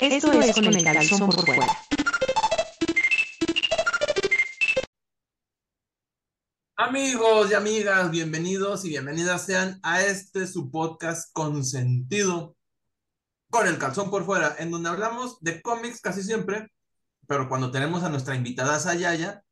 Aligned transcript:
Esto 0.00 0.32
es 0.32 0.54
con 0.54 0.64
el 0.64 0.82
calzón 0.82 1.30
por 1.30 1.44
fuera. 1.44 1.66
Amigos 6.76 7.50
y 7.50 7.54
amigas, 7.54 8.10
bienvenidos 8.10 8.86
y 8.86 8.88
bienvenidas 8.88 9.44
sean 9.44 9.78
a 9.82 10.00
este 10.00 10.46
su 10.46 10.70
podcast 10.70 11.30
consentido 11.34 12.56
con 13.50 13.66
el 13.66 13.76
calzón 13.76 14.10
por 14.10 14.24
fuera, 14.24 14.56
en 14.58 14.70
donde 14.70 14.88
hablamos 14.88 15.38
de 15.40 15.60
cómics 15.60 16.00
casi 16.00 16.22
siempre, 16.22 16.72
pero 17.26 17.50
cuando 17.50 17.70
tenemos 17.70 18.02
a 18.02 18.08
nuestra 18.08 18.34
invitada 18.34 18.78
Sayaya, 18.78 19.44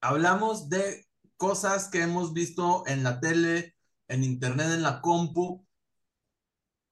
hablamos 0.00 0.70
de 0.70 1.06
cosas 1.36 1.88
que 1.90 2.00
hemos 2.00 2.32
visto 2.32 2.84
en 2.86 3.02
la 3.02 3.20
tele, 3.20 3.74
en 4.08 4.24
internet, 4.24 4.68
en 4.68 4.82
la 4.82 5.02
compu, 5.02 5.66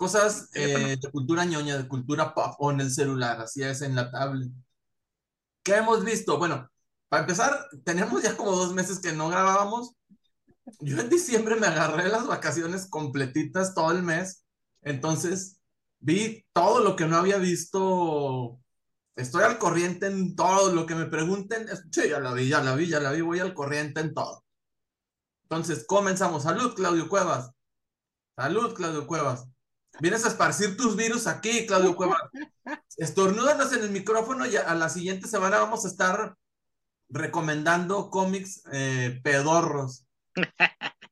cosas 0.02 0.50
eh, 0.54 0.96
de 1.00 1.10
cultura 1.12 1.44
ñoña, 1.44 1.78
de 1.78 1.86
cultura 1.86 2.34
pop 2.34 2.56
o 2.58 2.72
en 2.72 2.80
el 2.80 2.90
celular, 2.90 3.40
así 3.40 3.62
es, 3.62 3.82
en 3.82 3.94
la 3.94 4.10
tablet. 4.10 4.50
¿Qué 5.62 5.76
hemos 5.76 6.04
visto? 6.04 6.38
Bueno, 6.38 6.68
para 7.08 7.20
empezar, 7.20 7.68
tenemos 7.84 8.20
ya 8.20 8.36
como 8.36 8.50
dos 8.50 8.74
meses 8.74 8.98
que 8.98 9.12
no 9.12 9.28
grabábamos. 9.28 9.94
Yo 10.80 11.00
en 11.00 11.08
diciembre 11.08 11.54
me 11.54 11.68
agarré 11.68 12.08
las 12.08 12.26
vacaciones 12.26 12.88
completitas 12.90 13.76
todo 13.76 13.92
el 13.92 14.02
mes, 14.02 14.44
entonces 14.80 15.60
vi 16.00 16.44
todo 16.52 16.80
lo 16.80 16.96
que 16.96 17.06
no 17.06 17.18
había 17.18 17.36
visto. 17.36 18.58
Estoy 19.14 19.44
al 19.44 19.58
corriente 19.58 20.06
en 20.08 20.34
todo 20.34 20.74
lo 20.74 20.84
que 20.84 20.96
me 20.96 21.06
pregunten. 21.06 21.68
Sí, 21.92 22.08
ya 22.08 22.18
la 22.18 22.32
vi, 22.32 22.48
ya 22.48 22.60
la 22.60 22.74
vi, 22.74 22.88
ya 22.88 22.98
la 22.98 23.12
vi, 23.12 23.20
voy 23.20 23.38
al 23.38 23.54
corriente 23.54 24.00
en 24.00 24.14
todo. 24.14 24.44
Entonces, 25.44 25.86
comenzamos. 25.86 26.42
Salud, 26.42 26.74
Claudio 26.74 27.08
Cuevas. 27.08 27.52
Salud, 28.36 28.74
Claudio 28.74 29.06
Cuevas. 29.06 29.51
Vienes 30.02 30.24
a 30.24 30.28
esparcir 30.30 30.76
tus 30.76 30.96
virus 30.96 31.28
aquí, 31.28 31.64
Claudio 31.64 31.94
Cuevas. 31.94 32.18
Estornúdanos 32.96 33.72
en 33.72 33.84
el 33.84 33.90
micrófono 33.90 34.44
y 34.46 34.56
a 34.56 34.74
la 34.74 34.88
siguiente 34.88 35.28
semana 35.28 35.60
vamos 35.60 35.84
a 35.84 35.88
estar 35.88 36.34
recomendando 37.08 38.10
cómics 38.10 38.64
eh, 38.72 39.20
pedorros. 39.22 40.04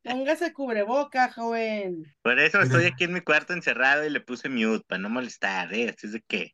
Póngase 0.02 0.52
cubreboca, 0.52 1.33
joven. 1.33 2.02
Por 2.22 2.41
eso 2.41 2.61
estoy 2.61 2.86
aquí 2.86 3.05
en 3.05 3.12
mi 3.12 3.20
cuarto 3.20 3.52
encerrado 3.52 4.05
y 4.05 4.11
le 4.11 4.22
puse 4.22 4.48
mute 4.48 4.84
para 4.88 5.00
no 5.00 5.08
molestar, 5.08 5.72
¿eh? 5.72 5.94
Así 5.96 6.08
es 6.08 6.14
de 6.14 6.22
que. 6.22 6.50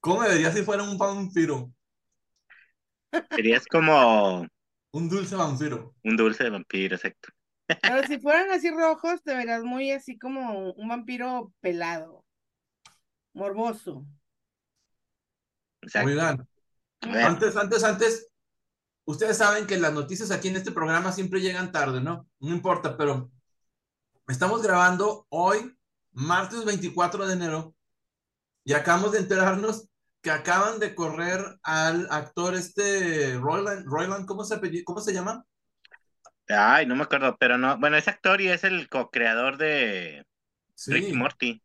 ¿Cómo 0.00 0.22
me 0.22 0.28
vería 0.28 0.50
si 0.50 0.62
fuera 0.62 0.82
un 0.84 0.96
vampiro? 0.96 1.70
Serías 3.28 3.66
como. 3.66 4.46
Un 4.92 5.08
dulce 5.10 5.36
vampiro. 5.36 5.94
Un 6.02 6.16
dulce 6.16 6.44
de 6.44 6.50
vampiro, 6.50 6.96
exacto. 6.96 7.28
Pero 7.82 8.02
si 8.06 8.18
fueran 8.18 8.50
así 8.50 8.70
rojos, 8.70 9.22
te 9.22 9.34
verás 9.34 9.62
muy 9.62 9.92
así 9.92 10.18
como 10.18 10.72
un 10.72 10.88
vampiro 10.88 11.52
pelado. 11.60 12.24
Morboso. 13.34 14.06
exacto. 15.82 16.08
Oigan, 16.08 16.48
antes, 17.02 17.56
antes, 17.56 17.84
antes, 17.84 18.28
ustedes 19.04 19.36
saben 19.36 19.66
que 19.66 19.78
las 19.78 19.92
noticias 19.92 20.30
aquí 20.30 20.48
en 20.48 20.56
este 20.56 20.72
programa 20.72 21.12
siempre 21.12 21.40
llegan 21.40 21.72
tarde, 21.72 22.00
¿no? 22.00 22.26
No 22.40 22.54
importa, 22.54 22.96
pero 22.96 23.30
estamos 24.26 24.62
grabando 24.62 25.26
hoy, 25.28 25.76
martes 26.12 26.64
24 26.64 27.26
de 27.26 27.34
enero, 27.34 27.74
y 28.64 28.72
acabamos 28.72 29.12
de 29.12 29.20
enterarnos 29.20 29.88
que 30.20 30.30
acaban 30.30 30.80
de 30.80 30.94
correr 30.94 31.42
al 31.62 32.08
actor 32.10 32.54
este 32.54 33.38
Royland, 33.38 33.86
Royland 33.86 34.26
¿cómo 34.26 34.44
se, 34.44 34.56
apellido- 34.56 34.84
cómo 34.84 35.00
se 35.00 35.12
llama? 35.12 35.44
Ay, 36.48 36.86
no 36.86 36.96
me 36.96 37.02
acuerdo, 37.02 37.36
pero 37.38 37.58
no. 37.58 37.78
Bueno, 37.78 37.96
es 37.96 38.08
actor 38.08 38.40
y 38.40 38.48
es 38.48 38.64
el 38.64 38.88
co-creador 38.88 39.58
de 39.58 40.24
Rick 40.86 41.04
y 41.04 41.06
Sí, 41.08 41.12
Morty. 41.12 41.62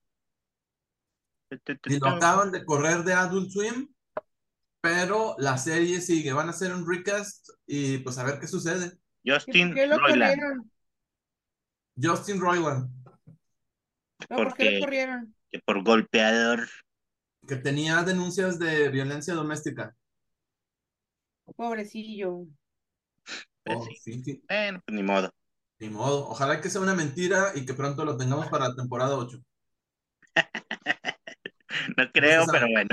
y 1.86 2.00
lo 2.00 2.08
acaban 2.08 2.52
de 2.52 2.66
correr 2.66 3.04
de 3.04 3.14
Adult 3.14 3.50
Swim, 3.52 3.88
pero 4.82 5.36
la 5.38 5.58
serie 5.58 6.02
sigue, 6.02 6.34
van 6.34 6.48
a 6.48 6.52
hacer 6.52 6.74
un 6.74 6.88
recast 6.90 7.48
y 7.66 8.00
pues 8.00 8.18
a 8.18 8.24
ver 8.24 8.40
qué 8.40 8.48
sucede. 8.48 8.98
¿Y 9.24 9.32
por 9.32 9.40
Justin 9.40 9.74
qué 9.74 9.88
lo 9.88 9.98
Roiland. 10.00 10.36
corrieron? 10.36 10.72
Justin 12.02 12.42
Roiland, 12.42 12.90
No, 14.30 14.36
¿por 14.36 14.54
qué 14.56 14.72
lo 14.72 14.80
corrieron? 14.82 15.36
que 15.52 15.60
por 15.60 15.84
golpeador. 15.84 16.68
que 17.48 17.56
tenía 17.58 18.04
denuncias 18.04 18.58
de 18.60 18.90
violencia 18.90 19.34
doméstica. 19.34 19.96
Pobrecillo. 21.56 22.48
Pues 23.64 23.80
Oh, 23.80 23.86
sí. 23.86 23.96
sí, 24.04 24.24
sí, 24.24 24.44
Bueno, 24.48 24.82
pues 24.86 24.96
ni 24.96 25.04
modo. 25.04 25.32
ni 25.80 25.88
modo. 25.90 26.28
Ojalá 26.30 26.60
que 26.62 26.70
sea 26.72 26.82
una 26.82 26.96
mentira 26.96 27.52
y 27.56 27.64
que 27.66 27.76
pronto 27.76 28.04
lo 28.06 28.18
tengamos 28.18 28.48
para 28.50 28.70
la 28.70 28.76
temporada 28.76 29.16
8. 29.18 29.38
No 31.98 32.12
creo, 32.12 32.50
pero 32.52 32.68
bueno. 32.70 32.90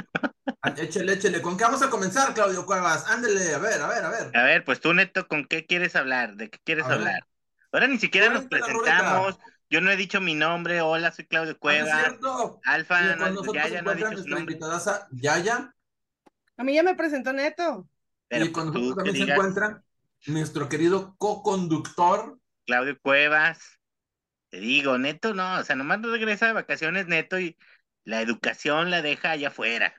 Échele, 0.77 1.15
échele. 1.15 1.43
¿Con 1.43 1.57
qué 1.57 1.65
vamos 1.65 1.83
a 1.83 1.91
comenzar, 1.91 2.35
Claudio 2.35 2.67
Cuevas? 2.67 3.07
Ándele, 3.09 3.55
a 3.55 3.59
ver, 3.59 3.81
a 3.83 3.89
ver, 3.89 4.05
a 4.05 4.11
ver. 4.11 4.33
A 4.33 4.43
ver, 4.45 4.65
pues 4.65 4.81
tú, 4.81 4.93
Neto, 4.95 5.27
¿con 5.29 5.45
qué 5.47 5.67
quieres 5.67 5.97
hablar? 5.97 6.37
¿De 6.37 6.51
qué 6.51 6.59
quieres 6.65 6.85
A 6.85 6.89
ver. 6.89 6.99
hablar? 6.99 7.27
Ahora 7.73 7.87
ni 7.89 7.99
siquiera 7.99 8.31
nos 8.31 8.47
presentamos. 8.47 9.39
Yo 9.69 9.81
no 9.81 9.91
he 9.91 9.97
dicho 9.97 10.21
mi 10.21 10.35
nombre. 10.35 10.81
Hola, 10.81 11.13
soy 11.13 11.27
Claudio 11.27 11.59
Ah, 11.65 11.75
¿no 11.77 11.85
es 11.85 11.91
Cuevas. 11.91 11.93
cierto? 11.93 12.61
Alfa, 12.65 13.17
no, 13.17 13.27
con 13.27 13.35
nosotros 13.35 13.55
ya, 13.55 13.69
se 13.69 13.75
ya 13.75 13.83
no 13.83 13.91
ha 13.91 13.95
dicho 13.95 14.09
su 14.11 14.15
nuestra 14.17 14.29
nombre. 14.29 14.55
invitada 14.55 15.09
Yaya, 15.13 15.75
A 16.57 16.65
mí 16.65 16.75
ya 16.75 16.83
me 16.83 16.95
presentó 16.95 17.33
Neto. 17.33 17.89
Pero 18.29 18.45
y 18.45 18.53
con 18.53 18.65
pues, 18.73 18.75
nosotros 18.75 18.95
tú 18.95 19.03
que 19.03 19.13
también 19.13 19.17
se 19.17 19.25
encuentra 19.25 19.85
nuestro 20.27 20.69
querido 20.69 21.15
co-conductor. 21.19 22.39
Claudio 22.67 22.99
Cuevas. 23.01 23.81
Te 24.51 24.61
digo, 24.61 24.99
Neto 24.99 25.35
no, 25.35 25.59
o 25.59 25.65
sea, 25.65 25.77
nomás 25.77 26.03
regresa 26.03 26.47
de 26.47 26.53
vacaciones 26.53 27.07
Neto 27.07 27.39
y 27.39 27.57
la 28.05 28.21
educación 28.21 28.91
la 28.91 29.03
deja 29.03 29.31
allá 29.31 29.49
afuera. 29.49 29.95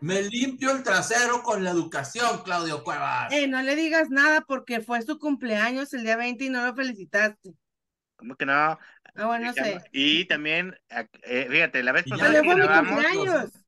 Me 0.00 0.22
limpio 0.22 0.70
el 0.70 0.82
trasero 0.82 1.42
con 1.42 1.62
la 1.62 1.70
educación, 1.70 2.42
Claudio 2.44 2.82
Cuevas. 2.82 3.32
Eh, 3.32 3.46
no 3.48 3.62
le 3.62 3.76
digas 3.76 4.10
nada 4.10 4.40
porque 4.42 4.80
fue 4.80 5.02
su 5.02 5.18
cumpleaños 5.18 5.92
el 5.94 6.04
día 6.04 6.16
20 6.16 6.44
y 6.44 6.48
no 6.48 6.64
lo 6.64 6.74
felicitaste. 6.74 7.54
¿Cómo 8.16 8.36
que 8.36 8.46
no? 8.46 8.52
Ah, 8.52 8.78
bueno, 9.26 9.46
no 9.46 9.52
sé. 9.52 9.80
Y 9.92 10.24
también, 10.26 10.76
eh, 11.22 11.48
fíjate, 11.50 11.82
la 11.82 11.92
vez 11.92 12.04
pasada 12.08 12.32
que 12.32 12.44
fue 12.44 12.54
mi 12.54 12.62
grabamos, 12.62 12.92
cumpleaños. 12.92 13.63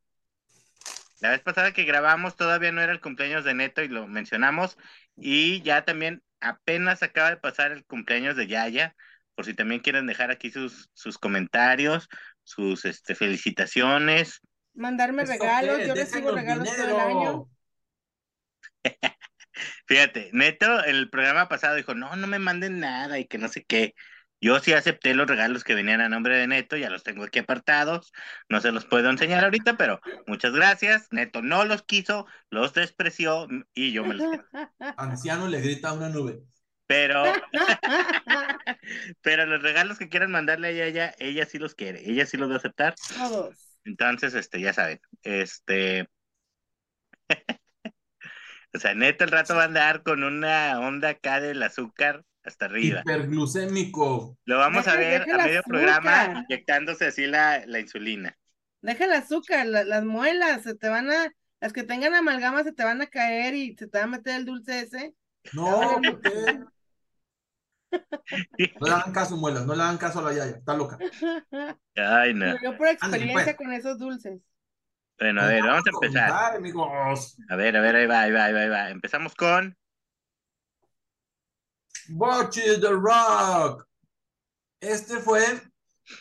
La 1.21 1.31
vez 1.31 1.41
pasada 1.41 1.73
que 1.73 1.85
grabamos 1.85 2.37
todavía 2.37 2.73
no 2.73 2.83
era 2.83 2.93
el 2.93 3.01
cumpleaños 3.01 3.45
de 3.45 3.55
Neto 3.55 3.83
y 3.83 3.89
lo 3.89 4.07
mencionamos. 4.07 4.77
Y 5.17 5.63
ya 5.63 5.85
también 5.85 6.23
apenas 6.41 7.03
acaba 7.03 7.31
de 7.31 7.37
pasar 7.39 7.73
el 7.73 7.85
cumpleaños 7.85 8.37
de 8.37 8.47
Yaya, 8.47 8.95
por 9.35 9.45
si 9.45 9.55
también 9.55 9.81
quieren 9.81 10.07
dejar 10.07 10.31
aquí 10.31 10.51
sus, 10.51 10.91
sus 10.93 11.19
comentarios, 11.19 12.09
sus 12.43 12.85
este, 12.85 13.15
felicitaciones. 13.15 14.41
Mandarme 14.75 15.23
¿Eso 15.23 15.33
regalos. 15.33 15.79
qué? 15.79 15.89
Yo 15.89 15.95
recibo 15.95 16.33
regalos 16.33 16.75
todo 16.75 16.87
el 16.87 17.01
año. 17.01 17.49
Fíjate, 19.87 20.31
Neto 20.33 20.85
en 20.85 20.97
el 20.97 21.11
programa 21.11 21.49
pasado 21.49 21.77
dijo, 21.77 21.95
no, 21.95 22.15
no 22.15 22.27
me 22.27 22.39
manden 22.39 22.79
nada 22.79 23.19
y 23.19 23.27
que 23.27 23.39
no 23.39 23.49
sé 23.49 23.65
qué. 23.65 23.95
Yo 24.41 24.59
sí 24.61 24.73
acepté 24.75 25.15
los 25.15 25.27
regalos 25.27 25.65
que 25.65 25.75
venían 25.75 26.01
a 26.01 26.09
nombre 26.09 26.37
de 26.37 26.47
Neto, 26.47 26.77
ya 26.77 26.91
los 26.91 27.03
tengo 27.03 27.25
aquí 27.25 27.39
apartados, 27.39 28.13
no 28.49 28.61
se 28.61 28.71
los 28.71 28.85
puedo 28.85 29.09
enseñar 29.09 29.45
ahorita, 29.45 29.77
pero 29.77 30.01
muchas 30.27 30.53
gracias. 30.53 31.09
Neto 31.11 31.41
no 31.41 31.65
los 31.65 31.83
quiso, 31.83 32.27
los 32.51 32.75
despreció 32.75 33.49
y 33.75 33.93
yo 33.93 34.05
me 34.05 34.15
los 34.15 34.31
quedé. 34.31 34.45
Anciano 34.99 35.49
le 35.49 35.61
grita 35.61 35.89
a 35.89 35.93
una 35.95 36.11
nube. 36.11 36.43
Pero, 36.87 37.25
pero 39.23 39.47
los 39.47 39.63
regalos 39.63 39.99
que 39.99 40.09
quieran 40.09 40.31
mandarle 40.31 40.69
a 40.69 40.87
ella, 40.87 41.15
ella 41.19 41.47
sí 41.47 41.59
los 41.59 41.75
quiere, 41.75 42.09
ella 42.09 42.27
sí 42.27 42.37
los 42.37 42.51
va 42.51 42.55
a 42.55 42.59
aceptar. 42.59 42.95
Todos. 43.17 43.79
Entonces, 43.85 44.35
este, 44.35 44.61
ya 44.61 44.73
saben, 44.73 45.01
este, 45.23 46.09
o 48.75 48.79
sea, 48.79 48.95
Neto 48.95 49.25
el 49.25 49.31
rato 49.31 49.55
va 49.55 49.63
a 49.63 49.67
andar 49.67 50.03
con 50.03 50.23
una 50.23 50.79
onda 50.81 51.11
acá 51.11 51.41
del 51.41 51.63
azúcar 51.63 52.25
hasta 52.47 52.67
arriba. 52.67 53.01
Hiperglucémico. 53.01 54.39
Lo 54.45 54.59
vamos 54.59 54.87
a 54.89 54.97
ver 54.97 55.23
a 55.23 55.27
medio 55.39 55.61
azúcar. 55.61 55.63
programa 55.65 56.45
inyectándose 56.49 57.07
así 57.07 57.27
la, 57.27 57.65
la 57.67 57.81
insulina. 57.81 58.37
Deja 58.83 59.05
el 59.05 59.13
azúcar, 59.13 59.67
la- 59.67 59.85
las 59.85 60.05
muelas, 60.05 60.63
se 60.63 60.75
te 60.75 60.89
van 60.89 61.11
a, 61.11 61.33
las 61.61 61.73
que 61.73 61.83
tengan 61.83 62.15
amalgama 62.15 62.63
se 62.63 62.73
te 62.73 62.85
van 62.85 63.03
a 63.03 63.07
caer 63.07 63.55
y 63.55 63.77
se 63.77 63.89
te 63.89 63.99
va 63.99 64.05
a 64.05 64.09
meter 64.09 64.37
el 64.37 64.45
dulce 64.45 64.81
ese. 64.81 65.15
No. 65.53 66.01
No 68.81 68.87
le 68.87 68.93
hagan 68.93 69.13
caso, 69.13 69.37
muelas, 69.37 69.65
no 69.65 69.75
le 69.75 69.83
hagan 69.83 69.97
caso 69.97 70.19
a 70.19 70.23
la 70.23 70.33
Yaya, 70.33 70.57
está 70.59 70.75
loca. 70.77 70.99
Ay, 71.95 72.35
no. 72.35 72.45
Pero 72.47 72.59
yo 72.63 72.77
por 72.77 72.89
experiencia 72.89 73.45
pues. 73.45 73.57
con 73.57 73.73
esos 73.73 73.99
dulces. 73.99 74.41
Bueno, 75.19 75.41
a 75.43 75.47
ver, 75.47 75.63
vamos 75.63 75.85
a 75.87 75.91
empezar. 75.91 76.31
A 76.33 77.57
ver, 77.57 77.77
a 77.77 77.81
ver, 77.81 77.97
ahí 77.97 78.07
va, 78.07 78.21
ahí 78.21 78.33
va, 78.33 78.45
ahí 78.45 78.53
va, 78.53 78.61
ahí 78.61 78.69
va. 78.69 78.91
Empezamos 78.91 79.35
con 79.35 79.77
Bochy 82.09 82.81
the 82.81 82.91
Rock. 82.91 83.87
Este 84.81 85.19
fue 85.19 85.61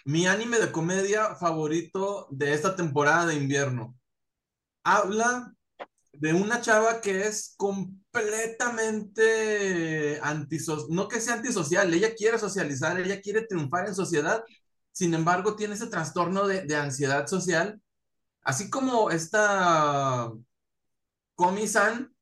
mi 0.06 0.28
anime 0.28 0.60
de 0.60 0.72
comedia 0.72 1.36
favorito 1.36 2.28
de 2.32 2.54
esta 2.54 2.76
temporada 2.76 3.28
de 3.28 3.36
invierno. 3.36 3.96
Habla 4.84 5.54
de 6.14 6.34
una 6.34 6.62
chava 6.62 7.02
que 7.02 7.28
es 7.28 7.54
completamente 7.58 10.20
antisocial, 10.22 10.88
no 10.90 11.08
que 11.08 11.22
sea 11.22 11.36
antisocial, 11.36 11.94
ella 11.94 12.16
quiere 12.16 12.40
socializar, 12.40 13.00
ella 13.00 13.22
quiere 13.22 13.46
triunfar 13.46 13.88
en 13.88 13.94
sociedad, 13.96 14.44
sin 14.92 15.14
embargo 15.14 15.56
tiene 15.56 15.76
ese 15.76 15.88
trastorno 15.88 16.48
de, 16.48 16.64
de 16.64 16.76
ansiedad 16.78 17.28
social 17.28 17.80
Así 18.46 18.70
como 18.70 19.10
esta 19.10 20.32
Komi-san, 21.36 22.15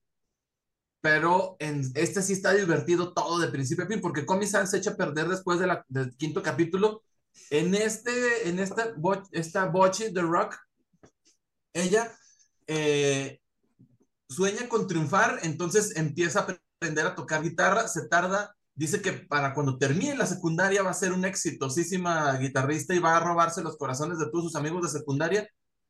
pero 1.03 1.57
en 1.59 1.91
este 1.95 2.21
sí 2.21 2.31
está 2.31 2.53
divertido 2.53 3.13
todo 3.13 3.37
de 3.37 3.49
principio 3.49 3.83
a 3.83 3.87
fin, 3.89 3.99
porque 3.99 4.25
Komi-san 4.25 4.69
se 4.69 4.77
echa 4.77 4.91
a 4.91 4.95
perder 4.95 5.27
después 5.27 5.59
del 5.59 6.15
quinto 6.15 6.41
capítulo. 6.41 7.03
En 7.49 7.75
este, 7.75 8.47
en 8.47 8.57
esta, 8.57 8.93
esta 9.33 9.65
Bochi, 9.65 10.13
The 10.13 10.21
Rock, 10.21 10.55
ella 11.73 12.09
eh, 12.67 13.37
sueña 14.29 14.69
con 14.69 14.87
triunfar, 14.87 15.39
entonces 15.43 15.93
empieza 15.97 16.39
a 16.39 16.57
aprender 16.79 17.05
a 17.05 17.15
tocar 17.15 17.43
guitarra, 17.43 17.89
se 17.89 18.07
tarda, 18.07 18.55
dice 18.73 19.01
que 19.01 19.11
para 19.11 19.53
cuando 19.53 19.77
termine 19.77 20.15
la 20.15 20.25
secundaria 20.25 20.83
va 20.83 20.91
a 20.91 20.93
ser 20.93 21.11
una 21.11 21.27
exitosísima 21.27 22.37
guitarrista 22.37 22.95
y 22.95 22.99
va 22.99 23.17
a 23.17 23.19
robarse 23.19 23.61
los 23.61 23.75
corazones 23.75 24.19
de 24.19 24.29
todos 24.31 24.45
sus 24.45 24.55
amigos 24.55 24.83
de 24.83 24.99
secundaria. 24.99 25.49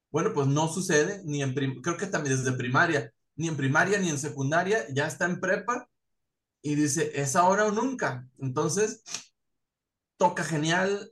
Bueno, 0.09 0.33
pues 0.33 0.47
no 0.47 0.67
sucede, 0.69 1.21
ni 1.23 1.43
en 1.43 1.53
creo 1.53 1.97
que 1.97 2.07
también 2.07 2.35
desde 2.35 2.57
primaria, 2.57 3.13
ni 3.35 3.47
en 3.47 3.57
primaria 3.57 3.99
ni 3.99 4.09
en 4.09 4.19
secundaria, 4.19 4.85
ya 4.89 5.07
está 5.07 5.25
en 5.25 5.39
prepa 5.39 5.89
y 6.61 6.75
dice, 6.75 7.11
es 7.15 7.35
ahora 7.35 7.65
o 7.65 7.71
nunca. 7.71 8.27
Entonces, 8.39 9.03
toca 10.17 10.43
genial, 10.43 11.11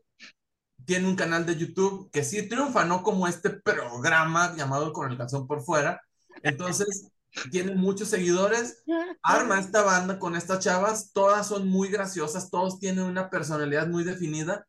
tiene 0.85 1.07
un 1.07 1.15
canal 1.15 1.45
de 1.45 1.57
YouTube 1.57 2.09
que 2.11 2.23
sí 2.23 2.47
triunfa, 2.47 2.85
no 2.85 3.03
como 3.03 3.27
este 3.27 3.49
programa 3.49 4.55
llamado 4.55 4.93
Con 4.93 5.11
el 5.11 5.17
Calzón 5.17 5.47
por 5.47 5.63
Fuera. 5.63 6.01
Entonces, 6.43 7.11
tiene 7.51 7.75
muchos 7.75 8.09
seguidores, 8.09 8.83
arma 9.23 9.59
esta 9.59 9.83
banda 9.83 10.19
con 10.19 10.35
estas 10.35 10.59
chavas, 10.59 11.11
todas 11.13 11.47
son 11.47 11.67
muy 11.67 11.89
graciosas, 11.89 12.49
todos 12.49 12.79
tienen 12.79 13.05
una 13.05 13.29
personalidad 13.29 13.87
muy 13.87 14.03
definida. 14.03 14.67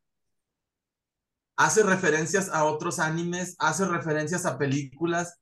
Hace 1.56 1.82
referencias 1.82 2.48
a 2.48 2.64
otros 2.64 2.98
animes, 2.98 3.56
hace 3.58 3.84
referencias 3.84 4.46
a 4.46 4.58
películas. 4.58 5.38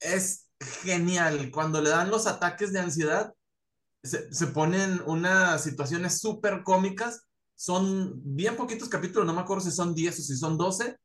Es 0.00 0.47
genial. 0.60 1.50
Cuando 1.50 1.80
le 1.80 1.90
dan 1.90 2.10
los 2.10 2.26
ataques 2.26 2.72
de 2.72 2.80
ansiedad, 2.80 3.32
se, 4.02 4.32
se 4.32 4.46
ponen 4.48 5.02
unas 5.06 5.62
situaciones 5.62 6.18
súper 6.18 6.62
cómicas. 6.62 7.26
Son 7.54 8.12
bien 8.24 8.56
poquitos 8.56 8.88
capítulos, 8.88 9.26
no 9.26 9.34
me 9.34 9.40
acuerdo 9.40 9.64
si 9.64 9.72
son 9.72 9.94
10 9.94 10.18
o 10.18 10.22
si 10.22 10.36
son 10.36 10.56
12. 10.56 10.96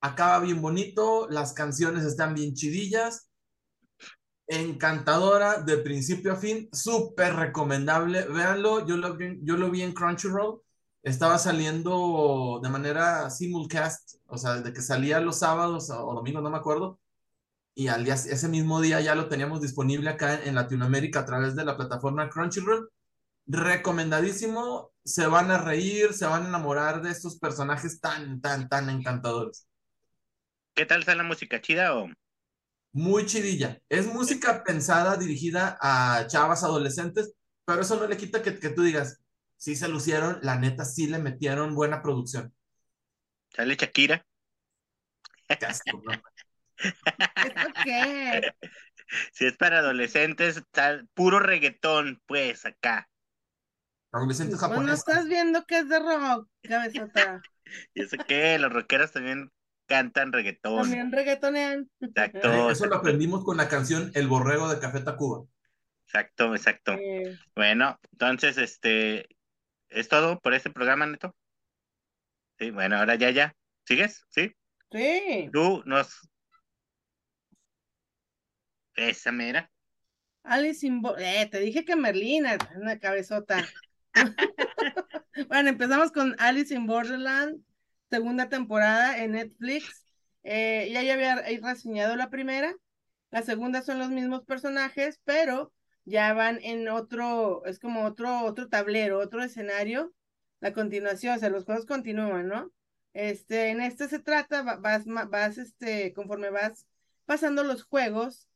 Acaba 0.00 0.40
bien 0.40 0.60
bonito, 0.60 1.28
las 1.30 1.52
canciones 1.52 2.04
están 2.04 2.34
bien 2.34 2.54
chidillas 2.54 3.30
encantadora 4.46 5.62
de 5.62 5.78
principio 5.78 6.32
a 6.32 6.36
fin, 6.36 6.68
súper 6.72 7.34
recomendable. 7.34 8.26
Véanlo, 8.26 8.86
yo 8.86 8.96
lo, 8.96 9.16
vi, 9.16 9.38
yo 9.42 9.56
lo 9.56 9.70
vi 9.70 9.82
en 9.82 9.92
Crunchyroll, 9.92 10.60
estaba 11.02 11.38
saliendo 11.38 12.60
de 12.62 12.68
manera 12.68 13.30
simulcast, 13.30 14.16
o 14.26 14.38
sea, 14.38 14.60
de 14.60 14.72
que 14.72 14.82
salía 14.82 15.20
los 15.20 15.38
sábados 15.38 15.90
o, 15.90 16.14
domingos, 16.14 16.42
no 16.42 16.50
me 16.50 16.58
acuerdo, 16.58 17.00
y 17.76 17.88
al 17.88 18.04
día, 18.04 18.14
ese 18.14 18.48
mismo 18.48 18.80
día 18.80 19.00
ya 19.00 19.14
lo 19.14 19.28
teníamos 19.28 19.60
disponible 19.60 20.10
acá 20.10 20.42
en, 20.42 20.54
Latinoamérica 20.56 21.20
a 21.20 21.26
través 21.26 21.54
de 21.54 21.64
la 21.64 21.76
plataforma 21.76 22.28
Crunchyroll. 22.28 22.90
Recomendadísimo, 23.46 24.92
se 25.04 25.26
van 25.26 25.50
a 25.52 25.58
reír, 25.58 26.14
se 26.14 26.26
van 26.26 26.46
a 26.46 26.48
enamorar 26.48 27.02
de 27.02 27.10
estos 27.10 27.38
personajes 27.38 28.00
tan, 28.00 28.40
tan, 28.40 28.68
tan 28.68 28.90
encantadores. 28.90 29.68
¿Qué 30.74 30.86
tal 30.86 31.00
está 31.00 31.14
la 31.14 31.22
música 31.22 31.60
chida 31.60 31.94
o? 31.94 32.08
muy 32.96 33.26
chidilla. 33.26 33.78
Es 33.90 34.06
música 34.06 34.64
pensada, 34.64 35.18
dirigida 35.18 35.76
a 35.82 36.26
chavas 36.28 36.64
adolescentes, 36.64 37.34
pero 37.66 37.82
eso 37.82 37.96
no 37.96 38.06
le 38.06 38.16
quita 38.16 38.40
que, 38.40 38.58
que 38.58 38.70
tú 38.70 38.82
digas, 38.82 39.20
sí 39.58 39.76
se 39.76 39.86
lucieron, 39.86 40.38
la 40.40 40.58
neta 40.58 40.86
sí 40.86 41.06
le 41.06 41.18
metieron 41.18 41.74
buena 41.74 42.00
producción. 42.00 42.54
¿Sale 43.54 43.76
Shakira? 43.76 44.26
Qué? 47.84 48.52
Si 49.32 49.46
es 49.46 49.56
para 49.56 49.78
adolescentes, 49.78 50.64
puro 51.14 51.38
reggaetón, 51.38 52.20
pues, 52.26 52.66
acá. 52.66 53.08
Adolescentes 54.10 54.58
japoneses. 54.58 54.84
Bueno, 54.84 54.94
estás 54.94 55.28
viendo 55.28 55.64
que 55.64 55.78
es 55.78 55.88
de 55.88 56.00
rock, 56.00 56.48
cabezota. 56.62 57.40
¿Y 57.94 58.02
eso 58.02 58.16
qué? 58.26 58.58
Los 58.58 58.72
rockeros 58.72 59.12
también 59.12 59.52
cantan 59.86 60.32
reggaetón. 60.32 60.82
También 60.82 61.12
reggaetonean. 61.12 61.88
Exacto. 62.00 62.70
Eso 62.70 62.86
lo 62.86 62.96
aprendimos 62.96 63.44
con 63.44 63.56
la 63.56 63.68
canción 63.68 64.10
El 64.14 64.26
Borrego 64.26 64.68
de 64.68 64.80
Café 64.80 65.00
Tacuba. 65.00 65.46
Exacto, 66.06 66.54
exacto. 66.54 66.96
Bueno, 67.54 67.98
entonces, 68.12 68.58
este, 68.58 69.28
¿es 69.88 70.08
todo 70.08 70.40
por 70.40 70.54
este 70.54 70.70
programa, 70.70 71.06
Neto? 71.06 71.34
Sí, 72.58 72.70
bueno, 72.70 72.96
ahora 72.96 73.16
ya, 73.16 73.30
ya. 73.30 73.54
¿Sigues? 73.84 74.24
¿Sí? 74.30 74.52
Sí. 74.90 75.50
Tú 75.52 75.82
nos... 75.84 76.28
Esa 78.96 79.30
mera. 79.32 79.70
Alice 80.42 80.86
in 80.86 81.02
eh, 81.18 81.48
te 81.50 81.60
dije 81.60 81.84
que 81.84 81.96
Merlina, 81.96 82.56
una 82.76 82.98
cabezota. 82.98 83.64
bueno, 85.48 85.68
empezamos 85.68 86.12
con 86.12 86.34
Alice 86.38 86.74
in 86.74 86.86
Borderland 86.86 87.60
segunda 88.10 88.48
temporada 88.48 89.22
en 89.22 89.32
Netflix. 89.32 90.04
Eh, 90.42 90.88
ya, 90.92 91.02
ya 91.02 91.14
había 91.14 91.42
reseñado 91.62 92.16
la 92.16 92.30
primera. 92.30 92.74
La 93.30 93.42
segunda 93.42 93.82
son 93.82 93.98
los 93.98 94.10
mismos 94.10 94.44
personajes, 94.44 95.20
pero 95.24 95.72
ya 96.04 96.32
van 96.34 96.60
en 96.62 96.88
otro, 96.88 97.64
es 97.66 97.78
como 97.78 98.04
otro, 98.04 98.44
otro 98.44 98.68
tablero, 98.68 99.18
otro 99.18 99.42
escenario. 99.42 100.12
La 100.60 100.72
continuación, 100.72 101.36
o 101.36 101.38
sea, 101.38 101.50
los 101.50 101.64
juegos 101.64 101.86
continúan, 101.86 102.48
¿no? 102.48 102.72
Este, 103.12 103.70
en 103.70 103.80
este 103.80 104.08
se 104.08 104.18
trata, 104.18 104.62
vas, 104.62 105.04
vas, 105.06 105.58
este, 105.58 106.12
conforme 106.12 106.50
vas 106.50 106.86
pasando 107.24 107.64
los 107.64 107.84
juegos, 107.84 108.46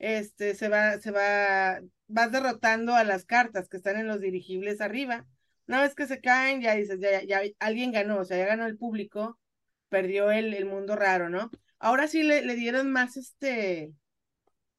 este, 0.00 0.56
se 0.56 0.68
va, 0.68 0.98
se 1.00 1.12
va, 1.12 1.80
vas 2.08 2.32
derrotando 2.32 2.96
a 2.96 3.04
las 3.04 3.24
cartas 3.26 3.68
que 3.68 3.78
están 3.78 3.98
en 3.98 4.08
los 4.08 4.20
dirigibles 4.20 4.80
arriba 4.82 5.26
una 5.68 5.82
vez 5.82 5.94
que 5.94 6.08
se 6.08 6.20
caen, 6.20 6.60
ya 6.62 6.74
dices, 6.74 6.98
ya, 7.00 7.22
ya, 7.22 7.42
alguien 7.60 7.92
ganó, 7.92 8.18
o 8.20 8.24
sea, 8.24 8.38
ya 8.38 8.46
ganó 8.46 8.66
el 8.66 8.76
público, 8.76 9.38
perdió 9.88 10.30
el, 10.32 10.52
el 10.54 10.64
mundo 10.66 10.96
raro, 10.96 11.30
¿no? 11.30 11.50
Ahora 11.78 12.08
sí 12.08 12.24
le, 12.24 12.42
le 12.44 12.56
dieron 12.56 12.90
más, 12.90 13.16
este, 13.16 13.92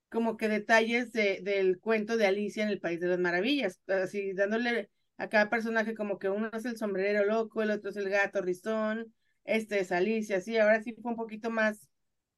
como 0.10 0.38
que 0.38 0.50
detalles 0.50 1.12
de, 1.14 1.40
del 1.42 1.80
cuento 1.80 2.18
de 2.18 2.28
Alicia 2.28 2.64
en 2.64 2.70
el 2.70 2.80
País 2.82 3.00
de 3.00 3.08
las 3.08 3.20
Maravillas, 3.20 3.82
así 3.88 4.34
dándole 4.34 4.90
a 5.18 5.30
cada 5.30 5.50
personaje 5.50 5.96
como 5.96 6.20
que 6.20 6.30
uno 6.30 6.50
es 6.54 6.66
el 6.66 6.78
sombrerero 6.78 7.26
loco, 7.26 7.62
el 7.62 7.72
otro 7.72 7.92
es 7.92 7.98
el 7.98 8.10
gato 8.10 8.42
ristón, 8.42 9.14
este 9.46 9.80
es 9.80 9.92
Alicia, 9.92 10.38
así, 10.38 10.58
ahora 10.58 10.82
sí 10.84 10.94
fue 11.02 11.12
un 11.12 11.18
poquito 11.18 11.50
más, 11.50 11.88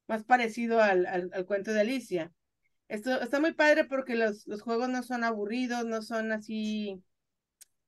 más 0.08 0.24
parecido 0.24 0.82
al, 0.82 1.06
al 1.08 1.46
cuento 1.46 1.74
de 1.74 1.82
Alicia. 1.82 2.32
Esto 2.94 3.20
está 3.22 3.40
muy 3.40 3.54
padre 3.54 3.86
porque 3.86 4.14
los, 4.14 4.46
los 4.46 4.62
juegos 4.62 4.88
no 4.88 5.02
son 5.02 5.24
aburridos, 5.24 5.84
no 5.84 6.04
son 6.04 6.32
así, 6.32 7.02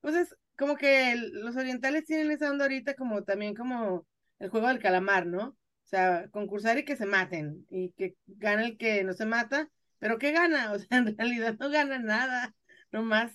pues 0.01 0.15
es, 0.15 0.35
como 0.57 0.77
que 0.77 1.15
los 1.15 1.55
orientales 1.55 2.05
tienen 2.05 2.31
esa 2.31 2.50
onda 2.50 2.65
ahorita 2.65 2.95
como 2.95 3.24
también 3.24 3.53
como 3.53 4.07
el 4.39 4.50
juego 4.50 4.67
del 4.67 4.79
calamar, 4.79 5.27
¿no? 5.27 5.50
O 5.50 5.57
sea, 5.83 6.27
concursar 6.31 6.79
y 6.79 6.85
que 6.85 6.95
se 6.95 7.05
maten 7.05 7.67
y 7.69 7.91
que 7.91 8.15
gana 8.25 8.65
el 8.65 8.79
que 8.79 9.03
no 9.03 9.13
se 9.13 9.27
mata, 9.27 9.69
pero 10.00 10.17
¿qué 10.17 10.31
gana? 10.31 10.71
O 10.74 10.79
sea, 10.79 10.97
en 10.97 11.15
realidad 11.15 11.55
no 11.59 11.69
gana 11.69 12.00
nada, 12.00 12.55
nomás 12.91 13.31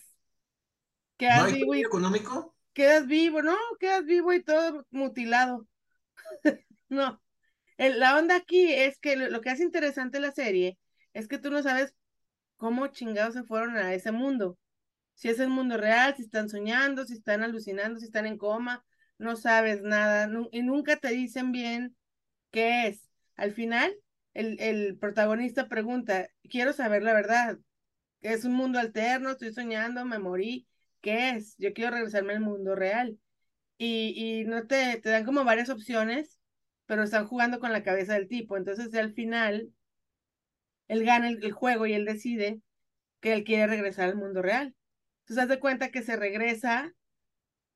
quedas 1.19 1.53
¿No 1.53 1.57
vivo 1.57 1.77
y 1.77 1.83
económico? 1.83 2.53
Quedas 2.73 3.07
vivo, 3.07 3.43
no, 3.43 3.57
quedas 3.79 4.05
vivo 4.05 4.33
y 4.33 4.43
todo 4.43 4.89
mutilado. 4.91 5.69
no. 6.89 7.23
la 7.79 8.19
onda 8.19 8.35
aquí 8.35 8.73
es 8.73 8.99
que 8.99 9.15
lo, 9.15 9.31
lo 9.31 9.41
que 9.41 9.51
hace 9.51 9.63
interesante 9.63 10.19
la 10.19 10.33
serie 10.33 10.77
es 11.13 11.29
que 11.29 11.39
tú 11.39 11.51
no 11.51 11.63
sabes 11.63 11.95
cómo 12.57 12.89
chingados 12.89 13.35
se 13.35 13.45
fueron 13.45 13.77
a 13.77 13.95
ese 13.95 14.13
mundo 14.13 14.59
si 15.15 15.29
es 15.29 15.39
el 15.41 15.51
mundo 15.51 15.77
real, 15.77 16.15
si 16.17 16.23
están 16.23 16.49
soñando, 16.49 17.05
si 17.05 17.15
están 17.15 17.43
alucinando, 17.43 18.01
si 18.01 18.07
están 18.07 18.27
en 18.27 18.39
coma, 18.39 18.85
no 19.19 19.37
sabes 19.37 19.83
nada 19.83 20.31
y 20.51 20.63
nunca 20.63 20.97
te 20.97 21.09
dicen 21.11 21.53
bien 21.53 21.95
qué 22.51 22.87
es. 22.89 23.09
Al 23.37 23.53
final, 23.53 23.95
el, 24.35 24.61
el 24.61 24.99
protagonista 24.99 25.69
pregunta, 25.69 26.29
quiero 26.51 26.73
saber 26.73 27.03
la 27.03 27.13
verdad, 27.15 27.59
es 28.23 28.45
un 28.45 28.55
mundo 28.55 28.79
alterno, 28.79 29.31
estoy 29.31 29.53
soñando, 29.53 30.05
me 30.05 30.19
morí, 30.19 30.67
¿qué 31.01 31.31
es? 31.31 31.57
Yo 31.59 31.73
quiero 31.73 31.93
regresarme 31.93 32.35
al 32.35 32.41
mundo 32.41 32.75
real. 32.75 33.19
Y, 33.79 34.41
y 34.43 34.45
no 34.45 34.67
te, 34.67 35.01
te 35.01 35.11
dan 35.11 35.25
como 35.25 35.45
varias 35.45 35.71
opciones, 35.71 36.39
pero 36.87 37.03
están 37.03 37.27
jugando 37.27 37.61
con 37.61 37.73
la 37.73 37.83
cabeza 37.83 38.15
del 38.15 38.29
tipo. 38.29 38.57
Entonces, 38.57 38.95
al 38.95 39.13
final, 39.15 39.73
él 40.91 41.05
gana 41.05 41.29
el, 41.29 41.53
juego 41.53 41.87
y 41.87 41.93
él 41.95 42.05
decide 42.05 42.61
que 43.21 43.33
él 43.33 43.45
quiere 43.45 43.69
regresar 43.69 44.09
al 44.09 44.17
mundo 44.17 44.43
real. 44.43 44.75
Entonces, 45.21 45.45
haz 45.45 45.49
de 45.49 45.61
cuenta 45.61 45.91
que 45.93 46.03
se 46.03 46.17
regresa 46.17 46.93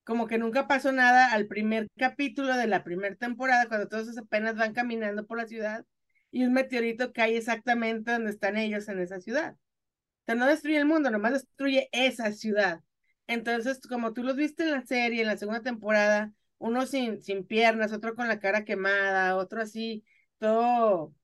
como 0.03 0.27
que 0.27 0.37
nunca 0.37 0.67
pasó 0.67 0.91
nada 0.93 1.33
al 1.33 1.47
primer 1.47 1.87
capítulo 1.97 2.57
de 2.57 2.67
la 2.67 2.83
primera 2.83 3.15
temporada, 3.15 3.69
cuando 3.69 3.89
todos 3.89 4.19
apenas 4.19 4.57
van 4.57 4.75
caminando 4.75 5.27
por 5.27 5.39
la 5.39 5.47
ciudad 5.47 5.87
y 6.33 6.45
un 6.45 6.53
meteorito 6.53 7.13
cae 7.13 7.37
exactamente 7.37 8.11
donde 8.11 8.31
están 8.31 8.57
ellos 8.57 8.89
en 8.89 8.99
esa 8.99 9.21
ciudad. 9.21 9.55
O 9.55 10.25
sea, 10.27 10.35
no 10.35 10.47
destruye 10.47 10.79
el 10.79 10.87
mundo, 10.87 11.11
nomás 11.11 11.35
destruye 11.35 11.89
esa 11.93 12.33
ciudad. 12.33 12.81
Entonces, 13.29 13.81
como 13.89 14.13
tú 14.13 14.25
los 14.25 14.37
viste 14.37 14.65
en 14.65 14.73
la 14.73 14.83
serie, 14.87 15.23
en 15.23 15.29
la 15.29 15.37
segunda 15.37 15.63
temporada, 15.63 16.33
uno 16.59 16.85
sin, 16.87 17.23
sin 17.23 17.47
piernas, 17.47 17.93
otro 17.93 18.17
con 18.17 18.27
la 18.27 18.41
cara 18.41 18.65
quemada, 18.65 19.37
otro 19.37 19.63
así, 19.63 20.05
todo, 20.39 21.15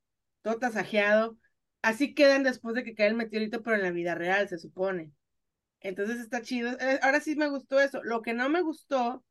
todo 0.43 0.59
tasajeado. 0.61 1.40
Así 1.83 2.15
quedan 2.15 2.43
después 2.43 2.75
de 2.75 2.85
que 2.85 2.95
cae 2.95 3.09
el 3.09 3.15
meteorito, 3.15 3.63
pero 3.63 3.77
en 3.77 3.83
la 3.83 3.91
vida 3.91 4.15
real, 4.15 4.49
se 4.49 4.59
supone. 4.59 5.13
Entonces 5.81 6.21
está 6.21 6.43
chido. 6.43 6.73
Eh, 6.79 7.01
Ahora 7.03 7.21
sí 7.21 7.37
me 7.37 7.49
gustó 7.49 7.81
eso. 7.81 8.03
Lo 8.03 8.23
que 8.23 8.35
no 8.35 8.49
me 8.49 8.61
gustó 8.63 9.25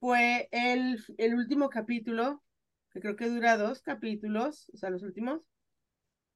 fue 0.00 0.48
el, 0.52 1.02
el 1.18 1.34
último 1.34 1.70
capítulo, 1.70 2.42
que 2.90 3.00
creo 3.00 3.16
que 3.16 3.28
dura 3.28 3.56
dos 3.56 3.82
capítulos, 3.82 4.70
o 4.74 4.76
sea, 4.76 4.90
los 4.90 5.02
últimos. 5.02 5.42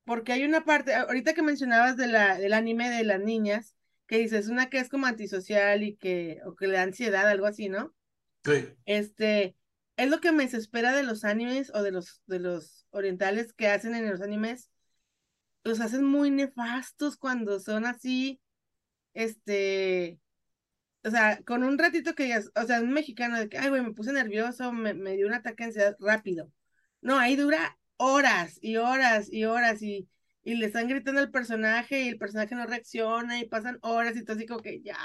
Porque 0.05 0.33
hay 0.33 0.45
una 0.45 0.65
parte, 0.65 0.95
ahorita 0.95 1.35
que 1.35 1.43
mencionabas 1.43 1.97
de 1.97 2.07
la, 2.07 2.39
del 2.39 2.53
anime 2.53 2.89
de 2.91 3.05
las 3.05 3.21
niñas, 3.21 3.75
que 4.07 4.19
dices, 4.19 4.49
una 4.49 4.71
que 4.71 4.79
es 4.79 4.89
como 4.89 5.07
antisocial 5.07 5.83
y 5.83 5.97
que, 5.97 6.41
o 6.47 6.55
que 6.55 6.69
le 6.69 6.75
da 6.75 6.83
ansiedad, 6.83 7.27
algo 7.29 7.47
así, 7.47 7.69
¿no? 7.69 7.93
Sí. 8.45 8.77
Este, 8.85 9.57
es 9.97 10.09
lo 10.09 10.21
que 10.21 10.31
me 10.31 10.45
desespera 10.45 10.95
de 10.95 11.03
los 11.03 11.25
animes 11.25 11.73
o 11.75 11.83
de 11.83 11.91
los, 11.91 12.23
de 12.27 12.39
los 12.39 12.87
orientales 12.91 13.53
que 13.53 13.69
hacen 13.69 13.95
en 13.95 14.09
los 14.09 14.21
animes. 14.21 14.71
Los 15.67 15.81
hacen 15.81 16.05
muy 16.05 16.31
nefastos 16.31 17.17
cuando 17.17 17.61
son 17.61 17.87
así, 17.87 18.41
este, 19.15 20.21
o 21.05 21.11
sea, 21.11 21.43
con 21.45 21.63
un 21.65 21.79
ratito 21.79 22.15
que 22.15 22.25
digas, 22.25 22.51
o 22.57 22.65
sea, 22.65 22.81
un 22.81 22.93
mexicano 22.93 23.39
de 23.39 23.49
que, 23.49 23.59
ay, 23.59 23.69
güey, 23.71 23.83
me 23.83 23.93
puse 23.95 24.13
nervioso, 24.13 24.73
me, 24.73 24.95
me 24.95 25.17
dio 25.17 25.27
un 25.27 25.35
ataque 25.35 25.65
de 25.65 25.69
ansiedad 25.69 25.97
rápido. 26.01 26.53
No, 27.01 27.19
ahí 27.19 27.37
dura 27.37 27.79
horas 27.97 28.59
y 28.63 28.77
horas 28.77 29.29
y 29.33 29.45
horas 29.45 29.83
y, 29.83 30.09
y 30.45 30.55
le 30.57 30.67
están 30.67 30.89
gritando 30.89 31.21
al 31.21 31.31
personaje 31.31 32.03
y 32.03 32.09
el 32.09 32.19
personaje 32.19 32.55
no 32.57 32.67
reacciona 32.67 33.39
y 33.41 33.49
pasan 33.49 33.79
horas 33.83 34.17
y 34.17 34.25
todo 34.25 34.37
así 34.37 34.47
como 34.47 34.61
que 34.63 34.83
ya, 34.83 34.99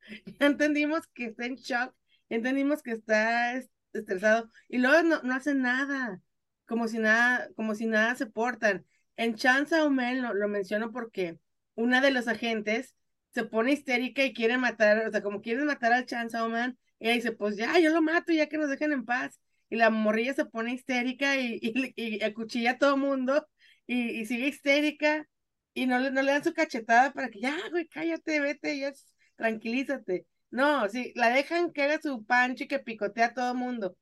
ya 0.40 0.46
entendimos 0.46 1.06
que 1.08 1.26
está 1.26 1.46
en 1.46 1.56
shock, 1.56 1.94
entendimos 2.28 2.82
que 2.82 2.92
está 2.92 3.54
es- 3.54 3.70
estresado 3.92 4.48
y 4.68 4.78
luego 4.78 5.02
no, 5.02 5.22
no 5.22 5.34
hacen 5.34 5.62
nada, 5.62 6.20
como 6.66 6.88
si 6.88 6.98
nada, 6.98 7.48
como 7.56 7.74
si 7.74 7.86
nada 7.86 8.14
se 8.14 8.26
portan. 8.26 8.86
En 9.16 9.34
Chainsaw 9.36 9.90
Man 9.90 10.22
lo, 10.22 10.34
lo 10.34 10.48
menciono 10.48 10.92
porque 10.92 11.38
una 11.74 12.00
de 12.00 12.10
los 12.10 12.28
agentes 12.28 12.96
se 13.32 13.44
pone 13.44 13.72
histérica 13.72 14.24
y 14.24 14.32
quiere 14.34 14.58
matar, 14.58 15.06
o 15.06 15.10
sea, 15.10 15.22
como 15.22 15.40
quieren 15.40 15.66
matar 15.66 15.92
al 15.92 16.06
Chainsaw 16.06 16.48
Man, 16.48 16.78
y 16.98 17.06
ella 17.06 17.14
dice, 17.16 17.32
pues 17.32 17.56
ya, 17.56 17.78
yo 17.78 17.90
lo 17.90 18.02
mato, 18.02 18.32
ya 18.32 18.48
que 18.48 18.58
nos 18.58 18.68
dejen 18.70 18.92
en 18.92 19.04
paz. 19.04 19.40
Y 19.70 19.76
la 19.76 19.90
morrilla 19.90 20.34
se 20.34 20.44
pone 20.44 20.74
histérica 20.74 21.36
y, 21.36 21.58
y, 21.62 21.92
y 21.96 22.22
acuchilla 22.22 22.72
a 22.72 22.78
todo 22.78 22.96
mundo 22.98 23.46
y, 23.86 24.10
y 24.20 24.26
sigue 24.26 24.48
histérica 24.48 25.26
y 25.74 25.86
no 25.86 25.98
le, 25.98 26.10
no 26.10 26.22
le 26.22 26.32
dan 26.32 26.44
su 26.44 26.52
cachetada 26.52 27.12
para 27.12 27.30
que 27.30 27.40
ya, 27.40 27.56
güey, 27.70 27.88
cállate, 27.88 28.40
vete, 28.40 28.78
ya, 28.78 28.92
tranquilízate. 29.36 30.26
No, 30.50 30.88
sí, 30.90 31.12
la 31.16 31.30
dejan 31.30 31.72
que 31.72 31.82
haga 31.82 31.98
su 32.02 32.24
pancho 32.26 32.64
y 32.64 32.68
que 32.68 32.78
picotea 32.78 33.26
a 33.26 33.34
todo 33.34 33.54
mundo. 33.54 33.96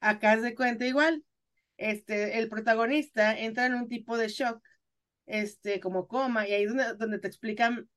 Acá 0.00 0.34
es 0.34 0.42
de 0.42 0.54
cuenta 0.54 0.86
igual. 0.86 1.24
Este, 1.76 2.38
el 2.38 2.48
protagonista 2.48 3.38
entra 3.38 3.66
en 3.66 3.74
un 3.74 3.88
tipo 3.88 4.16
de 4.16 4.28
shock, 4.28 4.62
este, 5.26 5.80
como 5.80 6.08
coma, 6.08 6.48
y 6.48 6.52
ahí 6.52 6.64
es 6.64 6.68
donde, 6.68 6.94
donde 6.94 7.18
te 7.18 7.28
explican 7.28 7.88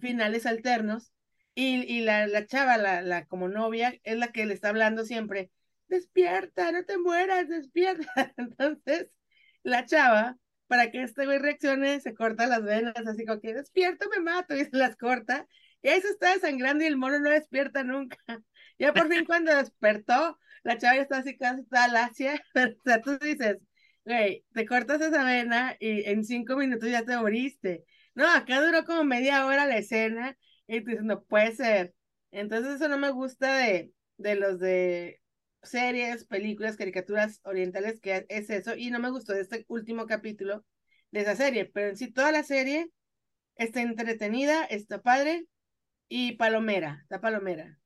finales 0.00 0.46
alternos 0.46 1.12
y, 1.54 1.82
y 1.82 2.00
la, 2.00 2.26
la 2.26 2.46
chava, 2.46 2.76
la, 2.78 3.02
la 3.02 3.26
como 3.26 3.48
novia, 3.48 3.98
es 4.04 4.16
la 4.16 4.32
que 4.32 4.46
le 4.46 4.54
está 4.54 4.70
hablando 4.70 5.04
siempre, 5.04 5.50
despierta, 5.88 6.72
no 6.72 6.84
te 6.84 6.98
mueras, 6.98 7.48
despierta. 7.48 8.32
Entonces, 8.36 9.08
la 9.62 9.84
chava, 9.84 10.38
para 10.66 10.90
que 10.90 11.02
este 11.02 11.26
güey 11.26 11.38
reaccione, 11.38 12.00
se 12.00 12.14
corta 12.14 12.46
las 12.46 12.62
venas, 12.62 12.94
así 13.06 13.24
como 13.26 13.40
que 13.40 13.54
despierto, 13.54 14.08
me 14.10 14.20
mato, 14.20 14.56
y 14.56 14.64
se 14.64 14.76
las 14.76 14.96
corta, 14.96 15.46
y 15.82 15.88
ahí 15.88 16.00
se 16.00 16.08
está 16.08 16.34
desangrando 16.34 16.84
y 16.84 16.86
el 16.86 16.96
mono 16.96 17.18
no 17.20 17.30
despierta 17.30 17.84
nunca. 17.84 18.16
Ya 18.78 18.94
por 18.94 19.08
fin 19.08 19.26
cuando 19.26 19.54
despertó, 19.54 20.38
la 20.62 20.78
chava 20.78 20.96
está 21.00 21.18
así 21.18 21.36
casi 21.36 21.64
toda 21.64 21.88
lacia, 21.88 22.42
pero 22.54 22.72
o 22.78 22.82
sea, 22.84 23.00
tú 23.00 23.18
dices, 23.18 23.58
güey, 24.04 24.44
te 24.52 24.66
cortas 24.66 25.00
esa 25.00 25.24
vena 25.24 25.76
y 25.80 26.08
en 26.08 26.24
cinco 26.24 26.56
minutos 26.56 26.90
ya 26.90 27.04
te 27.04 27.16
moriste. 27.16 27.84
No, 28.14 28.28
acá 28.30 28.60
duró 28.64 28.84
como 28.84 29.04
media 29.04 29.46
hora 29.46 29.66
la 29.66 29.78
escena 29.78 30.36
y 30.66 30.80
tú 30.82 30.90
dices, 30.90 31.04
no 31.04 31.22
puede 31.24 31.52
ser. 31.54 31.94
Entonces 32.30 32.76
eso 32.76 32.88
no 32.88 32.98
me 32.98 33.10
gusta 33.10 33.56
de, 33.56 33.92
de 34.16 34.34
los 34.36 34.58
de 34.60 35.20
series, 35.62 36.24
películas, 36.24 36.76
caricaturas 36.76 37.40
orientales, 37.44 38.00
que 38.00 38.26
es 38.28 38.50
eso, 38.50 38.74
y 38.76 38.90
no 38.90 38.98
me 38.98 39.10
gustó 39.10 39.32
de 39.34 39.42
este 39.42 39.64
último 39.68 40.06
capítulo 40.06 40.64
de 41.10 41.20
esa 41.20 41.36
serie, 41.36 41.66
pero 41.66 41.88
en 41.90 41.96
sí 41.96 42.10
toda 42.12 42.32
la 42.32 42.42
serie 42.44 42.90
está 43.56 43.82
entretenida, 43.82 44.64
está 44.66 45.02
padre 45.02 45.46
y 46.08 46.34
palomera, 46.34 47.00
está 47.04 47.20
palomera. 47.22 47.79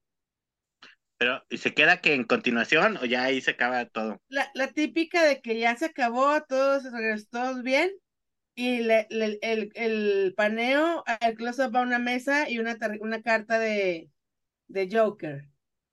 Pero, 1.19 1.45
¿y 1.49 1.59
se 1.59 1.75
queda 1.75 2.01
que 2.01 2.15
en 2.15 2.25
continuación 2.25 2.97
o 2.99 3.05
ya 3.05 3.25
ahí 3.25 3.41
se 3.41 3.53
acaba 3.53 3.87
todo? 3.87 4.21
La, 4.29 4.51
la 4.55 4.69
típica 4.73 5.23
de 5.25 5.41
que 5.41 5.59
ya 5.59 5.77
se 5.77 5.87
acabó, 5.87 6.43
todos 6.45 6.85
regresó 6.93 7.27
todos 7.31 7.63
bien, 7.63 7.91
y 8.57 8.79
le- 8.81 9.07
le- 9.11 9.39
el, 9.43 9.73
el 9.77 10.35
paneo, 10.37 11.05
el 11.21 11.35
close-up 11.37 11.77
a 11.77 11.83
una 11.83 11.99
mesa 12.01 12.51
y 12.51 12.59
una, 12.61 12.79
una 13.01 13.23
carta 13.23 13.59
de, 13.59 14.11
de 14.69 14.89
Joker. 14.93 15.49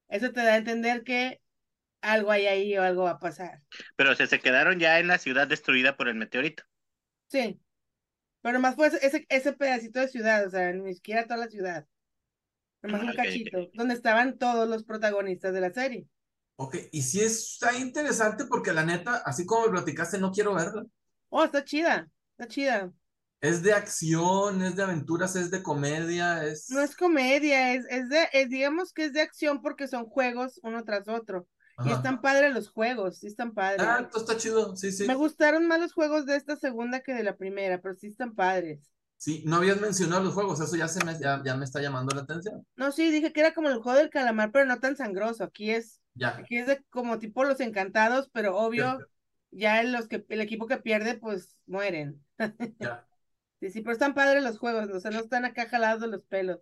Eso 0.09 0.31
te 0.33 0.43
da 0.43 0.53
a 0.55 0.57
entender 0.57 1.03
que 1.03 1.41
algo 2.01 2.31
hay 2.31 2.47
ahí 2.47 2.77
o 2.77 2.83
algo 2.83 3.03
va 3.05 3.11
a 3.13 3.19
pasar. 3.19 3.63
Pero 3.95 4.11
o 4.11 4.15
sea, 4.15 4.27
se 4.27 4.39
quedaron 4.41 4.79
ya 4.79 4.99
en 4.99 5.07
la 5.07 5.17
ciudad 5.17 5.47
destruida 5.47 5.95
por 5.95 6.09
el 6.09 6.15
meteorito. 6.15 6.63
Sí. 7.29 7.59
Pero 8.41 8.59
más 8.59 8.75
fue 8.75 8.87
ese, 8.87 9.25
ese 9.29 9.53
pedacito 9.53 9.99
de 10.01 10.07
ciudad, 10.09 10.45
o 10.47 10.49
sea, 10.51 10.73
ni 10.73 10.93
siquiera 10.95 11.25
toda 11.25 11.37
la 11.41 11.49
ciudad. 11.49 11.87
Nomás 12.81 13.03
un 13.03 13.13
cachito, 13.13 13.69
donde 13.73 13.93
estaban 13.93 14.37
todos 14.37 14.67
los 14.67 14.83
protagonistas 14.83 15.53
de 15.53 15.61
la 15.61 15.71
serie. 15.71 16.07
Ok, 16.55 16.75
y 16.91 17.01
sí 17.01 17.21
está 17.21 17.77
interesante 17.77 18.45
porque 18.45 18.73
la 18.73 18.85
neta, 18.85 19.17
así 19.25 19.45
como 19.45 19.65
me 19.65 19.71
platicaste, 19.71 20.19
no 20.19 20.31
quiero 20.31 20.53
verla. 20.53 20.83
Oh, 21.29 21.43
está 21.43 21.63
chida, 21.63 22.09
está 22.37 22.47
chida. 22.47 22.91
Es 23.39 23.63
de 23.63 23.73
acción, 23.73 24.61
es 24.61 24.75
de 24.75 24.83
aventuras, 24.83 25.35
es 25.35 25.49
de 25.49 25.63
comedia, 25.63 26.45
es... 26.45 26.69
No 26.69 26.81
es 26.81 26.95
comedia, 26.95 27.73
es, 27.73 27.85
es 27.89 28.09
de, 28.09 28.27
es, 28.33 28.49
digamos 28.49 28.93
que 28.93 29.05
es 29.05 29.13
de 29.13 29.21
acción 29.21 29.61
porque 29.63 29.87
son 29.87 30.05
juegos 30.05 30.59
uno 30.61 30.83
tras 30.83 31.07
otro. 31.07 31.47
Y 31.79 31.87
Ajá. 31.87 31.95
están 31.95 32.21
padres 32.21 32.53
los 32.53 32.69
juegos, 32.69 33.17
sí 33.19 33.27
están 33.27 33.53
padres. 33.55 33.81
Ah, 33.81 34.01
esto 34.01 34.19
está 34.19 34.37
chido, 34.37 34.75
sí, 34.75 34.91
sí. 34.91 35.07
Me 35.07 35.15
gustaron 35.15 35.65
más 35.67 35.79
los 35.79 35.93
juegos 35.93 36.27
de 36.27 36.35
esta 36.35 36.55
segunda 36.55 37.01
que 37.01 37.15
de 37.15 37.23
la 37.23 37.35
primera, 37.37 37.81
pero 37.81 37.95
sí 37.95 38.07
están 38.07 38.35
padres. 38.35 38.91
Sí, 39.21 39.43
no 39.45 39.57
habías 39.57 39.79
mencionado 39.79 40.23
los 40.23 40.33
juegos, 40.33 40.59
eso 40.61 40.75
ya, 40.75 40.87
se 40.87 41.05
me, 41.05 41.13
ya, 41.19 41.43
ya 41.45 41.55
me 41.55 41.63
está 41.63 41.79
llamando 41.79 42.15
la 42.15 42.23
atención. 42.23 42.65
No, 42.75 42.91
sí, 42.91 43.11
dije 43.11 43.31
que 43.31 43.41
era 43.41 43.53
como 43.53 43.69
el 43.69 43.75
juego 43.77 43.99
del 43.99 44.09
calamar, 44.09 44.51
pero 44.51 44.65
no 44.65 44.79
tan 44.79 44.97
sangroso. 44.97 45.43
Aquí 45.43 45.69
es, 45.69 46.01
Ya, 46.15 46.29
aquí 46.29 46.57
es 46.57 46.65
de 46.65 46.83
como 46.89 47.19
tipo 47.19 47.43
los 47.43 47.59
encantados, 47.59 48.31
pero 48.33 48.57
obvio, 48.57 48.97
ya, 49.51 49.83
ya 49.83 49.83
los 49.83 50.07
que, 50.07 50.25
el 50.27 50.41
equipo 50.41 50.65
que 50.65 50.77
pierde, 50.77 51.19
pues 51.19 51.55
mueren. 51.67 52.19
ya. 52.79 53.05
Sí, 53.59 53.69
sí, 53.69 53.81
pero 53.81 53.91
están 53.91 54.15
padres 54.15 54.41
los 54.41 54.57
juegos, 54.57 54.89
o 54.89 54.99
sea, 54.99 55.11
no 55.11 55.19
están 55.19 55.45
acá 55.45 55.69
jalados 55.69 56.09
los 56.09 56.23
pelos. 56.23 56.57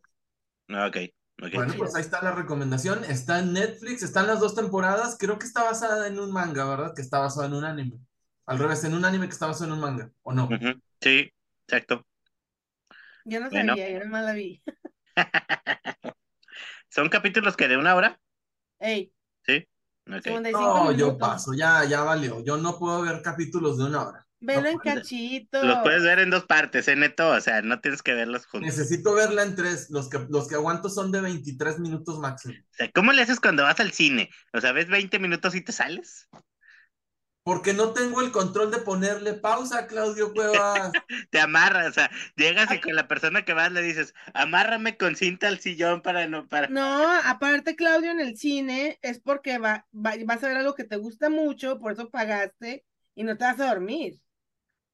No, 0.67 0.85
ok, 0.85 0.97
ok. 1.41 1.53
Bueno, 1.53 1.73
pues 1.77 1.95
ahí 1.95 2.01
está 2.01 2.21
la 2.21 2.33
recomendación. 2.33 3.05
Está 3.05 3.39
en 3.39 3.53
Netflix, 3.53 4.03
están 4.03 4.27
las 4.27 4.41
dos 4.41 4.53
temporadas. 4.53 5.15
Creo 5.17 5.39
que 5.39 5.45
está 5.45 5.63
basada 5.63 6.07
en 6.07 6.19
un 6.19 6.33
manga, 6.33 6.65
¿verdad? 6.65 6.93
Que 6.93 7.01
está 7.01 7.19
basada 7.19 7.47
en 7.47 7.53
un 7.53 7.63
anime. 7.63 7.99
Al 8.45 8.59
revés, 8.59 8.83
en 8.83 8.95
un 8.95 9.05
anime 9.05 9.27
que 9.27 9.31
está 9.31 9.47
basado 9.47 9.67
en 9.67 9.71
un 9.71 9.79
manga, 9.79 10.11
¿o 10.23 10.33
no? 10.33 10.49
Sí, 10.99 11.31
exacto. 11.65 12.05
Yo 13.29 13.39
no 13.39 13.50
Bueno. 13.50 13.74
sabía, 13.74 13.89
yo 13.91 14.00
nomás 14.05 14.25
la 14.25 14.33
vi. 14.33 14.62
¿Son 16.89 17.09
capítulos 17.09 17.55
que 17.57 17.67
de 17.67 17.77
una 17.77 17.95
hora? 17.95 18.19
Ey, 18.79 19.12
Sí. 19.45 19.67
Ok. 20.07 20.24
55 20.24 20.62
No, 20.62 20.91
yo 20.91 21.17
paso, 21.17 21.53
ya, 21.53 21.83
ya 21.86 22.01
valió. 22.01 22.43
Yo 22.43 22.57
no 22.57 22.77
puedo 22.79 23.01
ver 23.01 23.21
capítulos 23.21 23.77
de 23.77 23.86
una 23.86 24.07
hora. 24.07 24.25
Velo 24.41 24.62
No 24.62 24.67
en 24.69 24.79
puedo. 24.79 24.95
cachitos. 24.95 25.65
Los 25.65 25.79
puedes 25.79 26.03
ver 26.03 26.19
en 26.19 26.29
dos 26.29 26.45
partes, 26.45 26.88
¿eh, 26.88 26.95
Neto? 26.95 27.29
O 27.29 27.41
sea, 27.41 27.62
no 27.62 27.79
tienes 27.81 28.01
que 28.01 28.13
verlos 28.13 28.45
juntos. 28.45 28.67
Necesito 28.67 29.13
verla 29.13 29.43
en 29.43 29.55
tres. 29.55 29.89
Los 29.89 30.09
que, 30.09 30.25
los 30.29 30.48
que 30.48 30.55
aguanto 30.55 30.89
son 30.89 31.12
de 31.12 31.21
23 31.21 31.79
minutos 31.79 32.19
máximo. 32.19 32.55
O 32.57 32.74
sea, 32.75 32.89
¿cómo 32.91 33.12
le 33.12 33.21
haces 33.21 33.39
cuando 33.39 33.63
vas 33.63 33.79
al 33.79 33.91
cine? 33.91 34.29
O 34.53 34.62
sea, 34.62 34.71
¿ves 34.71 34.88
20 34.88 35.19
minutos 35.19 35.53
y 35.55 35.62
te 35.62 35.74
sales? 35.74 36.27
Porque 37.43 37.74
no 37.74 37.93
tengo 37.93 38.22
el 38.22 38.31
control 38.31 38.69
de 38.72 38.79
ponerle 38.79 39.34
pausa, 39.34 39.88
Claudio 39.88 40.34
Cuevas. 40.34 40.91
Te 41.31 41.39
amarras, 41.39 41.88
o 41.89 41.93
sea, 41.93 42.12
llegas 42.36 42.72
y 42.72 42.79
con 42.79 42.96
la 42.96 43.08
persona 43.08 43.43
que 43.46 43.53
vas 43.53 43.72
le 43.72 43.81
dices, 43.81 44.13
amárrame 44.34 44.98
con 44.98 45.15
cinta 45.15 45.48
al 45.48 45.60
sillón 45.60 46.01
para 46.01 46.27
no, 46.27 46.48
para... 46.48 46.67
No, 46.69 47.12
aparte, 47.24 47.75
Claudio, 47.75 48.12
en 48.12 48.19
el 48.19 48.38
cine 48.38 49.00
es 49.01 49.19
porque 49.19 49.58
va, 49.58 49.88
va- 49.93 50.13
vas 50.25 50.43
a 50.43 50.48
ver 50.50 50.58
algo 50.58 50.75
que 50.75 50.84
te 50.84 50.98
gusta 50.98 51.29
mucho, 51.29 51.79
por 51.79 51.91
eso 51.93 52.10
pagaste 52.10 52.86
y 53.15 53.24
no 53.24 53.38
te 53.38 53.46
vas 53.46 53.60
a 53.60 53.67
dormir. 53.69 54.22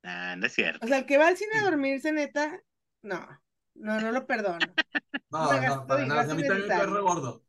Ah, 0.03 0.35
no 0.37 0.45
es 0.45 0.53
cierto. 0.53 0.85
O 0.85 0.87
sea, 0.87 0.99
el 0.99 1.05
que 1.05 1.17
va 1.17 1.27
al 1.27 1.37
cine 1.37 1.57
a 1.59 1.63
dormirse, 1.65 2.11
neta, 2.11 2.61
no, 3.01 3.27
no, 3.75 3.99
no 4.01 4.11
lo 4.11 4.25
perdono. 4.27 4.77
No, 5.29 5.61
no, 5.61 5.87
para 5.87 6.05
nada. 6.05 6.21
gasto 6.21 6.33
A 6.33 6.35
mí 6.35 6.43
también 6.45 7.01
gordo. 7.01 7.44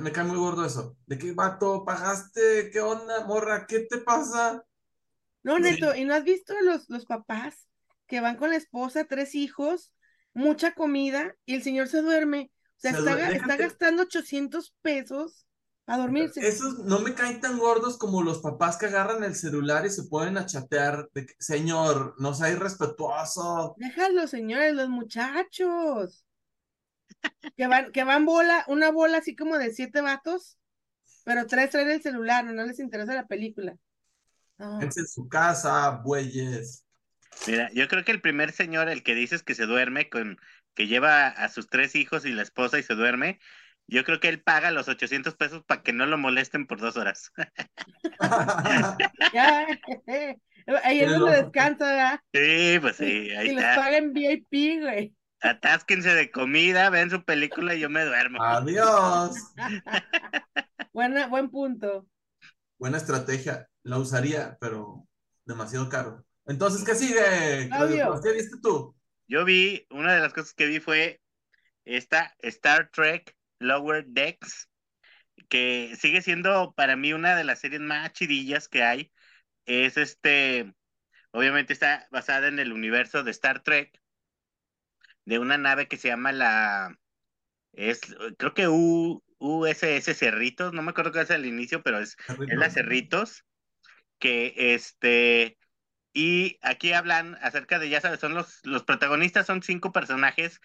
Me 0.00 0.12
cae 0.12 0.24
muy 0.24 0.36
gordo 0.36 0.64
eso. 0.64 0.96
¿De 1.06 1.18
qué 1.18 1.32
vato 1.32 1.84
pagaste? 1.84 2.70
¿Qué 2.70 2.80
onda, 2.80 3.24
morra? 3.26 3.66
¿Qué 3.66 3.86
te 3.88 3.98
pasa? 3.98 4.62
No, 5.42 5.56
Sí. 5.56 5.62
neto, 5.62 5.94
¿y 5.94 6.04
no 6.04 6.14
has 6.14 6.24
visto 6.24 6.54
los, 6.62 6.88
los 6.88 7.06
papás 7.06 7.66
que 8.06 8.20
van 8.20 8.36
con 8.36 8.50
la 8.50 8.56
esposa, 8.56 9.04
tres 9.04 9.34
hijos, 9.34 9.92
mucha 10.34 10.72
comida 10.74 11.34
y 11.46 11.54
el 11.54 11.62
señor 11.62 11.88
se 11.88 12.02
duerme? 12.02 12.50
O 12.76 12.80
sea, 12.80 12.92
Se 12.92 12.98
está, 12.98 13.14
duerme. 13.14 13.56
gastando 13.56 14.02
800 14.02 14.74
pesos 14.82 15.46
A 15.86 15.96
dormirse. 15.98 16.46
Esos 16.46 16.78
no 16.80 17.00
me 17.00 17.14
caen 17.14 17.40
tan 17.40 17.58
gordos 17.58 17.96
como 17.98 18.22
los 18.22 18.38
papás 18.40 18.76
que 18.76 18.86
agarran 18.86 19.24
el 19.24 19.34
celular 19.34 19.86
y 19.86 19.90
se 19.90 20.04
ponen 20.04 20.36
a 20.38 20.46
chatear 20.46 21.08
de 21.14 21.26
que, 21.26 21.34
señor, 21.38 22.14
no 22.18 22.34
sea 22.34 22.50
irrespetuoso. 22.50 23.74
Déjalo, 23.78 24.26
señores, 24.26 24.74
los 24.74 24.88
muchachos. 24.88 26.24
Que 27.56 27.66
van, 27.66 27.92
que 27.92 28.04
van 28.04 28.24
bola, 28.24 28.64
una 28.68 28.90
bola 28.90 29.18
así 29.18 29.36
como 29.36 29.58
de 29.58 29.72
siete 29.72 30.00
vatos, 30.00 30.58
pero 31.24 31.46
tres 31.46 31.70
traen 31.70 31.90
el 31.90 32.02
celular, 32.02 32.44
no, 32.44 32.52
no 32.52 32.64
les 32.66 32.80
interesa 32.80 33.14
la 33.14 33.26
película. 33.26 33.76
Es 34.78 34.96
en 34.98 35.06
su 35.06 35.28
casa, 35.28 35.90
bueyes. 36.04 36.84
Mira, 37.46 37.70
yo 37.72 37.88
creo 37.88 38.04
que 38.04 38.12
el 38.12 38.20
primer 38.20 38.52
señor, 38.52 38.88
el 38.88 39.02
que 39.02 39.14
dices 39.14 39.42
que 39.42 39.54
se 39.54 39.66
duerme 39.66 40.08
con, 40.10 40.38
que 40.74 40.86
lleva 40.86 41.28
a 41.28 41.48
sus 41.48 41.68
tres 41.68 41.94
hijos 41.94 42.24
y 42.24 42.32
la 42.32 42.42
esposa 42.42 42.78
y 42.78 42.82
se 42.82 42.94
duerme, 42.94 43.40
yo 43.86 44.04
creo 44.04 44.20
que 44.20 44.28
él 44.28 44.42
paga 44.42 44.70
los 44.70 44.88
800 44.88 45.34
pesos 45.36 45.64
para 45.64 45.82
que 45.82 45.92
no 45.92 46.06
lo 46.06 46.18
molesten 46.18 46.66
por 46.66 46.80
dos 46.80 46.96
horas. 46.96 47.32
Ya, 49.32 49.66
ahí 50.82 51.00
es 51.00 51.10
donde 51.10 51.32
descansa, 51.32 51.86
¿verdad? 51.86 52.20
Sí, 52.32 52.78
pues 52.80 52.96
sí, 52.96 53.30
ahí 53.32 53.46
Y 53.46 53.52
les 53.52 53.64
está. 53.64 53.74
pagan 53.74 54.12
VIP, 54.12 54.80
güey. 54.80 55.14
Atásquense 55.42 56.14
de 56.14 56.30
comida, 56.30 56.90
ven 56.90 57.10
su 57.10 57.24
película 57.24 57.74
y 57.74 57.80
yo 57.80 57.88
me 57.88 58.04
duermo. 58.04 58.42
Adiós. 58.42 59.36
Buena, 60.92 61.28
buen 61.28 61.50
punto. 61.50 62.06
Buena 62.78 62.98
estrategia. 62.98 63.68
La 63.82 63.98
usaría, 63.98 64.58
pero 64.60 65.06
demasiado 65.44 65.88
caro. 65.88 66.24
Entonces, 66.46 66.84
¿qué 66.84 66.94
sigue, 66.94 67.68
Claudio? 67.68 68.20
¿Qué 68.22 68.32
viste 68.32 68.56
tú? 68.62 68.94
Yo 69.28 69.44
vi, 69.44 69.86
una 69.90 70.14
de 70.14 70.20
las 70.20 70.32
cosas 70.32 70.52
que 70.52 70.66
vi 70.66 70.80
fue 70.80 71.20
esta 71.84 72.34
Star 72.40 72.90
Trek 72.90 73.36
Lower 73.60 74.04
Decks, 74.06 74.68
que 75.48 75.94
sigue 75.98 76.22
siendo 76.22 76.74
para 76.74 76.96
mí 76.96 77.12
una 77.12 77.36
de 77.36 77.44
las 77.44 77.60
series 77.60 77.80
más 77.80 78.12
chidillas 78.12 78.68
que 78.68 78.82
hay. 78.82 79.12
Es 79.66 79.96
este, 79.96 80.74
obviamente 81.30 81.72
está 81.72 82.08
basada 82.10 82.48
en 82.48 82.58
el 82.58 82.72
universo 82.72 83.22
de 83.22 83.30
Star 83.30 83.62
Trek, 83.62 83.99
de 85.24 85.38
una 85.38 85.58
nave 85.58 85.88
que 85.88 85.96
se 85.96 86.08
llama 86.08 86.32
la, 86.32 86.98
es, 87.72 88.00
creo 88.38 88.54
que 88.54 88.68
U, 88.68 89.22
USS 89.38 90.14
Cerritos, 90.14 90.72
no 90.72 90.82
me 90.82 90.90
acuerdo 90.90 91.12
qué 91.12 91.20
es 91.20 91.30
el 91.30 91.46
inicio, 91.46 91.82
pero 91.82 91.98
es 91.98 92.16
es 92.28 92.58
la 92.58 92.70
Cerritos, 92.70 93.44
que 94.18 94.54
este, 94.74 95.58
y 96.12 96.58
aquí 96.62 96.92
hablan 96.92 97.36
acerca 97.42 97.78
de, 97.78 97.88
ya 97.88 98.00
sabes, 98.00 98.20
son 98.20 98.34
los, 98.34 98.60
los 98.64 98.84
protagonistas 98.84 99.46
son 99.46 99.62
cinco 99.62 99.92
personajes 99.92 100.60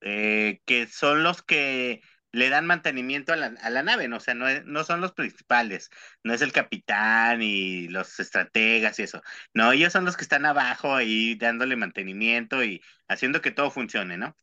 eh, 0.00 0.60
que 0.64 0.86
son 0.86 1.22
los 1.22 1.42
que 1.42 2.02
le 2.36 2.50
dan 2.50 2.66
mantenimiento 2.66 3.32
a 3.32 3.36
la, 3.36 3.82
nave, 3.82 4.08
¿no? 4.08 4.18
O 4.18 4.20
sea, 4.20 4.34
no, 4.34 4.46
no 4.64 4.84
son 4.84 5.00
los 5.00 5.12
principales, 5.12 5.90
no 6.22 6.34
es 6.34 6.42
el 6.42 6.52
capitán 6.52 7.40
y 7.42 7.88
los 7.88 8.20
estrategas 8.20 8.98
y 8.98 9.04
eso, 9.04 9.22
no, 9.54 9.72
ellos 9.72 9.92
son 9.92 10.04
los 10.04 10.16
que 10.16 10.24
están 10.24 10.44
abajo 10.46 10.94
ahí 10.94 11.34
dándole 11.36 11.76
mantenimiento 11.76 12.62
y 12.62 12.82
haciendo 13.08 13.40
que 13.40 13.52
todo 13.52 13.70
funcione, 13.70 14.18
¿no? 14.18 14.36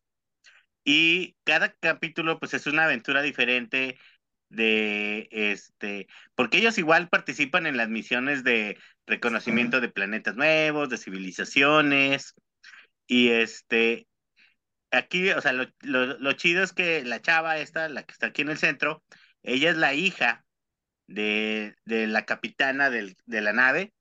Y 0.84 1.38
cada 1.44 1.74
capítulo, 1.74 2.40
pues 2.40 2.54
es 2.56 2.68
una 2.68 2.86
aventura 2.86 3.22
diferente 3.22 4.00
de 4.50 5.28
este, 5.32 6.08
porque 6.36 6.58
ellos 6.60 6.78
igual 6.78 7.10
participan 7.10 7.68
en 7.68 7.78
las 7.78 7.90
misiones 7.90 8.44
de 8.44 8.78
reconocimiento 9.08 9.82
de 9.82 9.90
planetas 9.90 10.36
nuevos, 10.36 10.90
de 10.90 10.98
civilizaciones, 10.98 12.36
y 13.08 13.30
este, 13.30 14.08
aquí, 14.94 15.32
o 15.32 15.42
sea, 15.42 15.54
lo, 15.54 15.66
lo, 15.82 16.34
chido 16.34 16.64
es 16.64 16.74
que 16.74 17.04
la 17.04 17.22
chava 17.22 17.58
esta, 17.58 17.90
la 17.90 18.04
que 18.04 18.14
está 18.14 18.28
aquí 18.28 18.44
en 18.44 18.50
el 18.50 18.58
centro, 18.58 19.04
ella 19.44 19.72
es 19.72 19.78
la 19.78 19.94
hija 19.94 20.46
de, 21.08 21.76
de 21.86 22.08
la 22.08 22.26
capitana 22.26 22.90
del, 22.90 23.18
de 23.26 23.42
la 23.42 23.54
nave, 23.54 23.94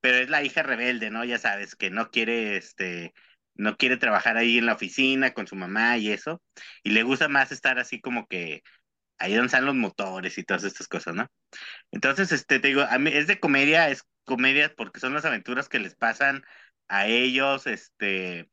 pero 0.00 0.18
es 0.18 0.30
la 0.30 0.42
hija 0.42 0.62
rebelde, 0.62 1.10
¿no? 1.10 1.24
Ya 1.24 1.38
sabes, 1.38 1.76
que 1.76 1.90
no 1.90 2.10
quiere, 2.10 2.56
este, 2.56 3.12
no 3.54 3.76
quiere 3.76 3.96
trabajar 3.96 4.36
ahí 4.36 4.58
en 4.58 4.66
la 4.66 4.74
oficina 4.74 5.34
con 5.34 5.46
su 5.46 5.56
mamá 5.56 5.98
y 5.98 6.10
eso, 6.12 6.42
y 6.82 6.90
le 6.90 7.02
gusta 7.02 7.28
más 7.28 7.52
estar 7.52 7.78
así 7.78 8.00
como 8.00 8.26
que 8.26 8.62
ahí 9.18 9.32
donde 9.34 9.46
están 9.46 9.66
los 9.66 9.74
motores 9.74 10.38
y 10.38 10.44
todas 10.44 10.64
estas 10.64 10.88
cosas, 10.88 11.14
¿no? 11.14 11.28
Entonces, 11.92 12.32
este, 12.32 12.60
te 12.60 12.68
digo, 12.68 12.82
a 12.82 12.98
mí 12.98 13.10
es 13.12 13.26
de 13.26 13.40
comedia, 13.40 13.90
es 13.90 14.04
comedia 14.24 14.74
porque 14.76 15.00
son 15.00 15.14
las 15.14 15.24
aventuras 15.24 15.68
que 15.68 15.78
les 15.80 15.96
pasan 15.96 16.44
a 16.88 17.06
ellos, 17.06 17.66
este, 17.66 18.50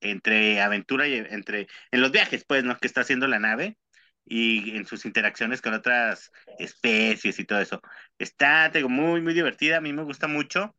entre 0.00 0.60
aventura 0.60 1.06
y 1.08 1.14
entre, 1.14 1.68
en 1.90 2.00
los 2.00 2.12
viajes, 2.12 2.44
pues, 2.44 2.64
¿no? 2.64 2.76
Que 2.78 2.86
está 2.86 3.02
haciendo 3.02 3.26
la 3.26 3.38
nave 3.38 3.76
y 4.24 4.76
en 4.76 4.86
sus 4.86 5.04
interacciones 5.06 5.60
con 5.62 5.74
otras 5.74 6.30
especies 6.58 7.38
y 7.38 7.44
todo 7.44 7.60
eso. 7.60 7.80
Está, 8.18 8.70
te 8.70 8.78
digo, 8.78 8.88
muy, 8.88 9.20
muy 9.20 9.34
divertida, 9.34 9.78
a 9.78 9.80
mí 9.80 9.92
me 9.92 10.04
gusta 10.04 10.28
mucho. 10.28 10.76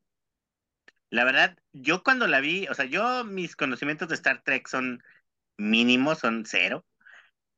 La 1.09 1.25
verdad, 1.25 1.57
yo 1.73 2.03
cuando 2.03 2.27
la 2.27 2.39
vi, 2.39 2.67
o 2.69 2.73
sea, 2.73 2.85
yo 2.85 3.25
mis 3.25 3.55
conocimientos 3.55 4.07
de 4.09 4.15
Star 4.15 4.43
Trek 4.43 4.67
son 4.67 5.03
mínimos, 5.57 6.19
son 6.19 6.45
cero 6.45 6.85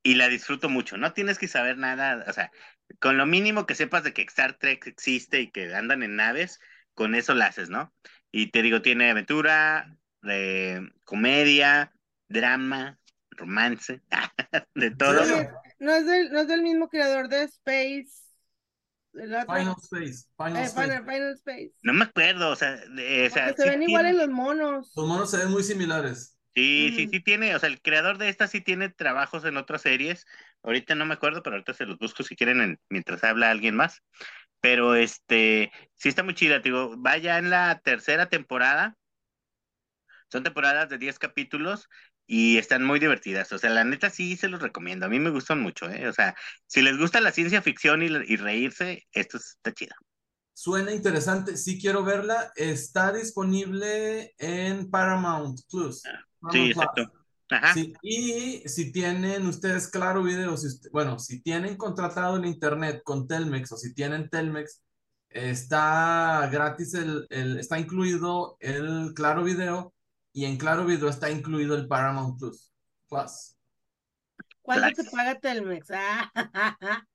y 0.04 0.15
la 0.15 0.30
disfruto 0.30 0.69
mucho. 0.69 0.97
No 0.97 1.13
tienes 1.13 1.39
que 1.39 1.47
saber 1.47 1.78
nada, 1.78 2.26
o 2.28 2.34
sea, 2.34 2.52
con 2.99 3.17
lo 3.17 3.26
mínimo 3.26 3.65
que 3.65 3.76
sepas 3.76 4.04
de 4.04 4.13
que 4.13 4.23
Star 4.23 4.58
Trek 4.58 4.88
existe 4.88 5.41
y 5.41 5.52
que 5.52 5.73
andan 5.76 6.04
en 6.04 6.15
naves, 6.15 6.60
con 6.93 7.15
eso 7.15 7.34
la 7.36 7.47
haces, 7.47 7.69
¿no? 7.69 7.93
Y 8.32 8.52
te 8.52 8.62
digo, 8.63 8.82
tiene 8.82 9.12
aventura, 9.12 9.97
eh, 10.29 10.79
comedia, 11.03 11.93
drama, 12.27 12.99
romance, 13.31 14.01
de 14.75 14.91
todo. 14.91 15.23
Sí. 15.25 15.33
No 15.79 15.91
es 15.93 16.05
del, 16.05 16.31
no 16.31 16.39
es 16.41 16.47
del 16.47 16.62
mismo 16.62 16.88
creador 16.89 17.27
de 17.29 17.43
Space. 17.43 18.07
Otro, 19.15 19.41
Final 19.41 19.75
Space. 19.81 20.25
Final 20.38 20.57
eh, 20.57 20.63
Space. 20.65 20.81
Final, 20.88 21.03
Final 21.05 21.33
Space. 21.33 21.71
No 21.83 21.93
me 21.93 22.05
acuerdo, 22.05 22.49
o 22.49 22.55
sea, 22.55 22.77
de- 22.77 23.27
o 23.27 23.33
sea, 23.33 23.47
Porque 23.47 23.62
se 23.62 23.63
sí 23.63 23.69
ven 23.69 23.79
tiene- 23.79 23.91
iguales 23.91 24.15
los 24.15 24.29
monos. 24.29 24.91
Los 24.95 25.07
monos 25.07 25.29
se 25.31 25.38
ven 25.38 25.51
muy 25.51 25.63
similares. 25.63 26.38
Sí, 26.55 26.93
sí, 26.95 27.07
sí 27.12 27.19
tiene, 27.19 27.55
o 27.55 27.59
sea, 27.59 27.67
el 27.69 27.81
creador 27.81 28.19
de 28.19 28.29
esta 28.29 28.47
sí 28.47 28.62
tiene 28.62 28.89
trabajos 28.89 29.43
en 29.45 29.57
otras 29.57 29.81
series. 29.81 30.25
Ahorita 30.62 30.93
no 30.95 31.05
me 31.05 31.15
acuerdo, 31.15 31.41
pero 31.43 31.55
ahorita 31.55 31.73
se 31.73 31.86
los 31.86 31.97
busco 31.97 32.23
si 32.23 32.36
quieren 32.36 32.62
en- 32.62 32.79
mientras 32.89 33.23
habla 33.23 33.49
alguien 33.51 33.75
más. 33.75 34.01
Pero 34.62 34.95
este, 34.95 35.71
sí 35.95 36.09
está 36.09 36.23
muy 36.23 36.36
chida, 36.36 36.62
te 36.62 36.69
digo, 36.69 36.99
va 37.01 37.17
ya 37.17 37.38
en 37.39 37.49
la 37.49 37.81
tercera 37.83 38.29
temporada. 38.29 38.95
Son 40.34 40.43
temporadas 40.43 40.89
de 40.89 40.98
10 40.98 41.19
capítulos 41.19 41.88
y 42.26 42.58
están 42.58 42.84
muy 42.84 43.00
divertidas. 43.00 43.52
O 43.54 43.60
sea, 43.60 43.69
la 43.69 43.84
neta 43.84 44.10
sí 44.10 44.36
se 44.36 44.50
los 44.50 44.62
recomiendo. 44.62 45.06
A 45.06 45.10
mí 45.10 45.19
me 45.19 45.30
gustan 45.30 45.62
mucho, 45.62 45.89
¿eh? 45.89 46.08
O 46.08 46.13
sea, 46.13 46.36
si 46.65 46.82
les 46.82 46.98
gusta 46.98 47.22
la 47.22 47.32
ciencia 47.32 47.62
ficción 47.62 48.02
y, 48.02 48.08
y 48.08 48.36
reírse, 48.38 49.04
esto 49.12 49.38
está 49.38 49.72
chido. 49.74 49.93
Suena 50.56 50.91
interesante. 50.91 51.56
Sí 51.56 51.80
quiero 51.80 52.04
verla. 52.04 52.52
Está 52.56 53.13
disponible 53.13 54.34
en 54.39 54.89
Paramount 54.89 55.60
Plus. 55.69 56.02
Sí, 56.02 56.10
Paramount 56.41 56.52
Plus. 56.52 56.69
exacto. 56.72 57.13
Ajá. 57.50 57.74
Sí, 57.76 57.93
y 58.02 58.67
si 58.67 58.91
tienen 58.91 59.46
ustedes 59.46 59.88
Claro 59.88 60.24
Video, 60.24 60.58
si 60.58 60.67
usted- 60.67 60.89
bueno, 60.91 61.19
si 61.19 61.41
tienen 61.43 61.78
contratado 61.78 62.38
el 62.38 62.46
internet 62.46 63.02
con 63.04 63.28
Telmex 63.28 63.72
o 63.72 63.78
si 63.78 63.93
tienen 63.93 64.30
Telmex, 64.30 64.82
está 65.30 66.48
gratis 66.52 66.93
el, 66.93 67.28
el- 67.30 67.60
está 67.60 67.80
incluido 67.80 68.58
el 68.60 69.13
Claro 69.15 69.43
Video 69.43 69.92
y 70.34 70.46
en 70.46 70.58
Claro 70.58 70.86
Video 70.86 71.08
está 71.08 71.30
incluido 71.30 71.76
el 71.76 71.88
Paramount 71.88 72.38
Plus. 72.39 72.74
Plus. 73.08 73.56
¿Cuánto 74.62 75.04
te 75.04 75.10
paga 75.10 75.39
Telmex? 75.39 75.88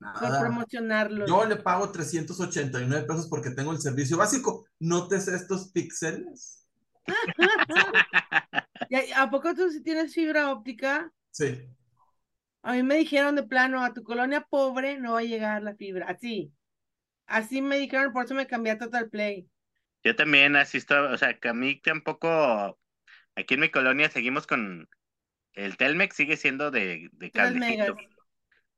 Ah, 0.00 0.16
por 0.20 0.38
promocionarlo. 0.40 1.26
Yo 1.26 1.44
le 1.46 1.56
pago 1.56 1.90
389 1.90 3.06
pesos 3.06 3.26
porque 3.28 3.50
tengo 3.50 3.72
el 3.72 3.80
servicio 3.80 4.16
básico. 4.18 4.66
¿Notes 4.78 5.28
estos 5.28 5.70
píxeles? 5.72 6.66
¿Y 8.90 8.96
a- 9.12 9.22
¿A 9.22 9.30
poco 9.30 9.54
tú 9.54 9.70
sí 9.70 9.82
tienes 9.82 10.12
fibra 10.14 10.50
óptica? 10.52 11.10
Sí. 11.30 11.68
A 12.62 12.72
mí 12.72 12.82
me 12.82 12.96
dijeron 12.96 13.34
de 13.36 13.44
plano, 13.44 13.82
a 13.82 13.92
tu 13.94 14.02
colonia 14.02 14.42
pobre 14.48 14.98
no 14.98 15.12
va 15.14 15.20
a 15.20 15.24
llegar 15.24 15.62
la 15.62 15.74
fibra. 15.74 16.06
Así. 16.08 16.52
Así 17.26 17.62
me 17.62 17.78
dijeron, 17.78 18.12
por 18.12 18.24
eso 18.24 18.34
me 18.34 18.46
cambié 18.46 18.72
a 18.72 18.78
Total 18.78 19.08
Play. 19.08 19.48
Yo 20.04 20.14
también 20.14 20.54
asisto, 20.54 21.10
o 21.10 21.16
sea, 21.16 21.38
que 21.38 21.48
a 21.48 21.54
mí 21.54 21.80
tampoco, 21.80 22.78
aquí 23.34 23.54
en 23.54 23.60
mi 23.60 23.70
colonia 23.70 24.10
seguimos 24.10 24.46
con 24.46 24.88
el 25.54 25.76
Telmex, 25.76 26.14
sigue 26.14 26.36
siendo 26.36 26.70
de, 26.70 27.10
cablecito, 27.32 27.96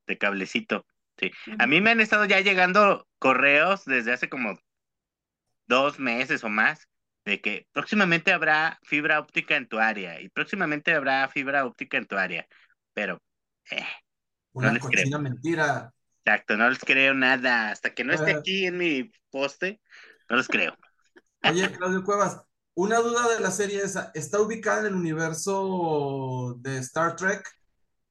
de 0.06 0.18
cablecito, 0.18 0.86
sí. 1.18 1.32
A 1.58 1.66
mí 1.66 1.80
me 1.80 1.90
han 1.90 2.00
estado 2.00 2.26
ya 2.26 2.40
llegando 2.40 3.08
correos 3.18 3.84
desde 3.84 4.12
hace 4.12 4.28
como 4.28 4.58
dos 5.66 5.98
meses 5.98 6.44
o 6.44 6.48
más, 6.48 6.88
de 7.24 7.40
que 7.40 7.66
próximamente 7.72 8.32
habrá 8.32 8.78
fibra 8.84 9.18
óptica 9.18 9.56
en 9.56 9.66
tu 9.66 9.80
área, 9.80 10.20
y 10.20 10.28
próximamente 10.28 10.94
habrá 10.94 11.28
fibra 11.28 11.66
óptica 11.66 11.96
en 11.96 12.06
tu 12.06 12.16
área, 12.16 12.46
pero, 12.94 13.20
eh, 13.72 13.84
Una 14.52 14.72
les 14.72 14.82
creo. 14.82 14.90
cochina 14.92 15.18
mentira. 15.18 15.92
exacto, 16.24 16.56
no 16.56 16.68
les 16.70 16.78
creo 16.78 17.14
nada, 17.14 17.70
hasta 17.70 17.94
que 17.94 18.04
no 18.04 18.12
esté 18.12 18.32
Ah. 18.32 18.38
aquí 18.38 18.66
en 18.66 18.78
mi 18.78 19.10
poste, 19.30 19.80
no 20.28 20.36
les 20.36 20.46
creo. 20.46 20.76
Oye, 21.46 21.70
Claudio 21.72 22.04
Cuevas, 22.04 22.42
una 22.74 22.98
duda 22.98 23.28
de 23.34 23.40
la 23.40 23.50
serie 23.50 23.82
esa, 23.82 24.10
¿está 24.14 24.40
ubicada 24.40 24.80
en 24.80 24.86
el 24.88 24.94
universo 24.94 26.56
de 26.60 26.78
Star 26.78 27.16
Trek? 27.16 27.46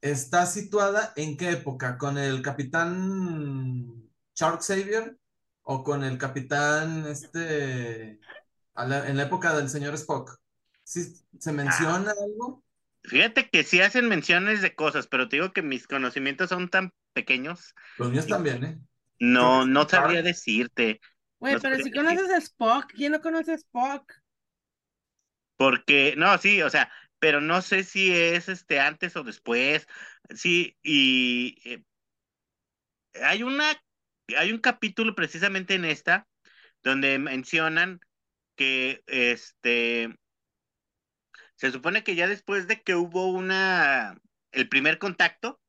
está 0.02 0.46
situada 0.46 1.14
en 1.16 1.38
qué 1.38 1.52
época? 1.52 1.98
¿Con 1.98 2.18
el 2.20 2.42
capitán 2.42 4.10
Shark 4.36 4.62
Xavier 4.62 5.18
o 5.64 5.84
con 5.84 6.04
el 6.04 6.18
capitán 6.20 7.08
este 7.08 8.20
la- 8.76 9.08
en 9.10 9.18
la 9.18 9.24
época 9.24 9.56
del 9.58 9.70
señor 9.70 9.96
Spock? 9.96 10.38
¿Sí, 10.84 11.16
¿Se 11.40 11.52
menciona 11.52 12.12
algo? 12.12 12.64
Fíjate 13.04 13.50
que 13.50 13.64
sí 13.64 13.82
hacen 13.82 14.10
menciones 14.10 14.62
de 14.62 14.76
cosas, 14.76 15.08
pero 15.08 15.30
te 15.30 15.38
digo 15.38 15.54
que 15.54 15.62
mis 15.62 15.88
conocimientos 15.88 16.50
son 16.50 16.70
tan 16.70 16.92
pequeños, 17.14 17.74
Los 17.98 18.10
míos 18.12 18.28
también, 18.28 18.64
¿eh? 18.64 18.80
no, 19.20 19.66
no 19.66 19.88
sabría 19.88 20.22
decirte, 20.22 21.00
Güey, 21.46 21.60
pero 21.62 21.78
si 21.78 21.92
conoces 21.92 22.30
a 22.32 22.38
Spock, 22.38 22.92
¿quién 22.96 23.12
no 23.12 23.22
conoce 23.22 23.52
a 23.52 23.56
Spock? 23.56 24.12
porque, 25.58 26.16
no, 26.18 26.38
sí, 26.38 26.62
o 26.62 26.70
sea, 26.70 26.92
pero 27.20 27.42
no 27.42 27.62
sé 27.62 27.84
si 27.84 28.14
es 28.14 28.50
este 28.50 28.80
antes 28.80 29.16
o 29.16 29.24
después, 29.24 29.88
sí, 30.36 30.78
y 30.84 31.58
eh, 31.66 31.84
hay 33.24 33.44
una, 33.44 33.66
hay 34.38 34.52
un 34.52 34.60
capítulo 34.60 35.16
precisamente 35.16 35.76
en 35.76 35.86
esta 35.86 36.28
donde 36.84 37.20
mencionan 37.20 38.00
que 38.56 39.04
este 39.08 40.16
se 41.56 41.72
supone 41.72 42.04
que 42.04 42.16
ya 42.16 42.28
después 42.28 42.68
de 42.68 42.82
que 42.82 42.96
hubo 42.96 43.28
una 43.28 44.18
el 44.52 44.70
primer 44.70 45.00
contacto, 45.00 45.60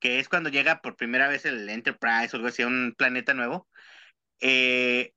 que 0.00 0.20
es 0.20 0.28
cuando 0.28 0.50
llega 0.50 0.82
por 0.82 0.96
primera 0.96 1.28
vez 1.28 1.44
el 1.46 1.68
Enterprise 1.68 2.30
o 2.32 2.36
algo 2.36 2.48
así 2.48 2.62
a 2.62 2.68
un 2.68 2.94
planeta 2.96 3.34
nuevo, 3.34 3.68
eh, 4.40 5.14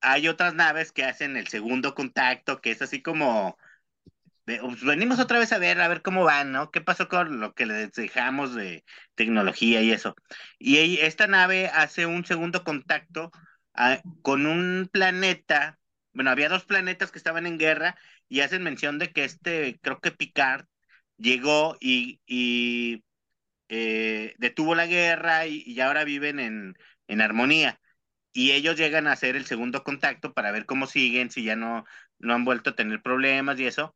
hay 0.00 0.28
otras 0.28 0.54
naves 0.54 0.92
que 0.92 1.04
hacen 1.04 1.36
el 1.36 1.48
segundo 1.48 1.94
contacto, 1.94 2.60
que 2.60 2.70
es 2.72 2.82
así 2.82 3.02
como 3.02 3.56
"Pues, 4.44 4.82
venimos 4.82 5.20
otra 5.20 5.38
vez 5.38 5.52
a 5.52 5.58
ver, 5.58 5.80
a 5.80 5.88
ver 5.88 6.02
cómo 6.02 6.24
van, 6.24 6.52
¿no? 6.52 6.70
¿Qué 6.70 6.80
pasó 6.80 7.08
con 7.08 7.38
lo 7.40 7.54
que 7.54 7.66
les 7.66 7.92
dejamos 7.92 8.54
de 8.54 8.84
tecnología 9.14 9.82
y 9.82 9.92
eso? 9.92 10.16
Y 10.58 10.98
esta 10.98 11.26
nave 11.28 11.68
hace 11.68 12.06
un 12.06 12.24
segundo 12.24 12.64
contacto 12.64 13.30
ah, 13.74 14.00
con 14.22 14.46
un 14.46 14.88
planeta, 14.92 15.78
bueno, 16.12 16.30
había 16.30 16.48
dos 16.48 16.64
planetas 16.64 17.12
que 17.12 17.18
estaban 17.18 17.46
en 17.46 17.58
guerra 17.58 17.96
y 18.28 18.40
hacen 18.40 18.62
mención 18.64 18.98
de 18.98 19.12
que 19.12 19.24
este, 19.24 19.78
creo 19.82 20.00
que 20.00 20.10
Picard 20.12 20.66
llegó 21.18 21.76
y, 21.80 22.20
eh, 23.68 24.34
detuvo 24.38 24.74
la 24.74 24.86
guerra 24.86 25.46
y, 25.46 25.80
ahora 25.80 26.04
viven 26.04 26.40
en, 26.40 26.76
en 27.08 27.20
armonía. 27.20 27.80
Y 28.32 28.52
ellos 28.52 28.76
llegan 28.76 29.06
a 29.06 29.12
hacer 29.12 29.36
el 29.36 29.46
segundo 29.46 29.84
contacto 29.84 30.32
para 30.32 30.52
ver 30.52 30.66
cómo 30.66 30.86
siguen, 30.86 31.30
si 31.30 31.44
ya 31.44 31.56
no, 31.56 31.84
no 32.18 32.34
han 32.34 32.44
vuelto 32.44 32.70
a 32.70 32.76
tener 32.76 33.02
problemas 33.02 33.58
y 33.60 33.66
eso. 33.66 33.94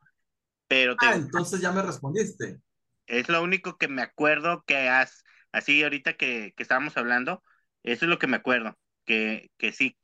Pero 0.68 0.96
te 0.98 1.06
Ah, 1.06 1.14
entonces 1.14 1.60
ya 1.60 1.72
me 1.72 1.82
respondiste. 1.82 2.60
es 3.06 3.28
lo 3.28 3.42
único 3.42 3.78
que 3.78 3.88
me 3.88 4.02
acuerdo 4.02 4.64
que 4.66 4.88
has, 4.88 5.24
así 5.52 5.82
ahorita 5.82 6.14
que, 6.14 6.52
que 6.56 6.62
estábamos 6.62 6.96
hablando, 6.96 7.42
eso 7.82 8.04
es 8.04 8.08
lo 8.08 8.18
que 8.18 8.26
me 8.26 8.36
acuerdo, 8.36 8.78
que, 9.04 9.50
que 9.58 9.72
sí, 9.72 9.96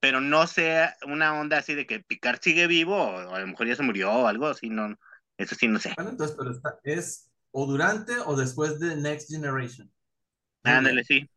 pero 0.00 0.20
no 0.20 0.46
sea 0.46 0.96
una 1.06 1.38
onda 1.40 1.58
así 1.58 1.74
de 1.74 1.86
que 1.86 2.00
Picard 2.00 2.40
sigue 2.42 2.66
vivo 2.66 2.96
o, 2.96 3.34
a 3.34 3.40
lo 3.40 3.46
mejor 3.46 3.66
ya 3.68 3.76
se 3.76 3.82
murió 3.82 4.12
o 4.12 4.26
algo 4.26 4.48
así, 4.48 4.68
no, 4.70 4.96
eso 5.38 5.54
sí 5.54 5.68
no 5.68 5.78
sé. 5.80 5.94
Bueno, 5.96 6.10
entonces, 6.10 6.36
pero 6.38 6.50
está, 6.50 6.78
es 6.84 7.30
o 7.52 7.66
durante 7.66 8.18
o 8.18 8.36
después 8.36 8.80
de 8.80 8.96
Next 8.96 9.30
Generation. 9.30 9.90
Ándale, 10.64 11.04
sí. 11.04 11.28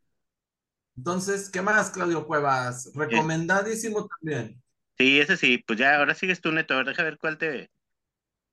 Entonces, 0.98 1.50
¿qué 1.50 1.62
más, 1.62 1.92
Claudio 1.92 2.26
Cuevas? 2.26 2.92
Recomendadísimo 2.96 4.08
también. 4.08 4.62
Sí, 4.98 5.20
ese 5.20 5.38
sí, 5.38 5.64
pues 5.66 5.78
ya 5.78 5.96
ahora 5.96 6.16
sigues 6.16 6.42
tú, 6.42 6.52
Neto, 6.52 6.74
a 6.74 6.78
ver, 6.78 6.88
deja 6.88 7.04
ver 7.04 7.20
cuál 7.20 7.38
te, 7.38 7.70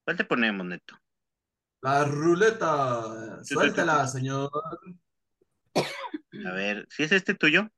cuál 0.04 0.16
te 0.18 0.24
ponemos, 0.24 0.66
Neto. 0.66 0.94
La 1.80 2.04
ruleta. 2.04 3.38
Sí, 3.38 3.48
sí, 3.48 3.54
Suéltala, 3.54 4.06
señor. 4.06 4.50
A 5.74 6.52
ver, 6.52 6.86
¿si 6.90 7.04
es 7.04 7.12
este 7.12 7.34
tuyo? 7.34 7.68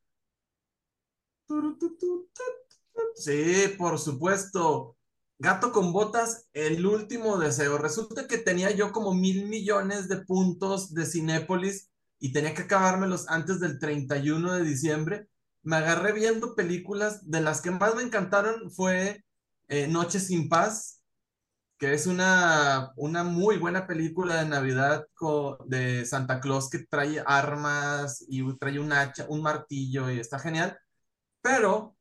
Sí, 3.14 3.74
por 3.78 3.98
supuesto. 3.98 4.96
Gato 5.38 5.70
con 5.70 5.92
botas, 5.92 6.48
el 6.52 6.86
último 6.86 7.38
deseo. 7.38 7.78
Resulta 7.78 8.26
que 8.26 8.38
tenía 8.38 8.70
yo 8.70 8.90
como 8.90 9.14
mil 9.14 9.46
millones 9.46 10.08
de 10.08 10.24
puntos 10.24 10.94
de 10.94 11.04
Cinépolis 11.04 11.90
y 12.18 12.32
tenía 12.32 12.54
que 12.54 12.62
acabármelos 12.62 13.28
antes 13.28 13.60
del 13.60 13.78
31 13.78 14.54
de 14.54 14.64
diciembre. 14.64 15.28
Me 15.62 15.76
agarré 15.76 16.12
viendo 16.12 16.54
películas. 16.54 17.28
De 17.30 17.40
las 17.40 17.60
que 17.60 17.70
más 17.70 17.94
me 17.94 18.02
encantaron 18.02 18.70
fue 18.70 19.24
eh, 19.68 19.86
Noche 19.88 20.20
sin 20.20 20.48
Paz, 20.48 21.02
que 21.78 21.92
es 21.94 22.06
una, 22.06 22.92
una 22.96 23.24
muy 23.24 23.58
buena 23.58 23.86
película 23.86 24.36
de 24.36 24.48
Navidad 24.48 25.06
de 25.66 26.06
Santa 26.06 26.40
Claus 26.40 26.70
que 26.70 26.80
trae 26.80 27.22
armas 27.26 28.24
y 28.28 28.42
trae 28.58 28.78
un 28.78 28.92
hacha, 28.92 29.26
un 29.28 29.42
martillo 29.42 30.10
y 30.10 30.20
está 30.20 30.38
genial. 30.38 30.78
Pero 31.42 31.96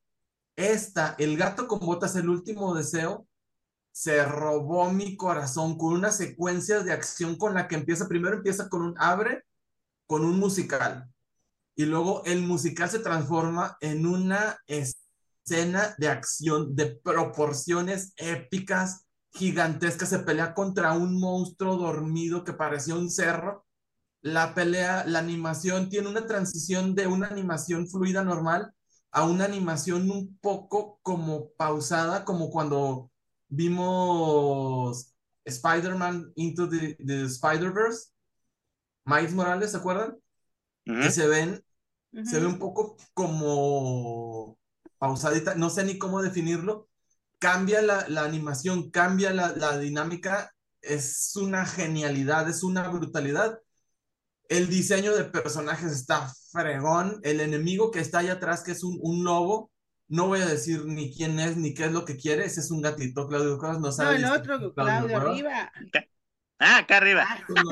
esta, 0.56 1.15
El 1.19 1.38
gato 1.38 1.67
con 1.67 1.80
botas, 1.80 2.15
el 2.15 2.30
último 2.30 2.73
deseo, 2.75 3.28
se 3.91 4.23
robó 4.25 4.91
mi 4.91 5.17
corazón 5.17 5.78
con 5.78 5.93
una 5.93 6.12
secuencia 6.12 6.82
de 6.84 6.93
acción 6.93 7.38
con 7.38 7.54
la 7.54 7.67
que 7.67 7.75
empieza. 7.75 8.08
Primero 8.08 8.38
empieza 8.38 8.69
con 8.69 8.82
un 8.82 8.95
abre, 8.97 9.45
con 10.07 10.25
un 10.25 10.39
musical. 10.39 11.09
Y 11.75 11.85
luego 11.85 12.23
el 12.25 12.41
musical 12.41 12.89
se 12.89 12.99
transforma 12.99 13.77
en 13.81 14.05
una 14.05 14.57
escena 14.67 15.95
de 15.97 16.07
acción 16.07 16.75
de 16.75 16.87
proporciones 17.03 18.13
épicas, 18.17 19.05
gigantescas. 19.33 20.09
Se 20.09 20.19
pelea 20.19 20.53
contra 20.53 20.93
un 20.93 21.19
monstruo 21.19 21.77
dormido 21.77 22.43
que 22.43 22.53
parecía 22.53 22.95
un 22.95 23.09
cerro. 23.09 23.65
La 24.21 24.55
pelea, 24.55 25.05
la 25.05 25.19
animación 25.19 25.89
tiene 25.89 26.07
una 26.07 26.25
transición 26.25 26.95
de 26.95 27.07
una 27.07 27.27
animación 27.27 27.87
fluida 27.87 28.23
normal 28.23 28.73
a 29.11 29.23
una 29.23 29.45
animación 29.45 30.09
un 30.11 30.37
poco 30.39 30.99
como 31.01 31.51
pausada, 31.51 32.25
como 32.25 32.49
cuando 32.49 33.11
vimos 33.47 35.15
Spider-Man 35.45 36.33
Into 36.35 36.67
the, 36.67 36.95
the 36.95 37.23
Spider-Verse, 37.25 38.09
Miles 39.05 39.33
Morales, 39.33 39.71
¿se 39.71 39.77
acuerdan? 39.77 40.17
Que 40.83 41.09
se 41.11 41.27
ven, 41.27 41.63
se 42.25 42.39
ve 42.39 42.45
un 42.45 42.59
poco 42.59 42.95
como 43.13 44.57
pausadita, 44.99 45.55
no 45.55 45.69
sé 45.69 45.83
ni 45.83 45.97
cómo 45.97 46.21
definirlo. 46.21 46.89
Cambia 47.39 47.81
la, 47.81 48.07
la 48.07 48.23
animación, 48.23 48.89
cambia 48.91 49.33
la, 49.33 49.49
la 49.55 49.77
dinámica, 49.77 50.51
es 50.81 51.35
una 51.35 51.65
genialidad, 51.65 52.47
es 52.49 52.63
una 52.63 52.87
brutalidad. 52.89 53.59
El 54.47 54.69
diseño 54.69 55.15
de 55.15 55.23
personajes 55.25 55.91
está 55.91 56.31
fregón. 56.51 57.19
El 57.23 57.41
enemigo 57.41 57.89
que 57.91 57.99
está 57.99 58.19
allá 58.19 58.33
atrás, 58.33 58.63
que 58.63 58.71
es 58.73 58.83
un, 58.83 58.99
un 59.01 59.23
lobo, 59.23 59.71
no 60.07 60.27
voy 60.27 60.41
a 60.41 60.45
decir 60.45 60.85
ni 60.85 61.11
quién 61.11 61.39
es 61.39 61.57
ni 61.57 61.73
qué 61.73 61.85
es 61.85 61.91
lo 61.91 62.05
que 62.05 62.15
quiere. 62.15 62.45
Ese 62.45 62.59
es 62.59 62.69
un 62.69 62.81
gatito, 62.81 63.27
Claudio 63.27 63.57
Cuevas 63.57 63.79
no 63.79 63.87
No, 63.87 63.91
sabe. 63.91 64.17
el 64.17 64.21
distinguir 64.21 64.51
otro, 64.53 64.73
Claudio 64.75 65.17
arriba. 65.17 65.71
Ah, 66.59 66.77
acá 66.77 66.97
arriba. 66.97 67.25
Ah, 67.27 67.39
no- 67.49 67.71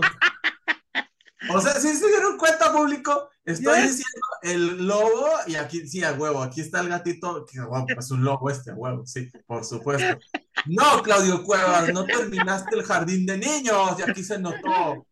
O 1.50 1.60
sea, 1.60 1.74
si 1.74 1.94
se 1.94 2.08
dieron 2.08 2.38
cuenta, 2.38 2.72
público, 2.72 3.30
estoy 3.44 3.82
diciendo 3.82 4.28
el 4.42 4.88
lobo 4.88 5.28
y 5.48 5.56
aquí 5.56 5.88
sí, 5.88 6.04
a 6.04 6.14
huevo, 6.14 6.42
aquí 6.42 6.62
está 6.62 6.82
el 6.82 6.90
gatito, 6.90 7.46
que 7.46 7.60
huevo, 7.60 7.86
es 7.98 8.12
un 8.12 8.24
lobo 8.24 8.50
este, 8.50 8.72
a 8.72 8.76
huevo, 8.76 9.06
sí, 9.06 9.30
por 9.46 9.64
supuesto. 9.66 10.20
No, 10.66 11.02
Claudio 11.04 11.44
Cuevas, 11.44 11.92
no 11.94 12.06
terminaste 12.06 12.76
el 12.76 12.84
jardín 12.84 13.26
de 13.26 13.38
niños 13.38 14.00
y 14.00 14.10
aquí 14.10 14.24
se 14.24 14.40
notó. 14.40 15.06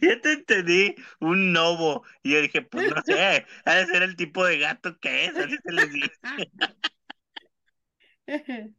Ya 0.00 0.20
te 0.20 0.32
entendí, 0.32 0.94
un 1.20 1.52
lobo. 1.52 2.02
Y 2.22 2.32
yo 2.32 2.40
dije, 2.40 2.62
pues 2.62 2.88
no 2.88 3.02
sé, 3.04 3.46
ha 3.64 3.74
de 3.74 3.86
ser 3.86 4.02
el 4.02 4.16
tipo 4.16 4.44
de 4.44 4.58
gato 4.58 4.98
que 4.98 5.26
es, 5.26 5.36
así 5.36 5.56
se 5.62 5.72
les 5.72 5.92
dice. 5.92 6.10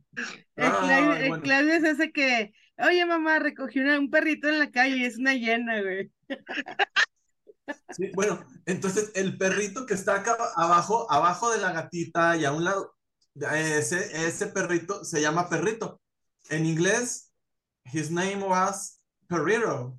El 0.56 0.72
Claudio, 0.72 1.14
el. 1.14 1.42
Claudio 1.42 1.74
es 1.74 1.84
ese 1.84 2.12
que, 2.12 2.54
oye 2.80 3.06
mamá, 3.06 3.40
recogí 3.40 3.80
una- 3.80 4.00
un 4.00 4.10
perrito 4.10 4.48
en 4.48 4.60
la 4.60 4.72
calle 4.72 4.98
y 4.98 5.06
es 5.06 5.18
una 5.18 5.34
hiena, 5.34 5.82
güey. 5.82 6.12
Sí, 7.92 8.12
bueno, 8.14 8.46
entonces 8.66 9.12
el 9.16 9.38
perrito 9.38 9.86
que 9.86 9.94
está 9.94 10.16
acá 10.16 10.38
abajo, 10.56 11.12
abajo 11.12 11.52
de 11.52 11.60
la 11.60 11.72
gatita 11.74 12.38
y 12.38 12.46
a 12.46 12.52
un 12.54 12.64
lado, 12.64 12.96
ese, 13.54 14.26
ese 14.28 14.48
perrito 14.48 15.04
se 15.04 15.22
llama 15.22 15.50
perrito. 15.50 16.02
En 16.50 16.66
inglés, 16.66 17.34
his 17.92 18.10
name 18.10 18.38
was 18.44 19.02
Perrito. 19.28 19.98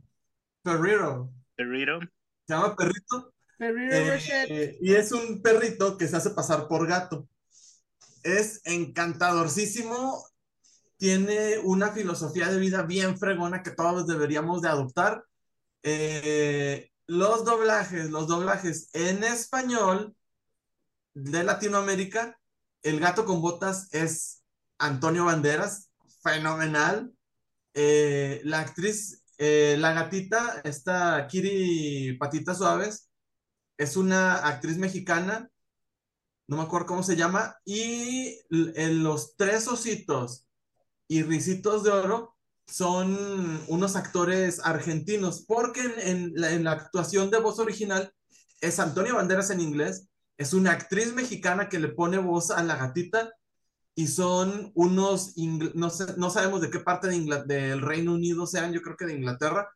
Perrito. 0.62 1.30
Perrito. 1.54 2.00
Se 2.46 2.54
llama 2.54 2.74
perrito 2.74 3.34
Perrito 3.58 3.94
Eh, 4.48 4.78
y 4.80 4.94
es 4.94 5.12
un 5.12 5.42
perrito 5.42 5.98
que 5.98 6.08
se 6.08 6.16
hace 6.16 6.30
pasar 6.30 6.66
por 6.68 6.86
gato. 6.86 7.28
Es 8.22 8.62
encantadorcísimo. 8.64 10.24
Tiene 10.98 11.58
una 11.60 11.92
filosofía 11.92 12.48
de 12.48 12.58
vida 12.58 12.82
bien 12.82 13.18
fregona 13.18 13.62
que 13.62 13.70
todos 13.70 14.06
deberíamos 14.06 14.60
de 14.60 14.68
adoptar. 14.68 15.24
Eh, 15.82 16.90
los 17.06 17.46
doblajes, 17.46 18.10
los 18.10 18.28
doblajes 18.28 18.90
en 18.92 19.24
español 19.24 20.14
de 21.14 21.44
Latinoamérica, 21.44 22.38
el 22.82 23.00
gato 23.00 23.24
con 23.24 23.40
botas 23.40 23.88
es 23.94 24.42
Antonio 24.78 25.24
Banderas, 25.24 25.90
fenomenal. 26.22 27.12
Eh, 27.72 28.42
la 28.44 28.60
actriz 28.60 29.24
eh, 29.38 29.76
la 29.78 29.92
gatita, 29.92 30.60
esta 30.64 31.26
Kiri 31.28 32.16
Patitas 32.18 32.58
Suaves, 32.58 33.08
es 33.76 33.96
una 33.96 34.48
actriz 34.48 34.78
mexicana, 34.78 35.48
no 36.48 36.56
me 36.56 36.62
acuerdo 36.64 36.86
cómo 36.88 37.02
se 37.04 37.14
llama, 37.14 37.56
y 37.64 38.40
los 38.50 39.36
tres 39.36 39.68
ositos 39.68 40.47
y 41.08 41.22
Ricitos 41.22 41.82
de 41.84 41.90
Oro 41.90 42.36
son 42.66 43.60
unos 43.68 43.96
actores 43.96 44.60
argentinos, 44.64 45.44
porque 45.46 45.80
en, 45.80 45.92
en 45.98 46.32
la, 46.34 46.50
en 46.52 46.64
la 46.64 46.72
actuación 46.72 47.30
de 47.30 47.38
voz 47.40 47.58
original 47.58 48.12
es 48.60 48.78
Antonio 48.78 49.14
Banderas 49.16 49.50
en 49.50 49.60
inglés, 49.60 50.08
es 50.36 50.52
una 50.52 50.72
actriz 50.72 51.14
mexicana 51.14 51.68
que 51.68 51.78
le 51.78 51.88
pone 51.88 52.18
voz 52.18 52.50
a 52.50 52.62
la 52.62 52.76
gatita 52.76 53.32
y 53.94 54.06
son 54.06 54.70
unos, 54.74 55.34
ingl- 55.36 55.72
no, 55.74 55.90
sé- 55.90 56.14
no 56.18 56.30
sabemos 56.30 56.60
de 56.60 56.70
qué 56.70 56.78
parte 56.80 57.08
de 57.08 57.16
Ingla- 57.16 57.44
del 57.44 57.80
Reino 57.80 58.12
Unido 58.14 58.46
sean, 58.46 58.72
yo 58.72 58.82
creo 58.82 58.96
que 58.96 59.06
de 59.06 59.14
Inglaterra, 59.14 59.68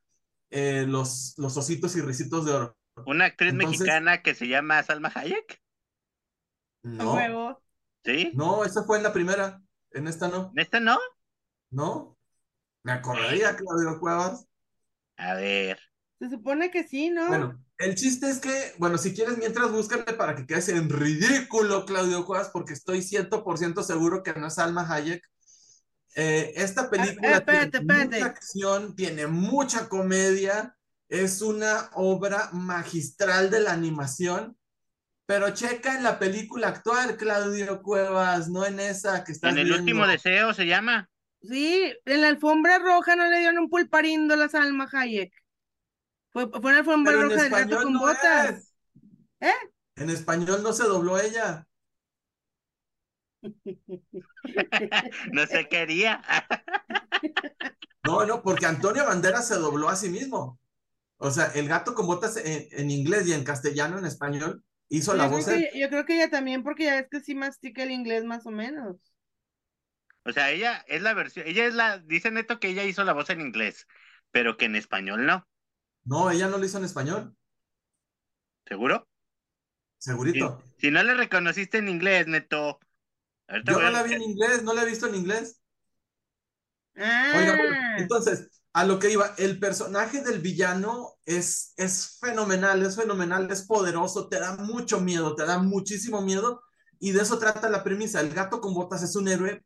eh, 0.50 0.84
los, 0.86 1.34
los 1.38 1.56
ositos 1.56 1.96
y 1.96 2.02
ricitos 2.02 2.44
de 2.44 2.52
oro. 2.52 2.76
Una 3.06 3.24
actriz 3.24 3.52
Entonces- 3.52 3.80
mexicana 3.80 4.22
que 4.22 4.34
se 4.34 4.46
llama 4.48 4.82
Salma 4.82 5.10
Hayek, 5.14 5.60
No. 6.82 7.58
¿sí? 8.04 8.32
no, 8.34 8.64
esa 8.64 8.84
fue 8.84 8.98
en 8.98 9.02
la 9.04 9.12
primera, 9.12 9.62
en 9.92 10.06
esta 10.08 10.28
no, 10.28 10.50
¿En 10.54 10.58
esta 10.58 10.78
no? 10.80 10.98
No. 11.72 12.16
Me 12.84 12.92
acordaría, 12.92 13.56
Claudio 13.56 13.98
Cuevas. 14.00 14.46
A 15.16 15.34
ver. 15.34 15.78
Se 16.18 16.30
supone 16.30 16.70
que 16.70 16.84
sí, 16.86 17.10
¿no? 17.10 17.26
Bueno, 17.28 17.64
el 17.78 17.94
chiste 17.96 18.30
es 18.30 18.38
que, 18.38 18.74
bueno, 18.78 18.96
si 18.98 19.12
quieres, 19.12 19.38
mientras 19.38 19.70
búscale 19.70 20.04
para 20.14 20.36
que 20.36 20.46
quedes 20.46 20.68
en 20.68 20.88
ridículo, 20.88 21.84
Claudio 21.84 22.24
Cuevas, 22.24 22.50
porque 22.52 22.72
estoy 22.74 23.02
100% 23.02 23.82
seguro 23.82 24.22
que 24.22 24.32
no 24.34 24.46
es 24.46 24.58
Alma 24.58 24.86
Hayek. 24.88 25.22
Eh, 26.14 26.52
esta 26.56 26.90
película 26.90 27.28
eh, 27.28 27.32
espérate, 27.34 27.80
tiene 27.80 27.92
espérate. 27.94 28.16
mucha 28.18 28.26
acción, 28.26 28.94
tiene 28.94 29.26
mucha 29.26 29.88
comedia, 29.88 30.76
es 31.08 31.42
una 31.42 31.90
obra 31.94 32.50
magistral 32.52 33.50
de 33.50 33.60
la 33.60 33.72
animación, 33.72 34.56
pero 35.26 35.50
checa 35.50 35.96
en 35.96 36.02
la 36.04 36.18
película 36.18 36.68
actual, 36.68 37.16
Claudio 37.16 37.82
Cuevas, 37.82 38.48
no 38.48 38.64
en 38.66 38.78
esa 38.80 39.24
que 39.24 39.32
estás 39.32 39.52
En 39.52 39.58
el 39.58 39.64
viendo. 39.64 39.82
último 39.82 40.06
deseo 40.06 40.52
se 40.52 40.66
llama. 40.66 41.08
Sí, 41.42 41.92
en 42.04 42.20
la 42.20 42.28
alfombra 42.28 42.78
roja 42.78 43.16
no 43.16 43.26
le 43.26 43.38
dieron 43.38 43.58
un 43.58 43.68
pulparindo 43.70 44.34
a 44.34 44.36
la 44.36 44.48
Salma 44.48 44.88
Hayek. 44.92 45.32
Fue, 46.30 46.48
fue 46.50 46.70
en 46.70 46.74
la 46.74 46.78
alfombra 46.80 47.12
Pero 47.12 47.28
roja 47.28 47.42
del 47.42 47.54
gato 47.54 47.78
español 47.78 47.82
con 47.82 47.92
no 47.92 48.00
botas. 48.00 48.50
es. 48.50 48.72
¿Eh? 49.40 49.52
En 49.96 50.10
español 50.10 50.62
no 50.62 50.74
se 50.74 50.84
dobló 50.84 51.18
ella. 51.18 51.66
No 55.32 55.46
se 55.46 55.68
quería. 55.68 56.22
No, 58.04 58.24
no, 58.26 58.42
porque 58.42 58.66
Antonio 58.66 59.04
Banderas 59.06 59.46
se 59.48 59.54
dobló 59.56 59.88
a 59.88 59.96
sí 59.96 60.08
mismo. 60.08 60.58
O 61.18 61.30
sea, 61.30 61.46
el 61.54 61.68
gato 61.68 61.94
con 61.94 62.06
botas 62.06 62.36
en, 62.36 62.68
en 62.72 62.90
inglés 62.90 63.26
y 63.28 63.32
en 63.32 63.44
castellano, 63.44 63.98
en 63.98 64.06
español, 64.06 64.64
hizo 64.88 65.14
la 65.14 65.26
yo, 65.26 65.30
voz 65.30 65.46
que, 65.46 65.70
yo 65.74 65.88
creo 65.88 66.04
que 66.04 66.14
ella 66.16 66.30
también, 66.30 66.62
porque 66.62 66.84
ya 66.84 66.96
ves 66.96 67.08
que 67.10 67.20
sí 67.20 67.34
mastica 67.34 67.82
el 67.84 67.90
inglés 67.92 68.24
más 68.24 68.46
o 68.46 68.50
menos. 68.50 68.96
O 70.24 70.32
sea, 70.32 70.50
ella 70.50 70.84
es 70.86 71.02
la 71.02 71.14
versión, 71.14 71.46
ella 71.46 71.66
es 71.66 71.74
la, 71.74 71.98
dice 71.98 72.30
Neto 72.30 72.60
que 72.60 72.68
ella 72.68 72.84
hizo 72.84 73.02
la 73.04 73.12
voz 73.12 73.30
en 73.30 73.40
inglés, 73.40 73.86
pero 74.30 74.56
que 74.56 74.66
en 74.66 74.76
español 74.76 75.26
no. 75.26 75.48
No, 76.04 76.30
ella 76.30 76.48
no 76.48 76.58
lo 76.58 76.64
hizo 76.64 76.78
en 76.78 76.84
español, 76.84 77.36
¿Seguro? 78.66 79.08
Segurito. 79.98 80.62
si 80.78 80.90
no 80.90 81.02
le 81.02 81.14
reconociste 81.14 81.78
en 81.78 81.88
inglés, 81.88 82.26
Neto. 82.26 82.80
Yo 83.64 83.80
no 83.80 83.90
la 83.90 84.02
vi 84.02 84.14
en 84.14 84.22
inglés, 84.22 84.62
no 84.62 84.72
la 84.72 84.82
he 84.82 84.86
visto 84.86 85.06
en 85.06 85.14
inglés. 85.14 85.60
Ah, 86.96 87.34
Oiga, 87.36 87.56
bueno, 87.56 87.76
entonces, 87.98 88.62
a 88.72 88.84
lo 88.84 88.98
que 88.98 89.10
iba, 89.10 89.34
el 89.38 89.58
personaje 89.58 90.22
del 90.22 90.40
villano 90.40 91.18
es, 91.24 91.74
es 91.76 92.18
fenomenal, 92.20 92.82
es 92.82 92.96
fenomenal, 92.96 93.50
es 93.50 93.62
poderoso, 93.62 94.28
te 94.28 94.40
da 94.40 94.56
mucho 94.56 95.00
miedo, 95.00 95.34
te 95.34 95.44
da 95.44 95.58
muchísimo 95.58 96.22
miedo, 96.22 96.62
y 96.98 97.12
de 97.12 97.22
eso 97.22 97.38
trata 97.38 97.68
la 97.68 97.84
premisa. 97.84 98.20
El 98.20 98.32
gato 98.32 98.60
con 98.60 98.74
botas 98.74 99.02
es 99.02 99.16
un 99.16 99.28
héroe 99.28 99.64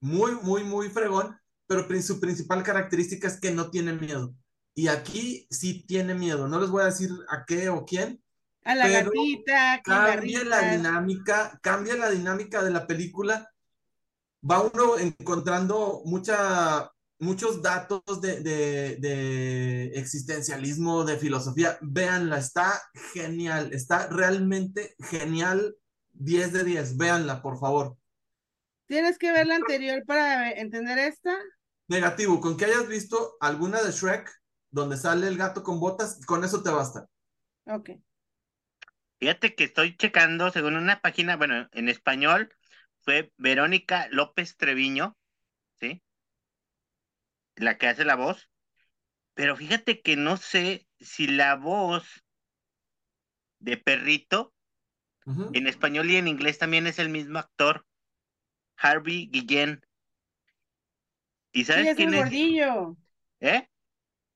muy, 0.00 0.32
muy, 0.42 0.64
muy 0.64 0.88
fregón, 0.88 1.38
pero 1.66 1.86
su 2.02 2.18
principal 2.18 2.62
característica 2.62 3.28
es 3.28 3.38
que 3.38 3.52
no 3.52 3.70
tiene 3.70 3.92
miedo. 3.92 4.34
Y 4.74 4.88
aquí 4.88 5.46
sí 5.50 5.84
tiene 5.86 6.14
miedo. 6.14 6.48
No 6.48 6.60
les 6.60 6.70
voy 6.70 6.82
a 6.82 6.86
decir 6.86 7.10
a 7.28 7.44
qué 7.44 7.68
o 7.68 7.84
quién. 7.84 8.22
a 8.64 8.74
la 8.74 8.86
pero 8.86 9.10
gatita, 9.10 9.80
Cambia 9.84 10.44
la 10.44 10.72
dinámica, 10.72 11.58
cambia 11.62 11.96
la 11.96 12.10
dinámica 12.10 12.62
de 12.62 12.70
la 12.70 12.86
película. 12.86 13.48
Va 14.48 14.62
uno 14.62 14.98
encontrando 14.98 16.02
mucha, 16.06 16.90
muchos 17.18 17.60
datos 17.62 18.20
de, 18.20 18.40
de, 18.40 18.96
de 18.96 19.84
existencialismo, 19.94 21.04
de 21.04 21.18
filosofía. 21.18 21.78
Véanla, 21.82 22.38
está 22.38 22.80
genial, 23.12 23.72
está 23.72 24.06
realmente 24.08 24.96
genial. 24.98 25.76
10 26.14 26.52
de 26.52 26.64
10, 26.64 26.96
véanla, 26.96 27.42
por 27.42 27.58
favor. 27.58 27.96
Tienes 28.90 29.18
que 29.18 29.30
ver 29.30 29.46
la 29.46 29.54
anterior 29.54 30.04
para 30.04 30.50
entender 30.50 30.98
esta. 30.98 31.38
Negativo, 31.86 32.40
con 32.40 32.56
que 32.56 32.64
hayas 32.64 32.88
visto 32.88 33.36
alguna 33.38 33.80
de 33.82 33.92
Shrek 33.92 34.28
donde 34.68 34.96
sale 34.96 35.28
el 35.28 35.38
gato 35.38 35.62
con 35.62 35.78
botas, 35.78 36.26
con 36.26 36.42
eso 36.42 36.60
te 36.60 36.70
basta. 36.70 37.06
Ok. 37.66 37.90
Fíjate 39.20 39.54
que 39.54 39.62
estoy 39.62 39.96
checando, 39.96 40.50
según 40.50 40.74
una 40.74 41.00
página, 41.00 41.36
bueno, 41.36 41.68
en 41.70 41.88
español, 41.88 42.52
fue 43.02 43.32
Verónica 43.36 44.08
López 44.10 44.56
Treviño, 44.56 45.16
¿sí? 45.78 46.02
La 47.54 47.78
que 47.78 47.86
hace 47.86 48.04
la 48.04 48.16
voz. 48.16 48.50
Pero 49.34 49.54
fíjate 49.54 50.02
que 50.02 50.16
no 50.16 50.36
sé 50.36 50.88
si 50.98 51.28
la 51.28 51.54
voz 51.54 52.24
de 53.60 53.76
Perrito 53.76 54.52
en 55.52 55.68
español 55.68 56.10
y 56.10 56.16
en 56.16 56.26
inglés 56.26 56.58
también 56.58 56.88
es 56.88 56.98
el 56.98 57.08
mismo 57.08 57.38
actor, 57.38 57.86
Harvey 58.80 59.28
Guillén. 59.32 59.80
¿Y 61.52 61.64
Sí, 61.72 61.86
sabes 61.86 61.88
es 61.88 61.98
el 62.00 62.00
quién 62.00 62.14
es? 62.14 62.32
gordillo. 62.32 62.96
¿Eh? 63.40 63.68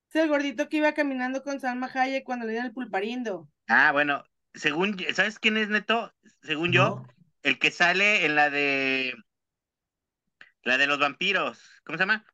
Es 0.08 0.22
el 0.22 0.30
gordito 0.30 0.70
que 0.70 0.78
iba 0.78 0.94
caminando 0.94 1.42
con 1.42 1.60
Salma 1.60 1.90
Hayek 1.92 2.24
cuando 2.24 2.46
le 2.46 2.52
dieron 2.52 2.68
el 2.68 2.72
pulparindo. 2.72 3.50
Ah, 3.68 3.92
bueno, 3.92 4.24
según, 4.54 4.96
¿sabes 5.14 5.38
quién 5.38 5.56
es 5.56 5.68
Neto? 5.68 6.12
Según 6.42 6.72
yo, 6.72 7.02
el 7.42 7.58
que 7.58 7.70
sale 7.70 8.26
en 8.26 8.34
la 8.36 8.50
de 8.50 9.14
la 10.62 10.78
de 10.78 10.86
los 10.86 10.98
vampiros, 10.98 11.60
¿cómo 11.84 11.98
se 11.98 12.02
llama? 12.02 12.24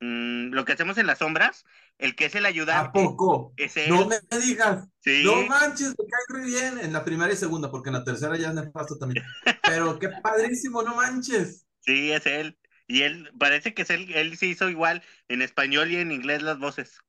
Mm, 0.00 0.52
lo 0.52 0.64
que 0.64 0.72
hacemos 0.72 0.98
en 0.98 1.06
las 1.06 1.18
sombras, 1.18 1.64
el 1.98 2.16
que 2.16 2.26
es 2.26 2.34
el 2.34 2.46
¿A 2.70 2.92
ayudante, 2.92 2.92
poco? 2.92 3.54
es 3.56 3.76
él. 3.76 3.94
No 3.94 4.06
me 4.08 4.18
digas. 4.40 4.86
Sí, 5.00 5.12
No 5.20 5.46
manches, 5.46 5.90
me 5.98 6.06
cae 6.06 6.40
muy 6.40 6.50
bien 6.50 6.78
en 6.78 6.92
la 6.92 7.04
primera 7.04 7.32
y 7.32 7.36
segunda, 7.36 7.70
porque 7.70 7.88
en 7.90 7.94
la 7.96 8.04
tercera 8.04 8.36
ya 8.36 8.48
es 8.48 8.54
nefasto 8.54 8.96
también. 8.98 9.22
Pero 9.64 9.98
qué 9.98 10.08
padrísimo, 10.22 10.82
no 10.82 10.94
manches. 10.94 11.66
sí, 11.80 12.12
es 12.12 12.26
él. 12.26 12.58
Y 12.86 13.02
él, 13.02 13.30
parece 13.38 13.74
que 13.74 13.82
es 13.82 13.90
él, 13.90 14.10
él 14.14 14.36
se 14.38 14.46
hizo 14.46 14.68
igual 14.70 15.02
en 15.28 15.42
español 15.42 15.90
y 15.90 15.96
en 15.96 16.12
inglés 16.12 16.42
las 16.42 16.58
voces. 16.58 17.00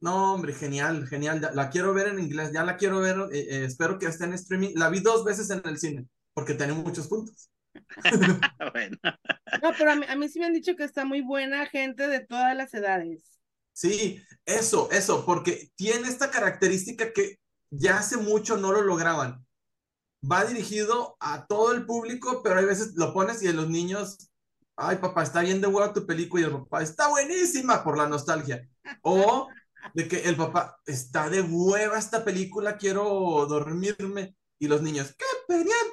No, 0.00 0.32
hombre, 0.34 0.54
genial, 0.54 1.06
genial. 1.08 1.50
La 1.54 1.68
quiero 1.70 1.92
ver 1.92 2.08
en 2.08 2.18
inglés, 2.20 2.52
ya 2.52 2.64
la 2.64 2.76
quiero 2.76 3.00
ver. 3.00 3.16
eh, 3.32 3.38
eh, 3.62 3.64
espero 3.66 3.98
que 3.98 4.06
esté 4.06 4.24
en 4.24 4.32
streaming. 4.34 4.70
La 4.74 4.88
vi 4.88 5.00
dos 5.00 5.24
veces 5.24 5.50
en 5.50 5.60
el 5.66 5.78
cine, 5.78 6.06
porque 6.32 6.54
tenía 6.54 6.74
muchos 6.74 7.06
puntos. 7.08 7.49
Bueno, 8.72 8.96
No, 9.62 9.72
pero 9.76 9.92
a 9.92 9.96
mí, 9.96 10.06
a 10.08 10.16
mí 10.16 10.28
sí 10.28 10.38
me 10.38 10.46
han 10.46 10.52
dicho 10.52 10.76
que 10.76 10.84
está 10.84 11.04
muy 11.04 11.20
buena 11.20 11.66
gente 11.66 12.08
de 12.08 12.20
todas 12.20 12.56
las 12.56 12.72
edades. 12.74 13.40
Sí, 13.72 14.22
eso, 14.44 14.90
eso, 14.90 15.24
porque 15.24 15.70
tiene 15.76 16.08
esta 16.08 16.30
característica 16.30 17.12
que 17.12 17.38
ya 17.70 17.98
hace 17.98 18.16
mucho 18.16 18.56
no 18.56 18.72
lo 18.72 18.82
lograban. 18.82 19.44
Va 20.30 20.44
dirigido 20.44 21.16
a 21.20 21.46
todo 21.46 21.72
el 21.72 21.86
público, 21.86 22.42
pero 22.42 22.58
hay 22.58 22.66
veces 22.66 22.94
lo 22.94 23.14
pones 23.14 23.42
y 23.42 23.52
los 23.52 23.70
niños, 23.70 24.30
ay 24.76 24.96
papá, 24.96 25.22
está 25.22 25.40
bien 25.40 25.60
de 25.60 25.66
huevo 25.66 25.92
tu 25.92 26.06
película 26.06 26.42
y 26.42 26.44
el 26.46 26.52
papá, 26.52 26.82
está 26.82 27.08
buenísima 27.08 27.82
por 27.82 27.96
la 27.96 28.06
nostalgia. 28.06 28.68
O 29.02 29.48
de 29.94 30.08
que 30.08 30.20
el 30.28 30.36
papá, 30.36 30.78
está 30.86 31.30
de 31.30 31.40
hueva 31.40 31.98
esta 31.98 32.24
película, 32.24 32.76
quiero 32.76 33.46
dormirme. 33.46 34.36
Y 34.58 34.68
los 34.68 34.82
niños, 34.82 35.14
¡qué 35.16 35.24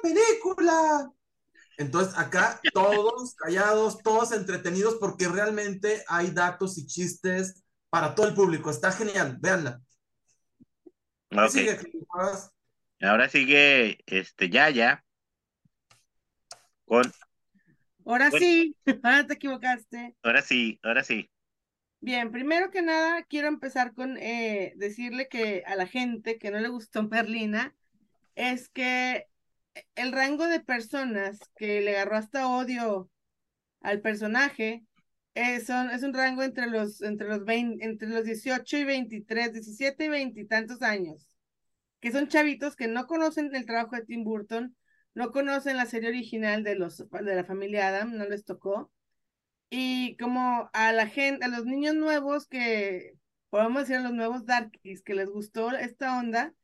película! 0.02 1.10
Entonces 1.78 2.18
acá 2.18 2.60
todos 2.74 3.34
callados, 3.36 3.98
todos 4.02 4.32
entretenidos, 4.32 4.96
porque 4.96 5.28
realmente 5.28 6.04
hay 6.08 6.30
datos 6.32 6.76
y 6.76 6.86
chistes 6.86 7.64
para 7.88 8.14
todo 8.14 8.26
el 8.26 8.34
público. 8.34 8.70
Está 8.70 8.92
genial, 8.92 9.38
véanla. 9.40 9.80
¿Qué 11.30 11.36
ok. 11.38 11.48
sigue? 11.48 11.78
Ahora 13.00 13.28
sigue 13.28 13.98
este 14.06 14.50
Yaya 14.50 15.04
con, 16.84 17.12
Ahora 18.04 18.30
Bueno. 18.30 18.46
sí, 18.46 18.76
ahora 19.04 19.26
te 19.26 19.34
equivocaste. 19.34 20.16
ahora 20.22 20.42
sí, 20.42 20.80
ahora 20.82 21.04
sí. 21.04 21.30
Bien, 22.00 22.30
primero 22.32 22.70
que 22.70 22.82
nada, 22.82 23.22
quiero 23.24 23.48
empezar 23.48 23.92
con 23.94 24.16
eh, 24.18 24.72
decirle 24.76 25.28
que 25.28 25.62
a 25.66 25.76
la 25.76 25.86
gente 25.86 26.38
que 26.38 26.50
no 26.50 26.58
le 26.60 26.68
gustó 26.68 27.02
Merlina 27.02 27.74
es 28.34 28.68
que 28.68 29.26
el 29.94 30.12
rango 30.12 30.46
de 30.46 30.60
personas 30.60 31.38
que 31.56 31.80
le 31.80 31.96
agarró 31.96 32.16
hasta 32.16 32.48
odio 32.48 33.10
al 33.80 34.00
personaje 34.00 34.84
eh, 35.34 35.60
son, 35.60 35.90
es 35.90 36.02
un 36.02 36.14
rango 36.14 36.42
entre 36.42 36.66
los, 36.66 37.00
entre, 37.02 37.28
los 37.28 37.44
20, 37.44 37.84
entre 37.84 38.08
los 38.08 38.24
18 38.24 38.76
y 38.78 38.84
23, 38.84 39.52
17 39.52 40.04
y 40.04 40.08
20 40.08 40.40
y 40.40 40.46
tantos 40.46 40.82
años, 40.82 41.28
que 42.00 42.12
son 42.12 42.28
chavitos 42.28 42.76
que 42.76 42.88
no 42.88 43.06
conocen 43.06 43.54
el 43.54 43.66
trabajo 43.66 43.96
de 43.96 44.04
Tim 44.04 44.24
Burton, 44.24 44.76
no 45.14 45.30
conocen 45.30 45.76
la 45.76 45.86
serie 45.86 46.08
original 46.08 46.64
de, 46.64 46.74
los, 46.74 46.98
de 46.98 47.34
la 47.34 47.44
familia 47.44 47.88
Adam, 47.88 48.16
no 48.16 48.24
les 48.28 48.44
tocó, 48.44 48.90
y 49.70 50.16
como 50.16 50.70
a 50.72 50.92
la 50.92 51.06
gente, 51.06 51.44
a 51.44 51.48
los 51.48 51.66
niños 51.66 51.94
nuevos 51.94 52.46
que, 52.48 53.14
podemos 53.50 53.82
decir 53.82 53.96
a 53.96 54.02
los 54.02 54.12
nuevos 54.12 54.46
Darkies, 54.46 55.02
que 55.02 55.14
les 55.14 55.28
gustó 55.28 55.70
esta 55.72 56.18
onda, 56.18 56.54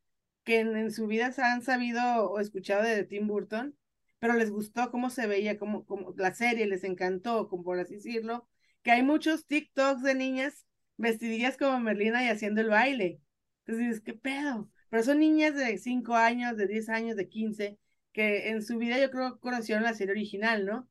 que 0.44 0.60
en, 0.60 0.90
su 0.92 1.06
vida 1.06 1.32
se 1.32 1.42
han 1.42 1.62
sabido 1.62 2.30
o 2.30 2.40
escuchado 2.40 2.82
de 2.84 3.04
Tim 3.04 3.26
Burton, 3.26 3.76
pero 4.18 4.34
les 4.34 4.50
gustó 4.50 4.90
cómo 4.90 5.10
se 5.10 5.26
veía, 5.26 5.58
como, 5.58 5.84
como 5.86 6.14
la 6.16 6.34
serie 6.34 6.66
les 6.66 6.84
encantó, 6.84 7.48
como 7.48 7.64
por 7.64 7.78
así 7.78 7.96
decirlo, 7.96 8.48
que 8.82 8.92
hay 8.92 9.02
muchos 9.02 9.46
TikToks 9.46 10.02
de 10.02 10.14
niñas 10.14 10.66
vestidillas 10.96 11.56
como 11.56 11.80
Merlina 11.80 12.24
y 12.24 12.28
haciendo 12.28 12.60
el 12.60 12.68
baile. 12.68 13.20
Entonces 13.60 13.86
dices, 13.86 14.02
¿qué 14.02 14.14
pedo? 14.14 14.70
Pero 14.90 15.02
son 15.02 15.18
niñas 15.18 15.54
de 15.54 15.78
5 15.78 16.14
años, 16.14 16.56
de 16.56 16.66
10 16.68 16.88
años, 16.90 17.16
de 17.16 17.28
15, 17.28 17.78
que 18.12 18.50
en 18.50 18.62
su 18.62 18.78
vida 18.78 18.98
yo 18.98 19.10
creo 19.10 19.40
conocieron 19.40 19.84
la 19.84 19.94
serie 19.94 20.12
original, 20.12 20.66
¿no? 20.66 20.88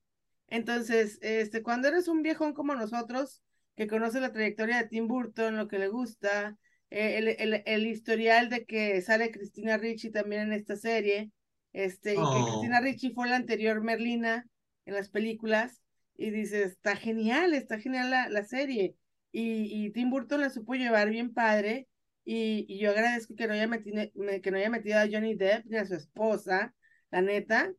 Entonces, 0.47 1.19
este, 1.21 1.63
cuando 1.63 1.87
eres 1.87 2.07
un 2.07 2.21
viejón 2.21 2.53
como 2.53 2.75
nosotros, 2.75 3.41
que 3.75 3.87
conoce 3.87 4.19
la 4.19 4.31
trayectoria 4.31 4.77
de 4.77 4.87
Tim 4.87 5.07
Burton, 5.07 5.57
lo 5.57 5.67
que 5.67 5.79
le 5.79 5.87
gusta, 5.87 6.57
el, 6.93 7.27
el, 7.39 7.63
el, 7.65 7.87
historial 7.87 8.49
de 8.49 8.65
que 8.65 9.01
sale 9.01 9.31
Cristina 9.31 9.77
Ricci 9.77 10.11
también 10.11 10.43
en 10.43 10.53
esta 10.53 10.75
serie, 10.75 11.31
este, 11.73 12.15
y 12.15 12.29
que 12.29 12.43
Oh. 12.43 12.43
Cristina 12.45 12.79
Ricci 12.81 13.11
fue 13.13 13.27
la 13.29 13.35
anterior 13.37 13.81
Merlina 13.81 14.47
en 14.85 14.93
las 14.93 15.09
películas, 15.09 15.81
y 16.15 16.29
dices, 16.31 16.71
está 16.71 16.95
genial, 16.95 17.53
está 17.53 17.79
genial 17.79 18.09
la, 18.11 18.29
la 18.29 18.43
serie, 18.43 18.95
y, 19.31 19.85
y 19.85 19.91
Tim 19.91 20.09
Burton 20.11 20.41
la 20.41 20.49
supo 20.49 20.75
llevar 20.75 21.09
bien 21.09 21.33
padre, 21.33 21.87
y, 22.25 22.65
y 22.69 22.79
yo 22.79 22.91
agradezco 22.91 23.35
que 23.35 23.47
no, 23.47 23.53
haya 23.53 23.67
metido, 23.67 24.01
que 24.41 24.51
no 24.51 24.57
haya 24.57 24.69
metido 24.69 24.99
a 24.99 25.07
Johnny 25.11 25.35
Depp 25.35 25.65
ni 25.65 25.77
a 25.77 25.85
su 25.85 25.95
esposa, 25.95 26.73
la 27.11 27.21
neta, 27.21 27.73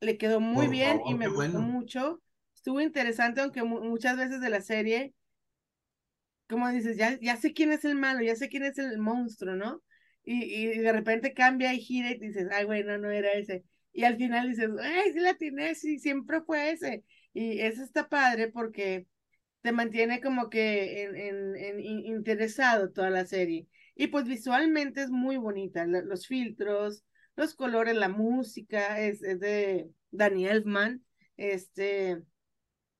le 0.00 0.16
quedó 0.18 0.40
muy 0.40 0.66
Por 0.66 0.72
bien 0.72 1.02
y 1.04 1.14
me 1.14 1.28
gustó 1.28 1.60
bueno. 1.60 1.60
mucho, 1.60 2.22
estuvo 2.54 2.80
interesante, 2.80 3.40
aunque 3.40 3.62
mu- 3.62 3.82
muchas 3.84 4.16
veces 4.16 4.40
de 4.40 4.50
la 4.50 4.60
serie 4.62 5.14
como 6.50 6.70
dices, 6.70 6.96
ya, 6.98 7.18
ya 7.20 7.36
sé 7.38 7.54
quién 7.54 7.72
es 7.72 7.84
el 7.86 7.96
malo, 7.96 8.22
ya 8.22 8.36
sé 8.36 8.48
quién 8.50 8.64
es 8.64 8.78
el 8.78 8.98
monstruo, 8.98 9.56
¿no? 9.56 9.82
Y, 10.24 10.44
y 10.44 10.78
de 10.80 10.92
repente 10.92 11.34
cambia 11.34 11.74
y 11.74 11.80
gira 11.80 12.10
y 12.12 12.18
dices, 12.18 12.48
ay, 12.52 12.64
güey, 12.66 12.84
no, 12.84 12.98
no 12.98 13.10
era 13.10 13.32
ese. 13.32 13.64
Y 13.92 14.04
al 14.04 14.16
final 14.18 14.50
dices, 14.50 14.70
ay, 14.82 15.12
sí 15.12 15.20
la 15.20 15.34
tiene, 15.36 15.74
sí, 15.76 15.98
siempre 15.98 16.42
fue 16.42 16.72
ese. 16.72 17.04
Y 17.32 17.60
eso 17.60 17.82
está 17.84 18.08
padre 18.08 18.48
porque 18.50 19.06
te 19.62 19.72
mantiene 19.72 20.20
como 20.20 20.48
que 20.50 21.02
en, 21.04 21.16
en, 21.16 21.56
en 21.56 21.80
in- 21.80 22.06
interesado 22.06 22.90
toda 22.92 23.10
la 23.10 23.26
serie. 23.26 23.66
Y 23.94 24.08
pues 24.08 24.24
visualmente 24.26 25.02
es 25.02 25.10
muy 25.10 25.36
bonita, 25.36 25.86
lo- 25.86 26.02
los 26.02 26.26
filtros, 26.26 27.04
los 27.36 27.54
colores, 27.54 27.96
la 27.96 28.08
música, 28.08 29.00
es, 29.00 29.22
es 29.22 29.40
de 29.40 29.90
Danny 30.10 30.46
Elfman, 30.46 31.04
este, 31.36 32.22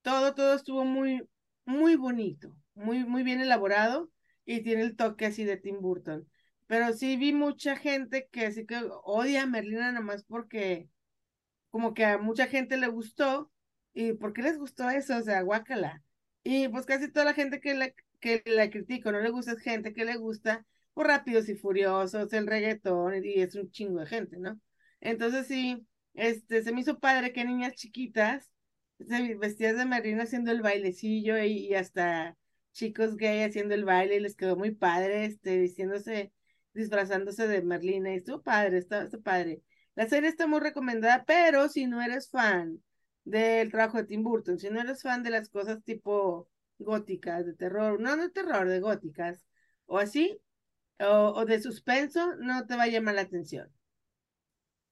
todo, 0.02 0.34
todo 0.34 0.54
estuvo 0.56 0.84
muy, 0.84 1.28
muy 1.66 1.96
bonito, 1.96 2.54
muy, 2.80 3.04
muy 3.04 3.22
bien 3.22 3.40
elaborado 3.40 4.10
y 4.44 4.62
tiene 4.62 4.82
el 4.82 4.96
toque 4.96 5.26
así 5.26 5.44
de 5.44 5.56
Tim 5.56 5.80
Burton. 5.80 6.28
Pero 6.66 6.92
sí 6.92 7.16
vi 7.16 7.32
mucha 7.32 7.76
gente 7.76 8.28
que 8.30 8.50
sí 8.52 8.66
que 8.66 8.80
odia 9.04 9.42
a 9.42 9.46
Merlina 9.46 9.92
nomás 9.92 10.24
porque 10.24 10.88
como 11.70 11.94
que 11.94 12.04
a 12.04 12.18
mucha 12.18 12.46
gente 12.46 12.76
le 12.76 12.88
gustó 12.88 13.50
y 13.92 14.12
¿por 14.14 14.32
qué 14.32 14.42
les 14.42 14.58
gustó 14.58 14.88
eso? 14.90 15.16
O 15.18 15.22
sea, 15.22 15.42
guácala. 15.42 16.02
Y 16.42 16.68
pues 16.68 16.86
casi 16.86 17.10
toda 17.10 17.26
la 17.26 17.34
gente 17.34 17.60
que 17.60 17.74
la, 17.74 17.92
que 18.20 18.42
la 18.46 18.70
critico, 18.70 19.12
no 19.12 19.20
le 19.20 19.30
gusta 19.30 19.52
es 19.52 19.60
gente 19.60 19.92
que 19.92 20.04
le 20.04 20.16
gusta 20.16 20.66
por 20.94 21.06
Rápidos 21.06 21.48
y 21.48 21.54
Furiosos, 21.54 22.32
el 22.32 22.46
reggaetón 22.46 23.24
y 23.24 23.40
es 23.40 23.54
un 23.54 23.70
chingo 23.70 24.00
de 24.00 24.06
gente, 24.06 24.38
¿no? 24.38 24.60
Entonces 25.00 25.46
sí, 25.46 25.86
este, 26.14 26.62
se 26.62 26.72
me 26.72 26.80
hizo 26.80 26.98
padre 26.98 27.32
que 27.32 27.44
niñas 27.44 27.74
chiquitas 27.74 28.50
se 28.98 29.34
vestidas 29.36 29.76
de 29.76 29.86
Merlina 29.86 30.24
haciendo 30.24 30.50
el 30.50 30.62
bailecillo 30.62 31.38
y 31.42 31.74
hasta 31.74 32.36
chicos 32.72 33.16
gay 33.16 33.42
haciendo 33.42 33.74
el 33.74 33.84
baile 33.84 34.16
y 34.16 34.20
les 34.20 34.36
quedó 34.36 34.56
muy 34.56 34.72
padre, 34.72 35.24
este, 35.26 35.58
diciéndose, 35.58 36.32
disfrazándose 36.74 37.48
de 37.48 37.62
Merlina 37.62 38.12
y 38.12 38.16
estuvo 38.16 38.42
padre, 38.42 38.78
está, 38.78 39.02
está 39.04 39.18
padre. 39.18 39.62
La 39.94 40.08
serie 40.08 40.28
está 40.28 40.46
muy 40.46 40.60
recomendada, 40.60 41.24
pero 41.24 41.68
si 41.68 41.86
no 41.86 42.00
eres 42.02 42.30
fan 42.30 42.82
del 43.24 43.70
trabajo 43.70 43.98
de 43.98 44.04
Tim 44.04 44.22
Burton, 44.22 44.58
si 44.58 44.70
no 44.70 44.80
eres 44.80 45.02
fan 45.02 45.22
de 45.22 45.30
las 45.30 45.48
cosas 45.50 45.82
tipo 45.84 46.48
góticas, 46.78 47.44
de 47.46 47.54
terror, 47.54 48.00
no, 48.00 48.16
no 48.16 48.22
de 48.24 48.30
terror, 48.30 48.68
de 48.68 48.80
góticas, 48.80 49.44
o 49.86 49.98
así, 49.98 50.40
o, 51.00 51.32
o 51.36 51.44
de 51.46 51.60
suspenso, 51.60 52.36
no 52.36 52.66
te 52.66 52.76
va 52.76 52.84
a 52.84 52.88
llamar 52.88 53.14
la 53.16 53.22
atención. 53.22 53.70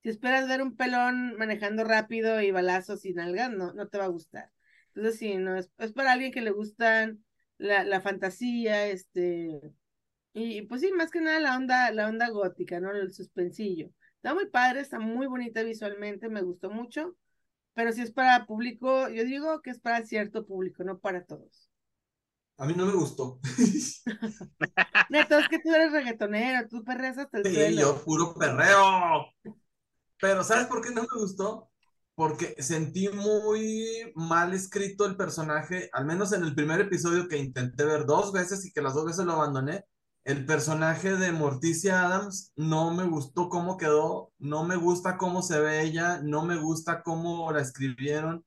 Si 0.03 0.09
esperas 0.11 0.49
ver 0.49 0.63
un 0.63 0.77
pelón 0.77 1.37
manejando 1.37 1.85
rápido 1.85 2.41
y 2.41 2.51
balazos 2.51 3.05
y 3.05 3.13
nalgas, 3.15 3.51
no, 3.51 3.73
no 3.75 3.89
te 3.89 3.99
va 3.99 4.05
a 4.05 4.09
gustar. 4.09 4.51
Entonces, 4.95 5.19
sí, 5.19 5.37
no, 5.37 5.57
es, 5.57 5.71
es 5.79 5.93
para 5.93 6.13
alguien 6.13 6.33
que 6.33 6.41
le 6.41 6.51
gustan 6.51 7.25
la, 7.59 7.85
la 7.85 8.01
fantasía, 8.01 8.89
este, 8.89 9.61
y 10.35 10.63
pues 10.63 10.81
sí, 10.83 10.93
más 10.93 11.11
que 11.11 11.21
nada 11.21 11.41
la 11.41 11.57
onda, 11.57 11.91
la 11.93 12.09
onda 12.09 12.29
gótica, 12.31 12.81
¿no? 12.81 12.93
El 12.93 13.13
suspensillo. 13.15 13.91
Está 14.17 14.35
muy 14.35 14.47
padre, 14.49 14.81
está 14.81 14.99
muy 15.01 15.27
bonita 15.27 15.63
visualmente, 15.63 16.29
me 16.29 16.43
gustó 16.43 16.71
mucho, 16.71 17.17
pero 17.75 17.93
si 17.93 18.03
es 18.03 18.13
para 18.13 18.47
público, 18.47 19.09
yo 19.11 19.25
digo 19.25 19.63
que 19.63 19.71
es 19.71 19.81
para 19.81 20.05
cierto 20.07 20.47
público, 20.47 20.85
no 20.85 20.99
para 21.01 21.25
todos. 21.25 21.71
A 22.59 22.67
mí 22.67 22.75
no 22.77 22.85
me 22.87 22.93
gustó. 22.93 23.41
Neto, 25.09 25.39
es 25.39 25.49
que 25.49 25.59
tú 25.59 25.75
eres 25.75 25.93
reggaetonero, 25.93 26.67
tú 26.69 26.83
perreas 26.85 27.19
hasta 27.19 27.39
el 27.39 27.47
Sí, 27.47 27.51
suelo. 27.51 27.79
yo 27.79 28.03
puro 28.05 28.35
perreo. 28.35 29.27
Pero 30.21 30.45
¿sabes 30.45 30.67
por 30.67 30.83
qué 30.83 30.91
no 30.91 31.03
me 31.03 31.09
gustó? 31.21 31.71
Porque 32.19 32.57
sentí 32.59 33.09
muy 33.11 34.13
mal 34.17 34.53
escrito 34.53 35.07
el 35.07 35.17
personaje, 35.17 35.89
al 35.93 36.05
menos 36.05 36.33
en 36.33 36.43
el 36.43 36.53
primer 36.53 36.81
episodio 36.81 37.29
que 37.29 37.39
intenté 37.39 37.85
ver 37.85 38.07
dos 38.07 38.33
veces 38.33 38.67
y 38.67 38.73
que 38.73 38.83
las 38.83 38.95
dos 38.95 39.05
veces 39.07 39.25
lo 39.25 39.35
abandoné. 39.35 39.85
El 40.25 40.45
personaje 40.45 41.15
de 41.15 41.31
Morticia 41.31 42.05
Adams 42.05 42.51
no 42.57 42.93
me 42.93 43.05
gustó 43.05 43.49
cómo 43.49 43.77
quedó, 43.77 44.33
no 44.41 44.65
me 44.65 44.75
gusta 44.75 45.17
cómo 45.17 45.43
se 45.43 45.61
ve 45.61 45.83
ella, 45.83 46.21
no 46.21 46.45
me 46.45 46.57
gusta 46.57 47.05
cómo 47.05 47.53
la 47.53 47.61
escribieron 47.63 48.45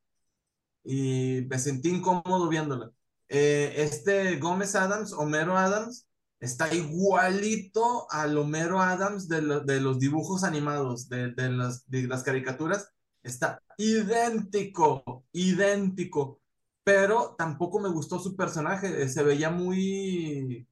y 0.84 1.48
me 1.50 1.58
sentí 1.58 1.92
incómodo 1.92 2.50
viéndola. 2.50 2.92
Eh, 3.30 3.74
este 3.78 4.36
Gómez 4.36 4.76
Adams, 4.76 5.14
Homero 5.14 5.58
Adams, 5.58 6.08
está 6.42 6.74
igualito 6.74 8.06
al 8.12 8.38
Homero 8.38 8.82
Adams 8.82 9.30
de, 9.30 9.42
lo- 9.42 9.62
de 9.62 9.80
los 9.80 9.98
dibujos 9.98 10.44
animados, 10.44 11.08
de, 11.08 11.32
de 11.32 11.50
las, 11.52 11.90
de 11.90 12.06
las 12.08 12.24
caricaturas. 12.24 12.90
Está 13.24 13.62
idéntico, 13.78 15.26
idéntico. 15.34 16.42
Pero 16.84 17.36
tampoco 17.38 17.80
me 17.80 17.90
gustó 17.90 18.20
su 18.20 18.36
personaje. 18.36 19.04
eh, 19.04 19.10
Se 19.10 19.24
veía 19.24 19.50
muy... 19.50 20.68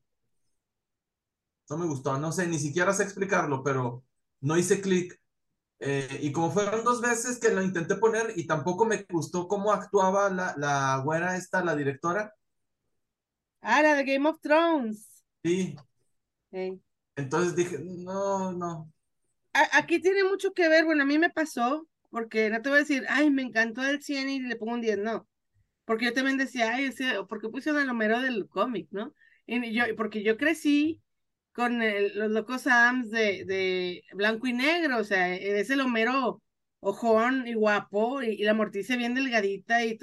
No 1.69 1.77
me 1.77 1.85
gustó, 1.85 2.17
no 2.17 2.31
sé, 2.31 2.47
ni 2.47 2.57
siquiera 2.59 2.93
sé 2.93 3.03
explicarlo, 3.03 3.63
pero 3.63 4.03
no 4.41 4.57
hice 4.57 4.81
clic. 4.81 5.19
Eh, 5.79 6.19
y 6.23 6.31
como 6.31 6.51
fueron 6.51 6.83
dos 6.85 7.01
veces 7.01 7.39
que 7.39 7.51
lo 7.51 7.63
intenté 7.63 7.95
poner 7.97 8.33
y 8.37 8.47
tampoco 8.47 8.85
me 8.85 9.05
gustó 9.09 9.47
cómo 9.47 9.73
actuaba 9.73 10.29
la, 10.29 10.55
la 10.57 11.01
güera 11.05 11.37
esta, 11.37 11.63
la 11.63 11.75
directora, 11.75 12.33
Ah, 13.61 13.81
la 13.81 13.95
de 13.95 14.03
Game 14.03 14.27
of 14.27 14.41
Thrones. 14.41 15.23
sí, 15.43 15.75
entonces 17.15 17.55
dije, 17.55 17.77
no, 17.79 18.51
no, 18.51 18.91
A- 19.53 19.77
Aquí 19.77 19.99
tiene 20.01 20.23
mucho 20.23 20.53
que 20.53 20.67
ver, 20.69 20.85
bueno, 20.85 21.03
a 21.03 21.05
mí 21.05 21.19
me 21.19 21.29
pasó, 21.29 21.87
porque 22.09 22.49
no 22.49 22.61
te 22.61 22.69
voy 22.69 22.77
a 22.79 22.81
decir, 22.81 23.05
ay, 23.09 23.29
me 23.31 23.43
encantó 23.43 23.83
el 23.85 24.01
100 24.01 24.29
y 24.29 24.39
le 24.41 24.55
pongo 24.55 24.73
un 24.73 24.81
10, 24.81 24.97
no. 24.97 25.27
Porque 25.85 26.05
yo 26.05 26.13
también 26.13 26.37
decía, 26.37 26.73
ay, 26.75 26.85
ese, 26.85 27.23
porque 27.29 27.49
pusieron 27.49 27.81
el 27.81 27.89
Homero 27.89 28.21
del 28.21 28.47
cómic, 28.47 28.87
¿no? 28.91 29.13
Y 29.47 29.73
yo, 29.73 29.85
porque 29.97 30.23
yo 30.23 30.37
crecí 30.37 31.01
con 31.53 31.81
el- 31.81 32.17
los 32.17 32.31
locos 32.31 32.67
Adams 32.67 33.09
de, 33.11 33.45
de 33.45 34.03
blanco 34.13 34.47
y 34.47 34.53
negro, 34.53 34.97
o 34.99 35.03
sea, 35.03 35.33
es 35.35 35.69
el 35.69 35.81
Homero 35.81 36.41
ojón 36.81 37.47
y 37.47 37.53
guapo, 37.55 38.21
y, 38.23 38.29
y 38.31 38.43
la 38.43 38.53
Morticia 38.53 38.95
bien 38.97 39.13
delgadita, 39.15 39.83
y 39.85 39.97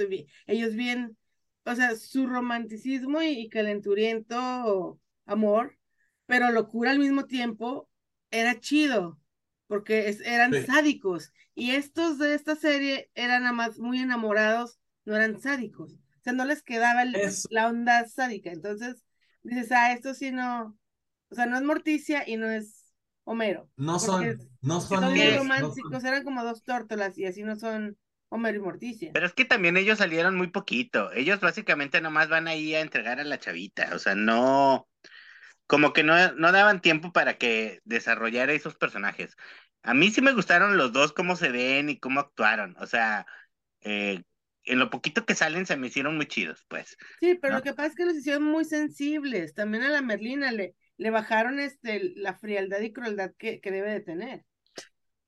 ellos 0.46 0.74
bien, 0.74 1.16
o 1.64 1.74
sea, 1.74 1.96
su 1.96 2.26
romanticismo 2.26 3.22
y, 3.22 3.28
y 3.40 3.48
calenturiento 3.48 5.00
amor, 5.26 5.78
pero 6.26 6.50
locura 6.50 6.90
al 6.90 6.98
mismo 6.98 7.26
tiempo, 7.26 7.88
era 8.30 8.58
chido, 8.60 9.18
porque 9.66 10.08
es- 10.08 10.20
eran 10.20 10.52
Sí. 10.52 10.66
sádicos, 10.66 11.32
y 11.56 11.72
estos 11.72 12.18
de 12.20 12.34
esta 12.34 12.56
serie 12.56 13.10
eran 13.16 13.42
nada 13.44 13.54
más 13.54 13.80
muy 13.80 14.00
enamorados, 14.00 14.80
no 15.06 15.16
eran 15.16 15.40
sádicos, 15.40 15.94
o 15.94 16.22
sea, 16.24 16.34
no 16.34 16.46
les 16.46 16.62
quedaba 16.62 17.02
el- 17.04 17.40
la 17.50 17.68
onda 17.68 18.06
sádica, 18.08 18.52
entonces 18.52 19.04
dices, 19.42 19.72
ah, 19.72 19.92
esto 19.94 20.14
sí 20.14 20.32
no, 20.32 20.78
o 21.30 21.36
sea, 21.36 21.46
no 21.46 21.56
es 21.56 21.64
Morticia 21.64 22.24
y 22.28 22.38
no 22.38 22.50
es 22.50 22.94
Homero. 23.24 23.70
no 23.76 23.98
son, 23.98 24.24
es- 24.24 24.48
no 24.62 24.80
son 24.80 25.00
son 25.00 25.14
no 25.18 25.36
románticos, 25.38 26.04
son- 26.04 26.06
eran 26.06 26.24
como 26.24 26.44
dos 26.44 26.62
tórtolas 26.64 27.18
y 27.18 27.26
así 27.26 27.44
no 27.44 27.56
son 27.56 27.98
Homer 28.30 28.56
y 28.56 28.60
Morticia. 28.60 29.12
Pero 29.12 29.26
es 29.26 29.32
que 29.34 29.44
también 29.44 29.76
ellos 29.76 29.98
salieron 29.98 30.36
muy 30.36 30.48
poquito. 30.48 31.12
Ellos 31.12 31.40
básicamente 31.40 32.00
nomás 32.00 32.28
van 32.28 32.48
ahí 32.48 32.74
a 32.74 32.80
entregar 32.80 33.18
a 33.20 33.24
la 33.24 33.38
chavita. 33.38 33.90
O 33.94 33.98
sea, 33.98 34.14
no. 34.14 34.88
Como 35.66 35.92
que 35.94 36.04
no, 36.04 36.32
no 36.34 36.52
daban 36.52 36.82
tiempo 36.82 37.12
para 37.12 37.38
que 37.38 37.80
desarrollara 37.84 38.52
esos 38.54 38.76
personajes. 38.76 39.36
A 39.86 39.94
mí 39.94 40.10
sí 40.10 40.20
me 40.20 40.32
gustaron 40.32 40.76
los 40.76 40.92
dos, 40.92 41.12
cómo 41.12 41.36
se 41.36 41.50
ven 41.50 41.88
y 41.90 41.98
cómo 41.98 42.20
actuaron. 42.20 42.76
O 42.80 42.86
sea, 42.86 43.26
eh, 43.80 44.22
en 44.64 44.78
lo 44.78 44.90
poquito 44.90 45.26
que 45.26 45.34
salen 45.34 45.66
se 45.66 45.76
me 45.76 45.88
hicieron 45.88 46.16
muy 46.16 46.26
chidos, 46.26 46.64
pues. 46.68 46.96
Sí, 47.20 47.34
pero 47.40 47.54
¿no? 47.54 47.58
lo 47.58 47.62
que 47.62 47.74
pasa 47.74 47.88
es 47.88 47.94
que 47.94 48.04
los 48.06 48.16
hicieron 48.16 48.44
muy 48.44 48.64
sensibles. 48.64 49.54
También 49.54 49.82
a 49.84 49.88
la 49.90 50.02
Merlina 50.02 50.52
le, 50.52 50.74
le 50.98 51.10
bajaron 51.10 51.58
este, 51.60 52.12
la 52.16 52.34
frialdad 52.34 52.80
y 52.80 52.92
crueldad 52.92 53.32
que, 53.38 53.60
que 53.60 53.70
debe 53.70 53.90
de 53.90 54.00
tener. 54.00 54.44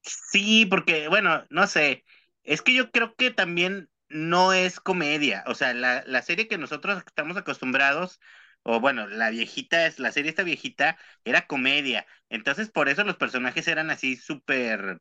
Sí, 0.03 0.67
porque, 0.67 1.09
bueno, 1.09 1.45
no 1.51 1.67
sé. 1.67 2.05
Es 2.43 2.63
que 2.63 2.75
yo 2.75 2.91
creo 2.91 3.15
que 3.17 3.31
también 3.31 3.91
no 4.09 4.53
es 4.53 4.81
comedia. 4.81 5.45
O 5.47 5.55
sea, 5.55 5.75
la, 5.75 6.03
la 6.07 6.23
serie 6.23 6.49
que 6.49 6.59
nosotros 6.59 7.03
estamos 7.07 7.37
acostumbrados, 7.37 8.21
o 8.63 8.81
bueno, 8.81 9.07
la 9.09 9.31
viejita, 9.31 9.87
es 9.87 9.99
la 9.99 10.13
serie 10.13 10.31
esta 10.31 10.43
viejita, 10.45 10.99
era 11.25 11.47
comedia. 11.47 12.07
Entonces, 12.29 12.71
por 12.71 12.89
eso 12.89 13.05
los 13.05 13.17
personajes 13.17 13.69
eran 13.69 13.91
así 13.91 14.17
súper, 14.17 15.01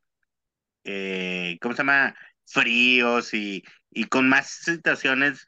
eh, 0.84 1.58
¿cómo 1.60 1.74
se 1.74 1.78
llama? 1.78 2.16
Fríos 2.46 3.34
y, 3.34 3.64
y 3.90 4.04
con 4.04 4.28
más 4.28 4.48
situaciones 4.48 5.46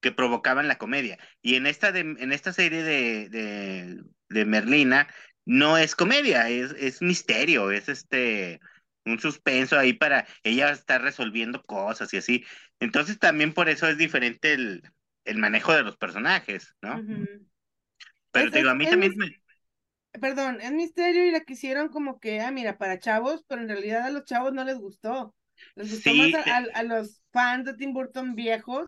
que 0.00 0.12
provocaban 0.12 0.68
la 0.68 0.78
comedia. 0.78 1.18
Y 1.42 1.56
en 1.56 1.66
esta, 1.66 1.92
de, 1.92 2.00
en 2.00 2.32
esta 2.32 2.52
serie 2.52 2.82
de, 2.82 3.28
de, 3.28 4.02
de 4.28 4.44
Merlina, 4.46 5.08
no 5.44 5.78
es 5.78 5.96
comedia, 5.96 6.48
es, 6.48 6.72
es 6.72 7.02
misterio, 7.02 7.70
es 7.70 7.88
este 7.88 8.60
un 9.04 9.18
suspenso 9.20 9.78
ahí 9.78 9.94
para 9.94 10.26
ella 10.44 10.70
estar 10.70 11.02
resolviendo 11.02 11.62
cosas 11.62 12.12
y 12.14 12.18
así. 12.18 12.44
Entonces 12.80 13.18
también 13.18 13.54
por 13.54 13.68
eso 13.68 13.88
es 13.88 13.98
diferente 13.98 14.52
el, 14.54 14.82
el 15.24 15.38
manejo 15.38 15.74
de 15.74 15.82
los 15.84 15.96
personajes, 15.96 16.76
¿no? 16.82 17.04
Pero 18.32 18.50
Es- 18.50 18.52
te 18.52 18.58
digo, 18.58 18.70
a 18.70 18.74
mí 18.74 18.88
es 18.88 18.88
también 18.88 19.16
me... 19.16 19.40
Perdón, 20.20 20.60
es 20.60 20.72
misterio 20.72 21.24
y 21.26 21.30
la 21.30 21.40
quisieron 21.44 21.88
como 21.88 22.18
que, 22.20 22.40
ah, 22.40 22.50
mira, 22.50 22.78
para 22.78 22.98
chavos, 22.98 23.44
pero 23.48 23.62
en 23.62 23.68
realidad 23.68 24.02
a 24.06 24.10
los 24.10 24.24
chavos 24.24 24.52
no 24.52 24.64
les 24.64 24.78
gustó. 24.78 25.34
Les 25.76 25.88
gustó 25.88 26.14
Sí, 26.14 26.14
más 26.14 26.32
a, 26.34 26.40
a- 26.42 26.58
a 26.74 26.82
los 26.82 27.22
fans 27.32 27.64
de 27.64 27.74
Tim 27.74 27.92
Burton 27.92 28.34
viejos 28.34 28.86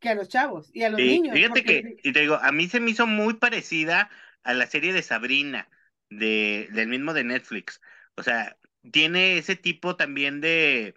que 0.00 0.08
a 0.10 0.14
los 0.14 0.28
chavos 0.28 0.70
y 0.74 0.82
a 0.84 0.90
los 0.90 1.02
Sí, 1.02 1.04
niños. 1.04 1.42
fíjate 1.42 1.64
porque 1.64 1.64
que, 1.64 1.94
y 2.02 2.12
te 2.12 2.20
digo, 2.20 2.34
a 2.36 2.52
mí 2.52 2.68
se 2.68 2.80
me 2.80 2.90
hizo 2.90 3.06
muy 3.06 3.34
parecida 3.34 4.10
a 4.42 4.52
la 4.54 4.66
serie 4.66 4.92
de 4.92 5.02
Sabrina, 5.02 5.68
de, 6.10 6.68
del 6.72 6.88
mismo 6.88 7.14
de 7.14 7.24
Netflix. 7.24 7.80
O 8.16 8.22
sea, 8.22 8.58
tiene 8.92 9.38
ese 9.38 9.56
tipo 9.56 9.96
también 9.96 10.40
de, 10.40 10.94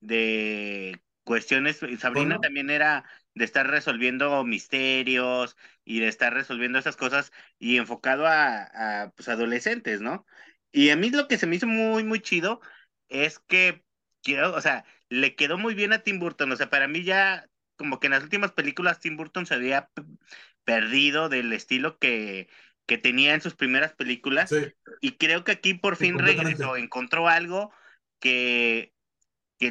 de 0.00 1.02
cuestiones. 1.24 1.80
Sabrina 2.00 2.40
también 2.40 2.70
era 2.70 3.04
de 3.34 3.44
estar 3.44 3.66
resolviendo 3.68 4.44
misterios 4.44 5.56
y 5.84 6.00
de 6.00 6.08
estar 6.08 6.32
resolviendo 6.34 6.78
esas 6.78 6.96
cosas 6.96 7.32
y 7.58 7.76
enfocado 7.78 8.26
a, 8.26 9.02
a 9.04 9.10
pues, 9.12 9.28
adolescentes, 9.28 10.00
¿no? 10.00 10.26
Y 10.72 10.90
a 10.90 10.96
mí 10.96 11.10
lo 11.10 11.28
que 11.28 11.38
se 11.38 11.46
me 11.46 11.56
hizo 11.56 11.66
muy, 11.66 12.04
muy 12.04 12.20
chido 12.20 12.60
es 13.08 13.38
que, 13.40 13.84
quiero, 14.22 14.54
o 14.54 14.60
sea, 14.60 14.84
le 15.08 15.34
quedó 15.36 15.58
muy 15.58 15.74
bien 15.74 15.92
a 15.92 16.02
Tim 16.02 16.18
Burton. 16.18 16.50
O 16.52 16.56
sea, 16.56 16.70
para 16.70 16.88
mí 16.88 17.04
ya, 17.04 17.48
como 17.76 18.00
que 18.00 18.06
en 18.06 18.12
las 18.12 18.22
últimas 18.22 18.52
películas 18.52 19.00
Tim 19.00 19.16
Burton 19.16 19.46
se 19.46 19.54
había 19.54 19.90
perdido 20.64 21.28
del 21.28 21.52
estilo 21.52 21.98
que, 21.98 22.48
que 22.86 22.98
tenía 22.98 23.34
en 23.34 23.40
sus 23.40 23.54
primeras 23.54 23.94
películas. 23.94 24.50
Sí, 24.50 24.72
Y 25.00 25.16
creo 25.16 25.44
que 25.44 25.52
aquí 25.52 25.74
por 25.74 25.96
Sí, 25.96 25.96
fin 25.96 26.18
completamente. 26.18 26.18
regresó, 26.18 26.76
encontró 26.76 27.28
algo 27.28 27.72
que, 28.20 28.91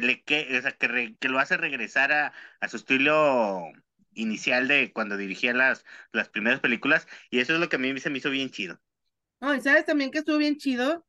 le 0.02 0.22
que, 0.24 0.58
o 0.58 0.62
sea, 0.62 0.72
que, 0.72 0.88
re- 0.88 1.16
que 1.20 1.28
lo 1.28 1.38
hace 1.38 1.56
regresar 1.56 2.12
a, 2.12 2.32
a 2.60 2.68
su 2.68 2.76
estilo 2.78 3.64
inicial 4.14 4.68
de 4.68 4.92
cuando 4.92 5.16
dirigía 5.16 5.54
las, 5.54 5.84
las 6.12 6.28
primeras 6.30 6.60
películas, 6.60 7.06
y 7.30 7.40
eso 7.40 7.54
es 7.54 7.60
lo 7.60 7.68
que 7.68 7.76
a 7.76 7.78
mí 7.78 7.98
se 8.00 8.10
me 8.10 8.18
hizo 8.18 8.30
bien 8.30 8.50
chido. 8.50 8.80
No, 9.40 9.54
y 9.54 9.60
sabes 9.60 9.84
también 9.86 10.10
que 10.10 10.18
estuvo 10.18 10.38
bien 10.38 10.56
chido. 10.58 10.98
O 10.98 11.04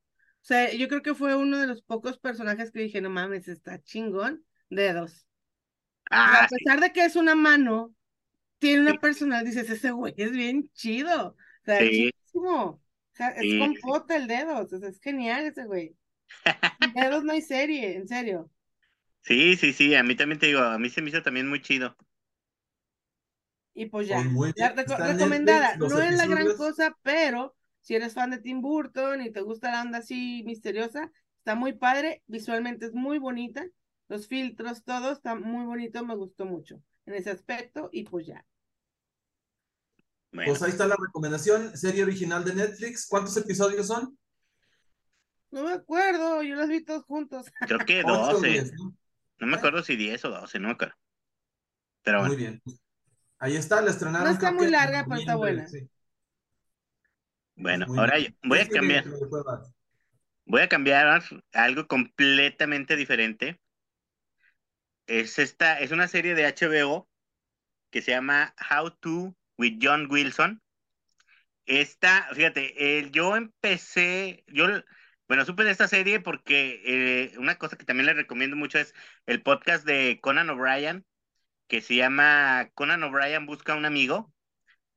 sea, 0.46 0.74
yo 0.74 0.88
creo 0.88 1.02
que 1.02 1.14
fue 1.16 1.36
uno 1.36 1.60
de 1.60 1.68
los 1.68 1.82
pocos 1.84 2.18
personajes 2.20 2.72
que 2.72 2.80
dije, 2.82 3.00
no 3.02 3.10
mames, 3.10 3.48
está 3.48 3.82
chingón. 3.84 4.46
Dedos. 4.70 5.28
O 6.26 6.28
sea, 6.28 6.40
Ah, 6.40 6.46
a 6.46 6.48
pesar 6.50 6.80
de 6.82 6.94
que 6.94 7.06
es 7.06 7.16
una 7.16 7.36
mano, 7.36 7.96
tiene 8.60 8.82
una 8.82 8.94
Sí. 8.94 9.00
personalidad, 9.00 9.46
dices, 9.50 9.70
ese 9.72 9.92
güey 9.92 10.14
es 10.18 10.32
bien 10.32 10.72
chido. 10.74 11.30
O 11.32 11.38
sea, 11.66 11.90
Sí. 11.90 11.90
chidísimo. 11.90 12.64
O 12.66 12.82
sea, 13.14 13.30
es 13.32 13.54
compota 13.56 14.18
el 14.18 14.28
dedos. 14.28 14.74
O 14.74 14.80
sea, 14.80 14.90
es 14.90 15.00
genial 15.02 15.46
ese 15.46 15.66
güey. 15.66 15.98
Dedos 16.96 17.24
no 17.26 17.34
hay 17.34 17.42
serie, 17.44 17.96
en 17.98 18.08
serio. 18.08 18.52
Sí, 19.24 19.56
sí, 19.58 19.74
sí, 19.74 19.96
a 19.96 20.04
mí 20.04 20.16
también 20.16 20.40
te 20.40 20.48
digo, 20.48 20.60
a 20.62 20.78
mí 20.80 20.90
se 20.90 21.02
me 21.02 21.10
hizo 21.10 21.22
también 21.24 21.50
muy 21.50 21.62
chido. 21.62 21.96
Y 23.74 23.88
pues 23.88 24.08
ya. 24.08 24.18
Pues 24.18 24.26
muy 24.26 24.54
Ya 24.56 24.70
bien, 24.70 24.76
reco- 24.76 24.92
está 24.92 25.10
en 25.12 25.18
recomendada. 25.18 25.44
Netflix, 25.46 25.80
No 25.92 26.02
es 26.02 26.16
la 26.16 26.28
gran 26.28 26.52
cosa, 26.52 26.96
pero 27.04 27.56
si 27.82 27.96
eres 27.96 28.14
fan 28.14 28.30
de 28.32 28.38
Tim 28.40 28.62
Burton 28.62 29.22
y 29.22 29.32
te 29.32 29.42
gusta 29.42 29.72
la 29.72 29.82
onda 29.82 30.00
así 30.00 30.44
misteriosa, 30.46 31.12
está 31.40 31.56
muy 31.56 31.74
padre. 31.74 32.24
Visualmente 32.28 32.86
es 32.86 32.94
muy 32.94 33.18
bonita. 33.20 33.66
Los 34.10 34.28
filtros, 34.28 34.84
todo 34.84 35.12
está 35.12 35.36
muy 35.36 35.66
bonito. 35.66 36.06
Me 36.06 36.16
gustó 36.16 36.46
mucho 36.46 36.82
en 37.06 37.16
ese 37.16 37.32
aspecto. 37.32 37.90
Y 37.92 38.04
pues 38.04 38.28
ya. 38.28 38.46
Bueno, 40.34 40.52
Pues 40.52 40.62
ahí 40.62 40.70
está 40.72 40.86
la 40.88 40.96
recomendación, 41.00 41.78
serie 41.78 42.04
original 42.04 42.44
de 42.44 42.54
Netflix. 42.56 43.08
¿Cuántos 43.08 43.38
episodios 43.38 43.88
son? 43.88 44.18
No 45.52 45.64
me 45.64 45.72
acuerdo. 45.74 46.42
Yo 46.44 46.56
los 46.56 46.68
vi 46.68 46.84
todos 46.84 47.04
juntos. 47.06 47.46
creo 47.66 47.86
que 47.86 48.04
Ocho 48.04 48.38
o 48.38 48.42
12, 48.42 48.48
diez, 48.48 48.72
¿no? 48.74 48.96
No 49.46 49.52
me 49.52 49.58
acuerdo 49.58 49.84
si 49.84 49.96
10 49.96 50.24
o 50.26 50.30
12, 50.30 50.60
no 50.60 50.68
me 50.70 50.74
acuerdo. 50.74 50.96
Pero 52.04 52.20
Muy 52.20 52.36
bueno, 52.36 52.38
bien. 52.38 52.62
Ahí 53.40 53.56
está, 53.56 53.82
la 53.82 53.92
estrenaron. 53.92 54.28
No 54.28 54.34
está 54.34 54.52
muy 54.52 54.70
larga, 54.70 55.06
pero 55.08 55.20
está 55.20 55.36
buena. 55.36 55.68
sí. 55.68 55.90
bueno, 57.56 57.86
Muy 57.88 58.00
ahora 58.00 58.18
bien. 58.18 58.38
voy 58.44 58.58
¿Qué 58.60 58.64
a 58.64 58.70
cambiar, 58.70 59.04
voy 60.46 60.62
a 60.62 60.70
cambiar 60.70 61.08
a 61.08 61.22
algo 61.54 61.88
completamente 61.88 62.96
diferente. 62.96 63.60
Es 65.08 65.40
esta, 65.40 65.80
es 65.80 65.92
una 65.92 66.08
serie 66.08 66.36
de 66.36 66.46
HBO 66.46 67.08
que 67.92 68.02
se 68.02 68.12
llama 68.12 68.54
How 68.72 68.92
to 68.92 69.36
with 69.58 69.80
John 69.82 70.08
Wilson. 70.10 70.62
Esta, 71.66 72.28
fíjate, 72.34 73.00
eh, 73.00 73.10
yo 73.12 73.36
empecé, 73.36 74.44
yo, 74.48 74.66
bueno, 75.28 75.46
supe 75.46 75.64
de 75.64 75.72
esta 75.72 75.88
serie 75.88 76.20
porque 76.20 76.82
eh, 76.86 77.38
una 77.38 77.58
cosa 77.58 77.78
que 77.78 77.86
también 77.86 78.06
le 78.08 78.14
recomiendo 78.14 78.56
mucho 78.56 78.80
es 78.80 78.94
el 79.26 79.42
podcast 79.42 79.86
de 79.86 80.20
Conan 80.22 80.50
O'Brien, 80.50 81.06
que 81.68 81.82
se 81.82 81.96
llama 81.96 82.70
Conan 82.76 83.04
O'Brien 83.04 83.46
Busca 83.46 83.76
un 83.76 83.86
Amigo. 83.86 84.34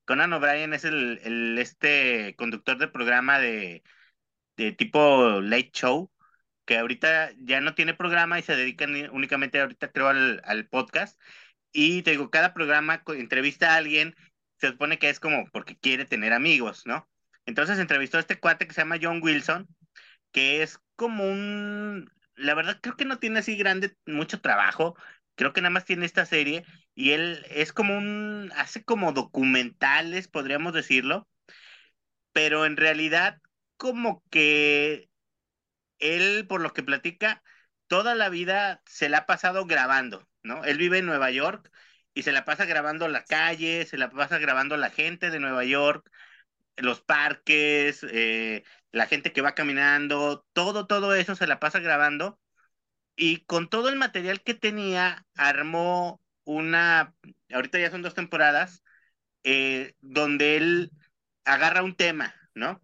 Conan 0.06 0.32
O'Brien 0.32 0.74
es 0.74 0.84
el, 0.84 1.58
este 1.58 2.34
conductor 2.36 2.78
del 2.78 2.92
programa 2.92 3.38
de, 3.40 3.82
de 4.56 4.72
tipo 4.72 5.40
Late 5.40 5.70
Show, 5.72 6.12
que 6.64 6.78
ahorita 6.78 7.32
ya 7.38 7.60
no 7.60 7.74
tiene 7.74 7.94
programa 7.94 8.38
y 8.38 8.42
se 8.42 8.56
dedica 8.56 8.86
ni- 8.86 9.04
únicamente 9.04 9.60
ahorita 9.60 9.92
creo 9.92 10.08
al, 10.08 10.40
al 10.44 10.68
podcast. 10.68 11.20
Y 11.72 12.02
te 12.02 12.12
digo, 12.12 12.30
cada 12.30 12.54
programa 12.54 13.02
entrevista 13.08 13.74
a 13.74 13.76
alguien, 13.76 14.16
se 14.58 14.68
supone 14.68 14.98
que 14.98 15.10
es 15.10 15.20
como 15.20 15.46
porque 15.52 15.76
quiere 15.78 16.04
tener 16.06 16.32
amigos, 16.32 16.86
¿no? 16.86 17.08
Entonces 17.46 17.78
entrevistó 17.78 18.16
a 18.16 18.20
este 18.20 18.40
cuate 18.40 18.66
que 18.66 18.74
se 18.74 18.80
llama 18.82 18.98
John 19.00 19.20
Wilson, 19.22 19.68
que 20.36 20.62
es 20.62 20.78
como 20.96 21.24
un, 21.24 22.12
la 22.34 22.54
verdad 22.54 22.78
creo 22.82 22.94
que 22.94 23.06
no 23.06 23.18
tiene 23.18 23.38
así 23.38 23.56
grande, 23.56 23.96
mucho 24.04 24.42
trabajo, 24.42 24.94
creo 25.34 25.54
que 25.54 25.62
nada 25.62 25.70
más 25.70 25.86
tiene 25.86 26.04
esta 26.04 26.26
serie, 26.26 26.62
y 26.94 27.12
él 27.12 27.46
es 27.48 27.72
como 27.72 27.96
un, 27.96 28.52
hace 28.54 28.84
como 28.84 29.12
documentales, 29.12 30.28
podríamos 30.28 30.74
decirlo, 30.74 31.26
pero 32.32 32.66
en 32.66 32.76
realidad 32.76 33.40
como 33.78 34.22
que 34.30 35.08
él, 36.00 36.46
por 36.48 36.60
lo 36.60 36.74
que 36.74 36.82
platica, 36.82 37.42
toda 37.86 38.14
la 38.14 38.28
vida 38.28 38.82
se 38.86 39.08
la 39.08 39.20
ha 39.20 39.26
pasado 39.26 39.66
grabando, 39.66 40.28
¿no? 40.42 40.64
Él 40.64 40.78
vive 40.78 40.98
en 40.98 41.06
Nueva 41.06 41.30
York 41.30 41.70
y 42.14 42.24
se 42.24 42.32
la 42.32 42.44
pasa 42.44 42.66
grabando 42.66 43.08
la 43.08 43.24
calle, 43.24 43.86
se 43.86 43.98
la 43.98 44.10
pasa 44.10 44.38
grabando 44.38 44.76
la 44.76 44.90
gente 44.90 45.30
de 45.30 45.40
Nueva 45.40 45.64
York, 45.64 46.10
los 46.76 47.00
parques, 47.00 48.04
eh, 48.10 48.64
la 48.96 49.06
gente 49.06 49.32
que 49.32 49.42
va 49.42 49.54
caminando, 49.54 50.46
todo, 50.52 50.86
todo 50.86 51.14
eso 51.14 51.36
se 51.36 51.46
la 51.46 51.60
pasa 51.60 51.80
grabando. 51.80 52.40
Y 53.16 53.44
con 53.46 53.68
todo 53.70 53.88
el 53.88 53.96
material 53.96 54.42
que 54.42 54.54
tenía, 54.54 55.26
armó 55.36 56.20
una, 56.44 57.14
ahorita 57.52 57.78
ya 57.80 57.90
son 57.90 58.02
dos 58.02 58.14
temporadas, 58.14 58.82
eh, 59.44 59.94
donde 60.00 60.56
él 60.56 60.92
agarra 61.44 61.82
un 61.82 61.96
tema, 61.96 62.34
¿no? 62.54 62.80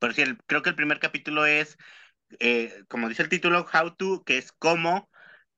Por 0.00 0.14
si 0.14 0.24
creo 0.46 0.62
que 0.62 0.70
el 0.70 0.76
primer 0.76 1.00
capítulo 1.00 1.46
es 1.46 1.78
eh, 2.40 2.84
como 2.88 3.08
dice 3.08 3.22
el 3.22 3.28
título, 3.28 3.66
How 3.72 3.94
to, 3.96 4.24
que 4.24 4.38
es 4.38 4.52
cómo, 4.52 5.10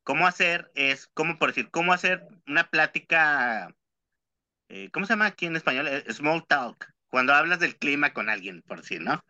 cómo 0.03 0.27
hacer, 0.27 0.71
es 0.75 1.09
como 1.15 1.39
por 1.39 1.51
decir, 1.51 1.71
cómo 1.71 1.93
hacer 1.93 2.27
una 2.47 2.71
plática, 2.71 3.75
eh, 4.69 4.91
¿cómo 4.93 5.07
se 5.07 5.13
llama 5.15 5.27
aquí 5.27 5.47
en 5.47 5.57
español? 5.57 5.89
Small 6.11 6.47
talk, 6.47 6.94
cuando 7.15 7.33
hablas 7.33 7.61
del 7.61 7.77
clima 7.77 8.13
con 8.13 8.29
alguien, 8.29 8.63
por 8.63 8.81
decir, 8.81 9.01
¿no? 9.01 9.25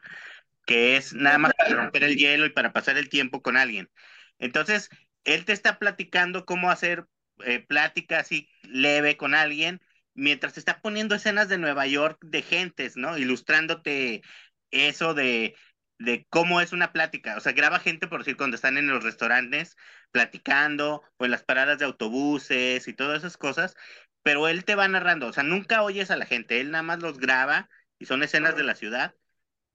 Que 0.65 0.97
es 0.97 1.13
nada 1.13 1.37
más 1.37 1.53
para 1.53 1.75
romper 1.75 2.03
el 2.03 2.17
hielo 2.17 2.47
y 2.47 2.49
para 2.49 2.73
pasar 2.73 2.97
el 2.97 3.11
tiempo 3.11 3.43
con 3.43 3.59
alguien. 3.59 3.91
Entonces, 4.39 4.89
él 5.25 5.45
te 5.45 5.53
está 5.53 5.79
platicando 5.79 6.47
cómo 6.47 6.71
hacer 6.71 7.05
eh, 7.45 7.61
plática 7.61 8.21
así 8.21 8.49
leve 8.63 9.19
con 9.19 9.35
alguien, 9.35 9.83
mientras 10.15 10.55
te 10.55 10.61
está 10.61 10.81
poniendo 10.81 11.15
escenas 11.15 11.51
de 11.51 11.59
Nueva 11.59 11.87
York 11.87 12.17
de 12.25 12.41
gentes, 12.41 12.97
¿no? 12.97 13.19
Ilustrándote 13.19 14.23
eso 14.71 15.13
de, 15.13 15.55
de 15.99 16.27
cómo 16.31 16.63
es 16.63 16.73
una 16.73 16.91
plática. 16.91 17.37
O 17.37 17.41
sea, 17.41 17.53
graba 17.53 17.81
gente, 17.81 18.09
por 18.09 18.21
decir, 18.21 18.39
cuando 18.39 18.57
están 18.57 18.79
en 18.79 18.87
los 18.87 19.05
restaurantes 19.05 19.77
platicando, 20.11 21.03
o 21.19 21.27
en 21.27 21.33
las 21.33 21.45
paradas 21.45 21.79
de 21.79 21.85
autobuses 21.85 22.89
y 22.89 22.95
todas 22.95 23.19
esas 23.19 23.37
cosas, 23.37 23.77
pero 24.25 24.49
él 24.49 24.65
te 24.67 24.77
va 24.77 24.89
narrando, 24.89 25.29
o 25.29 25.35
sea, 25.35 25.45
nunca 25.45 25.85
oyes 25.85 26.11
a 26.11 26.17
la 26.17 26.27
gente, 26.27 26.61
él 26.61 26.73
nada 26.73 26.83
más 26.83 27.01
los 27.01 27.19
graba 27.21 27.71
y 28.01 28.07
son 28.07 28.25
escenas 28.25 28.57
de 28.57 28.65
la 28.65 28.75
ciudad 28.77 29.15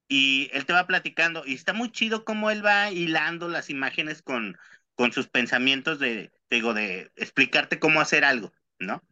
y 0.08 0.50
él 0.54 0.66
te 0.66 0.74
va 0.74 0.88
platicando 0.88 1.44
y 1.46 1.54
está 1.56 1.74
muy 1.74 1.92
chido 1.92 2.26
cómo 2.26 2.52
él 2.52 2.66
va 2.66 2.92
hilando 2.92 3.50
las 3.50 3.70
imágenes 3.70 4.22
con, 4.22 4.58
con 4.96 5.14
sus 5.14 5.30
pensamientos 5.30 6.00
de, 6.00 6.32
digo, 6.50 6.74
de 6.74 7.12
explicarte 7.16 7.80
cómo 7.80 8.02
hacer 8.02 8.26
algo, 8.26 8.54
¿no? 8.80 9.04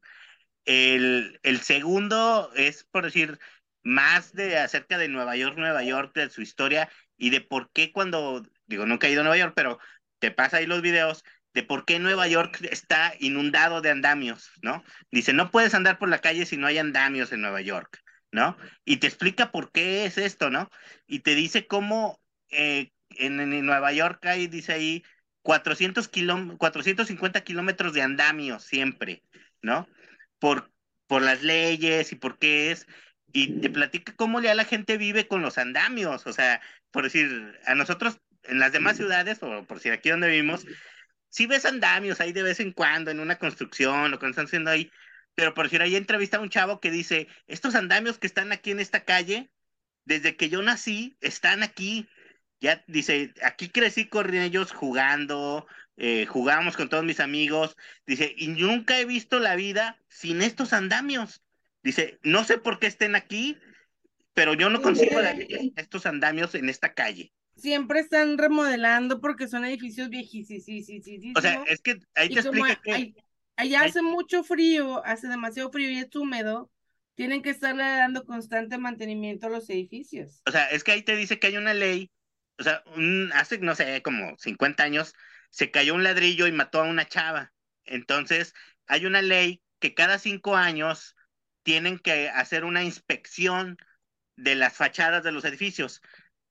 El, 0.65 1.39
el 1.43 1.61
segundo 1.61 2.51
es, 2.55 2.83
por 2.85 3.05
decir, 3.05 3.39
más 3.83 4.33
de 4.33 4.57
acerca 4.57 4.97
de 4.97 5.07
Nueva 5.07 5.35
York, 5.37 5.57
Nueva 5.57 5.83
York, 5.83 6.13
de 6.15 6.29
su 6.29 6.41
historia 6.41 6.89
y 7.17 7.29
de 7.29 7.41
por 7.41 7.71
qué 7.71 7.91
cuando, 7.91 8.43
digo, 8.65 8.85
nunca 8.85 9.07
he 9.07 9.11
ido 9.11 9.21
a 9.21 9.23
Nueva 9.23 9.37
York, 9.37 9.53
pero 9.55 9.79
te 10.19 10.31
pasa 10.31 10.57
ahí 10.57 10.65
los 10.65 10.81
videos 10.81 11.23
de 11.57 11.63
por 11.63 11.85
qué 11.85 11.97
Nueva 11.97 12.27
York 12.27 12.59
está 12.69 13.15
inundado 13.19 13.81
de 13.81 13.89
andamios, 13.89 14.51
¿no? 14.61 14.83
Dice, 15.09 15.33
no 15.33 15.49
puedes 15.49 15.73
andar 15.73 15.97
por 15.97 16.07
la 16.07 16.19
calle 16.19 16.45
si 16.45 16.55
no 16.55 16.67
hay 16.67 16.77
andamios 16.77 17.31
en 17.31 17.41
Nueva 17.41 17.61
York, 17.61 17.99
¿no? 18.31 18.55
Y 18.85 18.97
te 18.97 19.07
explica 19.07 19.51
por 19.51 19.71
qué 19.71 20.05
es 20.05 20.19
esto, 20.19 20.51
¿no? 20.51 20.69
Y 21.07 21.21
te 21.21 21.33
dice 21.33 21.65
cómo 21.65 22.21
eh, 22.51 22.91
en, 23.09 23.39
en, 23.39 23.65
Nueva 23.65 23.91
York 23.91 24.23
hay, 24.27 24.45
dice 24.45 24.73
ahí, 24.73 25.03
400 25.41 26.07
kilómetros, 26.09 26.59
450 26.59 27.41
kilómetros 27.43 27.91
de 27.93 28.03
andamios 28.03 28.63
siempre, 28.63 29.23
¿no? 29.63 29.87
Por, 30.37 30.71
por 31.07 31.23
las 31.23 31.41
leyes 31.41 32.11
y 32.11 32.17
por 32.17 32.37
qué 32.37 32.69
es. 32.69 32.85
Y 33.33 33.61
te 33.61 33.71
platica 33.71 34.13
cómo 34.15 34.41
ya 34.41 34.53
la 34.53 34.65
gente 34.65 34.97
vive 34.97 35.27
con 35.27 35.41
los 35.41 35.57
andamios, 35.57 36.27
o 36.27 36.33
sea, 36.33 36.61
por 36.91 37.05
decir, 37.05 37.59
a 37.65 37.73
nosotros 37.73 38.19
en 38.43 38.59
las 38.59 38.71
demás 38.73 38.97
ciudades, 38.97 39.41
o 39.41 39.65
por 39.65 39.79
si 39.79 39.89
aquí 39.89 40.11
donde 40.11 40.29
vivimos, 40.29 40.63
sí 41.37 41.45
ves 41.45 41.65
andamios 41.65 42.19
ahí 42.19 42.33
de 42.33 42.41
vez 42.41 42.59
en 42.59 42.71
cuando 42.71 43.11
en 43.11 43.19
una 43.19 43.37
construcción 43.37 44.11
o 44.11 44.17
cuando 44.17 44.29
están 44.29 44.47
haciendo 44.47 44.71
ahí, 44.71 44.91
pero 45.35 45.53
por 45.53 45.65
decir, 45.65 45.83
ahí 45.83 45.95
entrevista 45.95 46.37
a 46.37 46.39
un 46.39 46.49
chavo 46.49 46.79
que 46.79 46.89
dice, 46.89 47.27
estos 47.45 47.75
andamios 47.75 48.17
que 48.17 48.25
están 48.25 48.51
aquí 48.51 48.71
en 48.71 48.79
esta 48.79 49.05
calle, 49.05 49.51
desde 50.03 50.35
que 50.35 50.49
yo 50.49 50.63
nací, 50.63 51.15
están 51.21 51.61
aquí. 51.61 52.09
Ya 52.59 52.83
dice, 52.87 53.35
aquí 53.43 53.69
crecí 53.69 54.07
con 54.07 54.33
ellos 54.33 54.71
jugando, 54.71 55.67
eh, 55.95 56.25
jugábamos 56.25 56.75
con 56.75 56.89
todos 56.89 57.03
mis 57.03 57.19
amigos. 57.19 57.77
Dice, 58.07 58.33
y 58.35 58.47
nunca 58.47 58.99
he 58.99 59.05
visto 59.05 59.37
la 59.37 59.55
vida 59.55 59.99
sin 60.07 60.41
estos 60.41 60.73
andamios. 60.73 61.43
Dice, 61.83 62.17
no 62.23 62.45
sé 62.45 62.57
por 62.57 62.79
qué 62.79 62.87
estén 62.87 63.13
aquí, 63.13 63.59
pero 64.33 64.55
yo 64.55 64.71
no 64.71 64.81
consigo 64.81 65.19
estos 65.75 66.07
andamios 66.07 66.55
en 66.55 66.67
esta 66.69 66.95
calle 66.95 67.31
siempre 67.57 67.99
están 67.99 68.37
remodelando 68.37 69.19
porque 69.19 69.47
son 69.47 69.65
edificios 69.65 70.09
viejísimos. 70.09 70.65
O 71.35 71.41
sea, 71.41 71.63
es 71.67 71.81
que 71.81 71.99
ahí 72.15 72.29
te 72.29 72.39
explica 72.39 72.79
que... 72.83 73.15
allá 73.55 73.83
hace 73.83 74.01
mucho 74.01 74.43
frío, 74.43 75.03
hace 75.05 75.27
demasiado 75.27 75.71
frío 75.71 75.89
y 75.89 75.99
es 75.99 76.15
húmedo, 76.15 76.71
tienen 77.15 77.41
que 77.41 77.49
estarle 77.49 77.83
dando 77.83 78.25
constante 78.25 78.77
mantenimiento 78.77 79.47
a 79.47 79.49
los 79.49 79.69
edificios. 79.69 80.41
O 80.45 80.51
sea, 80.51 80.69
es 80.69 80.83
que 80.83 80.91
ahí 80.91 81.01
te 81.01 81.15
dice 81.15 81.39
que 81.39 81.47
hay 81.47 81.57
una 81.57 81.73
ley, 81.73 82.11
o 82.59 82.63
sea, 82.63 82.83
hace, 83.33 83.57
no 83.57 83.75
sé, 83.75 84.01
como 84.03 84.37
50 84.37 84.83
años, 84.83 85.15
se 85.49 85.71
cayó 85.71 85.95
un 85.95 86.03
ladrillo 86.03 86.47
y 86.47 86.51
mató 86.51 86.81
a 86.81 86.87
una 86.87 87.07
chava. 87.07 87.53
Entonces, 87.85 88.53
hay 88.85 89.05
una 89.05 89.21
ley 89.21 89.61
que 89.79 89.93
cada 89.93 90.19
cinco 90.19 90.55
años 90.55 91.15
tienen 91.63 91.97
que 91.99 92.29
hacer 92.29 92.63
una 92.65 92.83
inspección 92.83 93.77
de 94.35 94.55
las 94.55 94.73
fachadas 94.73 95.23
de 95.23 95.31
los 95.31 95.43
edificios. 95.43 96.01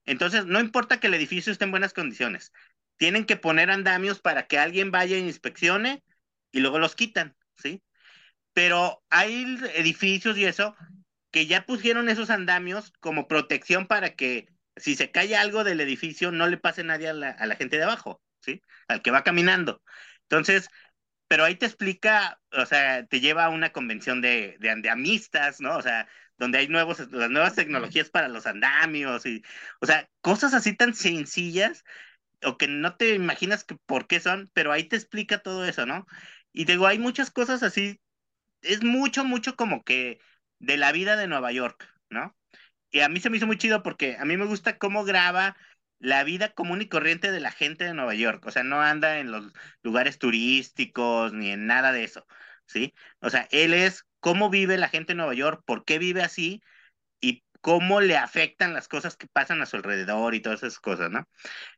Entonces, 0.07 0.47
no 0.47 0.61
importa 0.61 1.01
que 1.01 1.09
el 1.09 1.15
edificio 1.15 1.53
esté 1.53 1.65
en 1.65 1.73
buenas 1.73 1.93
condiciones, 1.93 2.53
tienen 2.97 3.27
que 3.27 3.37
poner 3.37 3.71
andamios 3.71 4.21
para 4.21 4.47
que 4.47 4.59
alguien 4.59 4.91
vaya 4.91 5.17
e 5.17 5.21
inspeccione 5.21 6.03
y 6.53 6.61
luego 6.61 6.79
los 6.79 6.95
quitan, 6.95 7.37
¿sí? 7.57 7.83
Pero 8.53 9.05
hay 9.11 9.59
edificios 9.75 10.39
y 10.39 10.47
eso 10.47 10.75
que 11.31 11.47
ya 11.47 11.67
pusieron 11.67 12.09
esos 12.09 12.31
andamios 12.31 12.93
como 13.01 13.29
protección 13.29 13.87
para 13.87 14.15
que 14.15 14.49
si 14.77 14.95
se 14.95 15.11
cae 15.11 15.37
algo 15.37 15.65
del 15.65 15.81
edificio 15.81 16.33
no 16.33 16.47
le 16.49 16.57
pase 16.57 16.85
nadie 16.85 17.09
a 17.09 17.13
la, 17.13 17.57
gente 17.57 17.77
de 17.77 17.85
abajo, 17.85 18.23
¿sí? 18.41 18.63
Al 18.89 19.03
que 19.03 19.11
va 19.11 19.25
caminando. 19.25 19.83
Entonces, 20.23 20.69
pero 21.29 21.45
ahí 21.45 21.57
te 21.57 21.67
explica, 21.67 22.41
o 22.53 22.67
sea, 22.67 23.07
te 23.07 23.21
lleva 23.21 23.47
a 23.47 23.51
una 23.51 23.73
convención 23.73 24.21
de, 24.21 24.57
de 24.61 24.71
¿no? 25.61 25.77
O 25.77 25.83
sea, 25.83 26.09
donde 26.39 26.59
hay 26.59 26.69
nuevos, 26.69 27.01
las 27.11 27.31
nuevas 27.31 27.55
tecnologías 27.55 28.11
para 28.11 28.29
los 28.29 28.47
andamios 28.47 29.27
y, 29.27 29.43
o 29.81 29.87
sea, 29.87 30.09
cosas 30.21 30.55
así 30.55 30.75
tan 30.77 30.95
sencillas 30.95 31.85
o 32.45 32.59
que 32.59 32.69
no 32.69 32.97
te 32.97 33.15
imaginas 33.15 33.65
que 33.65 33.77
por 33.87 34.07
qué 34.07 34.21
son, 34.21 34.51
pero 34.55 34.73
ahí 34.73 34.85
te 34.85 34.97
explica 34.97 35.43
todo 35.43 35.65
eso, 35.67 35.87
¿no? 35.87 36.07
Y 36.53 36.65
digo, 36.65 36.87
hay 36.87 36.99
muchas 36.99 37.31
cosas 37.31 37.63
así, 37.63 38.01
es 38.63 38.83
mucho, 38.85 39.25
mucho 39.25 39.57
como 39.57 39.85
que 39.85 40.21
de 40.59 40.77
la 40.77 40.93
vida 40.93 41.17
de 41.17 41.29
Nueva 41.29 41.53
York, 41.53 41.89
¿no? 42.11 42.37
Y 42.91 43.01
a 43.01 43.09
mí 43.09 43.21
se 43.21 43.31
me 43.31 43.39
hizo 43.39 43.47
muy 43.47 43.59
chido 43.59 43.83
porque 43.83 44.17
a 44.19 44.25
mí 44.25 44.37
me 44.37 44.47
gusta 44.47 44.79
cómo 44.79 45.05
graba 45.05 45.57
la 45.99 46.25
vida 46.25 46.53
común 46.53 46.83
y 46.83 46.89
corriente 46.89 47.33
de 47.33 47.41
la 47.41 47.51
gente 47.53 47.85
de 47.85 47.95
Nueva 47.95 48.15
York, 48.15 48.45
o 48.47 48.51
sea, 48.51 48.63
no 48.65 48.81
anda 48.83 49.19
en 49.19 49.31
los 49.31 49.53
lugares 49.83 50.19
turísticos 50.19 51.33
ni 51.33 51.51
en 51.51 51.67
nada 51.67 51.93
de 51.93 52.05
eso, 52.05 52.27
¿sí? 52.67 52.95
O 53.21 53.31
sea, 53.31 53.49
él 53.51 53.75
es 53.75 54.07
cómo 54.27 54.51
vive 54.51 54.77
la 54.77 54.89
gente 54.89 55.13
en 55.13 55.19
Nueva 55.19 55.35
York, 55.35 55.63
por 55.65 55.85
qué 55.85 56.01
vive 56.01 56.21
así 56.21 56.61
y 57.21 57.45
cómo 57.61 58.01
le 58.01 58.17
afectan 58.17 58.75
las 58.75 58.89
cosas 58.89 59.17
que 59.17 59.29
pasan 59.29 59.63
a 59.63 59.67
su 59.67 59.77
alrededor 59.77 60.35
y 60.35 60.41
todas 60.43 60.65
esas 60.65 60.81
cosas, 60.81 61.13
¿no? 61.13 61.29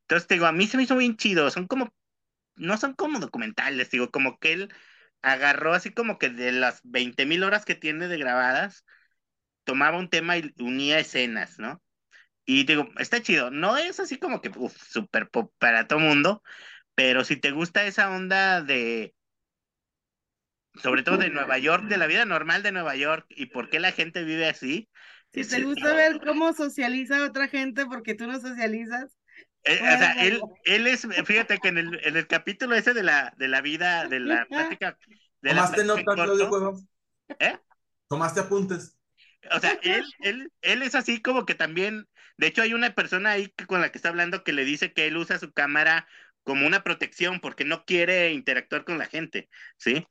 Entonces, 0.02 0.26
te 0.28 0.36
digo, 0.36 0.46
a 0.46 0.52
mí 0.52 0.66
se 0.66 0.78
me 0.78 0.84
hizo 0.84 0.96
bien 0.96 1.16
chido, 1.18 1.50
son 1.50 1.66
como, 1.66 1.94
no 2.56 2.78
son 2.78 2.94
como 2.94 3.20
documentales, 3.20 3.90
digo, 3.90 4.10
como 4.10 4.38
que 4.38 4.54
él 4.54 4.74
agarró 5.22 5.74
así 5.74 5.92
como 5.92 6.18
que 6.18 6.30
de 6.30 6.52
las 6.52 6.80
20 6.84 7.26
mil 7.26 7.44
horas 7.44 7.66
que 7.66 7.74
tiene 7.74 8.08
de 8.08 8.18
grabadas, 8.18 8.86
tomaba 9.64 9.98
un 9.98 10.10
tema 10.10 10.38
y 10.38 10.54
unía 10.60 10.98
escenas, 11.00 11.58
¿no? 11.58 11.82
Y 12.46 12.64
digo, 12.64 12.88
está 12.98 13.22
chido, 13.22 13.50
no 13.50 13.76
es 13.78 14.00
así 14.00 14.18
como 14.18 14.40
que, 14.42 14.50
uff, 14.56 14.76
súper 14.82 15.30
para 15.58 15.88
todo 15.88 16.00
mundo, 16.00 16.42
pero 16.94 17.24
si 17.24 17.36
te 17.36 17.52
gusta 17.52 17.86
esa 17.86 18.10
onda 18.10 18.62
de 18.62 19.14
sobre 20.74 21.02
todo 21.02 21.18
de 21.18 21.30
Nueva 21.30 21.58
York, 21.58 21.84
de 21.84 21.96
la 21.96 22.06
vida 22.06 22.24
normal 22.24 22.62
de 22.62 22.72
Nueva 22.72 22.96
York 22.96 23.26
y 23.30 23.46
por 23.46 23.68
qué 23.68 23.80
la 23.80 23.92
gente 23.92 24.24
vive 24.24 24.48
así. 24.48 24.88
Si 25.32 25.46
te 25.46 25.62
gusta 25.62 25.92
ver 25.94 26.20
cómo 26.24 26.52
socializa 26.54 27.24
otra 27.24 27.48
gente 27.48 27.84
porque 27.86 28.14
tú 28.14 28.26
no 28.26 28.40
socializas. 28.40 29.18
Eh, 29.64 29.78
o 29.82 29.98
sea, 29.98 30.12
él, 30.24 30.40
él 30.64 30.86
es, 30.86 31.06
fíjate 31.24 31.58
que 31.58 31.68
en 31.68 31.78
el, 31.78 32.00
en 32.02 32.16
el 32.16 32.26
capítulo 32.26 32.74
ese 32.74 32.94
de 32.94 33.02
la, 33.02 33.34
de 33.36 33.48
la 33.48 33.60
vida, 33.60 34.06
de 34.08 34.20
la 34.20 34.46
plática. 34.48 34.96
De 35.42 35.50
¿Tomaste 35.50 35.84
notas, 35.84 36.84
¿Eh? 37.38 37.58
¿Tomaste 38.08 38.40
apuntes? 38.40 38.96
O 39.52 39.60
sea, 39.60 39.78
él, 39.82 40.04
él, 40.20 40.52
él 40.62 40.82
es 40.82 40.94
así 40.94 41.20
como 41.20 41.44
que 41.46 41.54
también, 41.54 42.08
de 42.38 42.46
hecho 42.46 42.62
hay 42.62 42.74
una 42.74 42.94
persona 42.94 43.32
ahí 43.32 43.52
con 43.66 43.80
la 43.80 43.90
que 43.90 43.98
está 43.98 44.08
hablando 44.08 44.42
que 44.42 44.52
le 44.52 44.64
dice 44.64 44.92
que 44.92 45.06
él 45.06 45.16
usa 45.16 45.38
su 45.38 45.52
cámara 45.52 46.08
como 46.42 46.66
una 46.66 46.82
protección 46.82 47.40
porque 47.40 47.64
no 47.64 47.84
quiere 47.84 48.32
interactuar 48.32 48.84
con 48.84 48.98
la 48.98 49.06
gente, 49.06 49.48
¿sí? 49.76 50.06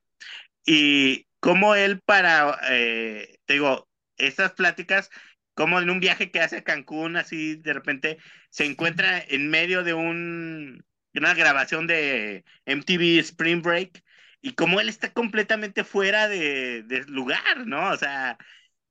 Y 0.67 1.27
como 1.41 1.75
él 1.75 2.01
para, 2.05 2.59
eh, 2.71 3.39
te 3.45 3.55
digo, 3.55 3.89
estas 4.17 4.53
pláticas, 4.53 5.09
como 5.55 5.79
en 5.81 5.89
un 5.91 6.01
viaje 6.01 6.31
que 6.31 6.41
hace 6.41 6.57
a 6.57 6.65
Cancún, 6.65 7.17
así 7.17 7.55
de 7.57 7.73
repente 7.73 8.19
se 8.51 8.65
encuentra 8.65 9.19
en 9.19 9.49
medio 9.49 9.83
de 9.83 9.95
un, 9.95 10.85
una 11.15 11.35
grabación 11.35 11.87
de 11.87 12.45
MTV 12.65 13.19
Spring 13.21 13.63
Break 13.63 14.03
y 14.41 14.55
como 14.55 14.81
él 14.81 14.89
está 14.89 15.13
completamente 15.13 15.85
fuera 15.85 16.27
de, 16.27 16.83
de 16.83 17.05
lugar, 17.05 17.67
¿no? 17.67 17.91
O 17.91 17.97
sea, 17.97 18.37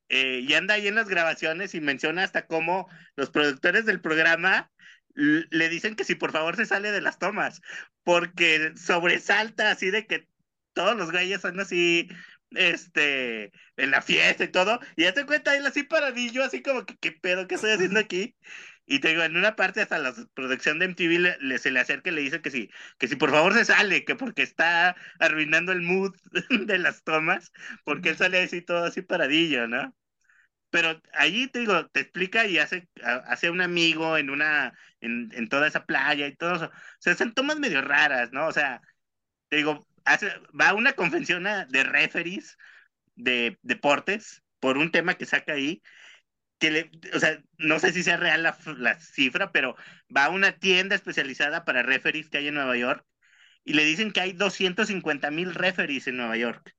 eh, 0.09 0.41
y 0.47 0.55
anda 0.55 0.75
ahí 0.75 0.89
en 0.89 0.95
las 0.97 1.09
grabaciones 1.09 1.75
y 1.75 1.81
menciona 1.81 2.25
hasta 2.25 2.47
cómo 2.47 2.89
los 3.17 3.31
productores 3.31 3.87
del 3.87 4.01
programa 4.01 4.71
le 5.15 5.69
dicen 5.71 5.97
que 5.97 6.05
si 6.05 6.15
por 6.15 6.33
favor 6.33 6.57
se 6.57 6.67
sale 6.67 6.93
de 6.93 7.01
las 7.01 7.19
tomas, 7.19 7.63
porque 8.05 8.73
sobresalta 8.77 9.71
así 9.71 9.91
de 9.91 10.07
que 10.07 10.29
todos 10.77 10.97
los 10.97 11.13
güeyes 11.13 11.43
son 11.43 11.61
así, 11.61 12.09
este, 12.53 13.53
en 13.77 13.91
la 13.93 14.03
fiesta 14.03 14.45
y 14.45 14.49
todo, 14.51 14.81
y 14.97 15.05
ya 15.05 15.15
te 15.15 15.27
cuenta 15.27 15.57
él 15.57 15.67
así 15.67 15.85
paradillo, 15.85 16.45
así 16.45 16.63
como 16.63 16.87
que, 16.87 16.97
¿qué 16.99 17.13
pedo? 17.13 17.49
¿Qué 17.49 17.57
estoy 17.57 17.73
haciendo 17.73 18.01
aquí? 18.01 18.37
Y 18.87 19.01
te 19.01 19.09
digo, 19.09 19.23
en 19.25 19.37
una 19.37 19.57
parte 19.57 19.81
hasta 19.83 19.99
la 19.99 20.15
producción 20.35 20.79
de 20.79 20.87
MTV 20.87 21.19
le, 21.41 21.59
se 21.59 21.71
le 21.73 21.81
acerca 21.81 22.11
y 22.11 22.15
le 22.15 22.23
dice 22.23 22.41
que 22.43 22.51
sí, 22.53 22.71
que 22.99 23.09
si 23.09 23.17
por 23.17 23.31
favor 23.33 23.55
se 23.55 23.65
sale, 23.65 24.05
que 24.05 24.15
porque 24.17 24.43
está 24.43 24.97
arruinando 25.19 25.73
el 25.73 25.83
mood 25.83 26.15
de 26.67 26.79
las 26.79 27.03
tomas, 27.05 27.53
porque 27.85 28.11
él 28.11 28.17
sale 28.17 28.43
así 28.43 28.63
todo 28.63 28.85
así 28.85 29.03
paradillo, 29.03 29.67
¿no? 29.69 29.97
Pero 30.71 31.01
allí 31.13 31.49
te 31.49 31.61
digo, 31.61 31.89
te 31.89 32.01
explica 32.01 32.47
y 32.47 32.59
hace, 32.59 32.89
hace 33.03 33.51
un 33.51 33.61
amigo 33.63 34.17
en 34.19 34.31
una, 34.31 34.79
en, 35.01 35.31
en 35.33 35.49
toda 35.49 35.69
esa 35.69 35.87
playa 35.87 36.27
y 36.27 36.37
todo 36.37 36.57
eso. 36.57 36.67
O 36.67 36.71
sea, 37.01 37.15
son 37.17 37.35
tomas 37.35 37.59
medio 37.59 37.81
raras, 37.83 38.33
¿no? 38.33 38.47
O 38.49 38.53
sea, 38.53 38.83
te 39.49 39.57
digo, 39.59 39.87
hace, 40.07 40.33
va 40.59 40.71
a 40.71 40.75
una 40.75 40.95
convención 40.95 41.45
de 41.45 41.85
referees 41.85 42.57
de 43.17 43.59
deportes 43.63 44.43
por 44.61 44.79
un 44.79 44.91
tema 44.91 45.15
que 45.15 45.27
saca 45.27 45.55
ahí, 45.55 45.83
que 46.59 46.71
le, 46.71 46.91
o 47.15 47.21
sea, 47.21 47.43
no 47.59 47.79
sé 47.79 47.93
si 47.93 48.03
sea 48.03 48.17
real 48.17 48.43
la, 48.43 48.57
la, 48.79 48.99
cifra, 48.99 49.53
pero 49.53 49.77
va 50.15 50.27
a 50.27 50.31
una 50.31 50.53
tienda 50.53 50.95
especializada 50.95 51.65
para 51.65 51.83
referees 51.83 52.31
que 52.31 52.39
hay 52.39 52.49
en 52.49 52.55
Nueva 52.55 52.77
York 52.77 53.05
y 53.65 53.75
le 53.75 53.85
dicen 53.85 54.13
que 54.13 54.21
hay 54.21 54.33
250 54.33 55.31
mil 55.31 55.55
referees 55.55 56.07
en 56.07 56.17
Nueva 56.17 56.37
York, 56.37 56.75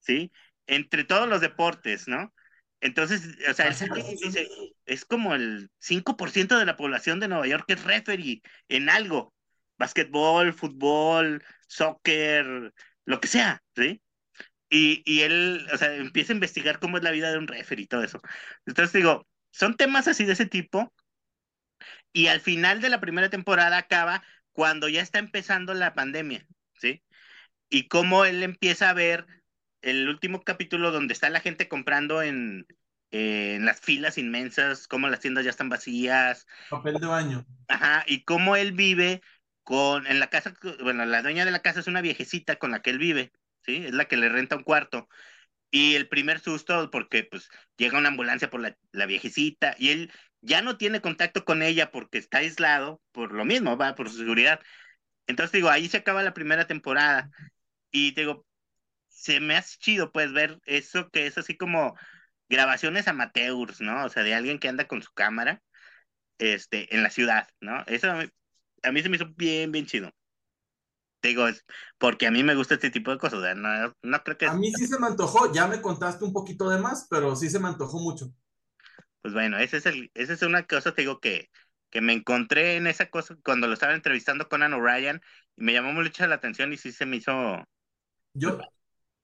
¿sí? 0.00 0.32
Entre 0.66 1.04
todos 1.04 1.28
los 1.28 1.40
deportes, 1.40 2.08
¿no? 2.08 2.34
Entonces, 2.80 3.36
o 3.48 3.54
sea, 3.54 3.68
él 3.68 4.16
dice, 4.22 4.48
es 4.84 5.04
como 5.04 5.34
el 5.34 5.70
5% 5.78 6.58
de 6.58 6.66
la 6.66 6.76
población 6.76 7.20
de 7.20 7.28
Nueva 7.28 7.46
York 7.46 7.64
que 7.66 7.74
es 7.74 7.84
referee 7.84 8.42
en 8.68 8.90
algo, 8.90 9.32
básquetbol, 9.78 10.52
fútbol, 10.52 11.42
soccer, 11.74 12.72
lo 13.04 13.20
que 13.20 13.28
sea, 13.28 13.62
¿sí? 13.76 14.00
Y, 14.70 15.02
y 15.04 15.22
él, 15.22 15.66
o 15.72 15.76
sea, 15.76 15.94
empieza 15.94 16.32
a 16.32 16.34
investigar 16.36 16.78
cómo 16.78 16.96
es 16.96 17.04
la 17.04 17.10
vida 17.10 17.30
de 17.30 17.38
un 17.38 17.46
referee 17.48 17.84
y 17.84 17.86
todo 17.86 18.02
eso. 18.02 18.20
Entonces 18.66 18.92
digo, 18.92 19.26
son 19.50 19.76
temas 19.76 20.08
así 20.08 20.24
de 20.24 20.32
ese 20.32 20.46
tipo. 20.46 20.92
Y 22.12 22.28
al 22.28 22.40
final 22.40 22.80
de 22.80 22.88
la 22.88 23.00
primera 23.00 23.28
temporada 23.28 23.76
acaba 23.76 24.22
cuando 24.52 24.88
ya 24.88 25.02
está 25.02 25.18
empezando 25.18 25.74
la 25.74 25.94
pandemia, 25.94 26.46
¿sí? 26.74 27.02
Y 27.68 27.88
cómo 27.88 28.24
él 28.24 28.42
empieza 28.42 28.90
a 28.90 28.94
ver 28.94 29.26
el 29.82 30.08
último 30.08 30.42
capítulo 30.42 30.92
donde 30.92 31.12
está 31.12 31.28
la 31.28 31.40
gente 31.40 31.68
comprando 31.68 32.22
en, 32.22 32.66
en 33.10 33.64
las 33.64 33.80
filas 33.80 34.16
inmensas, 34.18 34.86
cómo 34.86 35.08
las 35.08 35.20
tiendas 35.20 35.44
ya 35.44 35.50
están 35.50 35.68
vacías. 35.68 36.46
Papel 36.70 36.94
de 36.94 37.06
baño. 37.06 37.46
Ajá, 37.68 38.04
y 38.06 38.24
cómo 38.24 38.56
él 38.56 38.72
vive 38.72 39.22
con, 39.64 40.06
en 40.06 40.20
la 40.20 40.28
casa, 40.28 40.54
bueno, 40.82 41.04
la 41.06 41.22
dueña 41.22 41.44
de 41.44 41.50
la 41.50 41.62
casa 41.62 41.80
es 41.80 41.86
una 41.86 42.02
viejecita 42.02 42.56
con 42.56 42.70
la 42.70 42.82
que 42.82 42.90
él 42.90 42.98
vive, 42.98 43.32
¿sí? 43.62 43.84
Es 43.86 43.94
la 43.94 44.06
que 44.06 44.16
le 44.16 44.28
renta 44.28 44.56
un 44.56 44.64
cuarto. 44.64 45.08
Y 45.70 45.96
el 45.96 46.08
primer 46.08 46.40
susto, 46.40 46.90
porque 46.90 47.24
pues 47.24 47.48
llega 47.76 47.98
una 47.98 48.08
ambulancia 48.08 48.50
por 48.50 48.60
la, 48.60 48.76
la 48.92 49.06
viejecita 49.06 49.74
y 49.78 49.90
él 49.90 50.12
ya 50.40 50.62
no 50.62 50.76
tiene 50.78 51.00
contacto 51.00 51.44
con 51.44 51.62
ella 51.62 51.90
porque 51.90 52.18
está 52.18 52.38
aislado, 52.38 53.02
por 53.12 53.32
lo 53.32 53.44
mismo, 53.44 53.76
va, 53.76 53.94
por 53.94 54.10
su 54.10 54.18
seguridad. 54.18 54.60
Entonces 55.26 55.52
digo, 55.52 55.70
ahí 55.70 55.88
se 55.88 55.98
acaba 55.98 56.22
la 56.22 56.34
primera 56.34 56.66
temporada. 56.66 57.30
Y 57.90 58.12
digo, 58.14 58.46
se 59.08 59.40
me 59.40 59.56
hace 59.56 59.78
chido 59.78 60.12
pues 60.12 60.32
ver 60.32 60.60
eso 60.66 61.10
que 61.10 61.26
es 61.26 61.38
así 61.38 61.56
como 61.56 61.96
grabaciones 62.48 63.08
amateurs, 63.08 63.80
¿no? 63.80 64.04
O 64.04 64.08
sea, 64.10 64.22
de 64.22 64.34
alguien 64.34 64.58
que 64.58 64.68
anda 64.68 64.86
con 64.88 65.02
su 65.02 65.12
cámara 65.14 65.62
este, 66.38 66.94
en 66.94 67.02
la 67.02 67.10
ciudad, 67.10 67.48
¿no? 67.60 67.84
Eso 67.86 68.08
a 68.84 68.92
mí, 68.92 69.02
se 69.02 69.08
me 69.08 69.16
hizo 69.16 69.26
bien, 69.36 69.72
bien 69.72 69.86
chido. 69.86 70.10
Te 71.20 71.28
digo, 71.28 71.48
es 71.48 71.64
porque 71.98 72.26
a 72.26 72.30
mí 72.30 72.42
me 72.42 72.54
gusta 72.54 72.74
este 72.74 72.90
tipo 72.90 73.10
de 73.10 73.18
cosas. 73.18 73.56
No, 73.56 73.94
no 74.02 74.22
creo 74.22 74.36
que... 74.36 74.46
A 74.46 74.54
mí 74.54 74.72
sí 74.72 74.86
se 74.86 74.98
me 74.98 75.06
antojó, 75.06 75.52
ya 75.52 75.66
me 75.66 75.80
contaste 75.80 76.24
un 76.24 76.32
poquito 76.32 76.68
de 76.68 76.78
más, 76.78 77.06
pero 77.08 77.34
sí 77.34 77.48
se 77.48 77.58
me 77.58 77.68
antojó 77.68 77.98
mucho. 77.98 78.32
Pues 79.22 79.32
bueno, 79.32 79.58
esa 79.58 79.78
es, 79.78 79.86
el, 79.86 80.10
esa 80.12 80.34
es 80.34 80.42
una 80.42 80.66
cosa, 80.66 80.92
te 80.92 81.00
digo, 81.00 81.18
que, 81.18 81.48
que 81.90 82.02
me 82.02 82.12
encontré 82.12 82.76
en 82.76 82.86
esa 82.86 83.08
cosa 83.08 83.36
cuando 83.42 83.66
lo 83.66 83.72
estaba 83.72 83.94
entrevistando 83.94 84.48
con 84.48 84.62
Anne 84.62 84.76
O'Brien 84.76 85.22
y 85.56 85.62
me 85.64 85.72
llamó 85.72 85.92
mucho 85.92 86.26
la 86.26 86.34
atención 86.34 86.72
y 86.72 86.76
sí 86.76 86.92
se 86.92 87.06
me 87.06 87.16
hizo... 87.16 87.32
Yo, 88.34 88.58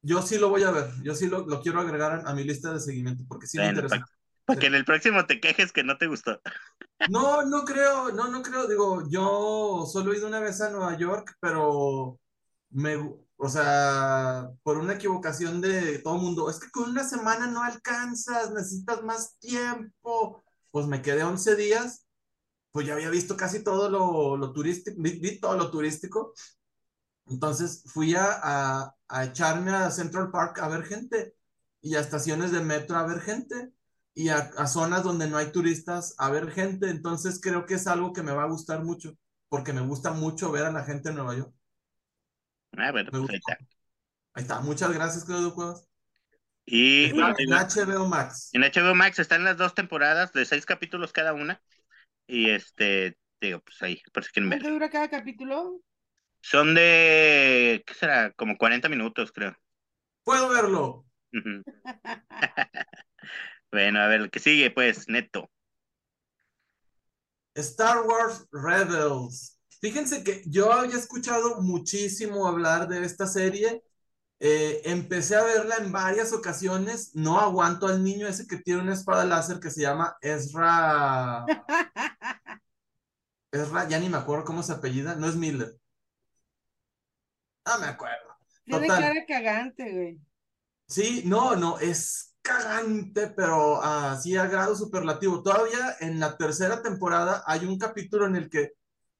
yo 0.02 0.22
sí 0.22 0.38
lo 0.38 0.48
voy 0.48 0.62
a 0.62 0.70
ver, 0.70 0.86
yo 1.02 1.14
sí 1.14 1.26
lo, 1.26 1.46
lo 1.46 1.60
quiero 1.60 1.80
agregar 1.80 2.22
a, 2.24 2.34
mi 2.34 2.44
lista 2.44 2.72
de 2.72 2.80
seguimiento 2.80 3.24
porque 3.28 3.46
sí 3.46 3.58
bueno, 3.58 3.72
me 3.72 3.78
interesa. 3.80 4.06
Para, 4.06 4.19
para 4.50 4.60
que 4.60 4.66
en 4.66 4.74
el 4.74 4.84
próximo 4.84 5.26
te 5.26 5.40
quejes 5.40 5.72
que 5.72 5.84
no 5.84 5.96
te 5.98 6.06
gustó. 6.06 6.40
No, 7.08 7.42
no 7.42 7.64
creo, 7.64 8.12
no, 8.12 8.28
no 8.28 8.42
creo, 8.42 8.66
digo, 8.66 9.08
yo 9.08 9.86
solo 9.90 10.12
he 10.12 10.18
ido 10.18 10.28
una 10.28 10.40
vez 10.40 10.60
a 10.60 10.70
Nueva 10.70 10.96
York, 10.96 11.36
pero 11.40 12.18
me, 12.70 12.96
o 13.36 13.48
sea, 13.48 14.50
por 14.62 14.76
una 14.78 14.94
equivocación 14.94 15.60
de 15.60 15.98
todo 16.00 16.16
el 16.16 16.22
mundo, 16.22 16.50
es 16.50 16.58
que 16.60 16.70
con 16.70 16.90
una 16.90 17.04
semana 17.04 17.46
no 17.46 17.62
alcanzas, 17.62 18.50
necesitas 18.50 19.02
más 19.02 19.38
tiempo. 19.38 20.42
Pues 20.70 20.86
me 20.86 21.02
quedé 21.02 21.24
11 21.24 21.56
días, 21.56 22.06
pues 22.72 22.86
ya 22.86 22.94
había 22.94 23.10
visto 23.10 23.36
casi 23.36 23.64
todo 23.64 23.88
lo, 23.88 24.36
lo 24.36 24.52
turístico, 24.52 24.96
vi, 25.00 25.18
vi, 25.18 25.40
todo 25.40 25.56
lo 25.56 25.70
turístico. 25.70 26.34
Entonces 27.26 27.82
fui 27.86 28.14
a, 28.14 28.26
a, 28.42 28.94
a, 29.08 29.24
echarme 29.24 29.70
a 29.72 29.90
Central 29.90 30.30
Park 30.30 30.58
a 30.60 30.68
ver 30.68 30.84
gente 30.84 31.34
y 31.80 31.94
a 31.94 32.00
estaciones 32.00 32.52
de 32.52 32.60
metro 32.60 32.96
a 32.96 33.06
ver 33.06 33.20
gente 33.20 33.72
y 34.14 34.28
a, 34.28 34.38
a 34.38 34.66
zonas 34.66 35.02
donde 35.02 35.28
no 35.28 35.36
hay 35.36 35.52
turistas 35.52 36.14
a 36.18 36.30
ver 36.30 36.50
gente. 36.50 36.88
Entonces 36.90 37.40
creo 37.40 37.66
que 37.66 37.74
es 37.74 37.86
algo 37.86 38.12
que 38.12 38.22
me 38.22 38.32
va 38.32 38.44
a 38.44 38.48
gustar 38.48 38.82
mucho, 38.82 39.14
porque 39.48 39.72
me 39.72 39.82
gusta 39.82 40.12
mucho 40.12 40.50
ver 40.50 40.64
a 40.64 40.72
la 40.72 40.84
gente 40.84 41.10
en 41.10 41.16
Nueva 41.16 41.36
York. 41.36 41.52
Ah, 42.76 42.92
bueno, 42.92 43.10
pues 43.10 43.30
ahí 43.30 43.36
está. 43.36 43.58
Ahí 44.34 44.42
está. 44.42 44.60
Muchas 44.60 44.92
gracias, 44.92 45.24
Claudio 45.24 45.54
Cuevas. 45.54 45.86
Y 46.66 47.06
está 47.06 47.34
en 47.38 47.52
HBO 47.52 48.06
Max. 48.06 48.50
En 48.52 48.62
HBO 48.62 48.94
Max 48.94 49.18
están 49.18 49.44
las 49.44 49.56
dos 49.56 49.74
temporadas 49.74 50.32
de 50.32 50.44
seis 50.44 50.66
capítulos 50.66 51.12
cada 51.12 51.32
una. 51.32 51.60
Y 52.26 52.50
este, 52.50 53.18
digo, 53.40 53.60
pues 53.60 53.82
ahí, 53.82 54.00
por 54.12 54.24
si 54.24 54.30
quieren 54.30 54.50
ver. 54.50 54.60
¿Cuánto 54.60 54.74
dura 54.74 54.90
cada 54.90 55.08
capítulo? 55.08 55.80
Son 56.42 56.74
de, 56.74 57.82
¿qué 57.86 57.94
será? 57.94 58.32
Como 58.32 58.56
40 58.56 58.88
minutos, 58.88 59.32
creo. 59.32 59.56
Puedo 60.22 60.48
verlo. 60.48 61.04
Uh 61.32 61.36
-huh. 61.38 61.64
bueno, 63.70 64.00
a 64.00 64.08
ver, 64.08 64.22
el 64.22 64.30
que 64.30 64.40
sigue, 64.40 64.70
pues, 64.70 65.08
neto. 65.08 65.50
Star 67.54 68.02
Wars 68.02 68.46
Rebels. 68.52 69.58
Fíjense 69.80 70.22
que 70.22 70.42
yo 70.46 70.72
había 70.72 70.96
escuchado 70.96 71.62
muchísimo 71.62 72.46
hablar 72.46 72.88
de 72.88 73.04
esta 73.04 73.26
serie. 73.26 73.82
Eh, 74.38 74.82
empecé 74.84 75.36
a 75.36 75.42
verla 75.42 75.76
en 75.76 75.92
varias 75.92 76.32
ocasiones. 76.32 77.14
No 77.14 77.38
aguanto 77.40 77.86
al 77.86 78.02
niño 78.02 78.26
ese 78.26 78.46
que 78.46 78.58
tiene 78.58 78.82
una 78.82 78.94
espada 78.94 79.24
láser 79.24 79.60
que 79.60 79.70
se 79.70 79.82
llama 79.82 80.16
Ezra. 80.20 81.46
Ezra, 83.52 83.88
ya 83.88 83.98
ni 83.98 84.08
me 84.08 84.18
acuerdo 84.18 84.44
cómo 84.44 84.62
se 84.62 84.72
apellida. 84.72 85.14
No 85.14 85.26
es 85.28 85.36
Miller. 85.36 85.78
No 87.66 87.78
me 87.78 87.86
acuerdo. 87.86 88.36
Tiene 88.64 88.88
cara 88.88 89.24
cagante, 89.26 89.92
güey. 89.92 90.20
Sí, 90.86 91.22
no, 91.24 91.56
no, 91.56 91.78
es 91.78 92.29
cagante, 92.42 93.28
pero 93.28 93.82
así 93.82 94.36
a 94.36 94.46
grado 94.46 94.74
superlativo. 94.76 95.42
Todavía 95.42 95.96
en 96.00 96.20
la 96.20 96.36
tercera 96.36 96.82
temporada 96.82 97.42
hay 97.46 97.64
un 97.66 97.78
capítulo 97.78 98.26
en 98.26 98.36
el 98.36 98.50
que 98.50 98.72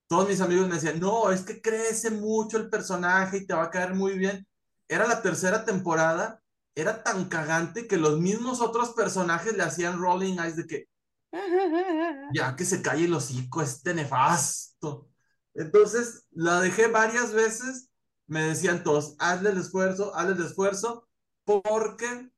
todos 0.08 0.28
mis 0.28 0.40
amigos 0.40 0.66
me 0.66 0.74
decían, 0.74 0.98
no, 0.98 1.30
es 1.30 1.42
que 1.42 1.62
crece 1.62 2.10
mucho 2.10 2.56
el 2.56 2.68
personaje 2.68 3.38
y 3.38 3.46
te 3.46 3.54
va 3.54 3.64
a 3.64 3.70
caer 3.70 3.94
muy 3.94 4.18
bien. 4.18 4.46
Era 4.88 5.06
la 5.06 5.22
tercera 5.22 5.64
temporada, 5.64 6.42
era 6.74 7.02
tan 7.04 7.28
cagante 7.28 7.86
que 7.86 7.96
los 7.96 8.18
mismos 8.18 8.60
otros 8.60 8.90
personajes 8.90 9.56
le 9.56 9.62
hacían 9.62 10.00
rolling 10.00 10.38
eyes 10.38 10.56
de 10.56 10.66
que, 10.66 10.88
ya 12.34 12.56
que 12.56 12.64
se 12.64 12.82
calle 12.82 13.04
el 13.04 13.14
hocico, 13.14 13.62
este 13.62 13.94
nefasto. 13.94 15.08
Entonces, 15.54 16.26
la 16.32 16.60
dejé 16.60 16.88
varias 16.88 17.32
veces, 17.32 17.90
me 18.26 18.42
decían 18.42 18.82
todos, 18.82 19.14
hazle 19.18 19.50
el 19.50 19.58
esfuerzo, 19.58 20.14
hazle 20.14 20.32
el 20.32 20.44
esfuerzo, 20.44 21.08
porque, 21.44 22.30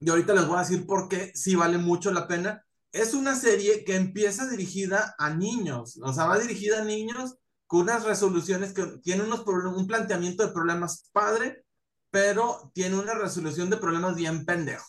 y 0.00 0.10
ahorita 0.10 0.34
les 0.34 0.46
voy 0.46 0.56
a 0.56 0.60
decir 0.60 0.86
por 0.86 1.08
qué 1.08 1.32
sí 1.34 1.54
vale 1.54 1.78
mucho 1.78 2.12
la 2.12 2.28
pena, 2.28 2.64
es 2.92 3.14
una 3.14 3.34
serie 3.34 3.84
que 3.84 3.96
empieza 3.96 4.48
dirigida 4.48 5.14
a 5.18 5.30
niños, 5.30 5.98
o 6.02 6.12
sea, 6.12 6.26
va 6.26 6.38
dirigida 6.38 6.80
a 6.80 6.84
niños 6.84 7.36
con 7.66 7.82
unas 7.82 8.04
resoluciones 8.04 8.72
que 8.72 8.84
tiene 9.02 9.24
unos 9.24 9.44
un 9.46 9.86
planteamiento 9.86 10.46
de 10.46 10.52
problemas 10.52 11.10
padre, 11.12 11.64
pero 12.10 12.70
tiene 12.74 12.98
una 12.98 13.14
resolución 13.14 13.68
de 13.68 13.76
problemas 13.76 14.16
bien 14.16 14.46
pendejo. 14.46 14.86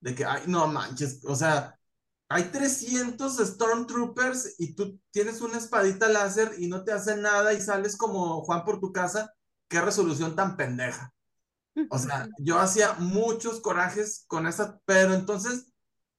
De 0.00 0.14
que, 0.14 0.24
ay, 0.24 0.42
no 0.46 0.66
manches, 0.68 1.24
o 1.24 1.34
sea, 1.34 1.78
hay 2.28 2.44
300 2.44 3.38
Stormtroopers 3.38 4.56
y 4.58 4.74
tú 4.74 5.00
tienes 5.10 5.40
una 5.40 5.58
espadita 5.58 6.08
láser 6.08 6.52
y 6.58 6.68
no 6.68 6.84
te 6.84 6.92
hacen 6.92 7.22
nada 7.22 7.54
y 7.54 7.60
sales 7.60 7.96
como 7.96 8.42
Juan 8.44 8.64
por 8.64 8.80
tu 8.80 8.92
casa, 8.92 9.32
qué 9.68 9.80
resolución 9.80 10.36
tan 10.36 10.56
pendeja. 10.56 11.12
O 11.90 11.98
sea, 11.98 12.28
yo 12.38 12.58
hacía 12.58 12.94
muchos 12.94 13.60
corajes 13.60 14.24
con 14.26 14.46
esa, 14.46 14.80
pero 14.84 15.14
entonces 15.14 15.72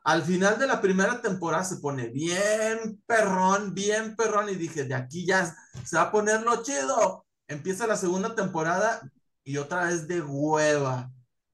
al 0.03 0.23
final 0.23 0.57
de 0.57 0.67
la 0.67 0.81
primera 0.81 1.21
temporada 1.21 1.63
se 1.63 1.77
pone 1.77 2.07
bien 2.07 3.01
perrón, 3.05 3.73
bien 3.73 4.15
perrón 4.15 4.49
y 4.49 4.55
dije, 4.55 4.85
de 4.85 4.95
aquí 4.95 5.25
ya 5.25 5.55
se 5.85 5.97
va 5.97 6.03
a 6.03 6.11
poner 6.11 6.41
lo 6.43 6.63
chido. 6.63 7.25
Empieza 7.47 7.87
la 7.87 7.97
segunda 7.97 8.35
temporada 8.35 9.01
y 9.43 9.57
otra 9.57 9.85
vez 9.85 10.07
de 10.07 10.21
hueva, 10.21 11.11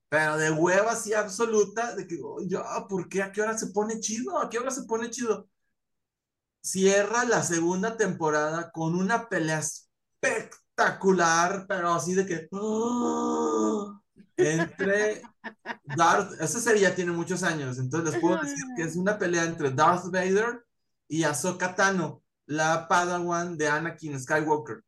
pero 0.10 0.38
de 0.38 0.52
hueva 0.52 0.92
así 0.92 1.14
absoluta, 1.14 1.96
de 1.96 2.08
que, 2.08 2.20
yo, 2.48 2.64
¿por 2.88 3.10
qué? 3.10 3.24
¿A 3.24 3.32
qué 3.32 3.42
hora 3.42 3.58
se 3.58 3.68
pone 3.68 4.00
chido? 4.00 4.38
¿A 4.38 4.50
qué 4.50 4.60
hora 4.60 4.72
se 4.72 4.84
pone 4.84 5.10
chido? 5.10 5.50
Cierra 6.62 7.26
la 7.26 7.44
segunda 7.44 7.96
temporada 7.98 8.72
con 8.72 8.96
una 8.96 9.30
pelea 9.30 9.60
espectacular, 9.60 10.65
pero 11.68 11.94
así 11.94 12.14
de 12.14 12.26
que... 12.26 12.48
Oh, 12.52 14.02
entre 14.38 15.22
Darth, 15.96 16.34
esa 16.42 16.60
serie 16.60 16.82
ya 16.82 16.96
tiene 16.96 17.12
muchos 17.12 17.44
años, 17.44 17.78
entonces 17.78 18.14
les 18.14 18.22
puedo 18.22 18.42
decir 18.42 18.66
que 18.76 18.84
es 18.84 18.96
una 18.96 19.18
pelea 19.18 19.46
entre 19.46 19.72
Darth 19.72 20.06
Vader 20.12 20.66
y 21.08 21.24
Ahsoka 21.24 21.76
Tano, 21.76 22.22
la 22.46 22.88
Padawan 22.88 23.58
de 23.58 23.68
Anakin 23.68 24.20
Skywalker. 24.20 24.84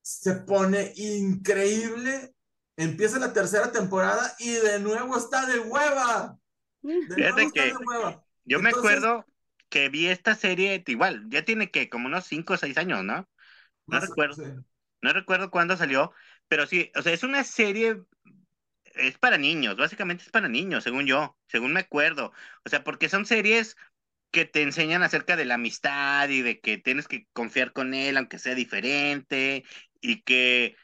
se 0.00 0.34
pone 0.34 0.92
increíble. 0.96 2.34
Empieza 2.76 3.18
la 3.18 3.32
tercera 3.32 3.70
temporada 3.70 4.34
y 4.38 4.50
de 4.50 4.80
nuevo 4.80 5.16
está 5.16 5.46
de 5.46 5.60
hueva. 5.60 6.38
De 6.80 7.00
Fíjate 7.14 7.18
nuevo 7.18 7.38
está 7.38 7.62
que 7.62 7.66
de 7.68 7.76
hueva. 7.76 8.24
Yo 8.44 8.60
me 8.60 8.70
acuerdo 8.70 9.24
que 9.68 9.88
vi 9.88 10.08
esta 10.08 10.34
serie, 10.34 10.82
igual, 10.86 11.26
ya 11.28 11.44
tiene 11.44 11.70
que 11.70 11.88
como 11.88 12.06
unos 12.06 12.26
5 12.26 12.54
o 12.54 12.56
6 12.56 12.76
años, 12.78 13.04
¿no? 13.04 13.28
No 13.86 14.00
recuerdo. 14.00 14.34
sí. 14.34 14.50
No 15.02 15.12
recuerdo 15.12 15.50
cuándo 15.50 15.76
salió, 15.76 16.12
pero 16.48 16.66
sí, 16.66 16.92
o 16.96 17.02
sea, 17.02 17.12
es 17.12 17.22
una 17.24 17.44
serie, 17.44 18.02
es 18.94 19.18
para 19.18 19.38
niños, 19.38 19.76
básicamente 19.76 20.24
es 20.24 20.30
para 20.30 20.48
niños, 20.48 20.84
según 20.84 21.06
yo, 21.06 21.38
según 21.48 21.72
me 21.72 21.80
acuerdo. 21.80 22.32
O 22.64 22.68
sea, 22.70 22.84
porque 22.84 23.08
son 23.08 23.26
series 23.26 23.76
que 24.32 24.44
te 24.46 24.62
enseñan 24.62 25.02
acerca 25.04 25.36
de 25.36 25.46
la 25.46 25.54
amistad 25.56 26.28
y 26.30 26.42
de 26.42 26.60
que 26.60 26.78
tienes 26.78 27.08
que 27.08 27.28
confiar 27.34 27.72
con 27.72 27.94
él, 27.94 28.16
aunque 28.18 28.38
sea 28.40 28.54
diferente, 28.56 29.64
y 30.00 30.22
que, 30.22 30.76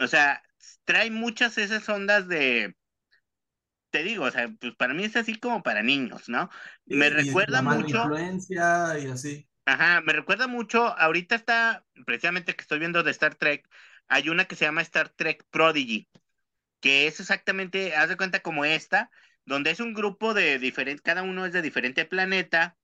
o 0.00 0.08
sea, 0.08 0.42
trae 0.84 1.10
muchas 1.10 1.58
esas 1.58 1.88
ondas 1.90 2.28
de, 2.28 2.76
te 3.90 4.02
digo, 4.04 4.24
o 4.24 4.30
sea, 4.30 4.48
pues 4.60 4.74
para 4.76 4.94
mí 4.94 5.04
es 5.04 5.16
así 5.16 5.38
como 5.38 5.62
para 5.62 5.82
niños, 5.82 6.28
¿no? 6.28 6.50
Me 6.90 7.08
Y- 7.08 7.30
y 7.30 7.30
recuerda 7.30 7.46
la 7.46 7.62
mala 7.62 7.88
mucho. 7.88 7.88
influencia 7.88 8.98
y 8.98 9.06
así. 9.06 9.47
Ajá, 9.68 10.00
me 10.00 10.14
recuerda 10.14 10.46
mucho, 10.46 10.86
ahorita 10.98 11.34
está, 11.34 11.84
precisamente 12.06 12.54
que 12.56 12.62
estoy 12.62 12.78
viendo 12.78 13.02
de 13.02 13.10
Star 13.10 13.34
Trek, 13.34 13.68
hay 14.08 14.30
una 14.30 14.46
que 14.46 14.56
se 14.56 14.64
llama 14.64 14.80
Star 14.80 15.10
Trek 15.10 15.44
Prodigy, 15.50 16.08
que 16.80 17.06
es 17.08 17.20
exactamente, 17.20 17.96
haz 17.96 18.08
de 18.10 18.16
cuenta 18.16 18.40
como 18.40 18.64
esta, 18.64 19.10
donde 19.46 19.70
es 19.70 19.80
un 19.80 19.94
grupo 19.94 20.34
de 20.34 20.58
diferente, 20.58 21.02
cada 21.02 21.22
uno 21.22 21.46
es 21.46 21.52
de 21.52 21.62
diferente 21.62 22.04
planeta, 22.06 22.78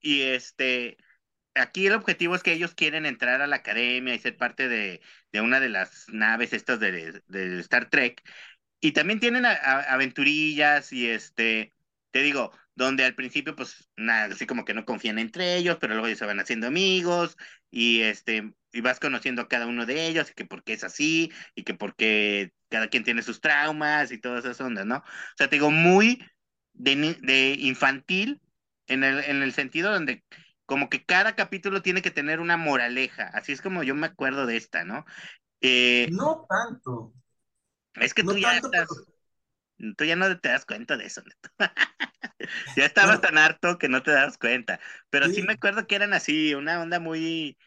y 0.00 0.22
este, 0.22 0.98
aquí 1.54 1.86
el 1.88 1.94
objetivo 1.94 2.34
es 2.36 2.42
que 2.42 2.52
ellos 2.54 2.74
quieren 2.74 3.06
entrar 3.06 3.42
a 3.42 3.46
la 3.48 3.56
academia 3.56 4.14
y 4.14 4.20
ser 4.20 4.36
parte 4.38 4.68
de, 4.68 5.02
de 5.32 5.40
una 5.42 5.60
de 5.60 5.70
las 5.70 6.08
naves 6.10 6.52
estas 6.54 6.80
de, 6.80 7.22
de 7.28 7.60
Star 7.60 7.90
Trek, 7.90 8.22
y 8.80 8.92
también 8.92 9.20
tienen 9.20 9.44
aventurillas 9.46 10.92
y 10.92 11.08
este, 11.08 11.74
te 12.10 12.22
digo, 12.22 12.52
donde 12.84 13.04
al 13.04 13.14
principio 13.14 13.54
pues 13.56 13.90
nada, 13.96 14.34
así 14.34 14.46
como 14.46 14.64
que 14.64 14.74
no 14.74 14.84
confían 14.84 15.18
entre 15.18 15.56
ellos, 15.56 15.78
pero 15.80 15.94
luego 15.94 16.06
ellos 16.08 16.18
se 16.18 16.26
van 16.26 16.40
haciendo 16.40 16.66
amigos 16.66 17.36
y 17.70 18.00
este, 18.02 18.54
y 18.72 18.80
vas 18.80 19.00
conociendo 19.00 19.42
a 19.42 19.48
cada 19.48 19.66
uno 19.66 19.86
de 19.86 20.06
ellos 20.06 20.30
y 20.30 20.34
que 20.34 20.44
por 20.44 20.64
qué 20.64 20.72
es 20.74 20.84
así 20.84 21.30
y 21.54 21.64
que 21.64 21.74
por 21.74 21.94
qué 21.96 22.52
cada 22.68 22.88
quien 22.88 23.04
tiene 23.04 23.22
sus 23.22 23.40
traumas 23.40 24.12
y 24.12 24.18
todas 24.18 24.44
esas 24.44 24.60
ondas, 24.60 24.86
¿no? 24.86 24.98
O 24.98 25.02
sea, 25.36 25.48
te 25.48 25.56
digo, 25.56 25.70
muy 25.70 26.24
de, 26.72 27.56
infantil 27.58 28.40
en 28.86 29.04
el, 29.04 29.22
en 29.24 29.42
el 29.42 29.52
sentido 29.52 29.92
donde 29.92 30.24
como 30.66 30.88
que 30.88 31.04
cada 31.04 31.34
capítulo 31.34 31.82
tiene 31.82 32.00
que 32.02 32.12
tener 32.12 32.40
una 32.40 32.56
moraleja, 32.56 33.24
así 33.34 33.52
es 33.52 33.60
como 33.60 33.82
yo 33.82 33.94
me 33.94 34.06
acuerdo 34.06 34.46
de 34.46 34.56
esta, 34.56 34.84
¿no? 34.84 35.04
Eh, 35.60 36.08
No 36.12 36.46
tanto. 36.48 37.12
es 37.94 38.14
que 38.14 38.22
No 38.22 38.32
tú 38.32 38.38
ya 38.38 38.52
tanto, 38.52 38.70
estás, 38.70 38.88
pero- 39.78 39.94
tú 39.96 40.04
ya 40.04 40.16
no 40.16 40.38
te 40.38 40.48
das 40.48 40.64
cuenta 40.64 40.96
de 40.96 41.06
eso, 41.06 41.22
neto. 41.22 41.50
Ya 42.76 42.84
estabas 42.86 43.20
tan 43.20 43.38
harto 43.38 43.78
que 43.78 43.88
no 43.88 44.02
te 44.02 44.10
das 44.12 44.38
cuenta. 44.38 44.80
Pero 45.10 45.28
sí. 45.28 45.42
Sí. 45.42 45.42
me 45.42 45.54
acuerdo 45.54 45.86
que 45.86 45.94
eran 45.96 46.12
así, 46.14 46.54
una 46.54 46.80
onda 46.80 47.00
muy 47.00 47.58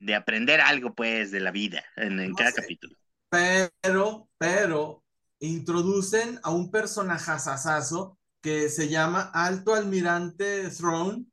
de 0.00 0.14
aprender 0.16 0.60
algo, 0.60 0.94
pues, 0.94 1.30
de 1.32 1.40
la 1.40 1.52
vida 1.52 1.84
en, 1.96 2.20
en 2.20 2.34
No 2.34 2.36
cada 2.36 2.52
sé. 2.52 2.54
capítulo. 2.54 2.96
Pero, 3.30 4.28
pero, 4.38 5.04
introducen 5.40 6.40
a 6.42 6.50
un 6.50 6.70
personajazazazo 6.70 8.18
que 8.42 8.68
se 8.68 8.88
llama 8.88 9.30
Alto 9.34 9.74
Almirante 9.74 10.68
Throne, 10.70 11.26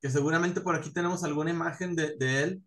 que 0.00 0.10
seguramente 0.10 0.60
por 0.60 0.74
aquí 0.74 0.92
tenemos 0.92 1.24
alguna 1.24 1.50
imagen 1.50 1.94
de, 1.96 2.16
de 2.16 2.42
él, 2.42 2.62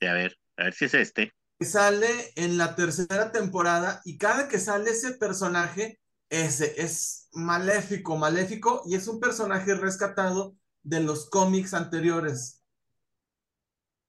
Sí, 0.00 0.06
a 0.06 0.12
ver, 0.14 0.38
a 0.56 0.64
ver 0.64 0.74
si 0.74 0.84
es 0.84 0.94
este. 0.94 1.32
que 1.58 1.66
sale 1.66 2.32
en 2.36 2.58
la 2.58 2.74
tercera 2.74 3.30
temporada 3.32 4.00
y 4.04 4.18
cada 4.18 4.48
que 4.48 4.58
sale 4.58 4.90
ese 4.90 5.12
personaje, 5.14 6.00
ese 6.30 6.80
es 6.82 7.21
maléfico, 7.32 8.16
maléfico, 8.16 8.82
y 8.86 8.94
es 8.94 9.08
un 9.08 9.20
personaje 9.20 9.74
rescatado 9.74 10.56
de 10.82 11.00
los 11.00 11.28
cómics 11.30 11.74
anteriores. 11.74 12.62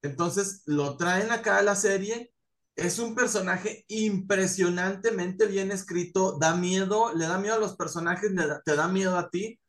Entonces 0.02 0.62
lo 0.66 0.96
traen 0.96 1.32
acá 1.32 1.58
a 1.58 1.62
la 1.62 1.76
serie. 1.76 2.32
Es 2.76 2.98
un 2.98 3.14
personaje 3.14 3.84
impresionantemente 3.88 5.46
bien 5.46 5.70
escrito, 5.70 6.36
da 6.38 6.56
miedo, 6.56 7.12
le 7.14 7.26
da 7.26 7.38
miedo 7.38 7.54
a 7.54 7.58
los 7.60 7.76
personajes, 7.76 8.34
da- 8.34 8.60
te 8.64 8.76
da 8.76 8.88
miedo 8.88 9.16
a 9.16 9.30
ti. 9.30 9.60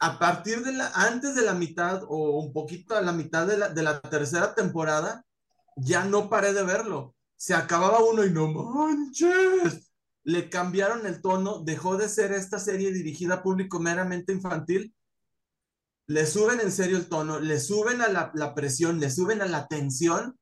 A 0.00 0.18
partir 0.18 0.62
de 0.64 0.72
la, 0.72 0.88
antes 0.94 1.34
de 1.34 1.42
la 1.42 1.54
mitad 1.54 2.02
o 2.08 2.40
un 2.40 2.52
poquito 2.52 2.96
a 2.96 3.00
la 3.02 3.12
mitad 3.12 3.46
de 3.46 3.56
la, 3.58 3.68
de 3.68 3.82
la 3.82 4.00
tercera 4.00 4.54
temporada, 4.54 5.24
ya 5.76 6.04
no 6.04 6.28
paré 6.30 6.52
de 6.52 6.64
verlo. 6.64 7.14
Se 7.36 7.54
acababa 7.54 8.00
uno 8.04 8.24
y 8.24 8.30
no 8.30 8.48
manches. 8.48 9.87
Le 10.28 10.50
cambiaron 10.50 11.06
el 11.06 11.22
tono, 11.22 11.64
dejó 11.64 11.96
de 11.96 12.06
ser 12.06 12.32
esta 12.32 12.58
serie 12.58 12.92
dirigida 12.92 13.36
a 13.36 13.42
público 13.42 13.80
meramente 13.80 14.30
infantil. 14.30 14.94
Le 16.06 16.26
suben 16.26 16.60
en 16.60 16.70
serio 16.70 16.98
el 16.98 17.08
tono, 17.08 17.40
le 17.40 17.58
suben 17.58 18.02
a 18.02 18.08
la, 18.08 18.54
presión, 18.54 19.00
le 19.00 19.10
suben 19.10 19.40
a 19.40 19.46
la 19.46 19.66
tensión. 19.68 20.38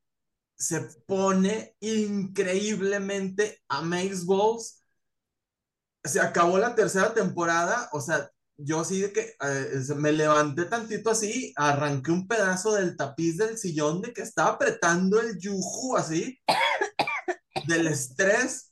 Se 0.56 0.80
pone 1.06 1.76
increíblemente 1.78 3.60
Balls. 3.68 4.82
Se 6.02 6.18
acabó 6.18 6.58
la 6.58 6.74
tercera 6.74 7.14
temporada, 7.14 7.88
o 7.92 8.00
sea, 8.00 8.28
yo 8.56 8.84
sí 8.84 9.04
que 9.12 9.36
eh, 9.40 9.82
me 9.94 10.10
levanté 10.10 10.64
tantito 10.64 11.10
así, 11.10 11.52
arranqué 11.54 12.10
un 12.10 12.26
pedazo 12.26 12.72
del 12.72 12.96
tapiz 12.96 13.36
del 13.36 13.56
sillón 13.56 14.02
de 14.02 14.12
que 14.12 14.22
estaba 14.22 14.50
apretando 14.50 15.20
el 15.20 15.38
yuju 15.38 15.96
así, 15.96 16.40
del 17.68 17.86
estrés. 17.86 18.65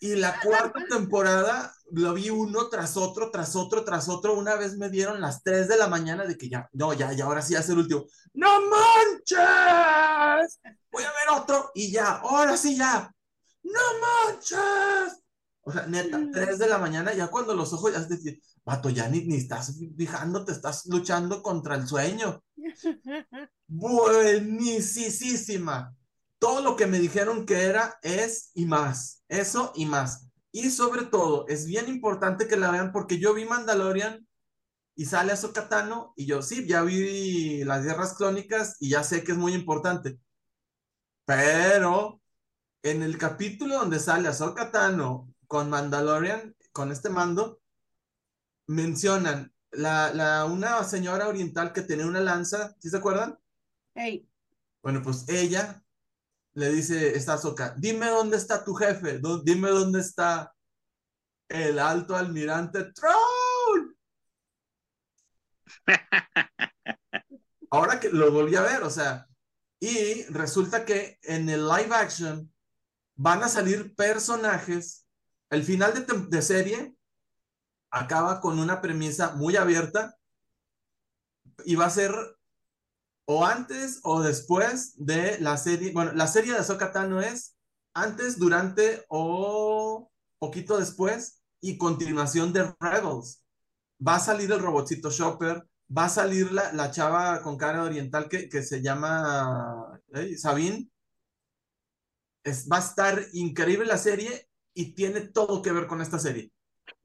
Y 0.00 0.14
la 0.14 0.38
cuarta 0.40 0.84
temporada 0.88 1.74
lo 1.90 2.14
vi 2.14 2.30
uno 2.30 2.68
tras 2.68 2.96
otro, 2.96 3.30
tras 3.30 3.56
otro, 3.56 3.84
tras 3.84 4.08
otro. 4.08 4.34
Una 4.34 4.54
vez 4.54 4.76
me 4.76 4.90
dieron 4.90 5.20
las 5.20 5.42
3 5.42 5.66
de 5.68 5.76
la 5.76 5.88
mañana 5.88 6.24
de 6.24 6.38
que 6.38 6.48
ya, 6.48 6.68
no, 6.72 6.92
ya, 6.92 7.12
ya, 7.12 7.24
ahora 7.24 7.42
sí 7.42 7.56
hace 7.56 7.72
el 7.72 7.78
último. 7.78 8.06
¡No 8.34 8.60
manches! 8.60 10.60
Voy 10.92 11.02
a 11.02 11.12
ver 11.12 11.40
otro 11.40 11.72
y 11.74 11.90
ya, 11.90 12.18
ahora 12.18 12.56
sí 12.56 12.76
ya. 12.76 13.12
¡No 13.62 13.80
manches! 14.00 15.24
O 15.62 15.72
sea, 15.72 15.86
neta, 15.86 16.20
3 16.32 16.58
de 16.58 16.66
la 16.66 16.78
mañana, 16.78 17.12
ya 17.12 17.26
cuando 17.26 17.54
los 17.54 17.74
ojos 17.74 17.92
ya 17.92 17.98
es 17.98 18.08
decir, 18.08 18.40
vato, 18.64 18.88
ya 18.88 19.06
ni, 19.08 19.24
ni 19.24 19.36
estás 19.36 19.76
fijándote, 19.96 20.52
estás 20.52 20.86
luchando 20.86 21.42
contra 21.42 21.74
el 21.74 21.86
sueño. 21.86 22.42
Buenísima. 23.66 25.94
Todo 26.38 26.62
lo 26.62 26.76
que 26.76 26.86
me 26.86 27.00
dijeron 27.00 27.44
que 27.44 27.64
era 27.64 27.98
es 28.02 28.52
y 28.54 28.64
más. 28.64 29.17
Eso 29.28 29.72
y 29.76 29.86
más. 29.86 30.28
Y 30.52 30.70
sobre 30.70 31.04
todo, 31.04 31.46
es 31.48 31.66
bien 31.66 31.88
importante 31.88 32.48
que 32.48 32.56
la 32.56 32.70
vean 32.70 32.92
porque 32.92 33.18
yo 33.18 33.34
vi 33.34 33.44
Mandalorian 33.44 34.26
y 34.94 35.04
sale 35.06 35.32
Ahsoka 35.32 35.68
Tano 35.68 36.12
y 36.16 36.26
yo 36.26 36.42
sí, 36.42 36.66
ya 36.66 36.82
vi 36.82 37.64
las 37.64 37.84
guerras 37.84 38.14
clónicas 38.14 38.76
y 38.80 38.90
ya 38.90 39.04
sé 39.04 39.22
que 39.24 39.32
es 39.32 39.38
muy 39.38 39.54
importante. 39.54 40.18
Pero 41.24 42.20
en 42.82 43.02
el 43.02 43.18
capítulo 43.18 43.76
donde 43.76 44.00
sale 44.00 44.28
Ahsoka 44.28 44.70
Tano 44.70 45.32
con 45.46 45.70
Mandalorian, 45.70 46.56
con 46.72 46.90
este 46.92 47.10
mando, 47.10 47.60
mencionan 48.66 49.52
la, 49.70 50.12
la, 50.14 50.44
una 50.46 50.82
señora 50.84 51.28
oriental 51.28 51.72
que 51.72 51.82
tenía 51.82 52.06
una 52.06 52.20
lanza, 52.20 52.74
¿sí 52.80 52.88
se 52.90 52.96
acuerdan? 52.96 53.38
Hey, 53.94 54.28
Bueno, 54.82 55.02
pues 55.02 55.24
ella 55.28 55.82
le 56.58 56.70
dice, 56.70 57.16
esta 57.16 57.34
Ahsoka, 57.34 57.72
dime 57.76 58.06
dónde 58.08 58.36
está 58.36 58.64
tu 58.64 58.74
jefe, 58.74 59.20
dime 59.44 59.70
dónde 59.70 60.00
está 60.00 60.52
el 61.48 61.78
alto 61.78 62.16
almirante 62.16 62.92
Throne. 62.92 63.94
Ahora 67.70 68.00
que 68.00 68.08
lo 68.08 68.32
volví 68.32 68.56
a 68.56 68.62
ver, 68.62 68.82
o 68.82 68.90
sea, 68.90 69.28
y 69.78 70.24
resulta 70.24 70.84
que 70.84 71.20
en 71.22 71.48
el 71.48 71.68
live 71.68 71.94
action 71.94 72.52
van 73.14 73.44
a 73.44 73.48
salir 73.48 73.94
personajes. 73.94 75.06
El 75.50 75.62
final 75.62 75.94
de, 75.94 76.12
de 76.28 76.42
serie 76.42 76.96
acaba 77.92 78.40
con 78.40 78.58
una 78.58 78.80
premisa 78.80 79.36
muy 79.36 79.54
abierta 79.54 80.18
y 81.64 81.76
va 81.76 81.86
a 81.86 81.90
ser 81.90 82.12
o 83.30 83.44
antes 83.44 84.00
o 84.04 84.22
después 84.22 84.94
de 84.96 85.38
la 85.40 85.58
serie. 85.58 85.92
Bueno, 85.92 86.12
la 86.14 86.26
serie 86.26 86.54
de 86.54 86.60
Ahsoka 86.60 86.92
Tano 86.92 87.20
es 87.20 87.56
antes, 87.92 88.38
durante 88.38 89.04
o 89.08 90.10
poquito 90.38 90.78
después 90.78 91.42
y 91.60 91.76
continuación 91.76 92.54
de 92.54 92.72
Rebels. 92.80 93.44
Va 94.04 94.16
a 94.16 94.20
salir 94.20 94.50
el 94.50 94.60
robotcito 94.60 95.10
Shopper, 95.10 95.62
va 95.94 96.06
a 96.06 96.08
salir 96.08 96.52
la, 96.52 96.72
la 96.72 96.90
chava 96.90 97.42
con 97.42 97.58
cara 97.58 97.84
oriental 97.84 98.30
que, 98.30 98.48
que 98.48 98.62
se 98.62 98.80
llama. 98.80 100.00
Sabine. 100.38 100.88
Es, 102.44 102.66
va 102.66 102.78
a 102.78 102.80
estar 102.80 103.22
increíble 103.34 103.84
la 103.84 103.98
serie 103.98 104.48
y 104.72 104.94
tiene 104.94 105.20
todo 105.20 105.60
que 105.60 105.72
ver 105.72 105.86
con 105.86 106.00
esta 106.00 106.18
serie. 106.18 106.50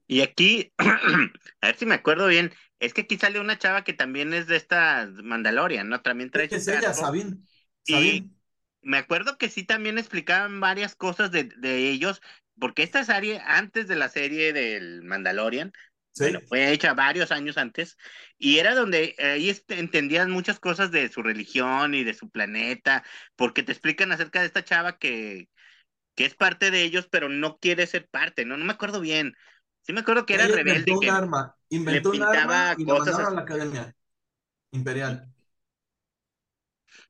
Y 0.06 0.22
aquí, 0.22 0.72
a 0.78 1.66
ver 1.66 1.76
si 1.76 1.84
me 1.84 1.94
acuerdo 1.94 2.28
bien, 2.28 2.50
es 2.84 2.94
que 2.94 3.02
aquí 3.02 3.18
sale 3.18 3.40
una 3.40 3.58
chava 3.58 3.84
que 3.84 3.92
también 3.92 4.34
es 4.34 4.46
de 4.46 4.56
esta 4.56 5.08
Mandalorian, 5.22 5.88
¿no? 5.88 6.02
También 6.02 6.30
trae 6.30 6.48
¿Qué 6.48 6.56
su 6.56 6.56
es 6.56 6.68
ella? 6.68 6.92
Sabine. 6.94 7.38
Y- 7.86 8.30
me 8.82 8.98
acuerdo 8.98 9.38
que 9.38 9.48
sí 9.50 9.64
también 9.64 9.98
explicaban 9.98 10.60
varias 10.60 10.94
cosas 10.94 11.30
de, 11.32 11.44
de 11.44 11.90
ellos, 11.90 12.20
porque 12.58 12.82
esta 12.82 13.04
serie, 13.04 13.40
antes 13.44 13.88
de 13.88 13.96
la 13.96 14.08
serie 14.10 14.52
del 14.52 15.02
Mandalorian, 15.02 15.72
Sí. 16.12 16.24
bueno, 16.24 16.40
fue 16.48 16.70
hecha 16.72 16.94
varios 16.94 17.32
años 17.32 17.58
antes, 17.58 17.96
y 18.38 18.58
era 18.58 18.74
donde 18.74 19.16
ahí 19.18 19.50
este, 19.50 19.78
entendían 19.80 20.30
muchas 20.30 20.60
cosas 20.60 20.90
de 20.92 21.08
su 21.08 21.22
religión 21.22 21.94
y 21.94 22.04
de 22.04 22.14
su 22.14 22.30
planeta, 22.30 23.04
porque 23.36 23.62
te 23.62 23.72
explican 23.72 24.12
acerca 24.12 24.40
de 24.40 24.46
esta 24.46 24.64
chava 24.64 24.98
que, 24.98 25.48
que 26.14 26.24
es 26.26 26.34
parte 26.34 26.70
de 26.70 26.82
ellos, 26.82 27.08
pero 27.10 27.28
no 27.28 27.58
quiere 27.58 27.86
ser 27.86 28.08
parte, 28.08 28.44
¿no? 28.44 28.56
No 28.56 28.64
me 28.64 28.72
acuerdo 28.72 29.00
bien. 29.00 29.34
Sí 29.84 29.92
me 29.92 30.00
acuerdo 30.00 30.26
que 30.26 30.34
era 30.34 30.46
Ella 30.46 30.48
rebelde. 30.48 30.96
inventó 30.96 30.98
que- 30.98 31.00
un 31.00 31.08
arma, 31.10 31.56
inventó 31.70 32.10
un 32.10 32.22
pintaba 32.22 32.22
arma 32.22 32.74
y 32.76 32.84
cosas 32.84 33.18
mandaron 33.18 33.26
a 33.26 33.30
la 33.30 33.40
academia 33.40 33.96
imperial. 34.72 35.32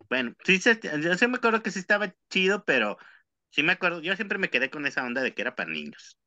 Bueno, 0.09 0.35
sí, 0.45 0.59
se- 0.59 0.81
yo 1.03 1.15
sí 1.17 1.27
me 1.29 1.37
acuerdo 1.37 1.63
que 1.63 1.71
sí 1.71 1.79
estaba 1.79 2.15
chido, 2.31 2.65
pero 2.65 2.97
sí 3.51 3.63
me 3.63 3.73
acuerdo, 3.73 4.01
yo 4.03 4.17
siempre 4.17 4.39
me 4.39 4.51
quedé 4.51 4.71
con 4.71 4.87
esa 4.87 5.05
onda 5.05 5.23
de 5.23 5.35
que 5.35 5.43
era 5.43 5.55
para 5.57 5.71
niños. 5.71 6.19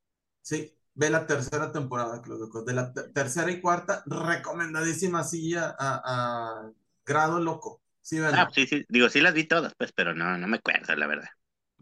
Sí, 0.41 0.74
ve 0.93 1.10
la 1.10 1.26
tercera 1.28 1.72
temporada, 1.72 2.22
Claudio. 2.22 2.48
De 2.64 2.74
la 2.74 2.93
te- 2.93 3.10
tercera 3.10 3.52
y 3.52 3.62
cuarta, 3.62 4.04
recomendadísima 4.06 5.24
sí 5.24 5.54
a, 5.56 5.76
a- 5.80 6.72
grado 7.06 7.39
loco. 7.39 7.82
Sí, 8.02 8.20
ven. 8.20 8.38
Ah, 8.38 8.50
sí, 8.54 8.68
sí, 8.68 8.86
digo, 8.89 9.10
sí 9.10 9.20
las 9.22 9.34
vi 9.34 9.45
todas, 9.45 9.74
pues, 9.76 9.91
pero 9.93 10.14
no, 10.14 10.38
no 10.38 10.48
me 10.48 10.58
acuerdo, 10.58 10.95
la 10.95 11.08
verdad. 11.08 11.30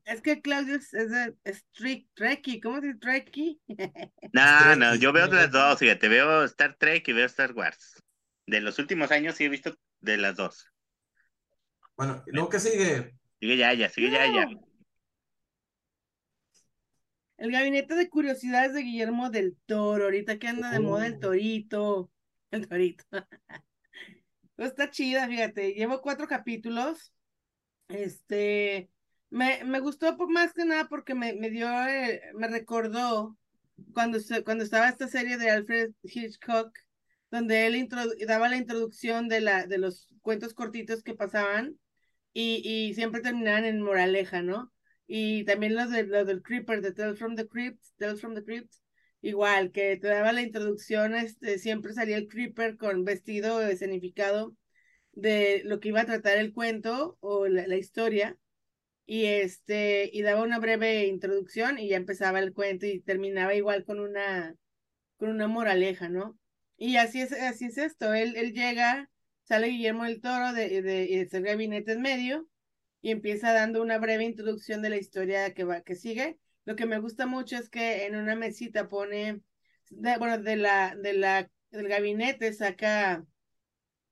Es 0.05 0.21
que 0.21 0.41
Claudio 0.41 0.75
es, 0.75 0.91
de 0.91 1.35
strict 1.45 2.09
Trekkie, 2.13 2.61
¿cómo 2.61 2.79
se 2.79 2.87
dice 2.87 2.99
Trekkie? 2.99 3.59
No, 4.31 4.75
no, 4.75 4.95
yo 4.95 5.13
veo 5.13 5.27
de 5.27 5.35
las 5.37 5.51
dos, 5.51 5.79
fíjate, 5.79 6.07
veo 6.09 6.43
Star 6.43 6.75
Trek 6.77 7.07
y 7.07 7.13
veo 7.13 7.25
Star 7.25 7.53
Wars. 7.53 8.03
De 8.45 8.61
los 8.61 8.77
últimos 8.79 9.11
años 9.11 9.35
sí 9.35 9.45
he 9.45 9.49
visto 9.49 9.75
de 10.01 10.17
las 10.17 10.35
dos. 10.35 10.67
Bueno, 11.97 12.23
¿y 12.27 12.31
luego 12.31 12.49
qué 12.49 12.59
sigue? 12.59 13.15
Sigue 13.39 13.57
ya, 13.57 13.73
ya, 13.73 13.89
sigue 13.89 14.11
ya, 14.11 14.27
ya. 14.27 14.45
El 17.37 17.51
gabinete 17.51 17.95
de 17.95 18.09
curiosidades 18.09 18.73
de 18.73 18.81
Guillermo 18.83 19.29
del 19.29 19.57
Toro, 19.65 20.05
ahorita 20.05 20.37
que 20.39 20.47
anda 20.47 20.71
de 20.71 20.79
moda 20.79 21.07
el 21.07 21.15
Oh. 21.15 21.19
torito, 21.19 22.11
el 22.51 22.67
torito. 22.67 23.03
Está 24.57 24.89
chida, 24.89 25.27
fíjate, 25.27 25.73
llevo 25.73 26.01
cuatro 26.01 26.27
capítulos. 26.27 27.13
Este, 27.89 28.89
me, 29.35 29.65
me 29.65 29.81
gustó 29.81 30.15
más 30.29 30.53
que 30.53 30.63
nada 30.63 30.87
porque 30.87 31.13
me, 31.13 31.33
me 31.33 31.49
dio, 31.49 31.67
eh, 31.87 32.21
me 32.35 32.47
recordó 32.47 33.37
cuando, 33.93 34.17
cuando 34.45 34.63
estaba 34.63 34.87
esta 34.87 35.09
serie 35.09 35.37
de 35.37 35.49
Alfred 35.49 35.91
Hitchcock, 36.03 36.71
donde 37.31 37.67
él 37.67 37.89
daba 38.25 38.47
la 38.47 38.55
introducción 38.55 39.27
de, 39.27 39.41
la, 39.41 39.67
de 39.67 39.77
los 39.77 40.07
cuentos 40.21 40.53
cortitos 40.53 41.03
que 41.03 41.15
pasaban 41.15 41.77
y, 42.31 42.61
y 42.63 42.93
siempre 42.93 43.19
terminaban 43.19 43.65
en 43.65 43.81
moraleja, 43.81 44.41
¿no? 44.41 44.71
Y 45.05 45.43
también 45.43 45.75
los, 45.75 45.91
de, 45.91 46.05
del 46.05 46.41
Creeper, 46.41 46.81
de 46.81 46.93
Tales 46.93 47.19
from 47.19 47.35
the 47.35 47.45
Crypt, 47.45 47.83
Tales 47.97 48.21
from 48.21 48.35
the 48.35 48.43
Crypt, 48.43 48.73
igual, 49.21 49.73
que 49.73 49.97
te 49.97 50.07
daba 50.07 50.31
la 50.31 50.43
introducción, 50.43 51.13
este, 51.13 51.59
siempre 51.59 51.91
salía 51.91 52.15
el 52.15 52.29
Creeper 52.29 52.77
con 52.77 53.03
vestido 53.03 53.61
escenificado 53.61 54.55
de 55.11 55.61
lo 55.65 55.81
que 55.81 55.89
iba 55.89 55.99
a 56.01 56.05
tratar 56.05 56.37
el 56.37 56.53
cuento 56.53 57.17
o 57.19 57.47
la 57.47 57.75
historia, 57.75 58.37
y 59.05 59.25
este, 59.25 60.09
y 60.13 60.21
daba 60.23 60.41
una 60.43 60.59
breve 60.59 61.05
introducción 61.07 61.79
y 61.79 61.89
ya 61.89 61.97
empezaba 61.97 62.39
el 62.39 62.53
cuento 62.53 62.85
y 62.85 63.01
terminaba 63.01 63.53
igual 63.55 63.85
con 63.85 63.99
una, 63.99 64.55
con 65.17 65.29
una 65.29 65.47
moraleja, 65.47 66.09
¿no? 66.09 66.37
Y 66.77 66.97
así 66.97 67.21
es, 67.21 67.31
así 67.33 67.65
es 67.65 67.77
esto, 67.77 68.13
él, 68.13 68.35
él 68.37 68.53
llega, 68.53 69.09
sale 69.43 69.67
Guillermo 69.67 70.05
del 70.05 70.21
Toro 70.21 70.53
de, 70.53 70.81
de, 70.81 71.27
de 71.31 71.41
gabinete 71.41 71.93
en 71.93 72.01
medio 72.01 72.47
y 73.01 73.11
empieza 73.11 73.53
dando 73.53 73.81
una 73.81 73.97
breve 73.99 74.23
introducción 74.25 74.81
de 74.81 74.89
la 74.89 74.97
historia 74.97 75.53
que 75.53 75.63
va, 75.63 75.81
que 75.81 75.95
sigue. 75.95 76.39
Lo 76.65 76.75
que 76.75 76.85
me 76.87 76.99
gusta 76.99 77.27
mucho 77.27 77.57
es 77.57 77.69
que 77.69 78.05
en 78.05 78.15
una 78.15 78.35
mesita 78.35 78.89
pone, 78.89 79.41
de- 79.91 80.17
bueno, 80.17 80.39
de 80.39 80.55
la, 80.57 80.95
de 80.95 81.13
la, 81.13 81.49
del 81.71 81.87
gabinete 81.87 82.51
saca 82.53 83.25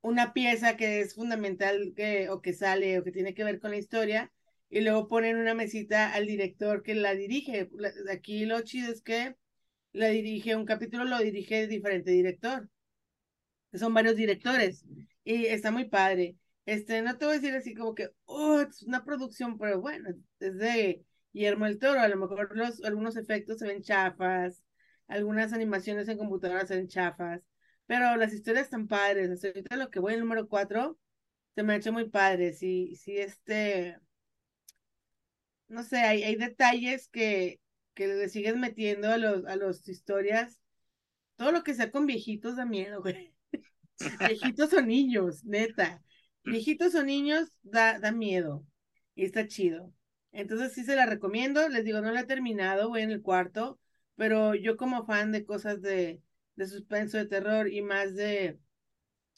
una 0.01 0.33
pieza 0.33 0.77
que 0.77 1.01
es 1.01 1.15
fundamental 1.15 1.93
que, 1.95 2.29
o 2.29 2.41
que 2.41 2.53
sale 2.53 2.99
o 2.99 3.03
que 3.03 3.11
tiene 3.11 3.33
que 3.33 3.43
ver 3.43 3.59
con 3.59 3.71
la 3.71 3.77
historia 3.77 4.31
y 4.73 4.81
luego 4.81 5.07
ponen 5.07 5.37
una 5.37 5.53
mesita 5.53 6.11
al 6.13 6.25
director 6.25 6.81
que 6.81 6.95
la 6.95 7.13
dirige. 7.13 7.69
Aquí 8.11 8.45
lo 8.45 8.59
chido 8.61 8.91
es 8.91 9.03
que 9.03 9.35
la 9.91 10.07
dirige, 10.07 10.55
un 10.55 10.65
capítulo 10.65 11.05
lo 11.05 11.19
dirige 11.19 11.67
diferente 11.67 12.09
director. 12.09 12.67
Son 13.73 13.93
varios 13.93 14.15
directores 14.15 14.83
y 15.23 15.45
está 15.45 15.69
muy 15.69 15.85
padre. 15.85 16.37
Este, 16.65 17.03
no 17.03 17.15
te 17.17 17.25
voy 17.25 17.35
a 17.35 17.39
decir 17.39 17.55
así 17.55 17.75
como 17.75 17.93
que, 17.93 18.09
oh, 18.25 18.61
es 18.61 18.81
una 18.81 19.05
producción, 19.05 19.59
pero 19.59 19.79
bueno, 19.79 20.09
es 20.39 20.57
de 20.57 21.05
Guillermo 21.33 21.67
el 21.67 21.77
Toro. 21.77 21.99
A 21.99 22.07
lo 22.07 22.17
mejor 22.17 22.57
los, 22.57 22.83
algunos 22.83 23.15
efectos 23.15 23.59
se 23.59 23.67
ven 23.67 23.83
chafas, 23.83 24.63
algunas 25.07 25.53
animaciones 25.53 26.07
en 26.07 26.17
computadora 26.17 26.65
se 26.65 26.77
ven 26.77 26.87
chafas, 26.87 27.41
pero 27.85 28.15
las 28.17 28.33
historias 28.33 28.65
están 28.65 28.87
padres. 28.87 29.43
Ahorita 29.45 29.75
lo 29.77 29.91
que 29.91 29.99
voy, 29.99 30.15
el 30.15 30.21
número 30.21 30.47
4, 30.47 30.97
se 31.55 31.61
me 31.63 31.73
ha 31.73 31.75
hecho 31.77 31.93
muy 31.93 32.09
padre. 32.09 32.53
Sí, 32.53 32.95
sí, 32.95 33.17
este, 33.17 33.97
no 35.73 35.83
sé, 35.83 35.97
hay, 35.99 36.23
hay 36.23 36.35
detalles 36.35 37.09
que, 37.09 37.61
que 37.93 38.07
le 38.07 38.29
sigues 38.29 38.57
metiendo 38.57 39.09
a 39.09 39.17
los, 39.17 39.45
a 39.45 39.55
las 39.57 39.87
historias. 39.89 40.61
Todo 41.37 41.51
lo 41.51 41.63
que 41.63 41.73
sea 41.73 41.91
con 41.91 42.05
viejitos 42.07 42.57
da 42.57 42.65
miedo, 42.65 43.01
güey. 43.01 43.33
Viejitos 44.19 44.73
o 44.73 44.81
niños, 44.81 45.43
neta. 45.45 46.03
Viejitos 46.43 46.95
o 46.95 47.03
niños 47.03 47.49
da, 47.63 47.99
da 47.99 48.11
miedo. 48.11 48.65
Y 49.15 49.25
está 49.25 49.47
chido. 49.47 49.93
Entonces 50.31 50.73
sí 50.73 50.83
se 50.83 50.95
la 50.95 51.05
recomiendo. 51.05 51.67
Les 51.69 51.85
digo, 51.85 52.01
no 52.01 52.11
la 52.11 52.21
he 52.21 52.25
terminado, 52.25 52.89
voy 52.89 53.01
en 53.01 53.11
el 53.11 53.21
cuarto. 53.21 53.79
Pero 54.15 54.55
yo 54.55 54.77
como 54.77 55.05
fan 55.05 55.31
de 55.31 55.45
cosas 55.45 55.81
de, 55.81 56.21
de 56.55 56.67
suspenso, 56.67 57.17
de 57.17 57.25
terror 57.27 57.69
y 57.71 57.81
más 57.81 58.15
de, 58.15 58.59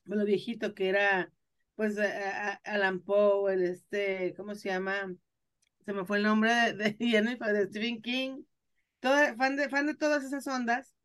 de 0.06 0.16
lo 0.16 0.26
viejito 0.26 0.74
que 0.76 0.90
era, 0.90 1.32
pues, 1.76 1.98
a- 2.00 2.54
Alan 2.64 3.02
Poe, 3.02 3.54
el 3.54 3.64
este, 3.64 4.34
¿cómo 4.38 4.56
se 4.56 4.70
llama? 4.70 5.16
Se 5.86 5.94
me 5.94 6.06
fue 6.06 6.18
el 6.18 6.24
nombre 6.24 6.52
de, 6.52 6.74
de, 6.74 6.98
Jennifer, 7.00 7.54
de 7.54 7.68
Stephen 7.68 8.02
King. 8.02 8.44
Todo, 9.00 9.16
fan 9.38 9.56
de, 9.56 9.70
fan 9.70 9.86
de 9.86 9.96
todas 9.96 10.24
esas 10.24 10.48
ondas 10.48 10.96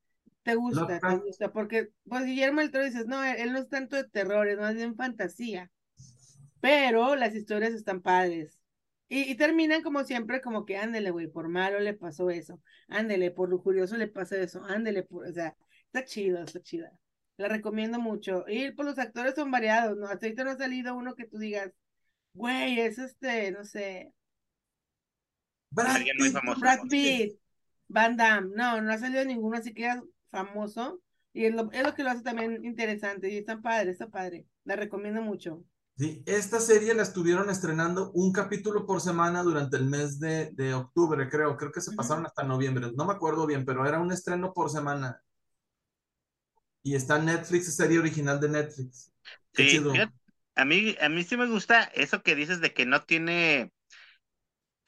te 0.43 0.55
gusta, 0.55 0.99
te 0.99 1.17
gusta, 1.17 1.53
porque 1.53 1.91
pues 2.09 2.25
Guillermo 2.25 2.61
del 2.61 2.71
Toro 2.71 2.85
dices, 2.85 3.07
no, 3.07 3.23
él, 3.23 3.37
él 3.39 3.53
no 3.53 3.59
es 3.59 3.69
tanto 3.69 3.97
de 3.97 4.09
terror, 4.09 4.49
es 4.49 4.59
más 4.59 4.75
bien 4.75 4.97
fantasía, 4.97 5.71
pero 6.61 7.15
las 7.17 7.35
historias 7.35 7.73
están 7.73 8.01
padres. 8.01 8.59
Y, 9.09 9.31
y 9.31 9.35
terminan 9.35 9.83
como 9.83 10.05
siempre, 10.05 10.41
como 10.41 10.65
que 10.65 10.77
ándele, 10.77 11.11
güey, 11.11 11.27
por 11.27 11.49
malo 11.49 11.81
le 11.81 11.95
pasó 11.95 12.31
eso, 12.31 12.63
ándele, 12.89 13.31
por 13.31 13.49
lujurioso 13.49 13.97
le 13.97 14.09
pasó 14.09 14.37
eso, 14.37 14.65
ándele, 14.65 15.03
por, 15.03 15.27
o 15.27 15.33
sea, 15.33 15.57
está 15.87 16.05
chido, 16.05 16.43
está 16.43 16.61
chida. 16.63 16.93
La 17.37 17.49
recomiendo 17.49 17.99
mucho. 17.99 18.45
Y 18.49 18.71
pues 18.73 18.87
los 18.87 18.99
actores 18.99 19.35
son 19.35 19.51
variados, 19.51 19.97
¿no? 19.97 20.07
Hasta 20.07 20.27
ahorita 20.27 20.45
no 20.45 20.51
ha 20.51 20.57
salido 20.59 20.95
uno 20.95 21.15
que 21.15 21.27
tú 21.27 21.39
digas, 21.39 21.73
güey, 22.35 22.81
es 22.81 22.99
este, 22.99 23.51
no 23.53 23.65
sé, 23.65 24.13
Brad 25.71 25.97
Alguien 25.97 26.17
muy 26.19 26.31
Pitt, 26.31 26.31
famoso. 26.31 26.61
Brad 26.61 26.81
Pitt, 26.89 27.39
Van 27.89 28.17
Damme, 28.17 28.51
no, 28.57 28.81
no 28.81 28.93
ha 28.93 28.99
salido 28.99 29.25
ninguno 29.25 29.57
así 29.59 29.73
que 29.75 29.85
era 29.85 30.03
famoso. 30.31 31.01
Y 31.33 31.45
es 31.47 31.55
lo, 31.55 31.71
es 31.73 31.83
lo 31.85 31.95
que 31.95 32.03
lo 32.05 32.11
hace 32.11 32.23
también 32.23 32.65
interesante. 32.65 33.31
Y 33.31 33.39
está 33.39 33.61
padre, 33.61 33.91
está 33.93 34.09
padre. 34.09 34.47
La 34.65 34.77
recomiendo 34.77 35.23
mucho. 35.23 35.65
Sí, 35.97 36.23
esta 36.27 36.59
serie 36.61 36.95
la 36.95 37.03
estuvieron 37.03 37.49
estrenando 37.51 38.11
un 38.13 38.33
capítulo 38.33 38.87
por 38.87 39.01
semana 39.03 39.43
durante 39.45 39.77
el 39.77 39.85
mes 39.87 40.19
de, 40.19 40.51
de 40.55 40.73
octubre, 40.75 41.29
creo. 41.29 41.57
Creo 41.59 41.71
que 41.73 41.81
se 41.83 41.93
pasaron 41.93 42.25
hasta 42.27 42.43
noviembre. 42.43 42.91
No 42.97 43.05
me 43.05 43.13
acuerdo 43.13 43.47
bien, 43.47 43.65
pero 43.67 43.87
era 43.87 44.01
un 44.01 44.11
estreno 44.11 44.53
por 44.55 44.71
semana. 44.71 45.23
Y 46.83 46.95
está 46.95 47.17
en 47.19 47.27
Netflix, 47.27 47.75
serie 47.75 47.99
original 47.99 48.41
de 48.41 48.49
Netflix. 48.49 49.13
Qué 49.55 49.65
Sí, 49.65 49.67
chido. 49.67 49.93
fíjate, 49.93 50.15
a 50.55 50.65
mí, 50.65 50.97
a 51.01 51.09
mí 51.09 51.25
sí 51.25 51.37
me 51.37 51.47
gusta 51.49 51.85
eso 51.95 52.23
que 52.23 52.35
dices 52.35 52.61
de 52.61 52.73
que 52.73 52.87
no 52.87 53.05
tiene, 53.05 53.73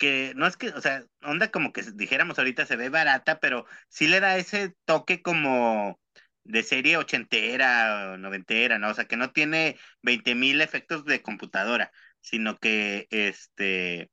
que 0.03 0.33
no 0.35 0.49
es 0.49 0.57
que, 0.57 0.71
o 0.71 0.81
sea, 0.81 1.05
onda 1.23 1.53
como 1.53 1.73
que 1.73 1.83
dijéramos 1.95 2.37
ahorita 2.37 2.67
se 2.67 2.75
ve 2.77 2.89
barata, 2.89 3.39
pero 3.39 3.67
sí 3.89 4.09
le 4.09 4.19
da 4.19 4.37
ese 4.37 4.75
toque 4.85 5.23
como 5.23 6.01
de 6.43 6.65
serie 6.65 6.97
ochentera 6.97 8.13
o 8.15 8.19
noventera, 8.19 8.79
¿no? 8.81 8.91
O 8.91 8.95
sea, 8.95 9.05
que 9.07 9.17
no 9.17 9.31
tiene 9.33 9.79
20 10.03 10.35
mil 10.35 10.61
efectos 10.61 11.05
de 11.05 11.23
computadora, 11.23 11.93
sino 12.21 12.59
que, 12.59 13.07
este, 13.11 14.11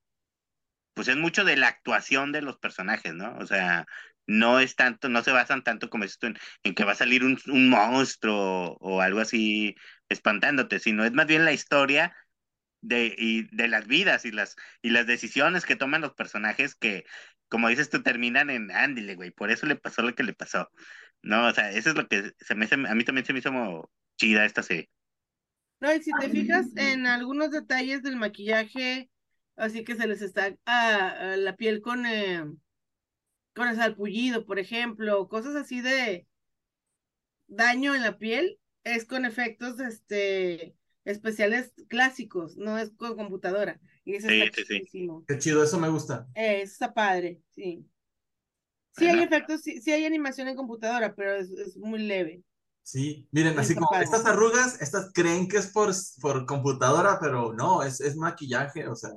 pues 0.93 1.07
es 1.07 1.17
mucho 1.17 1.43
de 1.45 1.57
la 1.57 1.67
actuación 1.69 2.31
de 2.31 2.43
los 2.43 2.57
personajes, 2.59 3.15
¿no? 3.15 3.35
O 3.39 3.47
sea, 3.47 3.87
no 4.27 4.59
es 4.59 4.75
tanto, 4.75 5.09
no 5.09 5.23
se 5.23 5.31
basan 5.31 5.63
tanto 5.63 5.89
como 5.89 6.03
esto 6.03 6.27
en, 6.27 6.75
que 6.75 6.83
va 6.83 6.91
a 6.93 6.95
salir 6.95 7.23
un, 7.23 7.39
un 7.47 7.69
monstruo 7.69 8.77
o 8.79 9.01
algo 9.01 9.21
así 9.21 9.75
espantándote, 10.09 10.79
sino 10.79 11.03
es 11.05 11.13
más 11.13 11.25
bien 11.27 11.45
la 11.45 11.53
historia 11.53 12.15
de, 12.81 13.13
y 13.17 13.43
de 13.55 13.67
las 13.67 13.87
vidas 13.87 14.25
y 14.25 14.31
las, 14.31 14.55
y 14.81 14.89
las 14.91 15.07
decisiones 15.07 15.65
que 15.65 15.75
toman 15.75 16.01
los 16.01 16.13
personajes 16.13 16.75
que, 16.75 17.05
como 17.47 17.69
dices 17.69 17.89
tú, 17.89 18.03
terminan 18.03 18.49
en 18.49 18.71
ándile, 18.71 19.15
güey, 19.15 19.31
por 19.31 19.51
eso 19.51 19.65
le 19.65 19.75
pasó 19.75 20.01
lo 20.01 20.15
que 20.15 20.23
le 20.23 20.33
pasó. 20.33 20.69
No, 21.21 21.47
o 21.47 21.53
sea, 21.53 21.71
eso 21.71 21.89
es 21.89 21.95
lo 21.95 22.07
que 22.07 22.31
se 22.39 22.55
me 22.55 22.65
a 22.65 22.95
mí 22.95 23.03
también 23.03 23.25
se 23.25 23.33
me 23.33 23.39
hizo 23.39 23.91
chida 24.17 24.45
esta 24.45 24.63
serie. 24.63 24.89
No, 25.81 25.93
y 25.93 26.01
si 26.01 26.11
te 26.19 26.29
fijas 26.29 26.67
en 26.75 27.07
algunos 27.07 27.51
detalles 27.51 28.03
del 28.03 28.17
maquillaje 28.17 29.09
así 29.59 29.83
que 29.83 29.95
se 29.95 30.07
les 30.07 30.21
está 30.21 30.55
ah, 30.65 31.35
la 31.37 31.55
piel 31.55 31.81
con, 31.81 32.05
eh, 32.05 32.43
con 33.53 33.67
el 33.67 33.75
salpullido, 33.75 34.45
por 34.45 34.57
ejemplo, 34.57 35.27
cosas 35.27 35.55
así 35.55 35.81
de 35.81 36.27
daño 37.47 37.93
en 37.93 38.03
la 38.03 38.17
piel, 38.17 38.59
es 38.83 39.05
con 39.05 39.25
efectos 39.25 39.79
este, 39.79 40.75
especiales 41.09 41.73
clásicos, 41.87 42.57
no 42.57 42.77
es 42.77 42.91
con 42.91 43.15
computadora. 43.15 43.79
Y 44.05 44.15
eso 44.15 44.27
Sí, 44.27 44.41
está 44.41 44.55
sí, 44.55 44.65
sí. 44.67 44.73
chidísimo. 44.79 45.25
Qué 45.27 45.37
chido, 45.39 45.63
eso 45.63 45.79
me 45.79 45.89
gusta. 45.89 46.27
Eh, 46.35 46.61
eso 46.61 46.73
está 46.73 46.93
padre, 46.93 47.41
sí. 47.51 47.85
Sí 48.91 49.07
hay 49.07 49.21
efectos, 49.23 49.61
sí, 49.61 49.81
sí 49.81 49.91
hay 49.91 50.05
animación 50.05 50.47
en 50.47 50.55
computadora, 50.55 51.15
pero 51.15 51.35
es, 51.35 51.49
es 51.51 51.77
muy 51.77 51.99
leve. 51.99 52.43
Sí, 52.83 53.27
miren, 53.31 53.53
Sí, 53.53 53.59
así 53.59 53.75
como 53.75 53.89
padre. 53.91 54.05
estas 54.05 54.25
arrugas, 54.25 54.81
estas 54.81 55.11
creen 55.13 55.47
que 55.47 55.57
es 55.57 55.67
por, 55.67 55.91
por 56.21 56.45
computadora, 56.45 57.19
pero 57.21 57.53
no, 57.53 57.83
es, 57.83 58.01
es 58.01 58.15
maquillaje, 58.17 58.87
o 58.87 58.95
sea, 58.95 59.11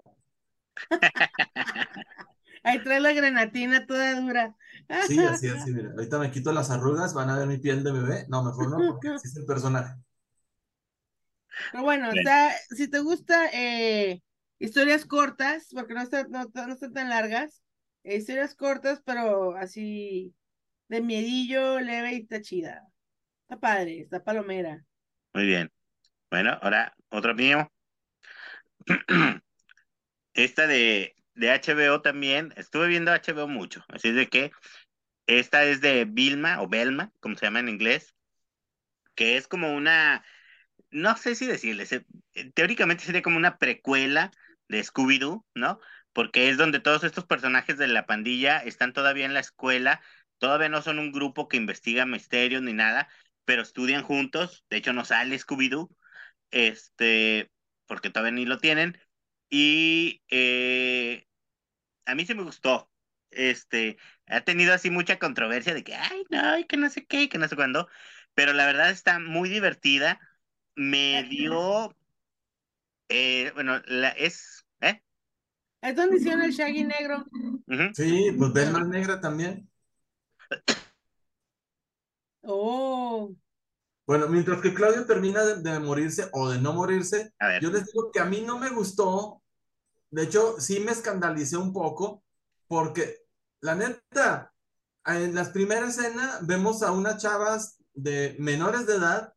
Ahí 2.65 2.83
trae 2.83 3.01
la 3.01 3.13
grenatina 3.13 3.87
toda 3.87 4.15
dura. 4.21 4.57
sí, 4.99 5.25
así, 5.25 5.49
así, 5.49 5.73
mira. 5.73 5.91
Ahorita 5.91 6.19
me 6.19 6.31
quito 6.31 6.53
las 6.53 6.71
arrugas, 6.71 7.15
van 7.15 7.31
a 7.31 7.39
ver 7.39 7.47
mi 7.49 7.59
piel 7.59 7.83
de 7.85 7.93
bebé. 7.93 8.27
No, 8.29 8.43
mejor 8.45 8.71
no, 8.71 8.85
porque 8.85 9.09
así 9.17 9.29
es 9.29 9.37
el 9.37 9.47
personaje. 9.47 9.95
Pero 11.71 11.85
bueno, 11.85 12.11
o 12.11 12.13
sea, 12.13 12.53
si 12.71 12.89
te 12.89 13.01
gusta 13.01 13.51
eh, 13.53 14.23
historias 14.59 15.05
cortas, 15.05 15.69
porque 15.73 15.95
no, 15.95 16.03
está, 16.03 16.25
no, 16.29 16.51
no 16.55 16.73
están 16.73 16.93
tan 16.93 17.09
largas, 17.09 17.63
eh, 18.05 18.17
historias 18.17 18.55
cortas, 18.55 19.03
pero 19.05 19.57
así 19.57 20.35
de 20.89 21.01
miedillo, 21.01 21.81
leve 21.81 22.15
y 22.15 22.21
está 22.21 22.41
chida. 22.41 22.83
Está 23.43 23.61
padre, 23.61 24.01
está 24.01 24.23
palomera. 24.23 24.85
Muy 25.35 25.47
bien. 25.47 25.71
Bueno, 26.31 26.59
ahora 26.63 26.95
otro 27.11 27.35
mío. 27.35 27.71
Esta 30.35 30.67
de, 30.67 31.15
de 31.35 31.51
HBO 31.51 32.03
también. 32.03 32.53
Estuve 32.57 32.89
viendo 32.89 33.13
HBO 33.13 33.49
mucho. 33.49 33.85
Así 33.89 34.13
de 34.13 34.29
que 34.29 34.51
esta 35.27 35.65
es 35.65 35.81
de 35.81 36.05
Vilma 36.05 36.61
o 36.63 36.69
Belma, 36.69 37.13
como 37.21 37.37
se 37.37 37.47
llama 37.47 37.61
en 37.61 37.69
inglés, 37.69 38.15
que 39.15 39.37
es 39.37 39.47
como 39.47 39.75
una, 39.75 40.25
no 40.93 41.17
sé 41.17 41.35
si 41.35 41.47
decirles, 41.47 41.93
eh, 41.93 42.05
teóricamente 42.55 43.05
sería 43.05 43.23
como 43.23 43.37
una 43.37 43.59
precuela 43.59 44.31
de 44.69 44.81
Scooby-Doo, 44.85 45.45
¿no? 45.55 45.81
Porque 46.13 46.49
es 46.51 46.59
donde 46.59 46.81
todos 46.81 47.05
estos 47.05 47.27
personajes 47.27 47.79
de 47.79 47.89
la 47.89 48.07
pandilla 48.07 48.59
están 48.59 48.93
todavía 48.93 49.25
en 49.27 49.35
la 49.35 49.41
escuela, 49.41 50.01
todavía 50.39 50.69
no 50.69 50.83
son 50.83 50.99
un 50.99 51.13
grupo 51.13 51.49
que 51.49 51.57
investiga 51.57 52.07
misterios 52.07 52.63
ni 52.63 52.73
nada, 52.75 53.09
pero 53.45 53.63
estudian 53.63 54.03
juntos. 54.05 54.65
De 54.71 54.77
hecho, 54.79 54.93
no 54.93 55.05
sale 55.05 55.37
Scooby-Doo, 55.39 55.91
este, 56.51 57.51
porque 57.87 58.11
todavía 58.11 58.33
ni 58.33 58.47
lo 58.47 58.59
tienen. 58.59 58.99
Y 59.51 60.23
eh, 60.31 61.27
a 62.07 62.15
mí 62.15 62.27
sí 62.27 62.35
me 62.35 62.43
gustó. 62.43 62.91
Este, 63.31 63.97
ha 64.27 64.43
tenido 64.43 64.75
así 64.75 64.91
mucha 64.91 65.19
controversia 65.19 65.75
de 65.75 65.85
que, 65.85 65.95
ay, 65.95 66.25
no, 66.31 66.59
y 66.59 66.65
que 66.67 66.77
no 66.77 66.91
sé 66.91 67.07
qué, 67.07 67.23
y 67.23 67.29
que 67.29 67.39
no 67.39 67.49
sé 67.49 67.57
cuándo. 67.57 67.89
Pero 68.35 68.53
la 68.53 68.67
verdad 68.67 68.91
está 68.91 69.19
muy 69.19 69.49
divertida. 69.49 70.21
Me 70.75 71.25
dio, 71.25 71.95
eh, 73.09 73.51
bueno, 73.55 73.81
la, 73.87 74.09
es, 74.11 74.65
¿eh? 74.81 75.03
Es 75.83 75.97
donde 75.97 76.17
hicieron 76.17 76.43
el 76.43 76.53
Shaggy 76.53 76.85
negro. 76.85 77.27
Sí, 77.95 78.33
pues 78.39 78.53
Belma 78.53 78.85
negra 78.85 79.21
también. 79.21 79.69
Oh, 82.45 83.35
Bueno, 84.07 84.29
mientras 84.29 84.61
que 84.61 84.75
Claudio 84.75 85.07
termina 85.07 85.45
de, 85.45 85.63
de 85.63 85.79
morirse 85.79 86.29
o 86.33 86.51
de 86.51 86.61
no 86.61 86.73
morirse, 86.73 87.33
yo 87.61 87.71
les 87.71 87.87
digo 87.87 88.11
que 88.11 88.21
a 88.21 88.25
mí 88.25 88.41
no 88.41 88.59
me 88.59 88.71
gustó. 88.71 89.43
De 90.11 90.25
hecho, 90.25 90.61
sí 90.61 90.81
me 90.81 90.93
escandalicé 90.93 91.57
un 91.57 91.73
poco, 91.73 92.23
porque 92.67 93.19
la 93.61 93.75
neta, 93.75 94.53
en 95.07 95.35
las 95.35 95.51
primeras 95.51 95.99
escenas 95.99 96.47
vemos 96.47 96.83
a 96.83 96.93
unas 96.93 97.23
chavas 97.23 97.79
de 97.95 98.37
menores 98.39 98.87
de 98.87 98.97
edad 98.97 99.35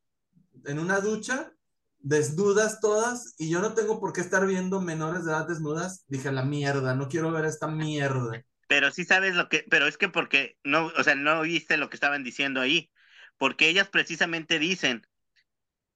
en 0.65 0.79
una 0.79 0.99
ducha, 0.99 1.51
desnudas 1.99 2.79
todas, 2.79 3.35
y 3.37 3.49
yo 3.49 3.61
no 3.61 3.73
tengo 3.73 3.99
por 3.99 4.13
qué 4.13 4.21
estar 4.21 4.45
viendo 4.47 4.81
menores 4.81 5.25
de 5.25 5.31
edad 5.31 5.47
desnudas. 5.47 6.05
Dije, 6.07 6.31
la 6.31 6.43
mierda, 6.43 6.95
no 6.95 7.07
quiero 7.07 7.31
ver 7.31 7.45
esta 7.45 7.67
mierda. 7.67 8.43
pero 8.67 8.91
sí 8.91 9.05
sabes 9.05 9.35
lo 9.35 9.49
que, 9.49 9.65
pero 9.69 9.87
es 9.87 9.97
que 9.97 10.09
porque 10.09 10.57
no, 10.63 10.87
o 10.97 11.03
sea, 11.03 11.15
no 11.15 11.41
viste 11.41 11.77
lo 11.77 11.89
que 11.89 11.95
estaban 11.97 12.23
diciendo 12.23 12.61
ahí, 12.61 12.91
porque 13.37 13.69
ellas 13.69 13.89
precisamente 13.89 14.59
dicen, 14.59 15.07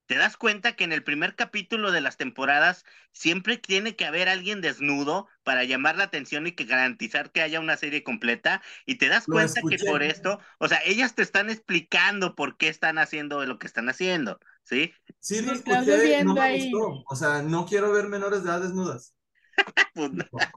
¿te 0.08 0.16
das 0.16 0.38
cuenta 0.38 0.76
que 0.76 0.84
en 0.84 0.92
el 0.92 1.04
primer 1.04 1.36
capítulo 1.36 1.92
de 1.92 2.02
las 2.02 2.18
temporadas 2.18 2.84
siempre 3.12 3.58
tiene 3.58 3.96
que 3.96 4.06
haber 4.06 4.28
alguien 4.30 4.62
desnudo 4.62 5.28
para 5.44 5.64
llamar 5.64 5.98
la 5.98 6.06
atención 6.06 6.48
y 6.48 6.54
que 6.54 6.66
garantizar 6.66 7.32
que 7.32 7.42
haya 7.42 7.60
una 7.60 7.78
serie 7.78 8.04
completa? 8.04 8.62
Y 8.86 8.96
te 8.98 9.08
das 9.08 9.28
cuenta 9.28 9.62
que 9.68 9.78
por 9.80 10.04
esto, 10.04 10.40
o 10.58 10.68
sea, 10.68 10.82
ellas 10.86 11.16
te 11.16 11.22
están 11.22 11.50
explicando 11.50 12.36
por 12.36 12.58
qué 12.58 12.70
están 12.70 12.98
haciendo 12.98 13.46
lo 13.46 13.60
que 13.60 13.68
están 13.68 13.90
haciendo, 13.90 14.40
¿sí? 14.70 14.94
Sí, 15.20 15.42
lo 15.42 15.54
escuché, 15.54 16.16
no 16.18 16.34
viendo 16.34 16.42
me 16.42 16.42
ahí. 16.42 16.70
gustó. 16.72 17.04
O 17.10 17.16
sea, 17.16 17.42
no 17.42 17.66
quiero 17.66 17.92
ver 17.92 18.08
menores 18.08 18.44
de 18.44 18.50
edad 18.50 18.62
desnudas. 18.62 19.16
Pues, 19.94 20.12
no. 20.12 20.26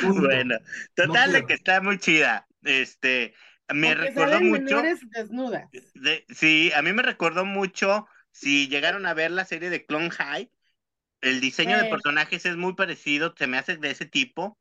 Bueno, 0.00 0.56
total 0.94 1.32
de 1.32 1.44
que 1.46 1.54
está 1.54 1.80
muy 1.80 1.98
chida. 1.98 2.46
Este, 2.62 3.34
me 3.72 3.88
porque 3.88 4.10
recordó 4.10 4.40
mucho. 4.40 4.62
menores 4.62 5.00
desnudas. 5.10 5.70
De- 5.94 6.24
sí, 6.30 6.72
a 6.74 6.82
mí 6.82 6.92
me 6.92 7.02
recordó 7.02 7.44
mucho, 7.44 8.06
si 8.30 8.68
llegaron 8.68 9.06
a 9.06 9.14
ver 9.14 9.30
la 9.30 9.44
serie 9.44 9.70
de 9.70 9.84
Clone 9.86 10.10
High, 10.10 10.50
el 11.20 11.40
diseño 11.40 11.78
de 11.78 11.86
personajes 11.86 12.46
es 12.46 12.56
muy 12.56 12.74
parecido, 12.74 13.34
se 13.36 13.46
me 13.46 13.58
hace 13.58 13.76
de 13.76 13.90
ese 13.90 14.06
tipo. 14.06 14.58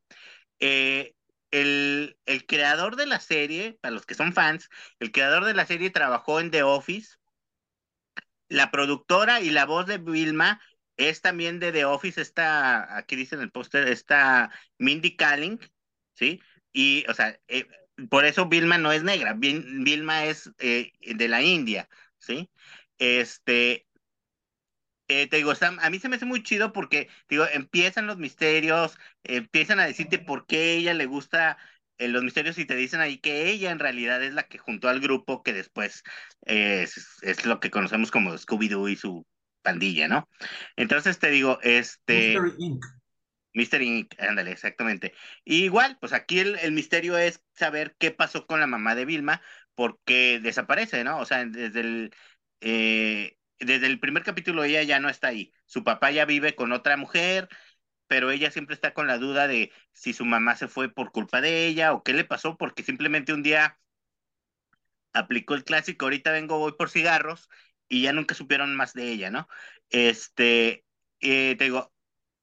Eh, 0.60 1.16
el, 1.52 2.18
el 2.26 2.46
creador 2.48 2.96
de 2.98 3.08
la 3.08 3.20
serie, 3.20 3.78
para 3.82 3.94
los 3.96 4.06
que 4.06 4.16
son 4.16 4.34
fans, 4.34 4.70
el 5.00 5.12
creador 5.12 5.46
de 5.46 5.54
la 5.56 5.66
serie 5.66 5.90
trabajó 5.92 6.40
en 6.40 6.52
The 6.52 6.64
Office. 6.64 7.18
La 8.50 8.72
productora 8.72 9.42
y 9.42 9.50
la 9.52 9.66
voz 9.66 9.86
de 9.88 9.98
Vilma 9.98 10.62
es 10.98 11.22
también 11.22 11.60
de 11.60 11.72
The 11.72 11.86
Office, 11.86 12.22
esta, 12.22 12.98
aquí 12.98 13.16
dice 13.16 13.36
en 13.36 13.42
el 13.42 13.52
póster, 13.52 13.88
esta 13.88 14.52
Mindy 14.80 15.16
Kaling, 15.16 15.60
¿sí? 16.16 16.42
Y, 16.74 17.06
o 17.10 17.14
sea, 17.14 17.40
eh, 17.48 17.68
por 18.10 18.26
eso 18.26 18.48
Vilma 18.48 18.78
no 18.78 18.92
es 18.92 19.04
negra, 19.04 19.34
Vil- 19.36 19.84
Vilma 19.84 20.26
es 20.26 20.52
eh, 20.60 20.94
de 21.02 21.28
la 21.28 21.42
India, 21.44 21.90
¿sí? 22.20 22.50
Este, 22.98 23.88
eh, 25.08 25.28
te 25.30 25.38
digo, 25.38 25.54
a 25.62 25.90
mí 25.90 26.00
se 26.00 26.10
me 26.10 26.18
hace 26.18 26.26
muy 26.26 26.44
chido 26.44 26.74
porque, 26.74 27.08
digo, 27.30 27.46
empiezan 27.52 28.08
los 28.08 28.18
misterios, 28.18 28.98
empiezan 29.24 29.80
a 29.80 29.86
decirte 29.88 30.20
por 30.20 30.46
qué 30.48 30.76
ella 30.76 30.94
le 30.94 31.06
gusta 31.06 31.58
eh, 31.98 32.08
los 32.08 32.24
misterios 32.24 32.58
y 32.58 32.66
te 32.66 32.76
dicen 32.76 33.00
ahí 33.00 33.18
que 33.18 33.50
ella 33.50 33.72
en 33.72 33.80
realidad 33.80 34.24
es 34.24 34.34
la 34.34 34.44
que 34.44 34.58
juntó 34.58 34.90
al 34.90 35.00
grupo 35.00 35.44
que 35.44 35.54
después 35.54 36.04
eh, 36.46 36.84
es, 36.84 37.18
es 37.22 37.46
lo 37.46 37.60
que 37.60 37.72
conocemos 37.72 38.12
como 38.12 38.34
Scooby-Doo 38.34 38.92
y 38.92 38.96
su 38.96 39.26
pandilla, 39.62 40.08
¿no? 40.08 40.30
Entonces 40.76 41.20
te 41.20 41.30
digo, 41.30 41.60
este... 41.62 42.40
Mystery 42.40 42.54
Inc. 42.60 42.86
Mystery 43.54 43.88
Inc., 43.88 44.20
ándale, 44.20 44.52
exactamente. 44.52 45.14
Y 45.44 45.64
igual, 45.64 45.98
pues 46.00 46.14
aquí 46.14 46.40
el, 46.40 46.58
el 46.60 46.72
misterio 46.72 47.18
es 47.18 47.44
saber 47.54 47.96
qué 47.98 48.12
pasó 48.12 48.46
con 48.46 48.60
la 48.60 48.68
mamá 48.68 48.94
de 48.96 49.06
Vilma, 49.06 49.42
porque 49.76 50.40
desaparece, 50.42 51.04
¿no? 51.04 51.20
O 51.20 51.26
sea, 51.26 51.46
desde 51.46 51.80
el, 51.82 52.12
eh, 52.62 53.38
desde 53.60 53.88
el 53.88 54.00
primer 54.00 54.24
capítulo 54.24 54.64
ella 54.64 54.84
ya 54.84 55.00
no 55.00 55.10
está 55.10 55.28
ahí. 55.28 55.54
Su 55.66 55.84
papá 55.84 56.12
ya 56.12 56.26
vive 56.26 56.56
con 56.56 56.72
otra 56.72 56.98
mujer, 56.98 57.50
pero 58.08 58.32
ella 58.32 58.52
siempre 58.52 58.76
está 58.76 58.94
con 58.94 59.08
la 59.08 59.18
duda 59.18 59.48
de 59.48 59.72
si 59.94 60.14
su 60.14 60.26
mamá 60.26 60.56
se 60.56 60.68
fue 60.68 60.90
por 60.94 61.12
culpa 61.12 61.42
de 61.42 61.68
ella 61.68 61.94
o 61.94 62.04
qué 62.04 62.14
le 62.14 62.26
pasó, 62.26 62.58
porque 62.58 62.84
simplemente 62.84 63.34
un 63.34 63.44
día 63.44 63.80
aplicó 65.14 65.56
el 65.56 65.64
clásico, 65.64 66.06
ahorita 66.06 66.32
vengo, 66.32 66.60
voy 66.60 66.74
por 66.74 66.90
cigarros, 66.90 67.50
y 67.90 68.04
ya 68.04 68.14
nunca 68.14 68.36
supieron 68.36 68.76
más 68.76 68.94
de 68.94 69.12
ella, 69.12 69.32
¿no? 69.32 69.48
Este, 69.90 70.86
eh, 71.22 71.56
te 71.58 71.64
digo, 71.66 71.94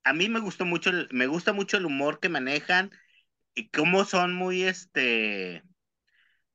a 0.04 0.12
mí 0.14 0.28
me 0.28 0.40
gustó 0.40 0.64
mucho, 0.66 0.90
el- 0.90 1.08
me 1.12 1.26
gusta 1.26 1.52
mucho 1.52 1.76
el 1.78 1.86
humor 1.86 2.20
que 2.20 2.28
manejan 2.28 2.90
y 3.54 3.70
cómo 3.70 4.04
son 4.04 4.34
muy, 4.34 4.64
este, 4.64 5.64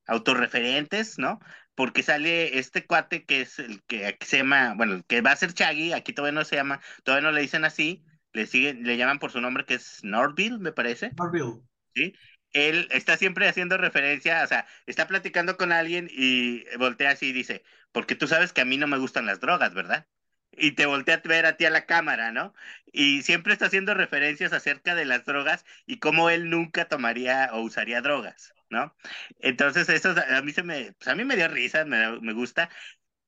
autorreferentes, 0.07 1.18
¿no? 1.20 1.39
Porque 1.76 2.03
sale 2.03 2.60
este 2.60 2.86
cuate 2.86 3.26
que 3.26 3.41
es 3.41 3.60
el 3.60 3.84
que 3.86 4.18
se 4.22 4.38
llama, 4.38 4.74
bueno, 4.76 4.93
el 4.95 5.05
que 5.05 5.22
va 5.22 5.32
a 5.32 5.36
ser 5.36 5.53
Shaggy, 5.53 5.93
aquí 5.93 6.14
todavía 6.14 6.39
no 6.39 6.45
se 6.45 6.55
llama, 6.57 6.82
todavía 7.03 7.30
no 7.30 7.34
le 7.36 7.41
dicen 7.41 7.66
así, 7.66 8.03
le 8.34 8.45
siguen, 8.47 8.84
le 8.84 8.97
llaman 8.97 9.19
por 9.19 9.32
su 9.32 9.41
nombre 9.41 9.65
que 9.65 9.75
es 9.75 10.03
Norville, 10.03 10.59
me 10.59 10.71
parece. 10.71 11.11
Marvel. 11.17 11.61
¿sí? 11.95 12.13
Él 12.51 12.88
está 12.91 13.17
siempre 13.17 13.47
haciendo 13.47 13.77
referencia, 13.77 14.43
o 14.43 14.47
sea, 14.47 14.67
está 14.88 15.07
platicando 15.07 15.57
con 15.57 15.71
alguien 15.71 16.07
y 16.11 16.63
voltea 16.77 17.11
así 17.11 17.27
y 17.27 17.34
dice, 17.34 17.63
porque 17.91 18.15
tú 18.15 18.27
sabes 18.27 18.53
que 18.53 18.61
a 18.61 18.65
mí 18.65 18.77
no 18.77 18.88
me 18.88 18.97
gustan 18.97 19.25
las 19.25 19.39
drogas, 19.39 19.73
¿verdad? 19.73 20.07
Y 20.51 20.71
te 20.71 20.88
voltea 20.88 21.21
a 21.23 21.27
ver 21.27 21.45
a 21.45 21.57
ti 21.57 21.65
a 21.65 21.69
la 21.69 21.86
cámara, 21.86 22.32
¿no? 22.32 22.53
Y 22.91 23.21
siempre 23.21 23.53
está 23.53 23.67
haciendo 23.67 23.93
referencias 23.93 24.51
acerca 24.51 24.95
de 24.95 25.05
las 25.05 25.25
drogas 25.25 25.63
y 25.86 25.99
cómo 25.99 26.30
él 26.30 26.49
nunca 26.49 26.86
tomaría 26.86 27.49
o 27.53 27.61
usaría 27.61 28.01
drogas, 28.01 28.53
¿no? 28.69 28.95
Entonces, 29.39 29.88
eso 29.89 30.15
a 30.17 30.41
mí 30.41 30.51
se 30.51 30.63
me, 30.63 30.93
pues 30.93 31.07
a 31.07 31.15
mí 31.15 31.23
me 31.23 31.36
dio 31.36 31.47
risa, 31.47 31.86
me, 31.86 32.19
me 32.21 32.34
gusta. 32.34 32.69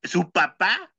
Su 0.04 0.32
papá 0.32 0.92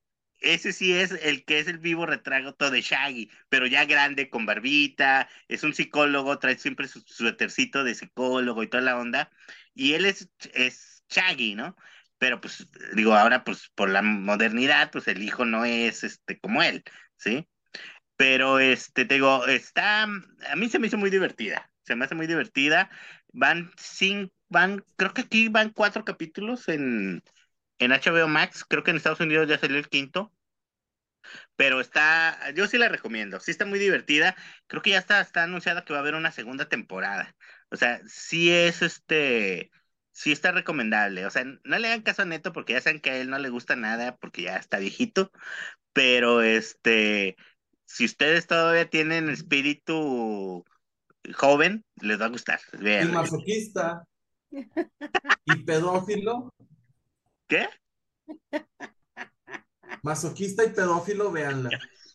ese 0.43 0.73
sí 0.73 0.93
es 0.93 1.13
el 1.13 1.45
que 1.45 1.59
es 1.59 1.69
el 1.69 1.79
vivo 1.79 2.07
retrato 2.07 2.71
de 2.71 2.83
Shaggy, 2.83 3.31
pero 3.49 3.67
ya 3.67 3.85
grande, 3.85 4.31
con 4.31 4.47
barbita, 4.47 5.29
es 5.49 5.63
un 5.65 5.75
psicólogo, 5.75 6.39
trae 6.39 6.59
siempre 6.59 6.89
su 6.89 7.01
suétercito 7.01 7.85
de 7.85 7.95
psicólogo 7.95 8.63
y 8.63 8.69
toda 8.69 8.83
la 8.83 8.99
onda, 8.99 9.31
y 9.75 9.95
él 9.95 10.07
es, 10.07 10.29
es 10.55 11.05
Shaggy, 11.09 11.55
¿no? 11.55 11.77
Pero 12.19 12.41
pues 12.41 12.69
digo, 12.95 13.15
ahora 13.15 13.45
pues 13.45 13.71
por 13.75 13.91
la 13.91 14.03
modernidad, 14.03 14.91
pues 14.91 15.09
el 15.09 15.23
hijo 15.23 15.45
no 15.45 15.65
es 15.65 16.05
este 16.05 16.39
como 16.41 16.63
él, 16.63 16.85
¿sí? 17.17 17.49
Pero 18.17 18.59
este, 18.61 19.05
te 19.05 19.15
digo, 19.15 19.47
está, 19.47 20.05
a 20.05 20.57
mí 20.57 20.69
se 20.69 20.79
me 20.79 20.87
hizo 20.89 20.99
muy 20.99 21.11
divertida, 21.11 21.71
se 21.83 21.97
me 21.97 22.05
hace 22.05 22.15
muy 22.15 22.27
divertida, 22.27 22.91
van 23.33 23.73
cinco, 23.77 24.33
van, 24.49 24.85
creo 24.97 25.15
que 25.15 25.23
aquí 25.23 25.49
van 25.49 25.71
cuatro 25.71 26.05
capítulos 26.05 26.69
en, 26.69 27.23
en 27.85 27.93
HBO 27.93 28.29
Max, 28.29 28.65
creo 28.69 28.83
que 28.85 28.91
en 28.91 28.97
Estados 28.97 29.21
Unidos 29.21 29.49
ya 29.49 29.59
salió 29.59 29.79
el 29.79 29.89
quinto, 29.89 30.33
pero 31.57 31.81
está, 31.81 32.51
yo 32.53 32.67
sí 32.67 32.79
la 32.79 32.89
recomiendo, 32.89 33.41
sí 33.41 33.51
está 33.51 33.65
muy 33.65 33.79
divertida, 33.79 34.37
creo 34.67 34.83
que 34.83 34.91
ya 34.91 34.99
está, 34.99 35.21
está 35.21 35.45
anunciada 35.45 35.85
que 35.85 35.93
va 35.93 35.99
a 35.99 36.03
haber 36.03 36.15
una 36.15 36.33
segunda 36.33 36.69
temporada, 36.69 37.35
o 37.71 37.77
sea, 37.77 38.01
sí 38.07 38.53
es 38.53 38.83
este, 38.83 39.71
sí 40.13 40.33
está 40.33 40.53
recomendable, 40.53 41.27
o 41.27 41.31
sea, 41.31 41.45
no 41.45 41.79
le 41.79 41.89
hagan 41.89 42.03
caso 42.03 42.23
a 42.23 42.25
Neto 42.25 42.53
porque 42.53 42.75
ya 42.75 42.81
saben 42.81 43.01
que 43.01 43.11
a 43.11 43.17
él 43.17 43.31
no 43.31 43.39
le 43.39 43.49
gusta 43.49 43.77
nada 43.77 44.17
porque 44.17 44.43
ya 44.43 44.57
está 44.57 44.79
viejito, 44.79 45.33
pero 45.93 46.43
este, 46.43 47.37
si 47.85 48.05
ustedes 48.05 48.47
todavía 48.47 48.89
tienen 48.89 49.29
espíritu 49.29 50.65
joven, 51.35 51.85
les 52.01 52.21
va 52.21 52.27
a 52.27 52.31
gustar, 52.31 52.61
Y 52.75 52.79
vean. 52.79 53.13
masoquista. 53.13 54.05
Y 55.45 55.65
pedófilo. 55.65 56.53
¿Qué? 57.53 57.69
Masoquista 60.03 60.65
y 60.65 60.71
pedófilo, 60.71 61.31
véanla. 61.31 61.69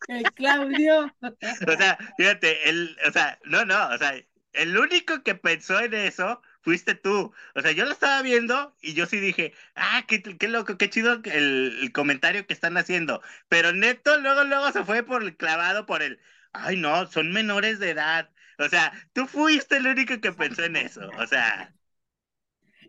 El 0.08 0.24
Claudio. 0.34 1.16
O 1.22 1.78
sea, 1.78 1.98
fíjate, 2.18 2.70
el, 2.70 2.98
o 3.08 3.12
sea, 3.12 3.38
no, 3.46 3.64
no, 3.64 3.90
o 3.90 3.98
sea, 4.00 4.16
el 4.54 4.78
único 4.78 5.22
que 5.22 5.36
pensó 5.36 5.80
en 5.80 5.94
eso 5.94 6.42
fuiste 6.62 6.96
tú. 6.96 7.32
O 7.54 7.62
sea, 7.62 7.72
yo 7.72 7.86
lo 7.86 7.92
estaba 7.92 8.24
viendo 8.24 8.76
y 8.82 8.96
yo 8.96 9.06
sí 9.06 9.20
dije, 9.20 9.54
ah, 9.76 10.04
qué, 10.08 10.24
qué 10.24 10.48
loco, 10.48 10.76
qué 10.80 10.90
chido 10.90 11.22
el, 11.26 11.78
el 11.84 11.92
comentario 11.92 12.48
que 12.48 12.56
están 12.56 12.76
haciendo. 12.76 13.22
Pero 13.48 13.74
Neto 13.74 14.20
luego, 14.20 14.44
luego 14.44 14.72
se 14.72 14.84
fue 14.86 15.04
por 15.04 15.22
el 15.22 15.38
clavado 15.38 15.86
por 15.86 16.02
el, 16.02 16.20
ay, 16.52 16.78
no, 16.78 17.06
son 17.06 17.32
menores 17.32 17.78
de 17.78 17.92
edad. 17.92 18.32
O 18.58 18.68
sea, 18.70 18.92
tú 19.14 19.28
fuiste 19.28 19.78
el 19.78 19.86
único 19.86 20.20
que 20.20 20.32
pensó 20.32 20.64
en 20.64 20.78
eso. 20.78 21.08
O 21.20 21.28
sea, 21.28 21.77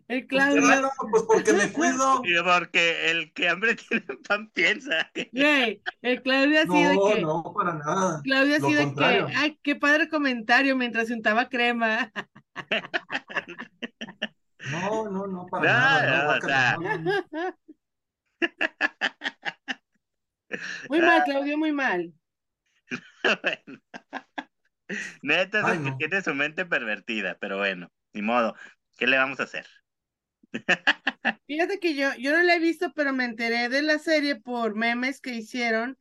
El 0.08 0.26
Pues, 0.30 0.48
qué 0.48 0.60
Claudio. 0.60 0.66
raro, 0.66 0.90
pues 1.10 1.22
porque 1.24 1.52
me 1.52 1.70
cuido. 1.72 2.20
y 2.24 2.34
porque 2.42 3.10
el 3.10 3.32
que 3.32 3.48
hambre 3.48 3.74
tiene 3.88 4.04
pan 4.26 4.50
piensa. 4.50 5.10
Güey, 5.32 5.82
el 6.02 6.22
Claudio 6.22 6.60
así 6.62 6.82
de 6.84 6.94
No, 6.94 7.00
que. 7.00 7.22
no, 7.22 7.52
para 7.54 7.74
nada. 7.74 8.22
Claudio 8.22 8.56
Lo 8.56 8.68
así 8.68 8.74
de 8.74 8.78
que. 8.78 8.84
contrario. 8.84 9.28
Ay, 9.34 9.58
qué 9.62 9.76
padre 9.76 10.08
comentario 10.08 10.76
mientras 10.76 11.08
se 11.08 11.14
untaba 11.14 11.48
crema. 11.48 12.12
No, 14.64 15.08
no, 15.10 15.26
no, 15.26 15.46
para 15.50 15.66
No, 15.66 15.72
nada. 15.72 16.02
no, 16.02 16.22
No, 16.24 16.36
o 16.36 16.40
guácala, 16.40 16.40
sea. 16.40 16.76
no, 16.78 16.98
no. 16.98 17.12
Muy 20.88 21.00
mal, 21.02 21.22
Claudio, 21.24 21.56
muy 21.58 21.72
mal. 21.72 22.12
Bueno. 23.42 23.78
Neto 25.22 25.58
es 25.58 25.66
Ay, 25.66 25.76
el 25.76 25.82
que 25.82 25.90
no. 25.90 25.98
tiene 25.98 26.22
su 26.22 26.34
mente 26.34 26.64
pervertida, 26.66 27.36
pero 27.40 27.58
bueno, 27.58 27.92
ni 28.12 28.22
modo. 28.22 28.54
¿Qué 28.96 29.06
le 29.06 29.16
vamos 29.18 29.40
a 29.40 29.44
hacer? 29.44 29.66
Fíjate 31.46 31.78
que 31.80 31.94
yo, 31.94 32.10
yo 32.18 32.32
no 32.32 32.42
la 32.42 32.56
he 32.56 32.60
visto, 32.60 32.92
pero 32.94 33.12
me 33.12 33.24
enteré 33.24 33.68
de 33.68 33.82
la 33.82 33.98
serie 33.98 34.36
por 34.36 34.74
memes 34.74 35.20
que 35.20 35.34
hicieron. 35.34 35.98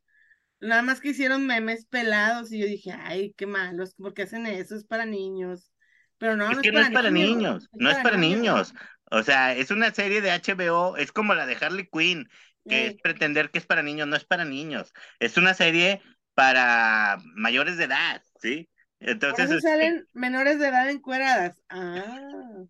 Nada 0.59 0.81
más 0.81 0.99
que 0.99 1.09
hicieron 1.09 1.45
memes 1.45 1.85
pelados 1.85 2.51
y 2.51 2.59
yo 2.59 2.65
dije, 2.65 2.91
ay, 2.91 3.33
qué 3.37 3.45
malos, 3.45 3.93
porque 3.95 4.23
hacen 4.23 4.47
eso? 4.47 4.75
Es 4.75 4.85
para 4.85 5.05
niños. 5.05 5.71
Pero 6.17 6.35
no, 6.35 6.49
es 6.49 6.57
no 6.57 6.61
que 6.61 6.71
no 6.71 6.79
es 6.79 6.89
para 6.89 7.11
niños, 7.11 7.69
no 7.73 7.91
es 7.91 7.97
para 7.97 8.17
niños. 8.17 8.73
O 9.11 9.23
sea, 9.23 9.53
es 9.53 9.71
una 9.71 9.93
serie 9.93 10.21
de 10.21 10.31
HBO, 10.31 10.97
es 10.97 11.11
como 11.11 11.35
la 11.35 11.45
de 11.45 11.57
Harley 11.59 11.87
Quinn, 11.91 12.27
que 12.67 12.87
es 12.87 12.95
pretender 13.01 13.51
que 13.51 13.59
es 13.59 13.65
para 13.65 13.83
niños, 13.83 14.07
no 14.07 14.15
es 14.15 14.25
para 14.25 14.45
niños. 14.45 14.93
Es 15.19 15.37
una 15.37 15.53
serie 15.53 16.01
para 16.33 17.17
mayores 17.35 17.77
de 17.77 17.85
edad, 17.85 18.21
¿sí? 18.41 18.69
por 18.99 19.09
Entonces, 19.09 19.45
eso 19.45 19.57
este, 19.57 19.69
salen 19.69 20.07
menores 20.13 20.59
de 20.59 20.67
edad 20.67 20.89
encueradas. 20.89 21.61
Ah, 21.69 22.63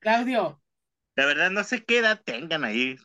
Claudio, 0.00 0.61
la 1.16 1.26
verdad 1.26 1.50
no 1.50 1.64
sé 1.64 1.84
qué 1.84 1.98
edad 1.98 2.20
tengan 2.24 2.64
ahí. 2.64 2.96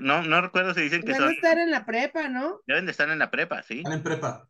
No, 0.00 0.22
no 0.22 0.40
recuerdo 0.40 0.74
si 0.74 0.82
dicen 0.82 1.02
que 1.04 1.12
a 1.12 1.16
son, 1.16 1.30
estar 1.32 1.58
en 1.58 1.70
la 1.70 1.84
prepa, 1.86 2.28
¿no? 2.28 2.60
deben 2.66 2.84
de 2.86 2.92
estar 2.92 3.08
en 3.10 3.18
la 3.18 3.30
prepa, 3.30 3.62
¿sí? 3.64 3.78
Están 3.78 3.92
en 3.94 4.02
prepa. 4.02 4.48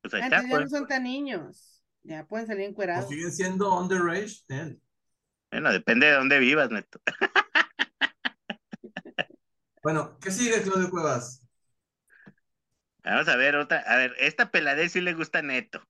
Pues 0.00 0.14
ahí 0.14 0.20
Ah, 0.20 0.24
está, 0.24 0.42
ya 0.48 0.58
no 0.60 0.68
pues. 0.68 0.70
son 0.70 0.86
tan 0.86 1.04
niños. 1.04 1.82
Ya 2.02 2.26
pueden 2.26 2.46
salir 2.46 2.64
O 2.64 2.70
encuerados. 2.70 3.08
siguen 3.08 3.30
siendo 3.32 3.78
underage. 3.78 4.42
eh. 4.48 4.76
Bueno, 5.50 5.72
depende 5.72 6.06
de 6.06 6.12
dónde 6.14 6.38
vivas, 6.38 6.70
Neto. 6.70 7.00
Bueno, 9.82 10.18
¿qué 10.20 10.30
sigue, 10.30 10.62
Claudio 10.62 10.90
Cuevas? 10.90 11.42
Vamos 13.04 13.26
a 13.28 13.36
ver 13.36 13.56
otra. 13.56 13.78
A 13.86 13.96
ver, 13.96 14.14
esta 14.18 14.50
peladez 14.50 14.92
sí 14.92 15.00
le 15.00 15.14
gusta 15.14 15.38
a 15.38 15.42
Neto. 15.42 15.82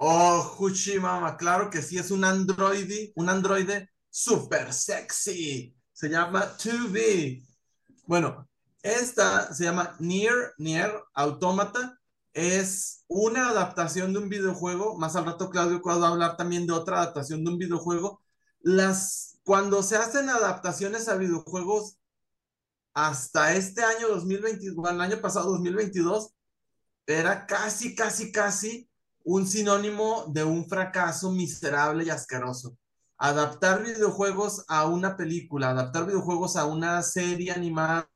Oh, 0.00 0.54
Huchimama, 0.58 1.36
claro 1.36 1.70
que 1.70 1.82
sí, 1.82 1.98
es 1.98 2.12
un 2.12 2.24
androide, 2.24 3.12
un 3.16 3.28
androide 3.28 3.90
super 4.08 4.72
sexy. 4.72 5.76
Se 5.92 6.08
llama 6.08 6.56
2B. 6.56 7.44
Bueno, 8.06 8.48
esta 8.82 9.52
se 9.52 9.64
llama 9.64 9.96
Nier, 9.98 10.54
Nier 10.58 10.92
Automata. 11.14 11.98
Es 12.32 13.04
una 13.08 13.48
adaptación 13.48 14.12
de 14.12 14.20
un 14.20 14.28
videojuego. 14.28 14.96
Más 14.98 15.16
al 15.16 15.24
rato 15.26 15.50
Claudio 15.50 15.82
va 15.82 16.06
a 16.06 16.10
hablar 16.10 16.36
también 16.36 16.66
de 16.66 16.74
otra 16.74 16.98
adaptación 16.98 17.44
de 17.44 17.50
un 17.50 17.58
videojuego. 17.58 18.22
Las, 18.60 19.40
cuando 19.42 19.82
se 19.82 19.96
hacen 19.96 20.28
adaptaciones 20.30 21.08
a 21.08 21.16
videojuegos 21.16 21.98
hasta 22.94 23.54
este 23.54 23.82
año 23.82 24.08
2022, 24.08 24.76
bueno, 24.76 25.02
el 25.02 25.12
año 25.12 25.20
pasado 25.20 25.50
2022, 25.50 26.34
era 27.06 27.46
casi, 27.46 27.96
casi, 27.96 28.30
casi 28.30 28.88
un 29.28 29.46
sinónimo 29.46 30.24
de 30.28 30.42
un 30.42 30.66
fracaso 30.66 31.30
miserable 31.30 32.02
y 32.02 32.08
asqueroso. 32.08 32.78
Adaptar 33.18 33.82
videojuegos 33.82 34.64
a 34.68 34.86
una 34.86 35.18
película, 35.18 35.68
adaptar 35.68 36.06
videojuegos 36.06 36.56
a 36.56 36.64
una 36.64 37.02
serie 37.02 37.52
animada 37.52 38.08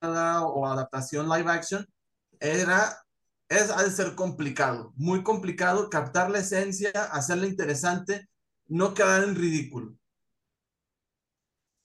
o 0.00 0.64
adaptación 0.68 1.28
live 1.28 1.50
action, 1.50 1.84
era, 2.38 2.96
es, 3.48 3.68
ha 3.70 3.82
de 3.82 3.90
ser 3.90 4.14
complicado, 4.14 4.92
muy 4.94 5.24
complicado 5.24 5.90
captar 5.90 6.30
la 6.30 6.38
esencia, 6.38 6.92
hacerla 7.10 7.48
interesante, 7.48 8.28
no 8.68 8.94
quedar 8.94 9.24
en 9.24 9.34
ridículo. 9.34 9.96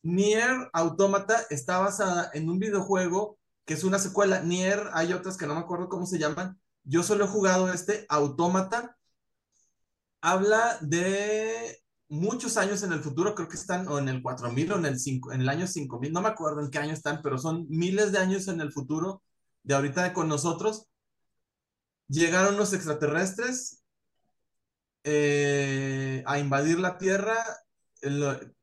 Nier 0.03 0.69
Automata 0.73 1.41
está 1.49 1.79
basada 1.79 2.29
en 2.35 2.51
un 2.51 2.59
videojuego 2.59 3.39
que 3.65 3.73
es 3.73 3.83
una 3.83 3.97
secuela. 3.97 4.41
Nier, 4.41 4.91
hay 4.93 5.11
otras 5.11 5.37
que 5.37 5.47
no 5.47 5.55
me 5.55 5.61
acuerdo 5.61 5.89
cómo 5.89 6.05
se 6.05 6.19
llaman, 6.19 6.59
yo 6.85 7.03
solo 7.03 7.25
he 7.25 7.27
jugado 7.27 7.71
este 7.73 8.05
Autómata. 8.09 8.97
Habla 10.21 10.77
de 10.81 11.83
muchos 12.07 12.57
años 12.57 12.83
en 12.83 12.93
el 12.93 13.01
futuro, 13.01 13.35
creo 13.35 13.49
que 13.49 13.57
están 13.57 13.87
en 13.91 14.07
el 14.07 14.21
4000 14.21 14.71
o 14.71 14.77
en 14.77 14.85
el, 14.85 14.99
5, 14.99 15.33
en 15.33 15.41
el 15.41 15.49
año 15.49 15.67
5000, 15.67 16.13
no 16.13 16.21
me 16.21 16.29
acuerdo 16.29 16.61
en 16.61 16.69
qué 16.69 16.77
año 16.77 16.93
están, 16.93 17.21
pero 17.21 17.37
son 17.37 17.65
miles 17.69 18.11
de 18.11 18.19
años 18.19 18.47
en 18.47 18.61
el 18.61 18.71
futuro 18.71 19.23
de 19.63 19.75
ahorita 19.75 20.13
con 20.13 20.27
nosotros. 20.27 20.87
Llegaron 22.07 22.57
los 22.57 22.73
extraterrestres 22.73 23.83
eh, 25.03 26.23
a 26.27 26.39
invadir 26.39 26.79
la 26.79 26.97
Tierra 26.97 27.37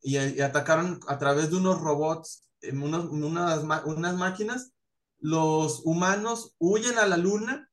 y, 0.00 0.40
atacaron 0.40 1.00
a 1.08 1.18
través 1.18 1.50
de 1.50 1.56
unos 1.56 1.80
robots, 1.80 2.48
unos, 2.72 3.06
unas, 3.06 3.64
unas 3.84 4.16
máquinas. 4.16 4.72
Los 5.18 5.82
humanos 5.84 6.54
huyen 6.58 6.98
a 6.98 7.06
la 7.06 7.16
Luna 7.16 7.68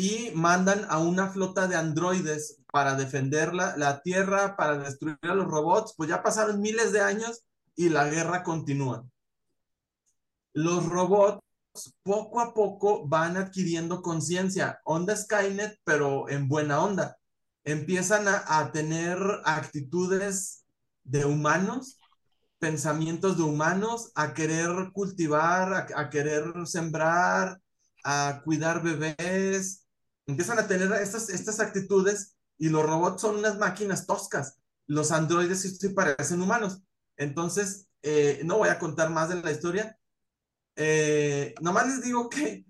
y 0.00 0.30
mandan 0.32 0.86
a 0.88 1.00
una 1.00 1.26
flota 1.26 1.66
de 1.66 1.74
androides 1.74 2.60
para 2.70 2.94
defender 2.94 3.52
la, 3.52 3.76
la, 3.76 4.00
Tierra, 4.00 4.56
para 4.56 4.78
destruir 4.78 5.18
a 5.22 5.34
los 5.34 5.48
robots. 5.48 5.94
Pues 5.96 6.08
ya 6.08 6.22
pasaron 6.22 6.60
miles 6.60 6.92
de 6.92 7.00
años 7.00 7.42
y 7.74 7.88
la 7.88 8.08
guerra 8.08 8.44
continúa. 8.44 9.04
Los 10.52 10.86
robots 10.86 11.42
poco 12.04 12.40
a 12.40 12.54
poco 12.54 13.08
van 13.08 13.36
adquiriendo 13.36 14.00
conciencia, 14.00 14.80
onda 14.84 15.16
Skynet, 15.16 15.80
pero 15.82 16.28
en 16.28 16.46
buena 16.46 16.80
onda. 16.80 17.18
Empiezan 17.64 18.28
a, 18.28 18.44
a 18.46 18.70
tener 18.70 19.18
actitudes 19.44 20.64
de 21.02 21.24
humanos, 21.24 21.98
pensamientos 22.60 23.36
de 23.36 23.42
humanos, 23.42 24.12
a 24.14 24.32
querer 24.32 24.92
cultivar, 24.92 25.74
a, 25.74 26.00
a 26.00 26.08
querer 26.08 26.44
sembrar, 26.66 27.60
a 28.04 28.42
cuidar 28.44 28.80
bebés, 28.80 29.87
empiezan 30.28 30.60
a 30.60 30.68
tener 30.68 30.92
estas, 30.92 31.30
estas 31.30 31.60
actitudes 31.60 32.36
y 32.58 32.68
los 32.68 32.84
robots 32.86 33.22
son 33.22 33.36
unas 33.38 33.58
máquinas 33.58 34.06
toscas. 34.06 34.60
Los 34.86 35.10
androides 35.12 35.62
sí, 35.62 35.70
sí 35.70 35.88
parecen 35.90 36.42
humanos. 36.42 36.82
Entonces, 37.16 37.88
eh, 38.02 38.42
no 38.44 38.58
voy 38.58 38.68
a 38.68 38.78
contar 38.78 39.10
más 39.10 39.30
de 39.30 39.42
la 39.42 39.52
historia. 39.52 39.98
eh, 40.76 41.54
nomás 41.60 41.88
les 41.88 42.02
digo 42.04 42.28
que 42.30 42.64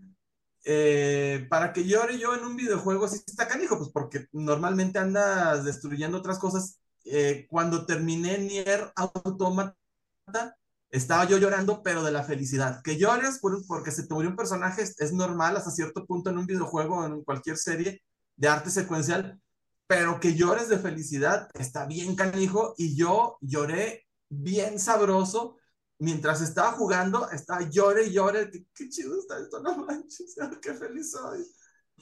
eh, 0.64 1.46
para 1.50 1.72
que 1.72 1.84
llore 1.86 2.18
yo 2.18 2.34
en 2.34 2.44
un 2.44 2.56
videojuego, 2.56 3.08
sí 3.08 3.20
está 3.26 3.48
canijo, 3.48 3.78
pues 3.78 3.90
porque 3.90 4.26
normalmente 4.32 4.98
andas 4.98 5.64
destruyendo 5.64 6.18
otras 6.18 6.38
cosas. 6.38 6.80
Eh, 7.04 7.46
cuando 7.48 7.86
terminé 7.86 8.38
Nier 8.38 8.92
Automata, 8.96 10.57
estaba 10.90 11.24
yo 11.26 11.38
llorando, 11.38 11.82
pero 11.82 12.02
de 12.02 12.12
la 12.12 12.24
felicidad. 12.24 12.82
Que 12.82 12.96
llores 12.96 13.38
por, 13.38 13.66
porque 13.66 13.90
se 13.90 14.06
te 14.06 14.14
murió 14.14 14.30
un 14.30 14.36
personaje 14.36 14.82
es, 14.82 15.12
normal 15.12 15.56
hasta 15.56 15.70
cierto 15.70 16.06
punto 16.06 16.30
en 16.30 16.38
un 16.38 16.46
videojuego 16.46 16.98
o 16.98 17.06
en 17.06 17.22
cualquier 17.24 17.56
serie 17.56 18.02
de 18.36 18.48
arte 18.48 18.70
secuencial, 18.70 19.40
pero 19.86 20.20
que 20.20 20.34
llores 20.34 20.68
de 20.68 20.78
felicidad 20.78 21.48
está 21.54 21.86
bien 21.86 22.14
canijo 22.14 22.74
y 22.76 22.96
yo 22.96 23.38
lloré 23.40 24.06
bien 24.28 24.78
sabroso 24.78 25.56
mientras 25.98 26.40
estaba 26.40 26.72
jugando, 26.72 27.28
estaba 27.30 27.68
llore 27.68 28.04
y 28.04 28.12
llore, 28.12 28.50
qué 28.74 28.88
chido 28.88 29.18
está 29.18 29.38
esto, 29.38 29.60
no 29.60 29.76
manches, 29.78 30.36
qué 30.62 30.74
feliz 30.74 31.10
soy. 31.10 31.44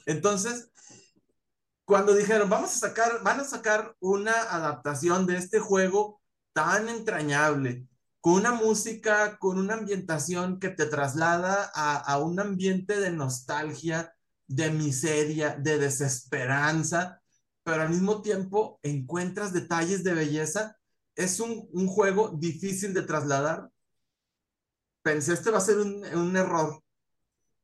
Entonces, 0.05 0.69
cuando 1.85 2.13
dijeron, 2.13 2.49
vamos 2.49 2.75
a 2.75 2.87
sacar, 2.87 3.23
van 3.23 3.39
a 3.39 3.43
sacar 3.43 3.95
una 3.99 4.33
adaptación 4.33 5.25
de 5.25 5.37
este 5.37 5.59
juego 5.59 6.21
tan 6.53 6.89
entrañable, 6.89 7.87
con 8.27 8.35
una 8.35 8.51
música, 8.51 9.37
con 9.39 9.57
una 9.57 9.75
ambientación 9.75 10.59
que 10.59 10.67
te 10.67 10.85
traslada 10.85 11.71
a, 11.73 11.95
a 11.95 12.17
un 12.17 12.41
ambiente 12.41 12.99
de 12.99 13.09
nostalgia, 13.09 14.13
de 14.47 14.69
miseria, 14.69 15.55
de 15.55 15.77
desesperanza, 15.77 17.21
pero 17.63 17.83
al 17.83 17.89
mismo 17.89 18.21
tiempo 18.21 18.81
encuentras 18.83 19.53
detalles 19.53 20.03
de 20.03 20.13
belleza. 20.13 20.77
Es 21.15 21.39
un, 21.39 21.69
un 21.71 21.87
juego 21.87 22.27
difícil 22.37 22.93
de 22.93 23.03
trasladar, 23.03 23.69
pensé, 25.01 25.31
este 25.31 25.49
va 25.49 25.59
a 25.59 25.61
ser 25.61 25.77
un, 25.77 26.03
un, 26.03 26.35
error. 26.35 26.83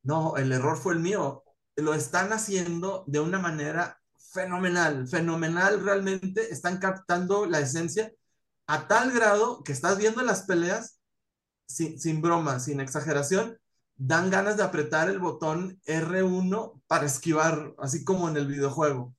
No, 0.01 0.37
el 0.37 0.53
error 0.53 0.77
fue 0.77 0.93
el 0.93 1.01
mío. 1.01 1.43
Lo 1.75 1.93
están 1.93 2.31
haciendo 2.31 3.03
de 3.05 3.19
una 3.19 3.37
manera 3.37 3.99
fenomenal, 4.31 5.09
fenomenal 5.09 5.83
realmente. 5.83 6.53
Están 6.53 6.77
captando 6.77 7.47
la 7.47 7.59
esencia 7.59 8.13
a 8.67 8.87
tal 8.87 9.11
grado 9.11 9.63
que 9.63 9.71
estás 9.71 9.97
viendo 9.97 10.21
las 10.21 10.43
peleas 10.43 10.99
sin, 11.67 11.99
sin 11.99 12.21
broma, 12.21 12.59
sin 12.59 12.79
exageración. 12.79 13.57
Dan 13.95 14.29
ganas 14.29 14.57
de 14.57 14.63
apretar 14.63 15.09
el 15.09 15.19
botón 15.19 15.79
R1 15.85 16.81
para 16.87 17.05
esquivar, 17.05 17.75
así 17.77 18.03
como 18.03 18.27
en 18.27 18.37
el 18.37 18.47
videojuego. 18.47 19.15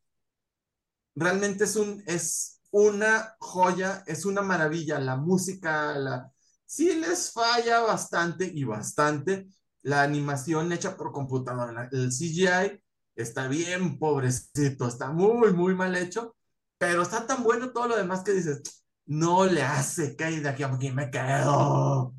Realmente 1.15 1.65
es, 1.65 1.77
un, 1.77 2.03
es 2.07 2.61
una 2.71 3.37
joya, 3.39 4.03
es 4.07 4.25
una 4.25 4.43
maravilla. 4.43 4.99
La 4.99 5.17
música, 5.17 5.95
la, 5.95 6.33
sí 6.67 6.95
les 6.95 7.31
falla 7.33 7.81
bastante 7.81 8.51
y 8.53 8.65
bastante 8.65 9.49
la 9.83 10.03
animación 10.03 10.73
hecha 10.73 10.97
por 10.97 11.13
computadora. 11.13 11.89
El 11.93 12.11
CGI 12.11 12.83
está 13.15 13.49
bien 13.49 13.99
pobrecito, 13.99 14.89
está 14.89 15.11
muy, 15.13 15.53
muy 15.53 15.75
mal 15.75 15.95
hecho, 15.95 16.37
pero 16.79 17.03
está 17.03 17.27
tan 17.27 17.45
bueno 17.45 17.73
todo 17.73 17.89
lo 17.89 17.97
demás 17.97 18.23
que 18.25 18.33
dices, 18.33 18.84
no 19.07 19.47
le 19.47 19.63
hace 19.63 20.17
que 20.17 20.41
de 20.41 20.49
aquí 20.49 20.63
a 20.63 20.69
aquí 20.69 20.91
me 20.91 21.11
quedo. 21.11 22.15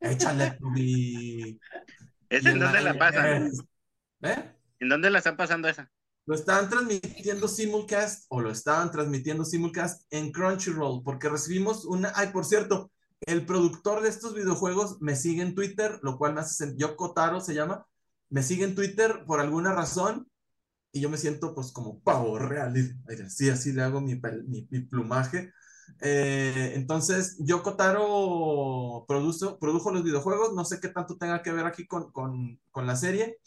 Échale 0.00 0.52
tu 0.52 0.68
¿Es 2.28 2.44
en 2.44 2.58
dónde 2.58 2.80
la 2.80 2.98
pasan? 2.98 3.50
¿Eh? 4.22 4.54
¿En 4.80 4.88
dónde 4.88 5.10
la 5.10 5.18
están 5.18 5.36
pasando 5.36 5.68
esa? 5.68 5.90
Lo 6.26 6.34
están 6.34 6.68
transmitiendo 6.68 7.48
simulcast 7.48 8.26
o 8.28 8.40
lo 8.40 8.50
estaban 8.50 8.90
transmitiendo 8.90 9.44
simulcast 9.44 10.02
en 10.10 10.30
Crunchyroll 10.30 11.02
porque 11.02 11.28
recibimos 11.28 11.86
una, 11.86 12.12
ay, 12.14 12.28
por 12.28 12.44
cierto, 12.44 12.90
el 13.22 13.46
productor 13.46 14.02
de 14.02 14.10
estos 14.10 14.34
videojuegos 14.34 15.00
me 15.00 15.16
sigue 15.16 15.42
en 15.42 15.54
Twitter, 15.54 15.98
lo 16.02 16.18
cual 16.18 16.34
me 16.34 16.40
hace 16.40 16.54
sentir, 16.54 16.80
yo 16.80 16.96
Kotaro 16.96 17.40
se 17.40 17.54
llama, 17.54 17.86
me 18.28 18.42
sigue 18.42 18.64
en 18.64 18.74
Twitter 18.74 19.24
por 19.26 19.40
alguna 19.40 19.72
razón 19.72 20.28
y 20.92 21.00
yo 21.00 21.08
me 21.08 21.16
siento 21.16 21.54
pues 21.54 21.72
como 21.72 22.00
pavo 22.00 22.38
real, 22.38 22.74
así, 23.24 23.48
así 23.48 23.72
le 23.72 23.82
hago 23.82 24.02
mi, 24.02 24.20
mi, 24.46 24.68
mi 24.70 24.80
plumaje. 24.80 25.52
Eh, 26.00 26.72
entonces, 26.74 27.36
yo 27.40 27.62
Kotaro 27.62 29.04
produjo, 29.08 29.90
los 29.90 30.04
videojuegos, 30.04 30.54
no 30.54 30.64
sé 30.64 30.80
qué 30.80 30.88
tanto 30.88 31.16
tenga 31.16 31.42
que 31.42 31.52
ver 31.52 31.66
aquí 31.66 31.86
con, 31.86 32.12
con, 32.12 32.60
con 32.70 32.86
la 32.86 32.96
serie, 32.96 33.38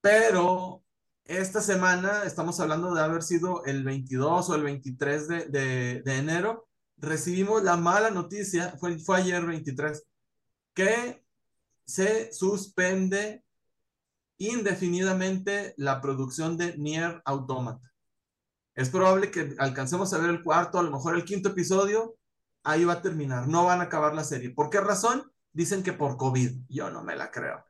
pero 0.00 0.82
esta 1.24 1.60
semana, 1.60 2.24
estamos 2.24 2.60
hablando 2.60 2.94
de 2.94 3.00
haber 3.00 3.22
sido 3.22 3.64
el 3.64 3.84
22 3.84 4.50
o 4.50 4.54
el 4.54 4.62
23 4.62 5.28
de, 5.28 5.44
de, 5.46 6.02
de 6.02 6.16
enero, 6.16 6.68
recibimos 6.98 7.62
la 7.62 7.76
mala 7.76 8.10
noticia, 8.10 8.76
fue, 8.78 8.98
fue 8.98 9.18
ayer 9.18 9.44
23, 9.44 10.04
que 10.74 11.24
se 11.86 12.32
suspende 12.32 13.44
indefinidamente 14.38 15.74
la 15.76 16.00
producción 16.00 16.56
de 16.56 16.76
Nier 16.76 17.22
Automata. 17.24 17.93
Es 18.74 18.90
probable 18.90 19.30
que 19.30 19.54
alcancemos 19.58 20.12
a 20.12 20.18
ver 20.18 20.30
el 20.30 20.42
cuarto, 20.42 20.78
a 20.78 20.82
lo 20.82 20.90
mejor 20.90 21.14
el 21.14 21.24
quinto 21.24 21.50
episodio, 21.50 22.16
ahí 22.64 22.84
va 22.84 22.94
a 22.94 23.02
terminar, 23.02 23.46
no 23.46 23.64
van 23.64 23.80
a 23.80 23.84
acabar 23.84 24.14
la 24.14 24.24
serie. 24.24 24.50
¿Por 24.50 24.70
qué 24.70 24.80
razón? 24.80 25.30
Dicen 25.52 25.82
que 25.82 25.92
por 25.92 26.16
COVID. 26.16 26.62
Yo 26.68 26.90
no 26.90 27.04
me 27.04 27.14
la 27.14 27.30
creo. 27.30 27.64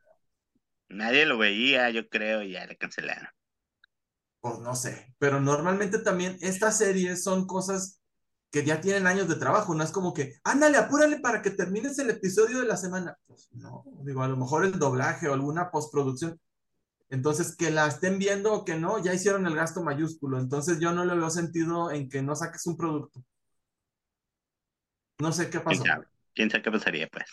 Nadie 0.89 1.25
lo 1.25 1.37
veía, 1.37 1.89
yo 1.89 2.07
creo, 2.09 2.41
y 2.41 2.53
ya 2.53 2.65
le 2.65 2.77
cancelaron. 2.77 3.29
Pues 4.39 4.59
no 4.59 4.75
sé, 4.75 5.13
pero 5.17 5.39
normalmente 5.39 5.99
también 5.99 6.37
estas 6.41 6.77
series 6.77 7.23
son 7.23 7.47
cosas 7.47 7.99
que 8.51 8.63
ya 8.63 8.79
tienen 8.79 9.05
años 9.05 9.27
de 9.27 9.35
trabajo, 9.35 9.75
no 9.75 9.83
es 9.83 9.91
como 9.91 10.13
que, 10.13 10.35
ándale, 10.43 10.77
apúrale 10.77 11.19
para 11.19 11.41
que 11.41 11.49
termines 11.49 11.99
el 11.99 12.09
episodio 12.09 12.59
de 12.59 12.65
la 12.65 12.77
semana. 12.77 13.17
Pues 13.27 13.49
no, 13.51 13.83
digo, 14.03 14.21
a 14.21 14.27
lo 14.27 14.37
mejor 14.37 14.63
el 14.63 14.79
doblaje 14.79 15.27
o 15.27 15.33
alguna 15.33 15.71
postproducción. 15.71 16.39
Entonces, 17.09 17.55
que 17.55 17.71
la 17.71 17.87
estén 17.87 18.17
viendo 18.17 18.53
o 18.53 18.65
que 18.65 18.75
no, 18.75 19.01
ya 19.01 19.13
hicieron 19.13 19.45
el 19.45 19.55
gasto 19.55 19.83
mayúsculo. 19.83 20.39
Entonces, 20.39 20.79
yo 20.79 20.91
no 20.91 21.05
le 21.05 21.15
veo 21.15 21.29
sentido 21.29 21.91
en 21.91 22.09
que 22.09 22.21
no 22.21 22.35
saques 22.35 22.65
un 22.65 22.77
producto. 22.77 23.23
No 25.19 25.31
sé 25.31 25.49
qué 25.49 25.59
pasó. 25.59 25.83
¿Quién 25.83 25.93
sabe? 25.93 26.07
¿Quién 26.33 26.51
sabe 26.51 26.63
qué 26.63 26.71
pasaría, 26.71 27.07
pues? 27.07 27.25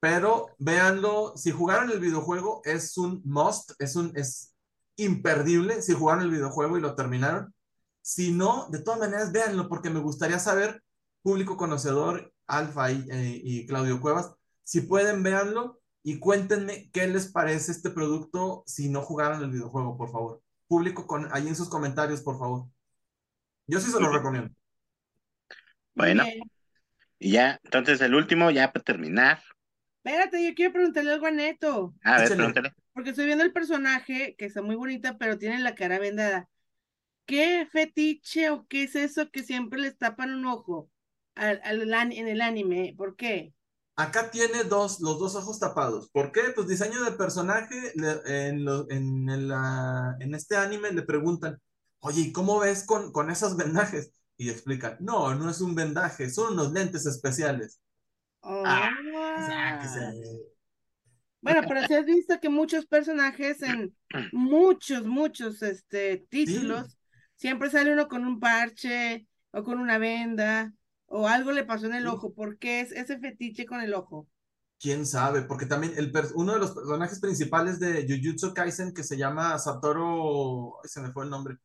Pero 0.00 0.48
véanlo, 0.58 1.32
si 1.36 1.50
jugaron 1.50 1.90
el 1.90 1.98
videojuego, 1.98 2.60
es 2.64 2.98
un 2.98 3.22
must, 3.24 3.72
es 3.78 3.96
un, 3.96 4.12
es 4.16 4.54
imperdible. 4.96 5.80
Si 5.80 5.94
jugaron 5.94 6.24
el 6.24 6.30
videojuego 6.30 6.76
y 6.76 6.82
lo 6.82 6.94
terminaron, 6.94 7.54
si 8.02 8.30
no, 8.30 8.68
de 8.70 8.80
todas 8.80 9.00
maneras, 9.00 9.32
véanlo, 9.32 9.68
porque 9.68 9.88
me 9.88 10.00
gustaría 10.00 10.38
saber, 10.38 10.82
público 11.22 11.56
conocedor, 11.56 12.34
Alfa 12.46 12.92
y, 12.92 13.06
eh, 13.10 13.40
y 13.42 13.66
Claudio 13.66 13.98
Cuevas, 13.98 14.34
si 14.62 14.82
pueden, 14.82 15.22
véanlo 15.22 15.80
y 16.06 16.18
cuéntenme 16.18 16.90
qué 16.92 17.08
les 17.08 17.32
parece 17.32 17.72
este 17.72 17.88
producto 17.88 18.62
si 18.66 18.90
no 18.90 19.00
jugaron 19.00 19.42
el 19.42 19.50
videojuego, 19.50 19.96
por 19.96 20.12
favor. 20.12 20.42
Público, 20.68 21.06
con, 21.06 21.28
ahí 21.32 21.48
en 21.48 21.56
sus 21.56 21.70
comentarios, 21.70 22.20
por 22.20 22.38
favor. 22.38 22.68
Yo 23.66 23.80
sí 23.80 23.90
se 23.90 23.98
lo 23.98 24.12
recomiendo. 24.12 24.54
Bueno, 25.94 26.24
y 27.18 27.30
ya, 27.30 27.58
entonces 27.64 28.02
el 28.02 28.14
último, 28.14 28.50
ya 28.50 28.70
para 28.70 28.84
terminar. 28.84 29.42
Espérate, 30.04 30.46
yo 30.46 30.54
quiero 30.54 30.74
preguntarle 30.74 31.12
algo 31.12 31.26
a 31.26 31.30
Neto. 31.30 31.94
A 32.02 32.16
ver, 32.16 32.24
Échale. 32.24 32.36
pregúntale. 32.36 32.74
Porque 32.92 33.10
estoy 33.10 33.24
viendo 33.24 33.42
el 33.42 33.52
personaje 33.52 34.34
que 34.36 34.44
está 34.44 34.60
muy 34.60 34.76
bonita, 34.76 35.16
pero 35.16 35.38
tiene 35.38 35.58
la 35.60 35.74
cara 35.74 35.98
vendada. 35.98 36.50
¿Qué 37.24 37.66
fetiche 37.72 38.50
o 38.50 38.66
qué 38.66 38.82
es 38.82 38.94
eso 38.94 39.30
que 39.30 39.42
siempre 39.42 39.80
les 39.80 39.96
tapan 39.96 40.34
un 40.34 40.44
ojo 40.44 40.90
al, 41.34 41.62
al 41.64 42.12
en 42.12 42.28
el 42.28 42.42
anime? 42.42 42.94
¿Por 42.94 43.16
qué? 43.16 43.53
Acá 43.96 44.30
tiene 44.30 44.64
dos, 44.64 45.00
los 45.00 45.18
dos 45.20 45.36
ojos 45.36 45.60
tapados. 45.60 46.10
¿Por 46.10 46.32
qué? 46.32 46.42
Pues 46.54 46.66
diseño 46.66 47.04
de 47.04 47.12
personaje, 47.12 47.92
le- 47.94 48.48
en, 48.48 48.64
lo- 48.64 48.90
en, 48.90 49.28
ah, 49.52 50.16
en 50.20 50.34
este 50.34 50.56
anime 50.56 50.90
le 50.92 51.02
preguntan, 51.02 51.60
oye, 52.00 52.22
¿y 52.22 52.32
cómo 52.32 52.58
ves 52.58 52.84
con, 52.84 53.12
con 53.12 53.30
esos 53.30 53.56
vendajes? 53.56 54.10
Y 54.36 54.50
explican, 54.50 54.96
no, 55.00 55.34
no 55.36 55.48
es 55.48 55.60
un 55.60 55.76
vendaje, 55.76 56.28
son 56.28 56.54
unos 56.54 56.72
lentes 56.72 57.06
especiales. 57.06 57.80
Ah, 58.42 58.90
o 59.38 59.46
sea, 59.46 59.78
que 59.80 59.86
Ah. 59.86 60.12
se- 60.12 60.54
Bueno, 61.40 61.60
pero 61.68 61.86
si 61.86 61.94
has 61.94 62.04
visto 62.04 62.40
que 62.40 62.48
muchos 62.48 62.86
personajes 62.86 63.62
en 63.62 63.94
muchos, 64.32 65.04
muchos 65.06 65.62
este, 65.62 66.26
títulos, 66.30 66.98
siempre 67.36 67.70
sale 67.70 67.92
uno 67.92 68.08
con 68.08 68.24
un 68.26 68.40
parche 68.40 69.26
o 69.52 69.62
con 69.62 69.78
una 69.78 69.98
venda 69.98 70.72
o 71.06 71.28
algo 71.28 71.52
le 71.52 71.64
pasó 71.64 71.86
en 71.86 71.94
el 71.94 72.06
ojo. 72.06 72.32
¿Por 72.32 72.58
qué 72.58 72.80
es 72.80 72.92
ese 72.92 73.18
fetiche 73.18 73.66
con 73.66 73.80
el 73.80 73.94
ojo? 73.94 74.28
¿Quién 74.80 75.06
sabe? 75.06 75.42
Porque 75.42 75.66
también 75.66 75.94
el 75.96 76.12
uno 76.34 76.52
de 76.54 76.58
los 76.58 76.72
personajes 76.72 77.20
principales 77.20 77.80
de 77.80 78.06
Jujutsu 78.06 78.52
Kaisen, 78.52 78.92
que 78.92 79.02
se 79.02 79.16
llama 79.16 79.58
Satoru, 79.58 80.74
ay, 80.82 80.88
se 80.88 81.00
me 81.00 81.10
fue 81.12 81.24
el 81.24 81.30
nombre, 81.30 81.58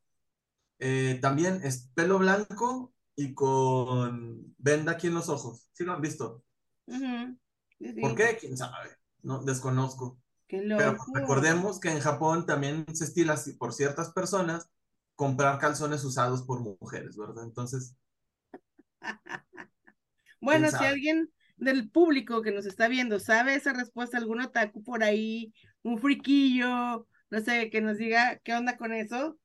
eh, 0.79 1.19
también 1.21 1.59
es 1.63 1.89
pelo 1.93 2.19
blanco 2.19 2.93
y 3.15 3.33
con 3.33 4.55
venda 4.57 4.93
aquí 4.93 5.07
en 5.07 5.15
los 5.15 5.27
ojos. 5.29 5.67
¿Sí 5.73 5.83
lo 5.83 5.93
han 5.93 6.01
visto? 6.01 6.43
Ujú, 6.87 7.37
sí, 7.79 7.93
sí. 7.93 8.01
¿Por 8.01 8.15
qué? 8.15 8.37
¿Quién 8.39 8.57
sabe? 8.57 8.97
No, 9.21 9.43
desconozco. 9.43 10.17
Qué 10.47 10.61
Pero 10.61 10.97
recordemos 11.13 11.79
que 11.79 11.91
en 11.91 11.99
Japón 11.99 12.45
también 12.45 12.85
se 12.93 13.03
estila 13.03 13.37
por 13.57 13.73
ciertas 13.73 14.11
personas 14.11 14.69
comprar 15.15 15.59
calzones 15.59 16.03
usados 16.05 16.43
por 16.43 16.61
mujeres, 16.61 17.17
¿verdad? 17.17 17.43
Entonces, 17.43 17.95
Bueno, 20.41 20.71
si 20.71 20.85
alguien 20.85 21.29
del 21.57 21.89
público 21.89 22.41
que 22.41 22.51
nos 22.51 22.65
está 22.65 22.87
viendo 22.87 23.19
sabe 23.19 23.55
esa 23.55 23.73
respuesta, 23.73 24.17
algún 24.17 24.39
otaku 24.41 24.81
por 24.83 25.03
ahí, 25.03 25.53
un 25.83 25.99
friquillo, 25.99 27.07
no 27.29 27.39
sé, 27.41 27.69
que 27.69 27.81
nos 27.81 27.97
diga 27.97 28.39
qué 28.43 28.53
onda 28.53 28.77
con 28.77 28.93
eso, 28.93 29.37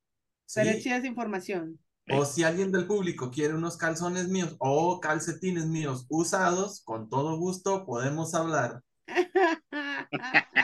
estaría 0.47 0.75
Sí. 0.75 0.79
chida 0.79 0.99
esa 0.99 1.09
información. 1.09 1.79
O 2.11 2.25
si 2.25 2.45
alguien 2.45 2.73
del 2.73 2.87
público 2.87 3.31
quiere 3.31 3.53
unos 3.55 3.77
calzones 3.77 4.29
míos 4.29 4.57
o 4.59 5.01
calcetines 5.01 5.67
míos 5.67 6.07
usados, 6.09 6.81
con 6.85 7.11
todo 7.11 7.37
gusto 7.39 7.85
podemos 7.85 8.35
hablar. 8.35 8.81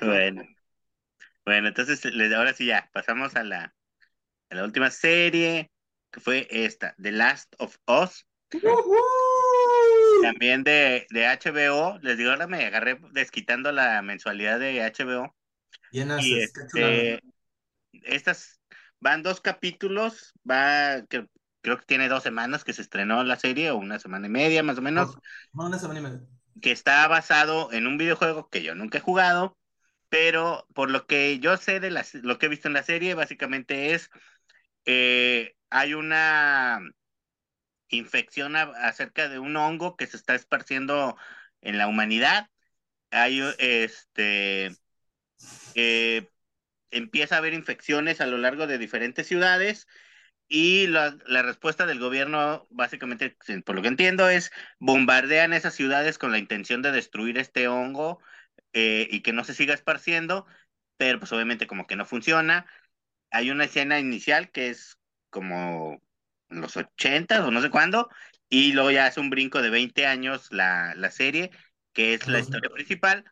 Bueno. 0.00 0.42
Bueno, 1.44 1.68
entonces 1.68 2.00
ahora 2.36 2.54
sí 2.54 2.66
ya, 2.66 2.88
pasamos 2.92 3.34
a 3.36 3.44
la, 3.44 3.74
a 4.50 4.54
la 4.54 4.64
última 4.64 4.90
serie, 4.90 5.70
que 6.12 6.20
fue 6.20 6.48
esta, 6.50 6.94
The 7.02 7.12
Last 7.12 7.54
of 7.58 7.76
Us, 7.88 8.26
también 10.18 10.62
de, 10.64 11.06
de 11.10 11.26
HBO. 11.26 11.98
Les 12.00 12.16
digo, 12.18 12.30
ahora 12.30 12.46
me 12.46 12.64
agarré 12.64 12.98
desquitando 13.12 13.72
la 13.72 14.02
mensualidad 14.02 14.58
de 14.60 14.82
HBO. 14.82 15.34
Bien 15.92 16.10
Y 16.16 16.38
este, 16.38 17.20
estas 18.04 18.60
van 19.00 19.22
dos 19.22 19.40
capítulos, 19.40 20.34
va, 20.50 21.04
que, 21.08 21.28
creo 21.62 21.78
que 21.78 21.86
tiene 21.86 22.08
dos 22.08 22.22
semanas 22.24 22.64
que 22.64 22.72
se 22.74 22.82
estrenó 22.82 23.24
la 23.24 23.38
serie, 23.38 23.70
o 23.72 23.78
una 23.78 23.98
semana 24.00 24.26
y 24.28 24.30
media 24.30 24.62
más 24.62 24.78
o 24.78 24.82
menos, 24.82 25.18
No, 25.52 25.64
una 25.66 25.78
semana 25.78 26.00
y 26.00 26.02
media. 26.02 26.20
que 26.60 26.70
está 26.72 27.06
basado 27.08 27.72
en 27.72 27.86
un 27.86 27.98
videojuego 27.98 28.48
que 28.48 28.62
yo 28.62 28.74
nunca 28.74 28.98
he 28.98 29.00
jugado, 29.00 29.56
pero 30.08 30.66
por 30.74 30.90
lo 30.90 31.06
que 31.06 31.38
yo 31.40 31.56
sé 31.56 31.80
de 31.80 31.90
la- 31.90 32.06
lo 32.22 32.38
que 32.38 32.46
he 32.46 32.48
visto 32.48 32.68
en 32.68 32.74
la 32.74 32.82
serie, 32.84 33.14
básicamente 33.14 33.94
es, 33.94 34.10
eh, 34.86 35.54
hay 35.72 35.94
una 35.94 36.82
infección 37.88 38.56
acerca 38.56 39.28
de 39.28 39.38
un 39.38 39.56
hongo 39.56 39.96
que 39.96 40.06
se 40.06 40.16
está 40.16 40.34
esparciendo 40.34 41.16
en 41.62 41.78
la 41.78 41.88
humanidad. 41.88 42.50
Hay, 43.10 43.40
este, 43.58 44.76
eh, 45.74 46.28
empieza 46.90 47.36
a 47.36 47.38
haber 47.38 47.54
infecciones 47.54 48.20
a 48.20 48.26
lo 48.26 48.38
largo 48.38 48.66
de 48.66 48.78
diferentes 48.78 49.26
ciudades 49.26 49.86
y 50.48 50.86
la, 50.88 51.16
la 51.26 51.42
respuesta 51.42 51.86
del 51.86 52.00
gobierno, 52.00 52.66
básicamente, 52.70 53.36
por 53.64 53.74
lo 53.74 53.82
que 53.82 53.88
entiendo, 53.88 54.28
es 54.28 54.52
bombardean 54.78 55.54
esas 55.54 55.74
ciudades 55.74 56.18
con 56.18 56.32
la 56.32 56.38
intención 56.38 56.82
de 56.82 56.92
destruir 56.92 57.38
este 57.38 57.68
hongo 57.68 58.20
eh, 58.74 59.08
y 59.10 59.20
que 59.22 59.32
no 59.32 59.44
se 59.44 59.54
siga 59.54 59.74
esparciendo, 59.74 60.46
pero 60.98 61.18
pues 61.18 61.32
obviamente 61.32 61.66
como 61.66 61.86
que 61.86 61.96
no 61.96 62.04
funciona. 62.04 62.66
Hay 63.30 63.50
una 63.50 63.64
escena 63.64 63.98
inicial 64.00 64.50
que 64.50 64.70
es 64.70 64.98
como 65.32 66.02
en 66.50 66.62
los 66.62 66.76
80 66.78 67.46
o 67.46 67.52
no 67.52 67.62
sé 67.62 67.70
cuándo, 67.70 68.10
y 68.50 68.74
luego 68.74 68.92
ya 68.92 69.06
hace 69.08 69.20
un 69.20 69.30
brinco 69.30 69.62
de 69.62 69.70
20 69.70 70.06
años 70.06 70.48
la, 70.52 70.94
la 70.96 71.10
serie, 71.12 71.52
que 71.94 72.14
es 72.14 72.28
la 72.28 72.40
historia 72.40 72.70
principal, 72.74 73.24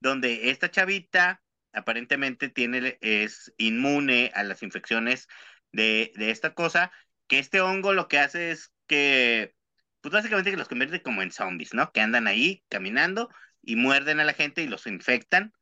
donde 0.00 0.50
esta 0.50 0.70
chavita 0.70 1.42
aparentemente 1.72 2.48
tiene, 2.48 2.98
es 3.00 3.52
inmune 3.58 4.30
a 4.34 4.42
las 4.44 4.62
infecciones 4.62 5.28
de, 5.72 6.12
de 6.16 6.30
esta 6.30 6.54
cosa, 6.54 6.92
que 7.26 7.38
este 7.38 7.60
hongo 7.60 7.92
lo 7.92 8.08
que 8.08 8.18
hace 8.18 8.50
es 8.52 8.72
que, 8.86 9.54
pues 10.00 10.12
básicamente 10.12 10.50
que 10.50 10.56
los 10.56 10.68
convierte 10.68 11.02
como 11.02 11.22
en 11.22 11.32
zombies, 11.32 11.74
¿no? 11.74 11.92
Que 11.92 12.00
andan 12.00 12.26
ahí 12.26 12.64
caminando 12.68 13.28
y 13.62 13.76
muerden 13.76 14.20
a 14.20 14.24
la 14.24 14.34
gente 14.34 14.62
y 14.62 14.68
los 14.68 14.86
infectan. 14.86 15.52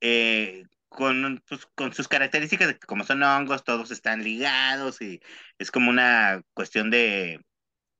eh, 0.00 0.64
con, 0.88 1.42
pues, 1.48 1.66
con 1.74 1.92
sus 1.94 2.08
características 2.08 2.68
de 2.68 2.78
que 2.78 2.86
como 2.86 3.04
son 3.04 3.22
hongos, 3.22 3.64
todos 3.64 3.90
están 3.90 4.22
ligados 4.24 5.00
y 5.02 5.20
es 5.58 5.70
como 5.70 5.90
una 5.90 6.42
cuestión 6.54 6.90
de 6.90 7.40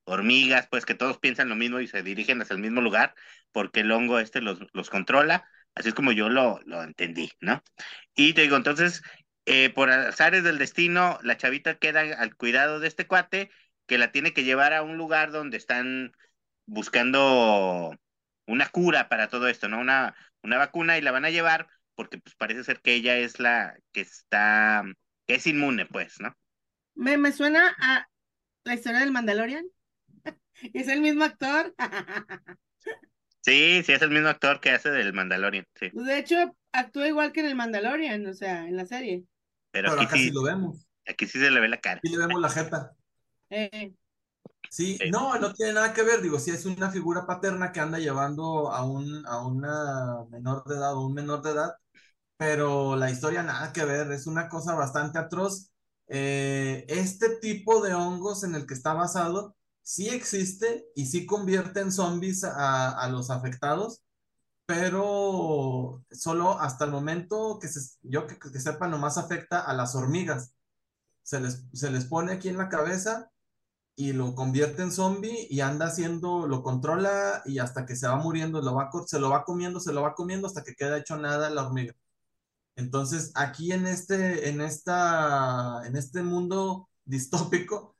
hormigas, 0.05 0.69
pues 0.71 0.87
que 0.87 0.95
todos 0.95 1.19
piensan 1.19 1.49
lo 1.49 1.57
mismo 1.57 1.81
y 1.81 1.89
se 1.89 2.03
dirigen 2.03 2.41
hacia 2.43 2.55
el 2.55 2.63
mismo 2.63 2.81
lugar 2.81 3.15
porque 3.53 3.81
el 3.81 3.93
hongo 3.93 4.19
este 4.19 4.41
los, 4.41 4.61
los 4.73 4.91
controla. 4.91 5.49
Así 5.75 5.89
es 5.91 5.95
como 5.95 6.13
yo 6.13 6.29
lo, 6.31 6.61
lo 6.65 6.83
entendí, 6.83 7.31
¿no? 7.41 7.63
Y 8.15 8.33
te 8.33 8.43
digo, 8.43 8.57
entonces, 8.57 9.03
eh, 9.47 9.71
por 9.71 9.91
azares 9.91 10.43
del 10.45 10.59
destino, 10.59 11.19
la 11.23 11.37
chavita 11.37 11.79
queda 11.79 12.01
al 12.01 12.35
cuidado 12.37 12.81
de 12.81 12.89
este 12.89 13.07
cuate 13.07 13.51
que 13.87 13.99
la 13.99 14.11
tiene 14.13 14.33
que 14.33 14.45
llevar 14.45 14.73
a 14.73 14.83
un 14.83 14.97
lugar 14.97 15.33
donde 15.33 15.57
están 15.59 16.13
buscando 16.67 17.95
una 18.47 18.69
cura 18.71 19.09
para 19.09 19.29
todo 19.29 19.49
esto, 19.49 19.69
¿no? 19.69 19.79
Una, 19.81 20.15
una 20.43 20.59
vacuna 20.59 20.99
y 20.99 21.03
la 21.03 21.13
van 21.13 21.25
a 21.25 21.31
llevar 21.31 21.69
porque 21.97 22.19
pues 22.19 22.37
parece 22.37 22.65
ser 22.65 22.81
que 22.83 22.95
ella 22.95 23.17
es 23.19 23.41
la 23.41 23.77
que 23.93 24.03
está, 24.03 24.85
que 25.27 25.37
es 25.37 25.47
inmune, 25.49 25.87
pues, 25.87 26.21
¿no? 26.21 26.33
Me, 26.95 27.17
me 27.19 27.33
suena 27.33 27.75
a 27.79 28.09
la 28.65 28.75
historia 28.75 29.01
del 29.01 29.13
Mandalorian. 29.13 29.67
Es 30.75 30.89
el 30.89 31.01
mismo 31.03 31.25
actor. 31.25 31.75
Sí, 33.43 33.83
sí, 33.85 33.93
es 33.93 34.03
el 34.03 34.11
mismo 34.11 34.29
actor 34.29 34.61
que 34.61 34.71
hace 34.71 34.91
del 34.91 35.13
Mandalorian, 35.13 35.65
sí. 35.75 35.91
De 35.93 36.19
hecho, 36.19 36.57
actúa 36.73 37.07
igual 37.07 37.33
que 37.33 37.41
en 37.41 37.47
el 37.47 37.55
Mandalorian, 37.55 38.27
o 38.27 38.35
sea, 38.35 38.67
en 38.67 38.77
la 38.77 38.87
serie. 38.87 39.25
Pero, 39.71 39.91
Pero 39.91 40.03
aquí 40.03 40.05
acá 40.07 40.17
sí, 40.17 40.25
sí 40.25 40.31
lo 40.33 40.43
vemos. 40.43 40.87
aquí 41.07 41.27
sí 41.27 41.39
se 41.39 41.51
le 41.51 41.61
ve 41.61 41.69
la 41.69 41.81
cara. 41.81 42.01
Sí 42.03 42.11
le 42.11 42.19
vemos 42.19 42.41
la 42.41 42.49
jeta. 42.49 42.97
Eh, 43.51 43.93
Sí, 44.69 44.99
Sí. 44.99 45.11
no, 45.11 45.39
no 45.39 45.53
tiene 45.55 45.75
nada 45.75 45.95
que 45.95 46.03
ver, 46.03 46.21
digo, 46.21 46.41
si 46.41 46.51
es 46.51 46.67
una 46.67 46.91
figura 46.91 47.25
paterna 47.25 47.71
que 47.71 47.79
anda 47.81 47.99
llevando 47.99 48.73
a 48.73 48.85
un, 48.85 49.25
a 49.27 49.47
una 49.47 50.25
menor 50.29 50.65
de 50.65 50.75
edad 50.75 50.95
o 50.95 51.07
un 51.07 51.15
menor 51.15 51.41
de 51.43 51.51
edad, 51.53 51.77
pero 52.37 52.97
la 52.97 53.11
historia 53.11 53.43
nada 53.43 53.73
que 53.73 53.85
ver, 53.85 54.13
es 54.13 54.27
una 54.27 54.49
cosa 54.49 54.75
bastante 54.75 55.19
atroz. 55.19 55.71
Eh, 56.09 56.85
este 56.89 57.37
tipo 57.37 57.83
de 57.83 57.95
hongos 57.95 58.45
en 58.45 58.55
el 58.55 58.67
que 58.67 58.75
está 58.75 58.93
basado 58.95 59.57
sí 59.83 60.09
existe 60.09 60.87
y 60.95 61.07
sí 61.07 61.27
convierte 61.27 61.81
en 61.81 61.93
zombies 61.93 62.45
a, 62.45 63.09
los 63.11 63.31
afectados, 63.31 64.03
pero 64.67 66.05
solo 66.11 66.61
hasta 66.61 66.85
el 66.85 66.91
momento 66.93 67.59
que 67.61 67.69
se, 67.69 67.81
yo 68.03 68.27
que, 68.27 68.39
que 68.39 68.61
sepa 68.61 68.89
nomás 68.89 69.19
afecta 69.19 69.61
a 69.61 69.75
las 69.75 69.95
hormigas. 69.95 70.53
Se 71.23 71.41
les, 71.41 71.65
se 71.73 71.91
les 71.91 72.07
pone 72.07 72.33
aquí 72.33 72.49
en 72.49 72.59
la 72.59 72.69
cabeza 72.69 73.31
y 73.97 74.13
lo 74.13 74.35
convierte 74.35 74.83
en 74.83 74.93
zombie 74.93 75.47
y 75.51 75.61
anda 75.61 75.87
haciendo, 75.87 76.47
lo 76.47 76.63
controla 76.63 77.43
y 77.47 77.59
hasta 77.59 77.87
que 77.87 77.97
se 77.97 78.07
va 78.09 78.17
muriendo, 78.17 78.61
se 79.07 79.19
lo 79.19 79.31
va 79.31 79.45
comiendo, 79.45 79.81
se 79.81 79.93
lo 79.93 80.03
va 80.03 80.15
comiendo 80.15 80.47
hasta 80.47 80.63
que 80.65 80.75
queda 80.75 80.99
hecho 80.99 81.17
nada 81.17 81.51
la 81.51 81.67
hormiga. 81.67 81.95
Entonces, 82.77 83.33
aquí 83.35 83.73
en 83.73 83.87
este, 83.87 84.49
en 84.51 84.61
esta, 84.61 85.83
en 85.87 85.97
este 85.97 86.23
mundo 86.23 86.89
distópico, 87.05 87.97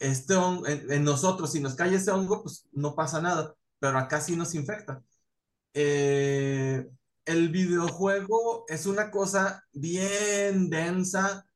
este 0.00 0.34
hon- 0.36 0.66
en, 0.68 0.90
en 0.92 1.04
nosotros, 1.04 1.52
si 1.52 1.60
nos 1.60 1.74
cae 1.76 1.94
ese 1.96 2.10
hongo, 2.12 2.42
pues 2.42 2.68
no 2.72 2.94
pasa 2.96 3.20
nada, 3.22 3.54
pero 3.80 3.98
acá 3.98 4.20
sí 4.20 4.36
nos 4.36 4.54
infecta. 4.54 5.02
Eh, 5.74 6.88
el 7.26 7.48
videojuego 7.50 8.64
es 8.68 8.86
una 8.86 9.10
cosa 9.10 9.64
bien 9.72 10.70
densa. 10.70 11.46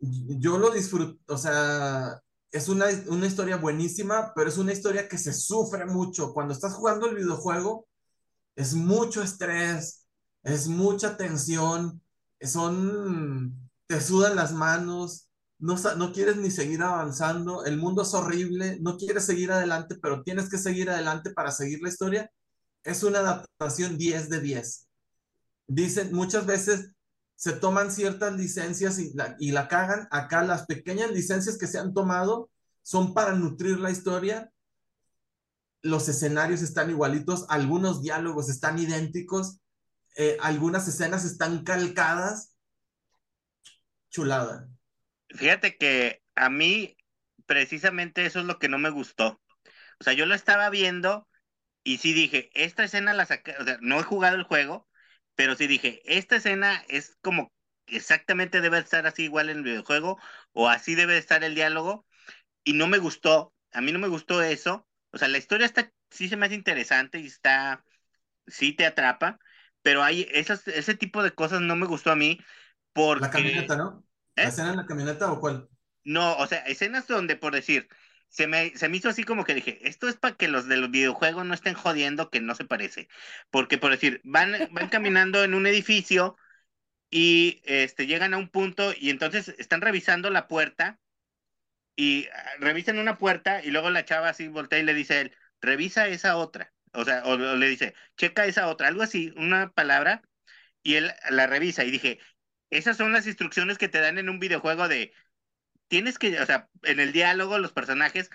Yo 0.00 0.58
lo 0.58 0.70
disfruto, 0.70 1.18
o 1.32 1.38
sea, 1.38 2.20
es 2.50 2.68
una, 2.68 2.86
una 3.08 3.26
historia 3.26 3.56
buenísima, 3.56 4.32
pero 4.34 4.48
es 4.48 4.58
una 4.58 4.72
historia 4.72 5.08
que 5.08 5.16
se 5.18 5.32
sufre 5.32 5.86
mucho. 5.86 6.32
Cuando 6.34 6.52
estás 6.54 6.74
jugando 6.74 7.06
el 7.08 7.16
videojuego, 7.16 7.86
es 8.56 8.74
mucho 8.74 9.22
estrés, 9.22 10.01
es 10.42 10.68
mucha 10.68 11.16
tensión, 11.16 12.02
son, 12.40 13.70
te 13.86 14.00
sudan 14.00 14.36
las 14.36 14.52
manos, 14.52 15.28
no, 15.58 15.76
no 15.96 16.12
quieres 16.12 16.36
ni 16.36 16.50
seguir 16.50 16.82
avanzando, 16.82 17.64
el 17.64 17.78
mundo 17.78 18.02
es 18.02 18.12
horrible, 18.14 18.78
no 18.80 18.96
quieres 18.96 19.24
seguir 19.24 19.52
adelante, 19.52 19.96
pero 20.02 20.22
tienes 20.24 20.50
que 20.50 20.58
seguir 20.58 20.90
adelante 20.90 21.30
para 21.30 21.52
seguir 21.52 21.80
la 21.82 21.88
historia. 21.88 22.30
Es 22.82 23.04
una 23.04 23.20
adaptación 23.20 23.96
10 23.96 24.28
de 24.28 24.40
10. 24.40 24.88
Dicen, 25.68 26.12
muchas 26.12 26.46
veces 26.46 26.90
se 27.36 27.52
toman 27.52 27.92
ciertas 27.92 28.36
licencias 28.36 28.98
y 28.98 29.12
la, 29.14 29.36
y 29.38 29.52
la 29.52 29.68
cagan. 29.68 30.08
Acá 30.10 30.42
las 30.42 30.66
pequeñas 30.66 31.12
licencias 31.12 31.56
que 31.56 31.68
se 31.68 31.78
han 31.78 31.94
tomado 31.94 32.50
son 32.82 33.14
para 33.14 33.34
nutrir 33.34 33.78
la 33.78 33.92
historia. 33.92 34.50
Los 35.80 36.08
escenarios 36.08 36.62
están 36.62 36.90
igualitos, 36.90 37.46
algunos 37.48 38.02
diálogos 38.02 38.48
están 38.48 38.80
idénticos, 38.80 39.61
eh, 40.16 40.36
algunas 40.40 40.86
escenas 40.88 41.24
están 41.24 41.64
calcadas. 41.64 42.54
Chulada. 44.10 44.68
Fíjate 45.28 45.76
que 45.76 46.22
a 46.34 46.50
mí 46.50 46.96
precisamente 47.46 48.26
eso 48.26 48.40
es 48.40 48.46
lo 48.46 48.58
que 48.58 48.68
no 48.68 48.78
me 48.78 48.90
gustó. 48.90 49.40
O 50.00 50.04
sea, 50.04 50.12
yo 50.12 50.26
lo 50.26 50.34
estaba 50.34 50.68
viendo 50.70 51.28
y 51.84 51.98
sí 51.98 52.12
dije, 52.12 52.50
esta 52.54 52.84
escena 52.84 53.14
la 53.14 53.26
saqué, 53.26 53.56
o 53.58 53.64
sea, 53.64 53.78
no 53.80 54.00
he 54.00 54.02
jugado 54.02 54.36
el 54.36 54.44
juego, 54.44 54.88
pero 55.34 55.54
sí 55.56 55.66
dije, 55.66 56.02
esta 56.04 56.36
escena 56.36 56.84
es 56.88 57.16
como 57.22 57.52
exactamente 57.86 58.60
debe 58.60 58.78
estar 58.78 59.06
así 59.06 59.24
igual 59.24 59.50
en 59.50 59.58
el 59.58 59.64
videojuego 59.64 60.18
o 60.52 60.68
así 60.68 60.94
debe 60.94 61.18
estar 61.18 61.44
el 61.44 61.54
diálogo 61.54 62.06
y 62.64 62.74
no 62.74 62.86
me 62.86 62.98
gustó, 62.98 63.54
a 63.72 63.80
mí 63.80 63.92
no 63.92 63.98
me 63.98 64.08
gustó 64.08 64.42
eso. 64.42 64.86
O 65.12 65.18
sea, 65.18 65.28
la 65.28 65.38
historia 65.38 65.66
está, 65.66 65.92
sí 66.10 66.28
se 66.28 66.36
me 66.36 66.46
hace 66.46 66.54
interesante 66.54 67.18
y 67.20 67.26
está, 67.26 67.84
sí 68.46 68.72
te 68.74 68.86
atrapa, 68.86 69.38
pero 69.82 70.02
hay 70.02 70.26
esas, 70.32 70.66
ese 70.68 70.94
tipo 70.94 71.22
de 71.22 71.32
cosas 71.34 71.60
no 71.60 71.76
me 71.76 71.86
gustó 71.86 72.10
a 72.10 72.16
mí 72.16 72.38
porque... 72.92 73.22
La 73.22 73.30
camioneta, 73.30 73.76
¿no? 73.76 74.04
¿Eh? 74.36 74.42
¿La 74.42 74.48
escena 74.48 74.70
en 74.70 74.76
la 74.76 74.86
camioneta 74.86 75.30
o 75.30 75.40
cuál? 75.40 75.68
No, 76.04 76.36
o 76.36 76.46
sea, 76.46 76.58
escenas 76.60 77.06
donde, 77.06 77.36
por 77.36 77.52
decir, 77.54 77.88
se 78.28 78.46
me, 78.46 78.76
se 78.76 78.88
me 78.88 78.96
hizo 78.96 79.08
así 79.08 79.24
como 79.24 79.44
que 79.44 79.54
dije, 79.54 79.86
esto 79.88 80.08
es 80.08 80.16
para 80.16 80.36
que 80.36 80.48
los 80.48 80.66
de 80.66 80.78
los 80.78 80.90
videojuegos 80.90 81.44
no 81.44 81.54
estén 81.54 81.74
jodiendo 81.74 82.30
que 82.30 82.40
no 82.40 82.54
se 82.54 82.64
parece. 82.64 83.08
Porque, 83.50 83.78
por 83.78 83.90
decir, 83.90 84.20
van, 84.24 84.52
van 84.72 84.88
caminando 84.88 85.44
en 85.44 85.54
un 85.54 85.66
edificio 85.66 86.36
y 87.10 87.60
este, 87.64 88.06
llegan 88.06 88.34
a 88.34 88.38
un 88.38 88.48
punto 88.48 88.92
y 88.98 89.10
entonces 89.10 89.54
están 89.58 89.82
revisando 89.82 90.30
la 90.30 90.48
puerta 90.48 90.98
y 91.94 92.26
ah, 92.34 92.50
revisan 92.58 92.98
una 92.98 93.18
puerta 93.18 93.62
y 93.62 93.70
luego 93.70 93.90
la 93.90 94.04
chava 94.04 94.30
así 94.30 94.48
voltea 94.48 94.78
y 94.78 94.84
le 94.84 94.94
dice 94.94 95.14
a 95.14 95.20
él, 95.20 95.36
revisa 95.60 96.08
esa 96.08 96.36
otra. 96.36 96.72
O 96.92 97.04
sea, 97.04 97.22
o, 97.24 97.36
le 97.36 97.68
dice, 97.68 97.94
checa 98.16 98.46
esa 98.46 98.68
otra, 98.68 98.88
algo 98.88 99.02
así, 99.02 99.32
una 99.36 99.70
palabra, 99.72 100.22
y 100.82 100.94
él 100.96 101.12
la 101.30 101.46
revisa 101.46 101.84
y 101.84 101.90
dije, 101.90 102.18
esas 102.70 102.96
son 102.96 103.12
las 103.12 103.26
instrucciones 103.26 103.78
que 103.78 103.88
te 103.88 104.00
dan 104.00 104.18
en 104.18 104.28
un 104.28 104.40
videojuego 104.40 104.88
de, 104.88 105.12
tienes 105.88 106.18
que, 106.18 106.40
o 106.40 106.46
sea, 106.46 106.68
en 106.82 107.00
el 107.00 107.12
diálogo 107.12 107.58
los 107.58 107.72
personajes 107.72 108.30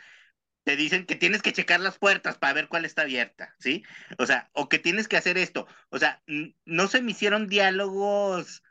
te 0.64 0.76
dicen 0.76 1.06
que 1.06 1.16
tienes 1.16 1.42
que 1.42 1.54
checar 1.54 1.80
las 1.80 1.98
puertas 1.98 2.38
para 2.38 2.54
ver 2.54 2.68
cuál 2.68 2.86
está 2.86 3.04
abierta, 3.04 3.56
¿sí? 3.60 3.84
O 4.18 4.26
sea, 4.26 4.50
o 4.54 4.70
que 4.70 4.80
tienes 4.80 5.08
que 5.08 5.18
hacer 5.18 5.38
esto. 5.38 5.66
O 5.90 5.98
sea, 5.98 6.22
no 6.66 6.88
se 6.88 7.02
me 7.02 7.12
hicieron 7.12 7.48
diálogos 7.48 8.64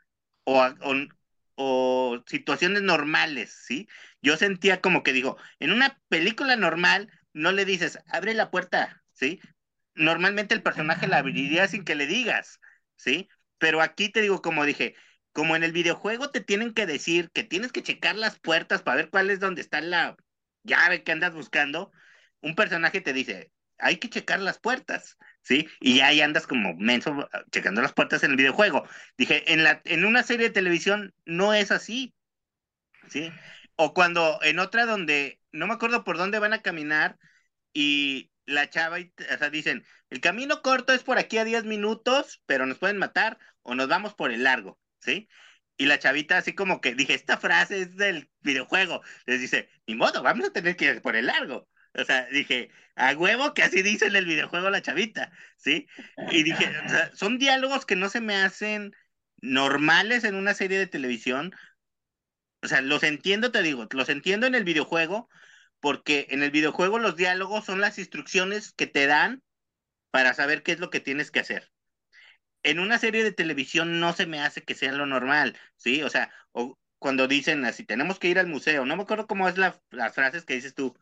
o, 0.45 0.63
o 1.55 2.23
situaciones 2.27 2.83
normales, 2.83 3.51
¿sí? 3.65 3.87
Yo 4.21 4.37
sentía 4.37 4.79
como 4.79 5.03
que 5.03 5.11
digo, 5.13 5.37
en 5.59 5.71
una 5.71 5.99
película 6.07 6.55
normal 6.55 7.11
no 7.33 7.51
le 7.51 7.65
dices, 7.65 7.99
abre 8.07 8.33
la 8.35 8.51
puerta, 8.51 9.03
¿sí? 9.13 9.41
Normalmente 9.97 10.55
el 10.55 10.63
personaje 10.63 11.07
la 11.07 11.17
abriría 11.17 11.67
sin 11.67 11.83
que 11.83 11.95
le 11.95 12.07
digas, 12.07 12.59
¿sí? 12.95 13.29
Pero 13.57 13.81
aquí 13.81 14.09
te 14.09 14.21
digo, 14.21 14.41
como 14.41 14.65
dije, 14.65 14.95
como 15.33 15.55
en 15.55 15.63
el 15.63 15.71
videojuego 15.71 16.31
te 16.31 16.41
tienen 16.41 16.73
que 16.73 16.85
decir 16.85 17.29
que 17.31 17.43
tienes 17.43 17.71
que 17.71 17.83
checar 17.83 18.15
las 18.15 18.39
puertas 18.39 18.81
para 18.81 18.97
ver 18.97 19.09
cuál 19.09 19.29
es 19.29 19.39
donde 19.39 19.61
está 19.61 19.81
la 19.81 20.15
llave 20.63 21.03
que 21.03 21.11
andas 21.11 21.33
buscando, 21.33 21.91
un 22.41 22.55
personaje 22.55 23.01
te 23.01 23.13
dice, 23.13 23.51
hay 23.79 23.97
que 23.97 24.09
checar 24.09 24.39
las 24.39 24.59
puertas, 24.59 25.17
¿sí? 25.41 25.67
Y 25.79 26.01
ahí 26.01 26.21
andas 26.21 26.47
como 26.47 26.75
menso 26.75 27.27
ah, 27.31 27.43
checando 27.51 27.81
las 27.81 27.93
puertas 27.93 28.23
en 28.23 28.31
el 28.31 28.37
videojuego. 28.37 28.87
Dije, 29.17 29.53
en, 29.53 29.63
la, 29.63 29.81
en 29.85 30.05
una 30.05 30.23
serie 30.23 30.47
de 30.47 30.53
televisión 30.53 31.13
no 31.25 31.53
es 31.53 31.71
así, 31.71 32.13
¿sí? 33.09 33.31
O 33.75 33.93
cuando 33.93 34.39
en 34.43 34.59
otra 34.59 34.85
donde, 34.85 35.39
no 35.51 35.67
me 35.67 35.73
acuerdo 35.73 36.03
por 36.03 36.17
dónde 36.17 36.39
van 36.39 36.53
a 36.53 36.61
caminar 36.61 37.17
y 37.73 38.31
la 38.47 38.69
chava, 38.69 38.99
y- 38.99 39.13
o 39.33 39.37
sea, 39.37 39.49
dicen, 39.51 39.85
el 40.09 40.21
camino 40.21 40.61
corto 40.63 40.93
es 40.93 41.03
por 41.03 41.19
aquí 41.19 41.37
a 41.37 41.43
10 41.45 41.65
minutos, 41.65 42.41
pero 42.47 42.65
nos 42.65 42.79
pueden 42.79 42.97
matar 42.97 43.37
o 43.61 43.75
nos 43.75 43.87
vamos 43.87 44.15
por 44.15 44.31
el 44.31 44.43
largo, 44.43 44.79
¿sí? 44.99 45.29
Y 45.77 45.85
la 45.85 45.99
chavita 45.99 46.37
así 46.37 46.55
como 46.55 46.81
que 46.81 46.95
dije, 46.95 47.13
esta 47.13 47.37
frase 47.37 47.81
es 47.81 47.97
del 47.97 48.31
videojuego. 48.41 49.01
Les 49.27 49.39
dice, 49.41 49.69
ni 49.85 49.95
modo, 49.95 50.23
vamos 50.23 50.47
a 50.47 50.53
tener 50.53 50.75
que 50.75 50.85
ir 50.85 51.01
por 51.01 51.15
el 51.15 51.27
largo. 51.27 51.69
O 51.93 52.03
sea, 52.03 52.25
dije, 52.27 52.69
a 52.95 53.13
huevo 53.13 53.53
que 53.53 53.63
así 53.63 53.81
dice 53.83 54.07
en 54.07 54.15
el 54.15 54.25
videojuego 54.25 54.69
la 54.69 54.81
chavita, 54.81 55.31
¿sí? 55.57 55.87
Y 56.31 56.43
dije, 56.43 56.65
o 56.85 56.89
sea, 56.89 57.15
son 57.15 57.37
diálogos 57.37 57.85
que 57.85 57.95
no 57.95 58.09
se 58.09 58.21
me 58.21 58.35
hacen 58.37 58.93
normales 59.41 60.23
en 60.23 60.35
una 60.35 60.53
serie 60.53 60.79
de 60.79 60.87
televisión. 60.87 61.53
O 62.63 62.67
sea, 62.67 62.81
los 62.81 63.03
entiendo, 63.03 63.51
te 63.51 63.61
digo, 63.61 63.87
los 63.91 64.09
entiendo 64.09 64.47
en 64.47 64.55
el 64.55 64.63
videojuego, 64.63 65.29
porque 65.79 66.27
en 66.29 66.43
el 66.43 66.51
videojuego 66.51 66.99
los 66.99 67.15
diálogos 67.15 67.65
son 67.65 67.81
las 67.81 67.97
instrucciones 67.99 68.73
que 68.73 68.87
te 68.87 69.07
dan 69.07 69.43
para 70.11 70.33
saber 70.33 70.63
qué 70.63 70.73
es 70.73 70.79
lo 70.79 70.89
que 70.89 70.99
tienes 70.99 71.31
que 71.31 71.39
hacer. 71.39 71.71
En 72.63 72.79
una 72.79 72.99
serie 72.99 73.23
de 73.23 73.31
televisión 73.31 73.99
no 73.99 74.13
se 74.13 74.25
me 74.27 74.41
hace 74.41 74.63
que 74.63 74.75
sea 74.75 74.91
lo 74.91 75.05
normal, 75.05 75.57
¿sí? 75.77 76.03
O 76.03 76.09
sea, 76.09 76.31
o 76.51 76.77
cuando 76.99 77.27
dicen 77.27 77.65
así, 77.65 77.85
tenemos 77.85 78.19
que 78.19 78.27
ir 78.29 78.39
al 78.39 78.47
museo, 78.47 78.85
no 78.85 78.95
me 78.97 79.03
acuerdo 79.03 79.27
cómo 79.27 79.47
es 79.47 79.57
la, 79.57 79.81
las 79.91 80.13
frases 80.15 80.45
que 80.45 80.55
dices 80.55 80.73
tú, 80.75 80.95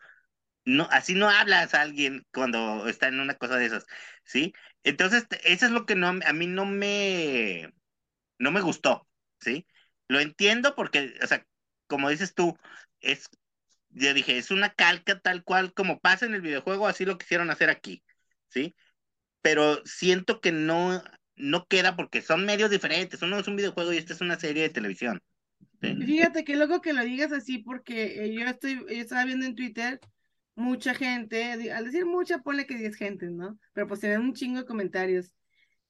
no, 0.65 0.88
así 0.91 1.14
no 1.14 1.30
hablas 1.30 1.73
a 1.73 1.81
alguien 1.81 2.26
cuando 2.34 2.88
está 2.88 3.07
en 3.07 3.19
una 3.19 3.35
cosa 3.35 3.57
de 3.57 3.65
esas, 3.68 3.85
¿sí? 4.23 4.53
Entonces, 4.84 5.27
eso 5.43 5.65
es 5.65 5.72
lo 5.72 5.85
que 5.85 5.95
no, 5.95 6.07
a 6.10 6.34
mí 6.34 6.47
no 6.47 6.65
me, 6.65 7.73
no 8.39 8.52
me 8.52 8.61
gustó, 8.61 9.07
¿sí? 9.39 9.68
Lo 10.07 10.19
entiendo 10.19 10.76
porque, 10.76 11.15
o 11.23 11.27
sea, 11.27 11.45
como 11.88 12.10
dices 12.10 12.34
tú, 12.35 12.57
es, 13.02 13.30
yo 13.95 14.13
dije, 14.13 14.38
es 14.38 14.51
una 14.51 14.73
calca 14.73 15.19
tal 15.22 15.43
cual 15.43 15.73
como 15.73 15.99
pasa 15.99 16.26
en 16.26 16.35
el 16.35 16.41
videojuego, 16.41 16.88
así 16.88 17.05
lo 17.05 17.17
quisieron 17.17 17.49
hacer 17.51 17.69
aquí, 17.69 18.03
¿sí? 18.49 18.76
Pero 19.41 19.81
siento 19.85 20.41
que 20.41 20.51
no, 20.51 21.03
no 21.35 21.67
queda 21.67 21.95
porque 21.95 22.22
son 22.22 22.45
medios 22.45 22.72
diferentes, 22.72 23.22
uno 23.22 23.39
es 23.39 23.47
un 23.47 23.55
videojuego 23.57 23.93
y 23.93 23.97
esta 23.97 24.13
es 24.13 24.22
una 24.22 24.39
serie 24.39 24.63
de 24.63 24.69
televisión. 24.69 25.22
¿sí? 25.81 25.95
Y 25.99 26.05
Fíjate 26.05 26.43
que 26.43 26.55
loco 26.55 26.81
que 26.81 26.93
lo 26.93 27.03
digas 27.03 27.31
así 27.31 27.59
porque 27.59 28.26
eh, 28.26 28.34
yo 28.34 28.45
estoy, 28.45 28.76
yo 28.76 28.85
estaba 28.89 29.26
viendo 29.26 29.45
en 29.45 29.55
Twitter 29.55 29.99
mucha 30.55 30.93
gente, 30.93 31.51
al 31.72 31.85
decir 31.85 32.05
mucha, 32.05 32.39
ponle 32.39 32.65
que 32.65 32.77
10 32.77 32.95
gentes, 32.95 33.31
¿no? 33.31 33.59
Pero 33.73 33.88
pues 33.88 33.99
tienen 33.99 34.22
un 34.22 34.34
chingo 34.34 34.59
de 34.59 34.65
comentarios. 34.65 35.34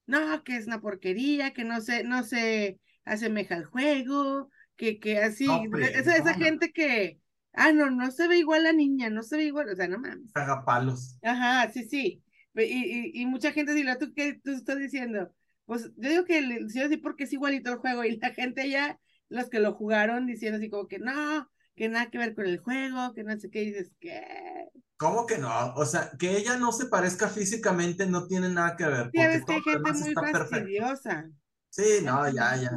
No, 0.07 0.43
que 0.43 0.57
es 0.57 0.67
una 0.67 0.81
porquería, 0.81 1.53
que 1.53 1.63
no 1.63 1.81
se, 1.81 2.03
no 2.03 2.23
se 2.23 2.79
asemeja 3.05 3.55
al 3.55 3.65
juego, 3.65 4.49
que, 4.75 4.99
que 4.99 5.19
así, 5.19 5.47
No, 5.47 5.63
pues, 5.71 5.95
esa, 5.95 6.15
esa 6.15 6.33
no. 6.33 6.45
gente 6.45 6.71
que, 6.71 7.19
ah, 7.55 7.71
no, 7.71 7.89
no 7.89 8.11
se 8.11 8.27
ve 8.27 8.37
igual 8.37 8.63
la 8.63 8.73
niña, 8.73 9.09
no 9.09 9.23
se 9.23 9.37
ve 9.37 9.45
igual, 9.45 9.69
o 9.69 9.75
sea, 9.75 9.87
no 9.87 9.99
mames. 9.99 10.31
Cagapalos. 10.33 11.17
Ajá, 11.23 11.71
sí, 11.71 11.83
sí. 11.85 12.23
Y, 12.55 12.61
y, 12.63 13.21
y 13.21 13.25
mucha 13.25 13.51
gente 13.51 13.73
dice, 13.73 13.95
¿tú 13.99 14.13
qué 14.13 14.39
tú 14.43 14.51
estás 14.51 14.77
diciendo? 14.77 15.33
Pues 15.65 15.91
yo 15.97 16.09
digo 16.09 16.25
que 16.25 16.41
le 16.41 16.61
hicieron 16.61 16.91
así 16.91 16.97
porque 16.97 17.25
es 17.25 17.33
igualito 17.33 17.71
el 17.71 17.79
juego 17.79 18.03
y 18.03 18.17
la 18.17 18.31
gente 18.31 18.69
ya, 18.69 18.99
los 19.29 19.49
que 19.49 19.59
lo 19.59 19.73
jugaron, 19.73 20.27
diciendo 20.27 20.57
así 20.57 20.69
como 20.69 20.87
que 20.87 20.99
no, 20.99 21.49
que 21.75 21.89
nada 21.89 22.09
que 22.09 22.17
ver 22.17 22.35
con 22.35 22.45
el 22.45 22.59
juego, 22.59 23.13
que 23.13 23.23
no 23.23 23.37
sé 23.37 23.49
qué, 23.49 23.61
dices, 23.61 23.91
¿qué? 23.99 24.23
¿Cómo 24.97 25.25
que 25.25 25.37
no? 25.37 25.73
O 25.75 25.85
sea, 25.85 26.11
que 26.17 26.37
ella 26.37 26.57
no 26.57 26.71
se 26.71 26.85
parezca 26.85 27.27
físicamente 27.27 28.05
no 28.05 28.27
tiene 28.27 28.49
nada 28.49 28.77
que 28.77 28.85
ver, 28.85 29.11
porque 29.11 29.27
ves 29.27 29.45
que 29.45 29.53
hay 29.53 29.61
gente 29.61 29.91
muy 29.93 30.13
perfecto. 30.13 30.39
fastidiosa. 30.49 31.29
Sí, 31.69 31.99
no, 32.03 32.29
ya, 32.29 32.55
ya. 32.55 32.71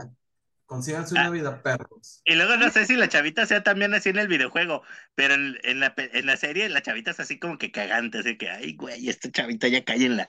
Consíganse 0.68 1.14
una 1.14 1.26
Ah. 1.26 1.30
vida, 1.30 1.62
perros. 1.62 2.20
Y 2.24 2.34
luego 2.34 2.56
no 2.58 2.70
sé 2.70 2.84
si 2.86 2.94
la 2.94 3.08
chavita 3.08 3.46
sea 3.46 3.62
también 3.62 3.94
así 3.94 4.10
en 4.10 4.18
el 4.18 4.28
videojuego, 4.28 4.82
pero 5.14 5.34
en, 5.34 5.58
en 5.64 5.80
la, 5.80 5.94
pe- 5.94 6.10
en 6.18 6.26
la 6.26 6.36
serie 6.36 6.68
la 6.68 6.82
chavita 6.82 7.10
es 7.12 7.20
así 7.20 7.38
como 7.38 7.56
que 7.56 7.72
cagante, 7.72 8.18
así 8.18 8.36
que, 8.36 8.50
ay, 8.50 8.74
güey, 8.76 9.08
esta 9.08 9.30
chavita 9.30 9.66
ya 9.68 9.82
cállenla. 9.84 10.28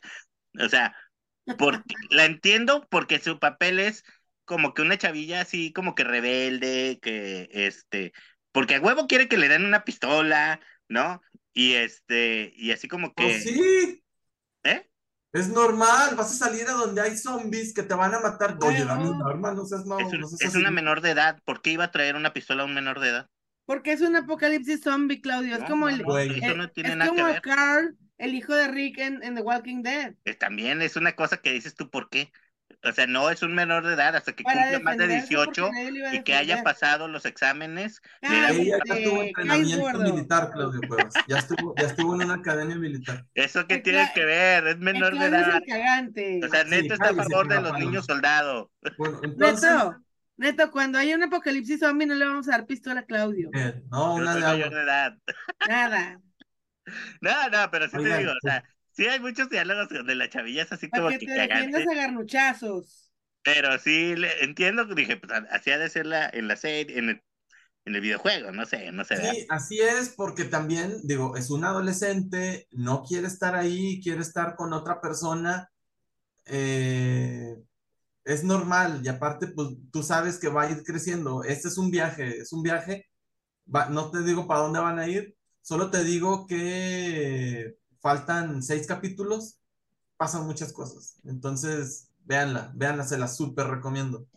O 0.60 0.70
sea, 0.70 0.96
porque 1.58 1.84
la 2.12 2.26
entiendo 2.26 2.88
porque 2.90 3.20
su 3.20 3.38
papel 3.38 3.80
es 3.80 4.04
como 4.46 4.74
que 4.74 4.82
una 4.82 4.98
chavilla 4.98 5.42
así 5.42 5.74
como 5.74 5.94
que 5.94 6.06
rebelde, 6.06 7.00
que 7.02 7.50
este, 7.52 8.14
porque 8.54 8.76
a 8.76 8.82
huevo 8.82 9.08
quiere 9.08 9.28
que 9.28 9.38
le 9.38 9.50
den 9.50 9.66
una 9.66 9.84
pistola, 9.84 10.62
¿no? 10.88 11.22
Y 11.54 11.74
este, 11.74 12.54
y 12.56 12.72
así 12.72 12.88
como 12.88 13.14
que, 13.14 13.24
Pues 13.24 13.44
sí, 13.44 14.04
¿eh? 14.64 14.89
Es 15.34 15.50
normal. 15.50 16.16
Vas 16.16 16.32
a 16.32 16.46
salir 16.48 16.68
a 16.68 16.74
donde 16.74 17.02
hay 17.02 17.18
zombies 17.18 17.74
que 17.74 17.84
te 17.84 17.94
van 17.94 18.14
a 18.14 18.20
matar. 18.20 18.58
Oye, 18.62 18.84
dame 18.86 19.10
arma, 19.26 19.54
no 19.54 19.66
seas 19.66 19.86
no, 19.86 20.00
Es, 20.00 20.12
un- 20.14 20.22
no 20.22 20.28
seas 20.28 20.50
es 20.52 20.56
una 20.56 20.72
menor 20.72 21.02
de 21.02 21.12
edad, 21.12 21.40
¿por 21.46 21.62
qué 21.62 21.72
iba 21.72 21.84
a 21.86 21.92
traer 21.92 22.16
una 22.16 22.34
pistola 22.34 22.64
a 22.64 22.66
un 22.66 22.74
menor 22.74 23.00
de 23.00 23.10
edad? 23.10 23.30
Porque 23.66 23.92
es 23.92 24.02
un 24.02 24.16
apocalipsis 24.16 24.82
zombie, 24.82 25.22
Claudio. 25.22 25.54
Es 25.56 25.62
No, 25.62 25.68
como 25.68 25.90
el, 25.90 26.00
no, 26.00 26.06
Güey. 26.06 26.40
eso 26.40 26.52
el- 26.54 26.58
no 26.58 26.70
tiene 26.72 26.90
es 26.90 26.96
nada 26.98 27.12
que 27.12 27.18
como 27.18 27.32
ver. 27.32 27.42
Carl, 27.42 27.98
el 28.18 28.34
hijo 28.34 28.56
de 28.56 28.68
Rick 28.68 28.98
en, 28.98 29.22
en 29.24 29.36
The 29.36 29.42
Walking 29.42 29.84
Dead. 29.84 30.16
Eh, 30.26 30.34
También 30.34 30.82
es 30.82 30.96
una 30.96 31.16
cosa 31.16 31.38
que 31.38 31.52
dices 31.54 31.76
tú, 31.76 31.90
¿por 31.90 32.10
qué? 32.10 32.32
O 32.82 32.94
sea, 32.94 33.08
no 33.08 33.30
es 33.30 33.42
un 33.44 33.54
menor 33.54 33.86
de 33.86 33.94
edad 33.94 34.16
hasta 34.16 34.32
que 34.34 34.44
Para 34.44 34.62
cumpla 34.72 34.80
más 34.80 34.98
de 34.98 35.08
defenderse 35.08 35.36
porque 35.36 35.52
18 35.62 35.72
nadie 35.74 35.92
lo 35.92 35.98
iba 35.98 36.10
a 36.12 36.16
y 36.16 36.24
que 36.24 36.34
haya 36.36 36.64
pasado 36.64 37.08
los 37.10 37.26
exámenes. 37.26 38.02
dan- 38.22 38.32
Cállate, 38.32 38.62
Ella 38.62 38.78
ya 38.86 38.96
tuvo 39.04 39.24
entrenamiento 39.24 40.00
militar, 40.00 40.50
Claudio 40.52 40.82
Cuevas. 40.88 41.14
Ya 41.28 41.38
estuvo, 41.40 41.76
ya 41.76 41.88
estuvo 41.88 42.16
en 42.16 42.22
una 42.24 42.36
academia 42.36 42.78
militar. 42.78 43.26
¿Eso 43.34 43.68
qué 43.68 43.76
El 43.76 43.82
tiene 43.84 44.10
que 44.14 44.24
ver? 44.24 44.66
Es 44.68 44.74
El 44.76 44.80
menor 44.80 45.12
de 45.12 45.18
Claudio 45.18 45.38
es 45.40 45.48
edad. 45.48 45.56
el 45.58 45.66
cagante. 45.66 46.40
O 46.46 46.48
sea, 46.50 46.64
Sí, 46.64 46.70
Neto 46.70 46.94
está 46.94 47.10
a 47.10 47.14
favor 47.16 47.48
de 47.50 47.62
los 47.62 47.80
niños 47.80 48.06
soldados. 48.06 48.70
Bueno, 48.98 49.20
entonces, 49.24 49.70
Neto, 49.72 49.96
Neto, 50.38 50.72
cuando 50.72 51.00
haya 51.00 51.16
un 51.18 51.24
apocalipsis 51.24 51.82
zombie 51.82 52.08
no 52.08 52.16
le 52.16 52.24
vamos 52.26 52.48
a 52.48 52.52
dar 52.52 52.66
pistola 52.66 53.02
a 53.02 53.06
Claudio. 53.06 53.50
eh, 53.56 53.84
no, 53.92 54.16
una 54.16 54.36
de 54.36 54.40
mayor 54.42 54.68
agua. 54.68 54.78
de 54.78 54.84
edad. 54.84 55.18
Nada. 55.68 56.22
No, 57.22 57.50
no, 57.50 57.70
pero 57.70 57.88
sí 57.88 57.98
te 57.98 58.18
digo, 58.18 58.32
o 58.32 58.36
sea, 58.42 58.64
sí 58.92 59.08
hay 59.08 59.20
muchos 59.20 59.50
diálogos 59.50 59.90
donde 59.90 60.16
la 60.16 60.30
chavilla 60.30 60.64
es 60.64 60.72
así 60.72 60.92
Para 60.92 61.04
como 61.04 61.08
que 61.08 61.18
que 61.18 61.28
te 61.30 61.40
defiendas 61.40 61.88
a 61.88 61.96
garnuchazos. 61.96 63.12
Pero 63.44 63.78
sí 63.80 64.16
le, 64.16 64.44
entiendo, 64.44 64.86
dije, 64.86 65.18
pues 65.18 65.32
así 65.52 65.72
ha 65.72 65.78
de 65.78 65.90
ser 65.90 66.06
la, 66.06 66.30
en 66.30 66.48
la 66.48 66.56
serie, 66.56 66.98
en 67.00 67.10
el, 67.10 67.24
en 67.86 67.96
el 67.96 68.02
videojuego, 68.02 68.52
no 68.52 68.66
sé, 68.66 68.92
no 68.92 69.06
sé. 69.06 69.18
¿verdad? 69.18 69.36
Sí, 69.36 69.46
así 69.50 69.80
es, 69.82 70.10
porque 70.16 70.46
también, 70.46 70.94
digo, 71.04 71.36
es 71.36 71.50
un 71.50 71.66
adolescente, 71.66 72.68
no 72.72 73.04
quiere 73.04 73.28
estar 73.28 73.56
ahí, 73.56 74.00
quiere 74.02 74.22
estar 74.22 74.56
con 74.56 74.72
otra 74.74 75.02
persona. 75.02 75.70
eh, 76.46 77.56
es 78.26 78.44
normal, 78.44 79.02
y 79.06 79.10
aparte, 79.10 79.48
pues 79.50 79.70
tú 79.92 80.04
sabes 80.04 80.40
que 80.40 80.50
va 80.50 80.64
a 80.64 80.72
ir 80.72 80.84
creciendo. 80.84 81.44
Este 81.44 81.68
es 81.70 81.78
un 81.80 81.92
viaje, 81.92 82.40
es 82.42 82.54
un 82.54 82.64
viaje. 82.64 83.08
Va- 83.74 83.90
no 83.90 84.12
te 84.12 84.22
digo 84.24 84.48
para 84.48 84.62
dónde 84.62 84.80
van 84.82 85.00
a 85.00 85.08
ir, 85.08 85.36
solo 85.62 85.92
te 85.92 86.04
digo 86.04 86.48
que 86.48 87.76
faltan 88.02 88.62
seis 88.64 88.88
capítulos, 88.88 89.60
pasan 90.18 90.46
muchas 90.46 90.74
cosas. 90.74 91.20
Entonces, 91.26 92.12
véanla, 92.26 92.72
véanla, 92.76 93.04
se 93.04 93.18
la 93.18 93.28
súper 93.28 93.68
recomiendo. 93.68 94.28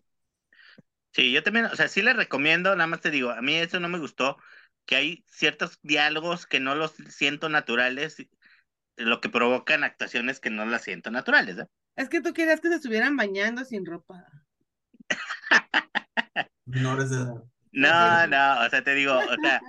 Sí, 1.12 1.30
yo 1.30 1.42
también, 1.42 1.66
o 1.66 1.76
sea, 1.76 1.88
sí 1.88 2.00
le 2.00 2.14
recomiendo, 2.14 2.74
nada 2.74 2.86
más 2.86 3.00
te 3.00 3.10
digo, 3.10 3.30
a 3.30 3.42
mí 3.42 3.54
eso 3.54 3.80
no 3.80 3.88
me 3.88 3.98
gustó, 3.98 4.38
que 4.86 4.96
hay 4.96 5.24
ciertos 5.28 5.78
diálogos 5.82 6.46
que 6.46 6.58
no 6.58 6.74
los 6.74 6.92
siento 7.10 7.48
naturales, 7.48 8.16
lo 8.96 9.20
que 9.20 9.28
provocan 9.28 9.84
actuaciones 9.84 10.40
que 10.40 10.50
no 10.50 10.64
las 10.64 10.82
siento 10.82 11.10
naturales. 11.10 11.58
¿eh? 11.58 11.66
Es 11.96 12.08
que 12.08 12.20
tú 12.22 12.32
querías 12.32 12.60
que 12.60 12.68
se 12.68 12.76
estuvieran 12.76 13.16
bañando 13.16 13.64
sin 13.64 13.84
ropa. 13.84 14.24
Menores 16.64 17.10
de 17.10 17.16
edad. 17.16 17.42
No, 17.72 18.26
no, 18.26 18.66
o 18.66 18.70
sea, 18.70 18.82
te 18.82 18.94
digo, 18.94 19.18
o 19.18 19.36
sea, 19.42 19.60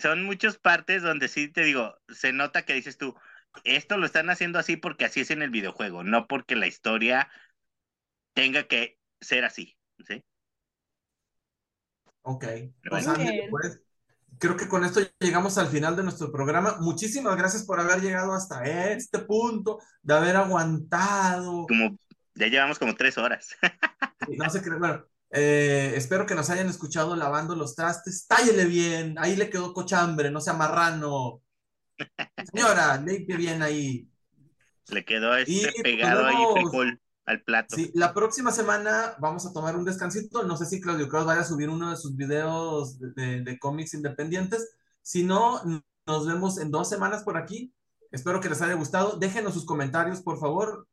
son 0.00 0.24
muchas 0.24 0.58
partes 0.58 1.02
donde 1.02 1.28
sí 1.28 1.48
te 1.48 1.62
digo, 1.62 1.96
se 2.08 2.32
nota 2.32 2.64
que 2.64 2.74
dices 2.74 2.98
tú, 2.98 3.14
esto 3.64 3.96
lo 3.96 4.06
están 4.06 4.30
haciendo 4.30 4.58
así 4.58 4.76
porque 4.76 5.04
así 5.04 5.20
es 5.20 5.30
en 5.30 5.42
el 5.42 5.50
videojuego, 5.50 6.02
no 6.02 6.26
porque 6.26 6.56
la 6.56 6.66
historia 6.66 7.28
tenga 8.32 8.64
que 8.64 8.98
ser 9.20 9.44
así, 9.44 9.76
¿sí? 10.06 10.24
Ok. 12.22 12.44
Pues, 12.88 13.18
Bien. 13.18 13.50
pues. 13.50 13.80
Creo 14.38 14.56
que 14.56 14.66
con 14.66 14.84
esto 14.84 15.00
llegamos 15.20 15.58
al 15.58 15.68
final 15.68 15.94
de 15.94 16.02
nuestro 16.02 16.32
programa. 16.32 16.78
Muchísimas 16.80 17.36
gracias 17.36 17.64
por 17.64 17.78
haber 17.78 18.00
llegado 18.00 18.32
hasta 18.32 18.64
este 18.64 19.20
punto, 19.20 19.78
de 20.02 20.14
haber 20.14 20.34
aguantado. 20.34 21.66
Como 21.68 21.96
ya 22.34 22.48
llevamos 22.48 22.78
como 22.78 22.96
tres 22.96 23.16
horas. 23.16 23.56
Sí, 24.26 24.36
No 24.36 24.50
se 24.50 24.62
cree, 24.62 24.78
bueno, 24.78 25.04
eh, 25.34 25.92
espero 25.96 26.24
que 26.26 26.34
nos 26.34 26.48
hayan 26.48 26.68
escuchado 26.68 27.16
lavando 27.16 27.54
los 27.56 27.74
trastes. 27.74 28.26
Tállele 28.26 28.64
bien, 28.66 29.16
ahí 29.18 29.36
le 29.36 29.50
quedó 29.50 29.74
cochambre, 29.74 30.30
no 30.30 30.40
sea 30.40 30.54
marrano. 30.54 31.42
Señora, 32.52 32.96
limpie 32.96 33.36
bien 33.36 33.62
ahí. 33.62 34.08
Le 34.88 35.04
quedó 35.04 35.34
este 35.36 35.52
Y, 35.52 35.60
pues, 35.62 35.74
pegado 35.82 36.26
ahí 36.26 36.36
frijol 36.54 37.00
al 37.26 37.42
plato. 37.42 37.74
Sí, 37.76 37.90
la 37.94 38.12
próxima 38.12 38.52
semana 38.52 39.14
vamos 39.18 39.46
a 39.46 39.52
tomar 39.52 39.76
un 39.76 39.84
descansito. 39.84 40.42
No 40.42 40.56
sé 40.56 40.66
si 40.66 40.80
Claudio 40.80 41.08
Kraus 41.08 41.26
vaya 41.26 41.40
a 41.40 41.44
subir 41.44 41.68
uno 41.70 41.90
de 41.90 41.96
sus 41.96 42.16
videos 42.16 42.98
de, 42.98 43.10
de- 43.12 43.40
de 43.42 43.58
cómics 43.58 43.94
independientes. 43.94 44.76
Si 45.02 45.24
no, 45.24 45.60
nos 46.06 46.26
vemos 46.26 46.58
en 46.58 46.70
dos 46.70 46.88
semanas 46.88 47.22
por 47.22 47.36
aquí. 47.36 47.72
Espero 48.12 48.40
que 48.40 48.48
les 48.48 48.60
haya 48.62 48.74
gustado. 48.74 49.16
Déjenos 49.16 49.54
sus 49.54 49.64
comentarios, 49.64 50.20
por 50.20 50.38
favor. 50.38 50.86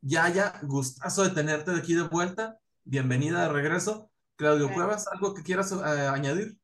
Ya, 0.00 0.28
ya, 0.28 0.60
gustazo 0.62 1.24
de 1.24 1.30
tenerte 1.30 1.70
de 1.72 1.78
aquí 1.78 1.94
de 1.94 2.02
vuelta. 2.02 2.58
Bienvenida 2.90 3.42
de 3.42 3.52
regreso. 3.52 4.10
Claudio. 4.36 4.72
Cuevas, 4.72 5.08
¿algo 5.08 5.34
que 5.34 5.42
quieras 5.42 5.72
eh, 5.72 6.08
añadir? 6.10 6.56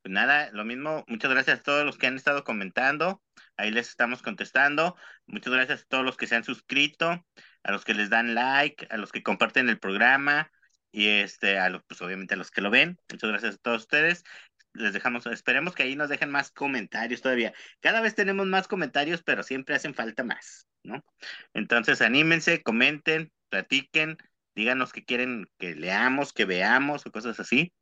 Pues 0.00 0.10
nada, 0.10 0.48
lo 0.52 0.64
mismo, 0.64 1.04
muchas 1.08 1.30
gracias 1.30 1.60
a 1.60 1.62
todos 1.62 1.84
los 1.84 1.98
que 1.98 2.06
han 2.06 2.16
estado 2.16 2.42
comentando, 2.42 3.22
ahí 3.58 3.70
les 3.70 3.90
estamos 3.90 4.22
contestando, 4.22 4.96
muchas 5.26 5.52
gracias 5.52 5.82
a 5.82 5.84
todos 5.86 6.06
los 6.06 6.16
que 6.16 6.26
se 6.26 6.36
han 6.36 6.44
suscrito, 6.44 7.22
a 7.62 7.70
los 7.70 7.84
que 7.84 7.92
les 7.92 8.08
dan 8.08 8.34
like, 8.34 8.86
a 8.88 8.96
los 8.96 9.12
que 9.12 9.22
comparten 9.22 9.68
el 9.68 9.78
programa 9.78 10.50
y 10.90 11.08
este, 11.08 11.58
a 11.58 11.68
los, 11.68 11.82
pues 11.86 12.00
obviamente 12.00 12.32
a 12.32 12.38
los 12.38 12.50
que 12.50 12.62
lo 12.62 12.70
ven, 12.70 12.98
muchas 13.12 13.28
gracias 13.28 13.56
a 13.56 13.58
todos 13.58 13.82
ustedes, 13.82 14.24
les 14.72 14.94
dejamos, 14.94 15.26
esperemos 15.26 15.74
que 15.74 15.82
ahí 15.82 15.96
nos 15.96 16.08
dejen 16.08 16.30
más 16.30 16.50
comentarios 16.50 17.20
todavía, 17.20 17.52
cada 17.80 18.00
vez 18.00 18.14
tenemos 18.14 18.46
más 18.46 18.68
comentarios, 18.68 19.22
pero 19.22 19.42
siempre 19.42 19.74
hacen 19.74 19.92
falta 19.92 20.24
más, 20.24 20.66
¿no? 20.82 21.04
Entonces 21.52 22.00
anímense, 22.00 22.62
comenten, 22.62 23.30
platiquen, 23.50 24.16
díganos 24.58 24.92
qué 24.92 25.04
quieren 25.04 25.46
que 25.56 25.74
leamos, 25.74 26.32
que 26.32 26.44
veamos 26.44 27.06
o 27.06 27.12
cosas 27.12 27.38
así, 27.38 27.72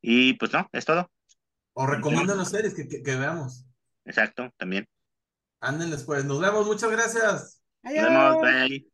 y 0.00 0.34
pues 0.34 0.52
no, 0.52 0.68
es 0.72 0.84
todo. 0.84 1.10
O 1.74 1.86
recomiéndanos 1.86 2.48
series 2.48 2.74
que, 2.74 2.88
que, 2.88 3.02
que 3.02 3.16
veamos. 3.16 3.66
Exacto, 4.04 4.50
también. 4.56 4.86
Ándenles 5.60 6.04
pues. 6.04 6.24
Nos 6.24 6.40
vemos. 6.40 6.66
Muchas 6.66 6.90
gracias. 6.90 7.62
Nos 7.82 7.92
vemos, 7.92 8.40
bye. 8.40 8.93